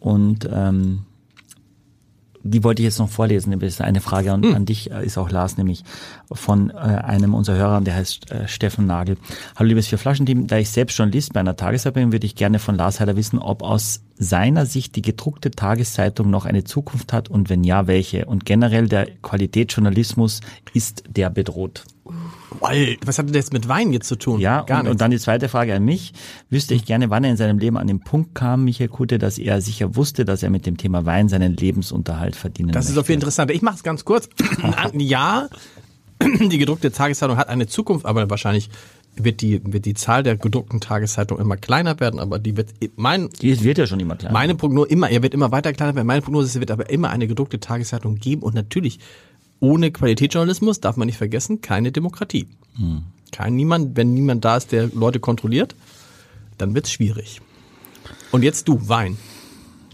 und 0.00 0.48
ähm, 0.50 1.00
die 2.44 2.62
wollte 2.62 2.82
ich 2.82 2.84
jetzt 2.84 2.98
noch 2.98 3.08
vorlesen. 3.08 3.58
Das 3.58 3.62
ist 3.62 3.80
eine 3.80 4.00
Frage 4.00 4.32
an, 4.32 4.44
an 4.54 4.66
dich, 4.66 4.90
äh, 4.90 5.04
ist 5.04 5.18
auch 5.18 5.30
Lars, 5.30 5.56
nämlich 5.56 5.82
von 6.30 6.70
äh, 6.70 6.74
einem 6.74 7.34
unserer 7.34 7.56
Hörer, 7.56 7.80
der 7.80 7.96
heißt 7.96 8.30
äh, 8.30 8.46
Steffen 8.46 8.86
Nagel. 8.86 9.16
Hallo 9.56 9.68
liebes 9.68 9.88
Vier-Flaschen-Team, 9.88 10.46
da 10.46 10.58
ich 10.58 10.68
selbst 10.68 10.96
Journalist 10.96 11.32
bei 11.32 11.40
einer 11.40 11.56
Tageszeitung 11.56 12.04
bin, 12.04 12.12
würde 12.12 12.26
ich 12.26 12.36
gerne 12.36 12.58
von 12.58 12.76
Lars 12.76 13.00
Heider 13.00 13.16
wissen, 13.16 13.38
ob 13.38 13.62
aus 13.62 14.02
seiner 14.16 14.66
Sicht 14.66 14.94
die 14.94 15.02
gedruckte 15.02 15.50
Tageszeitung 15.50 16.30
noch 16.30 16.44
eine 16.44 16.64
Zukunft 16.64 17.12
hat 17.12 17.30
und 17.30 17.48
wenn 17.48 17.64
ja, 17.64 17.86
welche? 17.86 18.26
Und 18.26 18.44
generell 18.44 18.88
der 18.88 19.06
Qualitätsjournalismus 19.22 20.40
ist 20.74 21.02
der 21.08 21.30
bedroht. 21.30 21.84
Weil, 22.60 22.96
was 23.04 23.18
hat 23.18 23.28
das 23.28 23.34
jetzt 23.36 23.52
mit 23.52 23.68
Wein 23.68 23.92
jetzt 23.92 24.06
zu 24.08 24.16
tun? 24.16 24.40
Ja, 24.40 24.62
gar 24.62 24.78
und, 24.78 24.84
nichts. 24.84 24.92
und 24.92 25.00
dann 25.00 25.10
die 25.10 25.18
zweite 25.18 25.48
Frage 25.48 25.74
an 25.74 25.84
mich. 25.84 26.12
Wüsste 26.50 26.74
ich 26.74 26.84
gerne, 26.84 27.10
wann 27.10 27.24
er 27.24 27.30
in 27.30 27.36
seinem 27.36 27.58
Leben 27.58 27.76
an 27.76 27.86
den 27.86 28.00
Punkt 28.00 28.34
kam, 28.34 28.64
Michael 28.64 28.88
Kute, 28.88 29.18
dass 29.18 29.38
er 29.38 29.60
sicher 29.60 29.96
wusste, 29.96 30.24
dass 30.24 30.42
er 30.42 30.50
mit 30.50 30.66
dem 30.66 30.76
Thema 30.76 31.04
Wein 31.04 31.28
seinen 31.28 31.56
Lebensunterhalt 31.56 32.36
verdienen 32.36 32.72
Das 32.72 32.84
ist 32.86 32.90
möchte. 32.92 33.00
auf 33.00 33.08
jeden 33.08 33.20
Fall 33.20 33.26
interessant. 33.28 33.50
Ich 33.50 33.62
mache 33.62 33.76
es 33.76 33.82
ganz 33.82 34.04
kurz. 34.04 34.28
ja, 34.94 35.48
die 36.22 36.58
gedruckte 36.58 36.90
Tageszeitung 36.92 37.36
hat 37.36 37.48
eine 37.48 37.66
Zukunft, 37.66 38.06
aber 38.06 38.30
wahrscheinlich 38.30 38.70
wird 39.16 39.42
die, 39.42 39.60
wird 39.64 39.84
die 39.84 39.94
Zahl 39.94 40.22
der 40.24 40.36
gedruckten 40.36 40.80
Tageszeitungen 40.80 41.44
immer 41.44 41.56
kleiner 41.56 42.00
werden, 42.00 42.18
aber 42.18 42.38
die 42.40 42.56
wird, 42.56 42.70
mein, 42.96 43.28
Die 43.40 43.62
wird 43.62 43.78
ja 43.78 43.86
schon 43.86 44.00
immer 44.00 44.16
kleiner. 44.16 44.32
meine 44.32 44.54
Prognose 44.56 44.88
immer, 44.88 45.08
er 45.08 45.22
wird 45.22 45.34
immer 45.34 45.52
weiter 45.52 45.72
kleiner 45.72 45.94
werden. 45.94 46.06
Meine 46.06 46.22
Prognose 46.22 46.46
ist, 46.46 46.54
es 46.56 46.60
wird 46.60 46.70
aber 46.72 46.90
immer 46.90 47.10
eine 47.10 47.28
gedruckte 47.28 47.60
Tageszeitung 47.60 48.16
geben 48.16 48.42
und 48.42 48.54
natürlich 48.54 48.98
ohne 49.64 49.90
Qualitätsjournalismus 49.90 50.80
darf 50.80 50.96
man 50.96 51.06
nicht 51.06 51.18
vergessen, 51.18 51.60
keine 51.60 51.92
Demokratie. 51.92 52.48
Kein 53.32 53.56
niemand, 53.56 53.96
wenn 53.96 54.14
niemand 54.14 54.44
da 54.44 54.56
ist, 54.56 54.72
der 54.72 54.88
Leute 54.94 55.18
kontrolliert, 55.20 55.74
dann 56.58 56.74
wird's 56.74 56.92
schwierig. 56.92 57.40
Und 58.30 58.42
jetzt 58.42 58.68
du, 58.68 58.88
Wein. 58.88 59.16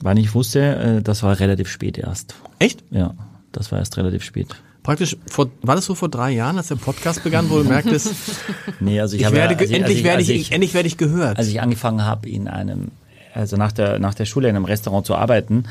Wann 0.02 0.16
ich 0.16 0.34
wusste, 0.34 0.76
äh, 0.76 1.02
das 1.02 1.22
war 1.22 1.38
relativ 1.40 1.68
spät 1.68 1.98
erst. 1.98 2.34
Echt? 2.58 2.82
Ja, 2.90 3.14
das 3.52 3.70
war 3.70 3.78
erst 3.78 3.96
relativ 3.98 4.22
spät. 4.24 4.48
Praktisch 4.82 5.16
vor, 5.26 5.50
war 5.60 5.74
das 5.76 5.84
so 5.84 5.94
vor 5.94 6.08
drei 6.08 6.30
Jahren, 6.30 6.56
als 6.56 6.68
der 6.68 6.76
Podcast 6.76 7.22
begann, 7.22 7.50
wo 7.50 7.58
du 7.58 7.64
merktest, 7.68 8.14
Nee, 8.80 8.98
also 8.98 9.14
ich, 9.14 9.20
ich 9.20 9.26
habe 9.26 9.36
werde, 9.36 9.56
ge- 9.56 9.66
also, 9.66 9.74
endlich 9.74 9.98
also, 9.98 10.04
werde 10.08 10.22
ich, 10.22 10.52
endlich 10.52 10.72
werde 10.72 10.86
ich 10.86 10.96
gehört. 10.96 11.36
als 11.38 11.48
ich 11.48 11.60
angefangen 11.60 12.02
habe 12.02 12.28
in 12.30 12.48
einem, 12.48 12.88
also 13.34 13.56
nach 13.58 13.72
der 13.72 13.98
nach 13.98 14.14
der 14.14 14.24
Schule 14.24 14.48
in 14.48 14.56
einem 14.56 14.64
Restaurant 14.64 15.04
zu 15.04 15.14
arbeiten, 15.14 15.64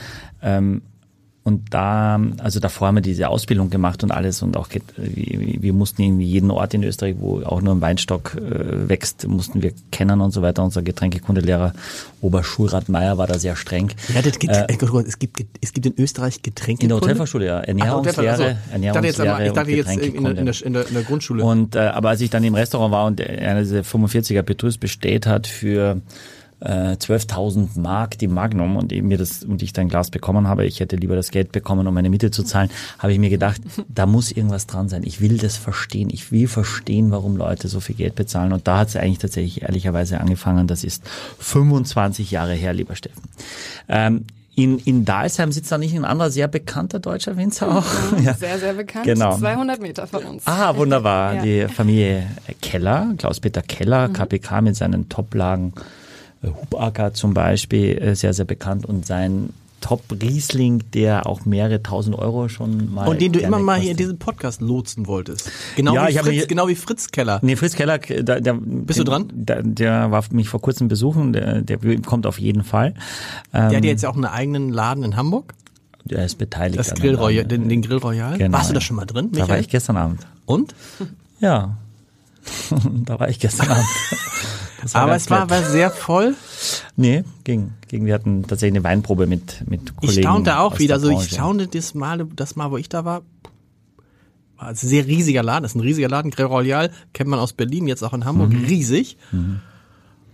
ähm, 0.43 0.83
und 1.43 1.73
da, 1.73 2.19
also 2.39 2.59
davor 2.59 2.87
haben 2.87 2.95
wir 2.95 3.01
diese 3.01 3.29
Ausbildung 3.29 3.69
gemacht 3.69 4.03
und 4.03 4.11
alles 4.11 4.41
und 4.41 4.57
auch 4.57 4.67
wir, 4.97 5.73
mussten 5.73 6.01
irgendwie 6.01 6.25
jeden 6.25 6.51
Ort 6.51 6.73
in 6.73 6.83
Österreich, 6.83 7.15
wo 7.17 7.41
auch 7.41 7.61
nur 7.61 7.73
ein 7.73 7.81
Weinstock 7.81 8.35
äh, 8.35 8.89
wächst, 8.89 9.25
mussten 9.27 9.63
wir 9.63 9.71
kennen 9.91 10.19
und 10.19 10.31
so 10.31 10.41
weiter. 10.41 10.63
Unser 10.63 10.81
Getränkekundelehrer 10.81 11.73
Oberschulrat 12.21 12.89
Meier 12.89 13.17
war 13.17 13.25
da 13.25 13.39
sehr 13.39 13.55
streng. 13.55 13.89
Ihr 14.09 14.15
hattet 14.15 14.39
Get 14.39 14.51
äh, 14.51 14.67
es, 15.07 15.17
gibt, 15.17 15.45
es 15.61 15.73
gibt 15.73 15.85
in 15.85 15.93
Österreich 15.97 16.41
Getränke. 16.41 16.83
In 16.83 16.89
der 16.89 16.97
Hotelfachschule, 16.97 17.45
ja. 17.45 17.59
Ernährungslehre, 17.61 18.31
also, 18.31 18.43
ich 18.43 18.49
dachte 18.91 19.07
jetzt, 19.07 19.19
Ernährungslehre 19.19 19.33
aber, 19.33 19.45
ich 19.45 19.53
dachte 19.53 19.71
jetzt 19.71 19.97
in, 19.97 20.15
in, 20.15 20.23
der, 20.45 20.65
in, 20.65 20.73
der, 20.73 20.87
in 20.87 20.93
der 20.93 21.03
Grundschule. 21.03 21.43
Und 21.43 21.75
äh, 21.75 21.79
aber 21.79 22.09
als 22.09 22.21
ich 22.21 22.29
dann 22.29 22.43
im 22.43 22.53
Restaurant 22.53 22.91
war 22.91 23.05
und 23.05 23.21
einer 23.21 23.61
dieser 23.61 23.79
45er 23.79 24.41
Petrus 24.41 24.77
bestellt 24.77 25.25
hat 25.25 25.47
für 25.47 26.01
äh, 26.61 26.93
12.000 26.93 27.79
Mark 27.79 28.17
die 28.17 28.27
Magnum 28.27 28.77
und 28.77 28.91
eben 28.91 29.07
mir 29.07 29.17
das 29.17 29.43
und 29.43 29.61
ich 29.61 29.73
dann 29.73 29.89
Glas 29.89 30.09
bekommen 30.09 30.47
habe, 30.47 30.65
ich 30.65 30.79
hätte 30.79 30.95
lieber 30.95 31.15
das 31.15 31.31
Geld 31.31 31.51
bekommen, 31.51 31.87
um 31.87 31.93
meine 31.93 32.09
Miete 32.09 32.31
zu 32.31 32.43
zahlen, 32.43 32.69
habe 32.97 33.13
ich 33.13 33.19
mir 33.19 33.29
gedacht, 33.29 33.61
da 33.89 34.05
muss 34.05 34.31
irgendwas 34.31 34.67
dran 34.67 34.89
sein. 34.89 35.03
Ich 35.05 35.21
will 35.21 35.37
das 35.37 35.57
verstehen. 35.57 36.09
Ich 36.11 36.31
will 36.31 36.47
verstehen, 36.47 37.11
warum 37.11 37.37
Leute 37.37 37.67
so 37.67 37.79
viel 37.79 37.95
Geld 37.95 38.15
bezahlen. 38.15 38.53
Und 38.53 38.67
da 38.67 38.79
hat 38.79 38.89
es 38.89 38.95
eigentlich 38.95 39.19
tatsächlich 39.19 39.61
ehrlicherweise 39.63 40.19
angefangen. 40.19 40.67
Das 40.67 40.83
ist 40.83 41.03
25 41.39 42.31
Jahre 42.31 42.53
her, 42.53 42.73
lieber 42.73 42.95
Steffen. 42.95 43.23
Ähm, 43.87 44.25
in, 44.55 44.77
in 44.79 45.05
Dalsheim 45.05 45.53
sitzt 45.53 45.71
da 45.71 45.77
nicht 45.77 45.95
ein 45.95 46.03
anderer 46.03 46.29
sehr 46.29 46.49
bekannter 46.49 46.99
deutscher 46.99 47.37
Winzer 47.37 47.77
auch. 47.77 47.85
Ja. 48.23 48.33
Sehr, 48.33 48.59
sehr 48.59 48.73
bekannt. 48.73 49.05
Genau. 49.05 49.37
200 49.37 49.81
Meter 49.81 50.05
von 50.05 50.23
uns. 50.23 50.45
Ah, 50.45 50.75
wunderbar. 50.75 51.29
Ja. 51.39 51.41
Die 51.43 51.67
Familie 51.67 52.27
Keller, 52.61 53.13
Klaus-Peter 53.17 53.61
Keller, 53.61 54.09
KPK 54.09 54.61
mit 54.61 54.75
seinen 54.75 55.07
Toplagen, 55.07 55.73
äh, 55.77 55.81
Hubacker 56.43 57.13
zum 57.13 57.33
Beispiel, 57.33 57.97
äh, 57.97 58.15
sehr, 58.15 58.33
sehr 58.33 58.45
bekannt 58.45 58.85
und 58.85 59.05
sein 59.05 59.49
Top-Riesling, 59.81 60.83
der 60.93 61.25
auch 61.25 61.45
mehrere 61.45 61.81
tausend 61.81 62.17
Euro 62.17 62.49
schon 62.49 62.93
mal. 62.93 63.07
und 63.07 63.21
den 63.21 63.31
du 63.31 63.39
immer 63.39 63.59
mal 63.59 63.79
hier 63.79 63.91
in 63.91 63.97
diesem 63.97 64.17
Podcast 64.17 64.59
lotsen 64.59 65.07
wolltest. 65.07 65.49
Genau, 65.77 65.93
Ja, 65.95 66.07
wie, 66.09 66.13
Fritz, 66.17 66.27
mir- 66.41 66.47
genau 66.47 66.67
wie 66.67 66.75
Fritz 66.75 67.07
Keller. 67.11 67.39
Nee, 67.43 67.55
Fritz 67.55 67.75
Keller, 67.75 67.97
der, 67.97 68.41
der, 68.41 68.53
Bist 68.59 68.99
du 68.99 69.05
dran? 69.05 69.29
Der, 69.31 69.63
der 69.63 70.11
war 70.11 70.23
mich 70.31 70.49
vor 70.49 70.59
kurzem 70.61 70.89
besuchen, 70.89 71.31
der, 71.31 71.61
der 71.61 71.77
kommt 72.01 72.25
auf 72.25 72.39
jeden 72.39 72.63
Fall. 72.65 72.93
Ähm, 73.53 73.69
Der 73.69 73.77
hat 73.77 73.85
jetzt 73.85 74.01
ja 74.03 74.09
auch 74.09 74.15
einen 74.15 74.25
eigenen 74.25 74.69
Laden 74.69 75.03
in 75.05 75.15
Hamburg. 75.15 75.53
der 76.03 76.25
ist 76.25 76.37
beteiligt. 76.37 76.77
Das 76.79 76.93
Grill 76.93 77.15
Royal, 77.15 77.45
den, 77.45 77.69
den 77.69 77.81
Grill 77.81 77.97
Royal. 77.99 78.37
Genau, 78.37 78.57
Warst 78.57 78.69
du 78.69 78.73
da 78.73 78.81
schon 78.81 78.97
mal 78.97 79.05
drin, 79.05 79.29
Da 79.31 79.39
war 79.39 79.45
Michael? 79.47 79.61
ich 79.61 79.69
gestern 79.69 79.95
Abend. 79.95 80.27
Und? 80.45 80.75
Ja. 81.39 81.77
da 83.05 83.17
war 83.19 83.29
ich 83.29 83.39
gestern 83.39 83.69
Abend. 83.69 83.85
War 84.91 85.01
Aber 85.03 85.15
es 85.15 85.29
war, 85.29 85.49
war 85.49 85.63
sehr 85.63 85.91
voll. 85.91 86.35
Nee, 86.95 87.23
ging, 87.45 87.71
ging. 87.87 88.05
Wir 88.05 88.13
hatten 88.13 88.43
tatsächlich 88.43 88.75
eine 88.77 88.83
Weinprobe 88.83 89.25
mit, 89.25 89.63
mit 89.69 89.95
Kollegen. 89.95 90.19
Ich 90.19 90.23
staunte 90.23 90.59
auch 90.59 90.77
wieder. 90.77 90.99
der 90.99 91.09
Also 91.09 91.09
ich 91.09 91.29
staunte 91.31 91.67
das 91.67 91.93
Mal, 91.93 92.27
das 92.35 92.57
Mal, 92.57 92.71
wo 92.71 92.77
ich 92.77 92.89
da 92.89 93.05
war. 93.05 93.21
War 94.57 94.67
ein 94.67 94.75
sehr 94.75 95.07
riesiger 95.07 95.41
Laden. 95.41 95.63
Das 95.63 95.71
ist 95.71 95.75
ein 95.75 95.81
riesiger 95.81 96.09
Laden. 96.09 96.31
Grey 96.31 96.45
Royal 96.45 96.91
kennt 97.13 97.29
man 97.29 97.39
aus 97.39 97.53
Berlin, 97.53 97.87
jetzt 97.87 98.03
auch 98.03 98.13
in 98.13 98.25
Hamburg. 98.25 98.51
Mhm. 98.51 98.65
Riesig. 98.65 99.17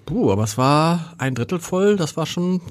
Puh, 0.07 0.31
aber 0.31 0.43
es 0.43 0.57
war 0.57 1.13
ein 1.19 1.35
Drittel 1.35 1.59
voll. 1.59 1.95
Das 1.97 2.17
war 2.17 2.25
schon. 2.25 2.61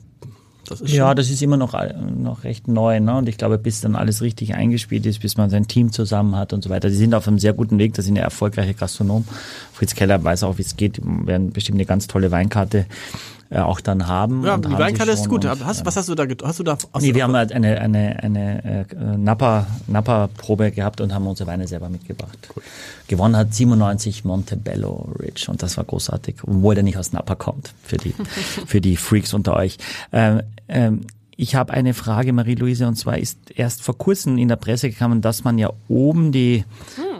Das 0.71 0.81
Ja, 0.93 1.15
das 1.15 1.31
ist 1.31 1.43
immer 1.43 1.57
noch, 1.57 1.75
noch 2.17 2.45
recht 2.45 2.69
neu, 2.69 3.01
ne? 3.01 3.17
Und 3.17 3.29
ich 3.29 3.39
glaube, 3.39 3.59
bis 3.59 3.81
dann 3.81 3.97
alles 3.97 4.23
richtig 4.23 4.55
eingespielt 4.55 5.07
ist, 5.07 5.21
bis 5.21 5.37
man 5.37 5.51
sein 5.51 5.67
Team 5.67 5.93
zusammen 5.93 6.37
hat 6.37 6.53
und 6.53 6.62
so 6.65 6.71
weiter. 6.71 6.89
Die 6.89 6.95
sind 6.95 7.15
auf 7.15 7.29
einem 7.29 7.39
sehr 7.39 7.53
guten 7.53 7.79
Weg, 7.79 7.95
das 7.95 8.05
sind 8.05 8.17
ja 8.17 8.23
erfolgreiche 8.23 8.75
Gastronomen. 8.75 9.27
Fritz 9.73 9.95
Keller 9.95 10.23
weiß 10.23 10.45
auch, 10.45 10.59
wie 10.59 10.62
es 10.62 10.77
geht, 10.77 10.97
die 10.99 11.03
werden 11.27 11.53
bestimmt 11.53 11.77
eine 11.77 11.87
ganz 11.87 12.07
tolle 12.07 12.31
Weinkarte 12.31 12.87
äh, 13.55 13.61
auch 13.61 13.81
dann 13.81 14.09
haben. 14.09 14.45
ja, 14.45 14.55
und 14.55 14.65
die 14.65 14.75
sie 14.75 15.11
ist 15.13 15.29
gut. 15.29 15.45
und, 15.45 15.65
Hast, 15.65 15.83
äh, 15.83 15.87
was 15.87 15.97
hast 15.97 16.09
du 16.09 16.15
da? 16.15 16.27
Hast 16.43 16.59
du 16.59 16.65
da? 16.65 16.73
Hast 16.73 16.89
Nee, 17.01 17.11
du 17.11 17.15
wir 17.15 17.23
haben 17.23 17.37
halt 17.37 17.53
eine, 17.53 17.81
eine, 17.81 18.23
eine 18.23 18.85
äh, 18.91 19.17
Napa, 19.17 19.67
Napa-Probe 19.87 20.73
gehabt 20.73 21.01
und 21.01 21.15
haben 21.15 21.27
unsere 21.27 21.49
Weine 21.49 21.69
selber 21.69 21.89
mitgebracht. 21.89 22.37
Gewonnen 23.07 23.37
hat 23.37 23.55
97 23.55 24.25
Montebello 24.25 25.09
Ridge 25.21 25.47
und 25.49 25.63
das 25.63 25.77
war 25.77 25.85
großartig, 25.85 26.37
obwohl 26.43 26.75
der 26.75 26.83
nicht 26.83 26.99
aus 26.99 27.13
Napa 27.13 27.37
kommt, 27.37 27.73
für 27.83 27.97
die, 27.97 28.15
für 28.67 28.81
die 28.81 28.97
Freaks 28.97 29.35
unter 29.35 29.55
euch. 29.55 29.79
Ähm, 30.13 30.43
ähm, 30.69 31.03
ich 31.37 31.55
habe 31.55 31.72
eine 31.72 31.95
Frage, 31.95 32.32
Marie-Louise, 32.32 32.87
und 32.87 32.97
zwar 32.97 33.18
ist 33.18 33.39
erst 33.55 33.82
vor 33.82 33.97
kurzem 33.99 34.39
in 34.39 34.49
der 34.49 34.57
Presse 34.57 34.91
gekommen, 34.91 35.20
dass 35.20 35.45
man 35.45 35.59
ja 35.59 35.70
oben 35.89 36.32
die 36.32 36.64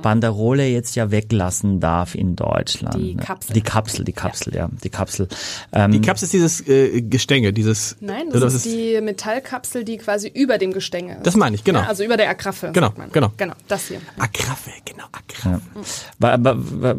Banderole 0.03 0.67
jetzt 0.69 0.95
ja 0.97 1.11
weglassen 1.11 1.81
darf 1.81 2.15
in 2.15 2.37
Deutschland. 2.37 2.95
Die? 2.97 3.17
Kapsel. 3.17 3.55
Die 3.55 3.61
Kapsel, 3.63 4.05
die 4.05 4.13
Kapsel, 4.13 4.55
ja, 4.55 4.69
die 4.85 4.91
Kapsel. 4.91 5.29
Ähm, 5.73 5.93
die 5.93 6.01
Kapsel 6.01 6.27
ist 6.27 6.33
dieses 6.35 6.69
äh, 6.69 7.01
Gestänge, 7.03 7.53
dieses. 7.53 7.97
Nein, 8.01 8.29
oder 8.29 8.41
das 8.41 8.55
was 8.55 8.67
ist 8.67 8.67
die 8.67 9.01
Metallkapsel, 9.01 9.85
die 9.85 9.97
quasi 9.97 10.29
über 10.29 10.59
dem 10.59 10.73
Gestänge 10.73 11.15
ist. 11.17 11.27
Das 11.27 11.37
meine 11.37 11.57
ich, 11.57 11.65
genau. 11.65 11.81
Ja, 11.81 11.87
also 11.89 12.05
über 12.05 12.17
der 12.19 12.29
Agraffe, 12.29 12.71
Genau, 12.73 12.89
sagt 12.89 12.99
man. 12.99 13.11
genau. 13.13 13.33
Genau, 13.37 13.55
das 13.69 13.89
hier. 13.89 14.01
Agraffe, 14.19 14.71
genau, 14.85 15.05
Agraffe. 15.13 15.61
Wa- 16.19 16.95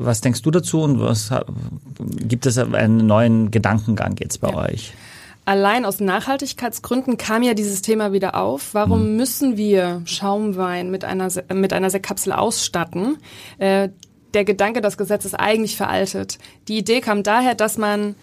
Was 0.00 0.20
denkst 0.20 0.42
du 0.42 0.50
dazu 0.50 0.82
und 0.82 1.00
was 1.00 1.30
ha- 1.30 1.44
gibt 2.00 2.46
es 2.46 2.58
einen 2.58 3.06
neuen 3.06 3.50
Gedankengang 3.50 4.16
jetzt 4.18 4.40
bei 4.40 4.52
euch? 4.54 4.92
Allein 5.48 5.86
aus 5.86 5.98
Nachhaltigkeitsgründen 5.98 7.16
kam 7.16 7.42
ja 7.42 7.54
dieses 7.54 7.80
Thema 7.80 8.12
wieder 8.12 8.34
auf. 8.34 8.74
Warum 8.74 9.16
müssen 9.16 9.56
wir 9.56 10.02
Schaumwein 10.04 10.90
mit 10.90 11.06
einer, 11.06 11.30
mit 11.54 11.72
einer 11.72 11.88
Sektkapsel 11.88 12.34
ausstatten? 12.34 13.16
Äh, 13.56 13.88
der 14.34 14.44
Gedanke, 14.44 14.82
das 14.82 14.98
Gesetz 14.98 15.24
ist 15.24 15.32
eigentlich 15.32 15.78
veraltet. 15.78 16.36
Die 16.68 16.76
Idee 16.76 17.00
kam 17.00 17.22
daher, 17.22 17.54
dass 17.54 17.78
man 17.78 18.14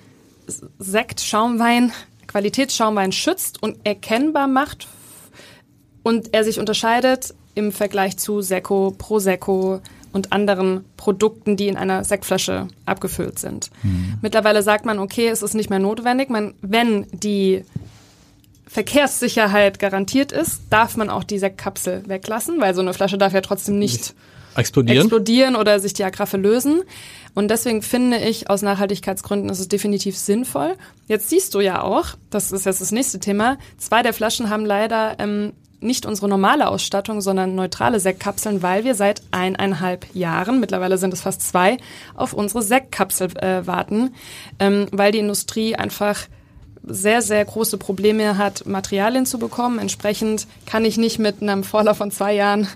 Sekt, 0.78 1.20
Schaumwein, 1.20 1.92
Qualitätsschaumwein 2.28 3.12
schützt 3.12 3.64
und 3.64 3.80
erkennbar 3.84 4.46
macht 4.46 4.88
und 6.04 6.32
er 6.32 6.44
sich 6.44 6.60
unterscheidet 6.60 7.34
im 7.56 7.72
Vergleich 7.72 8.18
zu 8.18 8.42
Secco, 8.42 8.94
Prosecco 8.96 9.82
und 10.16 10.32
anderen 10.32 10.86
Produkten, 10.96 11.58
die 11.58 11.68
in 11.68 11.76
einer 11.76 12.06
Sektflasche 12.06 12.70
abgefüllt 12.86 13.38
sind. 13.38 13.70
Mittlerweile 14.22 14.64
sagt 14.64 14.86
man, 14.86 14.98
okay, 14.98 15.28
es 15.28 15.44
ist 15.44 15.56
nicht 15.56 15.70
mehr 15.70 15.80
notwendig. 15.80 16.30
Man, 16.30 16.54
wenn 16.62 17.06
die 17.12 17.66
Verkehrssicherheit 18.66 19.78
garantiert 19.78 20.32
ist, 20.32 20.62
darf 20.70 20.96
man 20.96 21.10
auch 21.10 21.26
die 21.26 21.38
Sektkapsel 21.38 22.04
weglassen, 22.08 22.62
weil 22.62 22.74
so 22.74 22.82
eine 22.82 22.94
Flasche 22.94 23.18
darf 23.18 23.34
ja 23.34 23.42
trotzdem 23.42 23.78
nicht 23.78 24.16
Explodieren. 24.56 25.02
explodieren 25.02 25.56
oder 25.58 25.82
sich 25.82 25.94
die 25.94 26.06
Agraffe 26.06 26.38
lösen. 26.38 26.84
Und 27.34 27.50
deswegen 27.50 27.82
finde 27.82 28.18
ich, 28.18 28.50
aus 28.50 28.62
Nachhaltigkeitsgründen 28.62 29.50
ist 29.50 29.60
es 29.60 29.68
definitiv 29.68 30.18
sinnvoll. 30.18 30.76
Jetzt 31.08 31.30
siehst 31.30 31.54
du 31.56 31.60
ja 31.60 31.82
auch, 31.82 32.16
das 32.30 32.54
ist 32.54 32.66
jetzt 32.66 32.80
das 32.80 32.94
nächste 32.94 33.20
Thema, 33.20 33.58
zwei 33.78 34.02
der 34.02 34.14
Flaschen 34.14 34.50
haben 34.50 34.66
leider 34.66 35.20
ähm, 35.20 35.52
nicht 35.86 36.06
unsere 36.06 36.28
normale 36.28 36.68
Ausstattung, 36.68 37.22
sondern 37.22 37.56
neutrale 37.56 38.00
Sektkapseln, 38.00 38.62
weil 38.62 38.84
wir 38.84 38.96
seit 38.96 39.22
eineinhalb 39.32 40.06
Jahren, 40.14 40.60
mittlerweile 40.60 40.98
sind 40.98 41.14
es 41.14 41.22
fast 41.22 41.42
zwei, 41.42 41.78
auf 42.16 42.34
unsere 42.34 42.62
Sektkapsel 42.62 43.38
äh, 43.38 43.66
warten, 43.66 44.14
ähm, 44.60 44.88
weil 44.92 45.12
die 45.12 45.20
Industrie 45.20 45.76
einfach 45.76 46.28
sehr, 46.88 47.22
sehr 47.22 47.44
große 47.44 47.78
Probleme 47.78 48.38
hat, 48.38 48.66
Materialien 48.66 49.26
zu 49.26 49.40
bekommen. 49.40 49.80
Entsprechend 49.80 50.48
kann 50.66 50.86
ich 50.86 50.98
nicht 50.98 51.20
mit 51.20 51.42
einem 51.42 51.64
Vorlauf 51.64 51.98
von 51.98 52.12
zwei 52.12 52.34
Jahren 52.34 52.68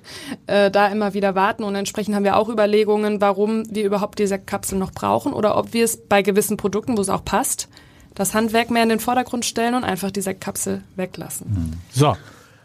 äh, 0.48 0.72
da 0.72 0.88
immer 0.88 1.14
wieder 1.14 1.36
warten. 1.36 1.64
Und 1.64 1.76
entsprechend 1.76 2.16
haben 2.16 2.24
wir 2.24 2.38
auch 2.38 2.50
Überlegungen, 2.50 3.22
warum 3.22 3.64
wir 3.74 3.86
überhaupt 3.86 4.20
die 4.20 4.28
Sektkapsel 4.28 4.78
noch 4.78 4.92
brauchen 4.92 5.34
oder 5.34 5.58
ob 5.58 5.74
wir 5.74 5.86
es 5.86 5.98
bei 5.98 6.22
gewissen 6.22 6.58
Produkten, 6.58 6.98
wo 6.98 7.02
es 7.02 7.10
auch 7.10 7.24
passt, 7.24 7.68
das 8.16 8.34
Handwerk 8.34 8.72
mehr 8.72 8.84
in 8.84 8.90
den 8.90 9.00
Vordergrund 9.00 9.46
stellen 9.46 9.76
und 9.76 9.84
einfach 9.84 10.12
die 10.12 10.22
Sektkapsel 10.22 10.84
weglassen. 10.96 11.80
So. 11.92 12.16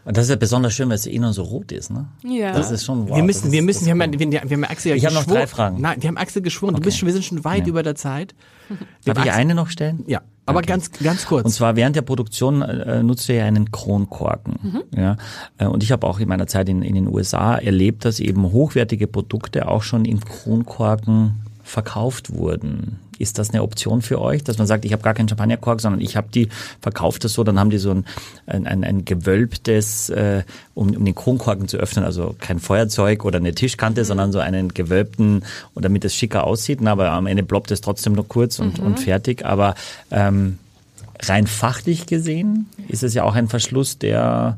Und 0.05 0.15
das 0.17 0.25
ist 0.25 0.29
ja 0.29 0.35
besonders 0.35 0.73
schön, 0.73 0.87
weil 0.89 0.95
es 0.95 1.05
ja 1.05 1.11
eh 1.11 1.17
nur 1.19 1.33
so 1.33 1.41
rot 1.41 1.71
ist, 1.71 1.89
ne? 1.89 2.05
Ja. 2.23 2.51
Das 2.53 2.69
ist 2.69 2.85
schon 2.85 3.09
wow. 3.09 3.15
wir 3.17 3.23
müssen, 3.23 3.51
wir 3.51 3.63
müssen, 3.63 3.85
wir 3.85 3.91
haben, 3.91 4.13
ja- 4.13 4.19
wir, 4.19 4.31
wir 4.31 4.39
haben 4.57 4.63
Axel 4.63 4.91
ja 4.91 4.95
Ich 4.95 5.05
habe 5.05 5.15
noch 5.15 5.25
drei 5.25 5.47
Fragen. 5.47 5.81
Nein, 5.81 5.97
wir 6.01 6.07
haben 6.07 6.17
Axel 6.17 6.43
geschworen. 6.43 6.75
Du 6.75 6.81
bist 6.81 6.97
schon, 6.99 7.07
wir 7.07 7.13
sind 7.13 7.25
schon 7.25 7.43
weit 7.43 7.61
Ja. 7.63 7.67
über 7.67 7.81
der 7.81 7.95
Zeit. 7.95 8.35
Darf 9.05 9.25
ich 9.25 9.31
eine 9.31 9.55
noch 9.55 9.67
stellen? 9.69 10.03
Ja, 10.07 10.21
aber 10.45 10.61
ganz, 10.61 10.91
ganz 10.91 11.25
kurz. 11.25 11.45
Und 11.45 11.51
zwar 11.51 11.75
während 11.75 11.95
der 11.95 12.03
Produktion 12.03 12.61
äh, 12.61 13.01
nutzt 13.01 13.27
ihr 13.29 13.35
ja 13.35 13.45
einen 13.45 13.71
Kronkorken. 13.71 14.83
Ja? 14.95 15.17
Äh, 15.57 15.65
Und 15.65 15.81
ich 15.81 15.91
habe 15.91 16.05
auch 16.05 16.19
in 16.19 16.27
meiner 16.27 16.45
Zeit 16.47 16.69
in, 16.69 16.83
in 16.83 16.93
den 16.95 17.07
USA 17.07 17.55
erlebt, 17.55 18.05
dass 18.05 18.19
eben 18.19 18.43
hochwertige 18.51 19.07
Produkte 19.07 19.67
auch 19.67 19.81
schon 19.81 20.05
im 20.05 20.19
Kronkorken 20.19 21.41
verkauft 21.63 22.31
wurden. 22.31 22.99
Ist 23.19 23.37
das 23.39 23.51
eine 23.51 23.63
Option 23.63 24.01
für 24.01 24.21
euch, 24.21 24.43
dass 24.43 24.57
man 24.57 24.67
sagt, 24.67 24.85
ich 24.85 24.93
habe 24.93 25.03
gar 25.03 25.13
keinen 25.13 25.29
Champagnerkork, 25.29 25.81
sondern 25.81 26.01
ich 26.01 26.17
habe 26.17 26.27
die, 26.33 26.49
verkauft 26.81 27.23
das 27.23 27.33
so, 27.33 27.43
dann 27.43 27.59
haben 27.59 27.69
die 27.69 27.77
so 27.77 27.91
ein, 27.91 28.05
ein, 28.45 28.67
ein, 28.67 28.83
ein 28.83 29.05
gewölbtes, 29.05 30.09
äh, 30.09 30.43
um, 30.73 30.95
um 30.95 31.05
den 31.05 31.15
Kronkorken 31.15 31.67
zu 31.67 31.77
öffnen, 31.77 32.05
also 32.05 32.35
kein 32.39 32.59
Feuerzeug 32.59 33.25
oder 33.25 33.37
eine 33.37 33.53
Tischkante, 33.53 34.05
sondern 34.05 34.31
so 34.31 34.39
einen 34.39 34.73
gewölbten, 34.73 35.43
und 35.73 35.85
damit 35.85 36.05
es 36.05 36.13
schicker 36.15 36.45
aussieht, 36.45 36.79
na, 36.81 36.91
aber 36.91 37.11
am 37.11 37.27
Ende 37.27 37.43
ploppt 37.43 37.71
es 37.71 37.81
trotzdem 37.81 38.13
nur 38.13 38.27
kurz 38.27 38.59
und, 38.59 38.79
und 38.79 38.99
fertig. 38.99 39.45
Aber 39.45 39.75
ähm, 40.11 40.59
rein 41.21 41.47
fachlich 41.47 42.05
gesehen 42.05 42.67
ist 42.87 43.03
es 43.03 43.13
ja 43.13 43.23
auch 43.23 43.35
ein 43.35 43.47
Verschluss, 43.47 43.97
der, 43.97 44.57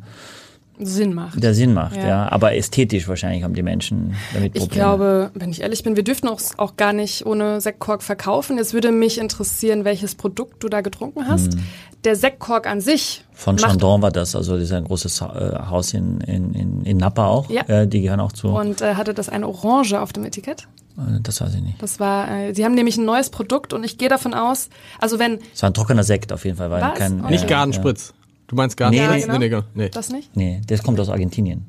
Sinn 0.79 1.13
macht. 1.13 1.41
der 1.41 1.53
Sinn 1.53 1.73
macht, 1.73 1.95
ja. 1.97 2.07
Ja. 2.07 2.31
Aber 2.31 2.55
ästhetisch 2.55 3.07
wahrscheinlich 3.07 3.43
haben 3.43 3.53
die 3.53 3.63
Menschen 3.63 4.15
damit 4.33 4.53
Probleme. 4.53 4.65
Ich 4.65 4.69
glaube, 4.69 5.31
wenn 5.33 5.49
ich 5.49 5.61
ehrlich 5.61 5.83
bin, 5.83 5.95
wir 5.95 6.03
dürften 6.03 6.27
auch, 6.27 6.39
auch 6.57 6.75
gar 6.77 6.93
nicht 6.93 7.25
ohne 7.25 7.61
Sektkork 7.61 8.03
verkaufen. 8.03 8.57
Jetzt 8.57 8.73
würde 8.73 8.91
mich 8.91 9.17
interessieren, 9.19 9.85
welches 9.85 10.15
Produkt 10.15 10.63
du 10.63 10.69
da 10.69 10.81
getrunken 10.81 11.27
hast. 11.27 11.57
Der 12.03 12.15
Sektkork 12.15 12.67
an 12.67 12.79
sich 12.79 13.25
Von 13.33 13.57
Chandon 13.57 14.01
war 14.01 14.11
das, 14.11 14.35
also 14.35 14.53
das 14.53 14.63
ist 14.63 14.71
ein 14.71 14.85
großes 14.85 15.21
äh, 15.21 15.25
Haus 15.25 15.93
in, 15.93 16.21
in, 16.21 16.53
in, 16.53 16.81
in 16.83 16.97
Napa 16.97 17.25
auch. 17.25 17.49
Ja. 17.49 17.63
Äh, 17.63 17.87
die 17.87 18.01
gehören 18.01 18.19
auch 18.19 18.31
zu. 18.31 18.49
und 18.49 18.81
äh, 18.81 18.95
hatte 18.95 19.13
das 19.13 19.29
eine 19.29 19.47
Orange 19.47 19.99
auf 19.99 20.13
dem 20.13 20.23
Etikett. 20.25 20.67
Äh, 20.97 21.19
das 21.21 21.41
weiß 21.41 21.55
ich 21.55 21.61
nicht. 21.61 21.81
Das 21.81 21.99
war, 21.99 22.29
äh, 22.29 22.53
sie 22.53 22.65
haben 22.65 22.75
nämlich 22.75 22.97
ein 22.97 23.05
neues 23.05 23.29
Produkt 23.29 23.73
und 23.73 23.83
ich 23.83 23.97
gehe 23.97 24.09
davon 24.09 24.33
aus, 24.33 24.69
also 24.99 25.19
wenn 25.19 25.39
Es 25.53 25.61
war 25.63 25.69
ein 25.69 25.73
trockener 25.73 26.03
Sekt 26.03 26.31
auf 26.31 26.45
jeden 26.45 26.57
Fall, 26.57 26.69
weil 26.69 26.93
kein. 26.93 27.23
Oh. 27.25 27.29
Nicht 27.29 27.45
äh, 27.45 27.47
Gardenspritz. 27.47 28.13
Du 28.47 28.55
meinst 28.55 28.77
Garden? 28.77 28.95
Nee, 28.95 29.01
Ja, 29.03 29.11
nee, 29.37 29.49
genau. 29.49 29.61
nee, 29.73 29.83
nee. 29.83 29.89
das 29.89 30.09
nicht? 30.09 30.35
Nee, 30.35 30.61
das 30.67 30.81
kommt 30.83 30.99
aus 30.99 31.09
Argentinien. 31.09 31.65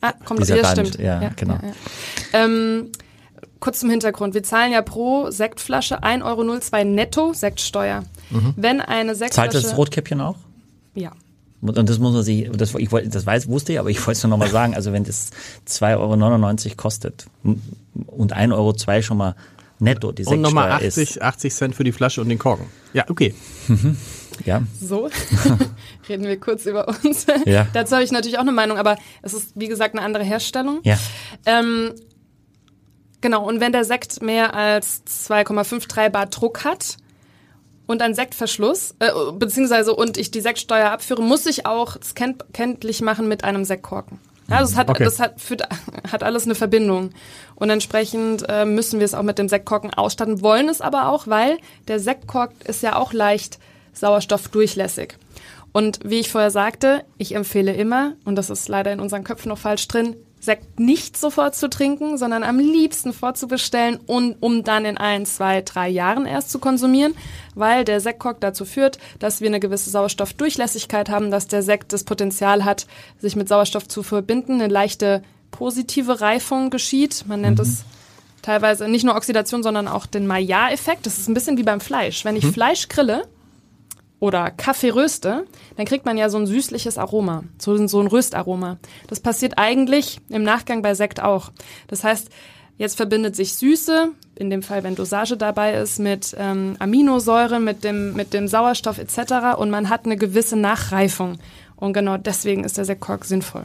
Ah, 0.00 0.12
kommt 0.24 0.40
Dieser 0.40 0.56
ja, 0.56 0.62
Garden- 0.62 0.86
stimmt. 0.86 1.04
ja, 1.04 1.30
genau. 1.36 1.58
Ähm, 2.32 2.90
kurz 3.60 3.80
zum 3.80 3.90
Hintergrund. 3.90 4.34
Wir 4.34 4.42
zahlen 4.42 4.72
ja 4.72 4.82
pro 4.82 5.30
Sektflasche 5.30 6.02
1,02 6.02 6.24
Euro 6.24 6.84
netto 6.84 7.32
Sektsteuer. 7.32 8.04
Wenn 8.56 8.80
eine 8.80 9.14
Zahlt 9.14 9.34
Sektflasche... 9.34 9.62
das 9.62 9.76
Rotkäppchen 9.76 10.20
auch? 10.20 10.36
Ja. 10.94 11.12
Und 11.62 11.88
das 11.88 11.98
muss 11.98 12.12
man 12.12 12.22
sich, 12.22 12.50
das, 12.52 12.74
ich 12.74 12.92
wollte, 12.92 13.08
das 13.08 13.24
weiß, 13.26 13.48
wusste 13.48 13.72
ich, 13.72 13.78
aber 13.80 13.90
ich 13.90 13.98
wollte 14.06 14.12
es 14.18 14.22
nur 14.22 14.30
nochmal 14.30 14.50
sagen. 14.50 14.74
Also 14.74 14.92
wenn 14.92 15.04
das 15.04 15.30
2,99 15.68 16.66
Euro 16.66 16.74
kostet 16.76 17.26
und 17.42 18.36
1,02 18.36 18.52
Euro 18.52 19.02
schon 19.02 19.16
mal 19.16 19.34
netto 19.78 20.12
die 20.12 20.24
Und 20.24 20.40
nochmal 20.42 20.80
Sektsteuer 20.80 21.02
80, 21.04 21.16
ist. 21.16 21.22
80 21.22 21.54
Cent 21.54 21.74
für 21.74 21.84
die 21.84 21.92
Flasche 21.92 22.20
und 22.20 22.28
den 22.28 22.38
Korken. 22.38 22.66
Ja, 22.92 23.04
okay. 23.08 23.34
Ja, 24.44 24.62
So, 24.80 25.08
reden 26.08 26.24
wir 26.24 26.38
kurz 26.38 26.66
über 26.66 26.86
uns. 27.02 27.26
Ja. 27.44 27.66
Dazu 27.72 27.94
habe 27.94 28.04
ich 28.04 28.12
natürlich 28.12 28.36
auch 28.38 28.42
eine 28.42 28.52
Meinung, 28.52 28.78
aber 28.78 28.96
es 29.22 29.34
ist, 29.34 29.52
wie 29.54 29.68
gesagt, 29.68 29.94
eine 29.94 30.04
andere 30.04 30.24
Herstellung. 30.24 30.80
ja. 30.84 30.98
Ähm, 31.46 31.94
genau, 33.20 33.44
und 33.46 33.60
wenn 33.60 33.72
der 33.72 33.84
Sekt 33.84 34.22
mehr 34.22 34.54
als 34.54 35.02
2,53 35.06 36.08
Bar 36.10 36.26
Druck 36.26 36.64
hat 36.64 36.96
und 37.86 38.02
ein 38.02 38.14
Sektverschluss, 38.14 38.94
äh, 38.98 39.10
beziehungsweise 39.38 39.94
und 39.94 40.16
ich 40.18 40.30
die 40.30 40.40
Sektsteuer 40.40 40.90
abführe, 40.90 41.22
muss 41.22 41.46
ich 41.46 41.66
auch 41.66 41.96
es 41.96 42.14
kennt, 42.14 42.44
kenntlich 42.52 43.00
machen 43.00 43.28
mit 43.28 43.44
einem 43.44 43.64
Sektkorken. 43.64 44.18
Ja, 44.48 44.58
also 44.58 44.70
es 44.72 44.76
hat, 44.78 44.88
Okay. 44.90 45.02
das 45.02 45.18
hat, 45.18 45.40
führt, 45.40 45.62
hat 46.12 46.22
alles 46.22 46.44
eine 46.44 46.54
Verbindung. 46.54 47.10
Und 47.56 47.68
entsprechend 47.70 48.44
äh, 48.48 48.64
müssen 48.64 49.00
wir 49.00 49.04
es 49.04 49.14
auch 49.14 49.24
mit 49.24 49.38
dem 49.38 49.48
Sektkorken 49.48 49.92
ausstatten, 49.92 50.40
wollen 50.40 50.68
es 50.68 50.80
aber 50.80 51.08
auch, 51.08 51.26
weil 51.26 51.58
der 51.88 51.98
Sektkork 51.98 52.52
ist 52.64 52.82
ja 52.82 52.94
auch 52.96 53.12
leicht 53.12 53.58
sauerstoffdurchlässig. 53.98 55.16
Und 55.72 56.00
wie 56.04 56.20
ich 56.20 56.30
vorher 56.30 56.50
sagte, 56.50 57.04
ich 57.18 57.34
empfehle 57.34 57.74
immer, 57.74 58.14
und 58.24 58.36
das 58.36 58.48
ist 58.50 58.68
leider 58.68 58.92
in 58.92 59.00
unseren 59.00 59.24
Köpfen 59.24 59.50
noch 59.50 59.58
falsch 59.58 59.86
drin, 59.88 60.16
Sekt 60.38 60.78
nicht 60.78 61.16
sofort 61.16 61.56
zu 61.56 61.68
trinken, 61.68 62.18
sondern 62.18 62.44
am 62.44 62.58
liebsten 62.58 63.12
vorzubestellen 63.12 63.98
und 64.06 64.36
um 64.40 64.64
dann 64.64 64.84
in 64.84 64.96
ein, 64.96 65.26
zwei, 65.26 65.60
drei 65.60 65.88
Jahren 65.88 66.24
erst 66.24 66.50
zu 66.50 66.58
konsumieren, 66.58 67.14
weil 67.54 67.84
der 67.84 68.00
Sektkork 68.00 68.40
dazu 68.40 68.64
führt, 68.64 68.98
dass 69.18 69.40
wir 69.40 69.48
eine 69.48 69.60
gewisse 69.60 69.90
Sauerstoffdurchlässigkeit 69.90 71.08
haben, 71.08 71.30
dass 71.30 71.48
der 71.48 71.62
Sekt 71.62 71.92
das 71.92 72.04
Potenzial 72.04 72.64
hat, 72.64 72.86
sich 73.18 73.34
mit 73.34 73.48
Sauerstoff 73.48 73.88
zu 73.88 74.02
verbinden, 74.02 74.60
eine 74.60 74.68
leichte 74.68 75.22
positive 75.50 76.20
Reifung 76.20 76.70
geschieht. 76.70 77.24
Man 77.26 77.40
nennt 77.40 77.58
es 77.58 77.84
teilweise 78.40 78.88
nicht 78.88 79.04
nur 79.04 79.16
Oxidation, 79.16 79.62
sondern 79.62 79.88
auch 79.88 80.06
den 80.06 80.26
Maillard-Effekt. 80.26 81.06
Das 81.06 81.18
ist 81.18 81.28
ein 81.28 81.34
bisschen 81.34 81.58
wie 81.58 81.64
beim 81.64 81.80
Fleisch. 81.80 82.24
Wenn 82.24 82.36
ich 82.36 82.46
Fleisch 82.46 82.88
grille, 82.88 83.26
oder 84.18 84.50
Kaffee 84.50 84.90
röste, 84.90 85.44
dann 85.76 85.86
kriegt 85.86 86.06
man 86.06 86.16
ja 86.16 86.28
so 86.28 86.38
ein 86.38 86.46
süßliches 86.46 86.98
Aroma, 86.98 87.44
so, 87.58 87.74
ein 87.74 88.06
Röstaroma. 88.06 88.78
Das 89.08 89.20
passiert 89.20 89.54
eigentlich 89.56 90.20
im 90.28 90.42
Nachgang 90.42 90.82
bei 90.82 90.94
Sekt 90.94 91.20
auch. 91.20 91.50
Das 91.88 92.02
heißt, 92.02 92.30
jetzt 92.78 92.96
verbindet 92.96 93.36
sich 93.36 93.54
Süße, 93.54 94.12
in 94.36 94.50
dem 94.50 94.62
Fall, 94.62 94.84
wenn 94.84 94.94
Dosage 94.94 95.36
dabei 95.36 95.74
ist, 95.74 95.98
mit 95.98 96.34
ähm, 96.38 96.76
Aminosäure, 96.78 97.60
mit 97.60 97.84
dem, 97.84 98.14
mit 98.14 98.32
dem 98.32 98.48
Sauerstoff 98.48 98.98
etc. 98.98 99.58
und 99.58 99.70
man 99.70 99.90
hat 99.90 100.04
eine 100.04 100.16
gewisse 100.16 100.56
Nachreifung. 100.56 101.38
Und 101.76 101.92
genau 101.92 102.16
deswegen 102.16 102.64
ist 102.64 102.78
der 102.78 102.86
Sektkork 102.86 103.26
sinnvoll. 103.26 103.64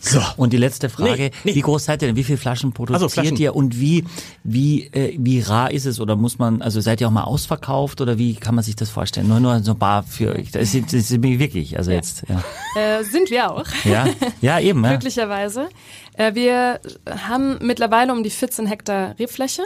So. 0.00 0.20
Und 0.36 0.52
die 0.52 0.58
letzte 0.58 0.88
Frage, 0.90 1.24
Nee, 1.24 1.30
nee. 1.44 1.54
wie 1.54 1.60
groß 1.60 1.86
seid 1.86 2.02
ihr 2.02 2.08
denn? 2.08 2.16
Wie 2.16 2.24
viele 2.24 2.38
Flaschen 2.38 2.72
produziert 2.72 3.10
Flaschen. 3.12 3.36
ihr 3.36 3.56
und 3.56 3.78
wie, 3.80 4.04
wie, 4.44 4.84
äh, 4.92 5.14
wie 5.18 5.40
rar 5.40 5.70
ist 5.70 5.86
es 5.86 6.00
oder 6.00 6.16
muss 6.16 6.38
man, 6.38 6.60
also 6.62 6.80
seid 6.80 7.00
ihr 7.00 7.08
auch 7.08 7.12
mal 7.12 7.24
ausverkauft 7.24 8.00
oder 8.00 8.18
wie 8.18 8.34
kann 8.34 8.54
man 8.54 8.64
sich 8.64 8.76
das 8.76 8.90
vorstellen? 8.90 9.28
Nur, 9.28 9.40
nur 9.40 9.62
so 9.62 9.72
ein 9.72 9.78
paar 9.78 10.02
für 10.02 10.34
euch. 10.34 10.50
Das 10.50 10.74
ist, 10.74 10.86
das 10.92 11.10
ist 11.10 11.22
wirklich, 11.22 11.78
also 11.78 11.90
jetzt, 11.90 12.24
ja. 12.28 12.42
Äh, 12.80 13.04
sind 13.04 13.30
wir 13.30 13.50
auch. 13.50 13.66
Ja, 13.84 14.06
ja 14.40 14.60
eben, 14.60 14.84
ja. 14.84 14.90
Glücklicherweise. 14.96 15.68
Äh, 16.14 16.34
wir 16.34 16.80
haben 17.26 17.58
mittlerweile 17.62 18.12
um 18.12 18.22
die 18.22 18.30
14 18.30 18.66
Hektar 18.66 19.18
Rebfläche. 19.18 19.62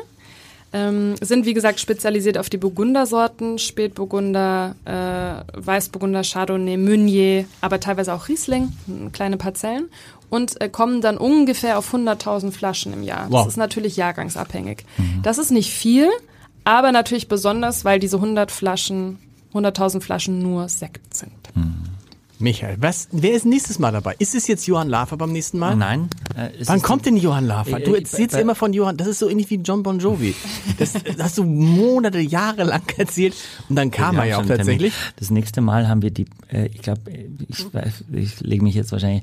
Ähm, 0.75 1.15
sind 1.21 1.47
wie 1.47 1.55
gesagt 1.55 1.79
spezialisiert 1.79 2.37
auf 2.37 2.51
die 2.51 2.57
Burgundersorten, 2.57 3.61
Spätburgunder, 3.61 4.75
äh, 4.85 5.57
Weißburgunder, 5.57 6.23
Chardonnay, 6.25 6.77
Meunier, 6.77 7.45
aber 7.61 7.79
teilweise 7.79 8.13
auch 8.13 8.27
Riesling, 8.27 8.73
kleine 9.13 9.37
Parzellen 9.37 9.89
und 10.31 10.61
äh, 10.61 10.69
kommen 10.69 11.01
dann 11.01 11.17
ungefähr 11.17 11.79
auf 11.79 11.95
100.000 11.95 12.51
Flaschen 12.51 12.93
im 12.93 13.05
Jahr. 13.05 13.27
Wow. 13.31 13.45
Das 13.45 13.53
ist 13.53 13.57
natürlich 13.57 13.97
jahrgangsabhängig. 13.97 14.85
Das 15.23 15.39
ist 15.39 15.53
nicht 15.53 15.71
viel, 15.71 16.09
aber 16.65 16.91
natürlich 16.91 17.29
besonders, 17.29 17.85
weil 17.85 18.01
diese 18.01 18.17
100 18.17 18.51
Flaschen, 18.51 19.19
100.000 19.53 20.01
Flaschen 20.01 20.43
nur 20.43 20.69
Sekt 20.69 21.15
sind. 21.15 21.31
Michael, 22.40 22.77
was, 22.81 23.09
wer 23.12 23.32
ist 23.32 23.47
nächstes 23.47 23.78
Mal 23.78 23.93
dabei? 23.93 24.16
Ist 24.19 24.35
es 24.35 24.47
jetzt 24.48 24.66
Johann 24.66 24.89
Lafer 24.89 25.16
beim 25.16 25.31
nächsten 25.32 25.59
Mal? 25.59 25.77
Nein. 25.77 26.09
Äh, 26.36 26.51
Wann 26.66 26.82
kommt 26.82 27.06
denn 27.06 27.16
Johann 27.16 27.47
Lafer? 27.47 27.78
Du 27.81 27.94
Äh, 27.94 27.98
erzählst 28.01 28.35
äh, 28.35 28.40
immer 28.40 28.55
von 28.56 28.73
Johann, 28.73 28.97
das 28.97 29.06
ist 29.06 29.20
so 29.20 29.28
ähnlich 29.28 29.48
wie 29.51 29.56
John 29.56 29.82
Bon 29.82 29.98
Jovi. 29.98 30.35
Das, 30.78 30.93
das 30.94 31.16
hast 31.23 31.39
du 31.39 31.44
Monate, 31.44 32.19
Jahre 32.19 32.65
lang 32.65 32.82
erzählt 32.97 33.35
und 33.69 33.77
dann 33.77 33.90
kam 33.93 34.16
er 34.19 34.24
ja 34.24 34.39
auch 34.39 34.47
tatsächlich. 34.47 34.93
Termin. 34.94 35.12
Das 35.16 35.31
nächste 35.31 35.61
Mal 35.61 35.89
haben 35.89 36.02
wir 36.02 36.11
die, 36.11 36.27
äh, 36.48 36.66
ich 36.66 36.82
glaube, 36.82 37.02
ich, 37.48 37.59
weiß- 37.61 38.12
ich 38.12 38.40
lege 38.40 38.65
mich 38.65 38.74
jetzt 38.74 38.90
wahrscheinlich, 38.90 39.23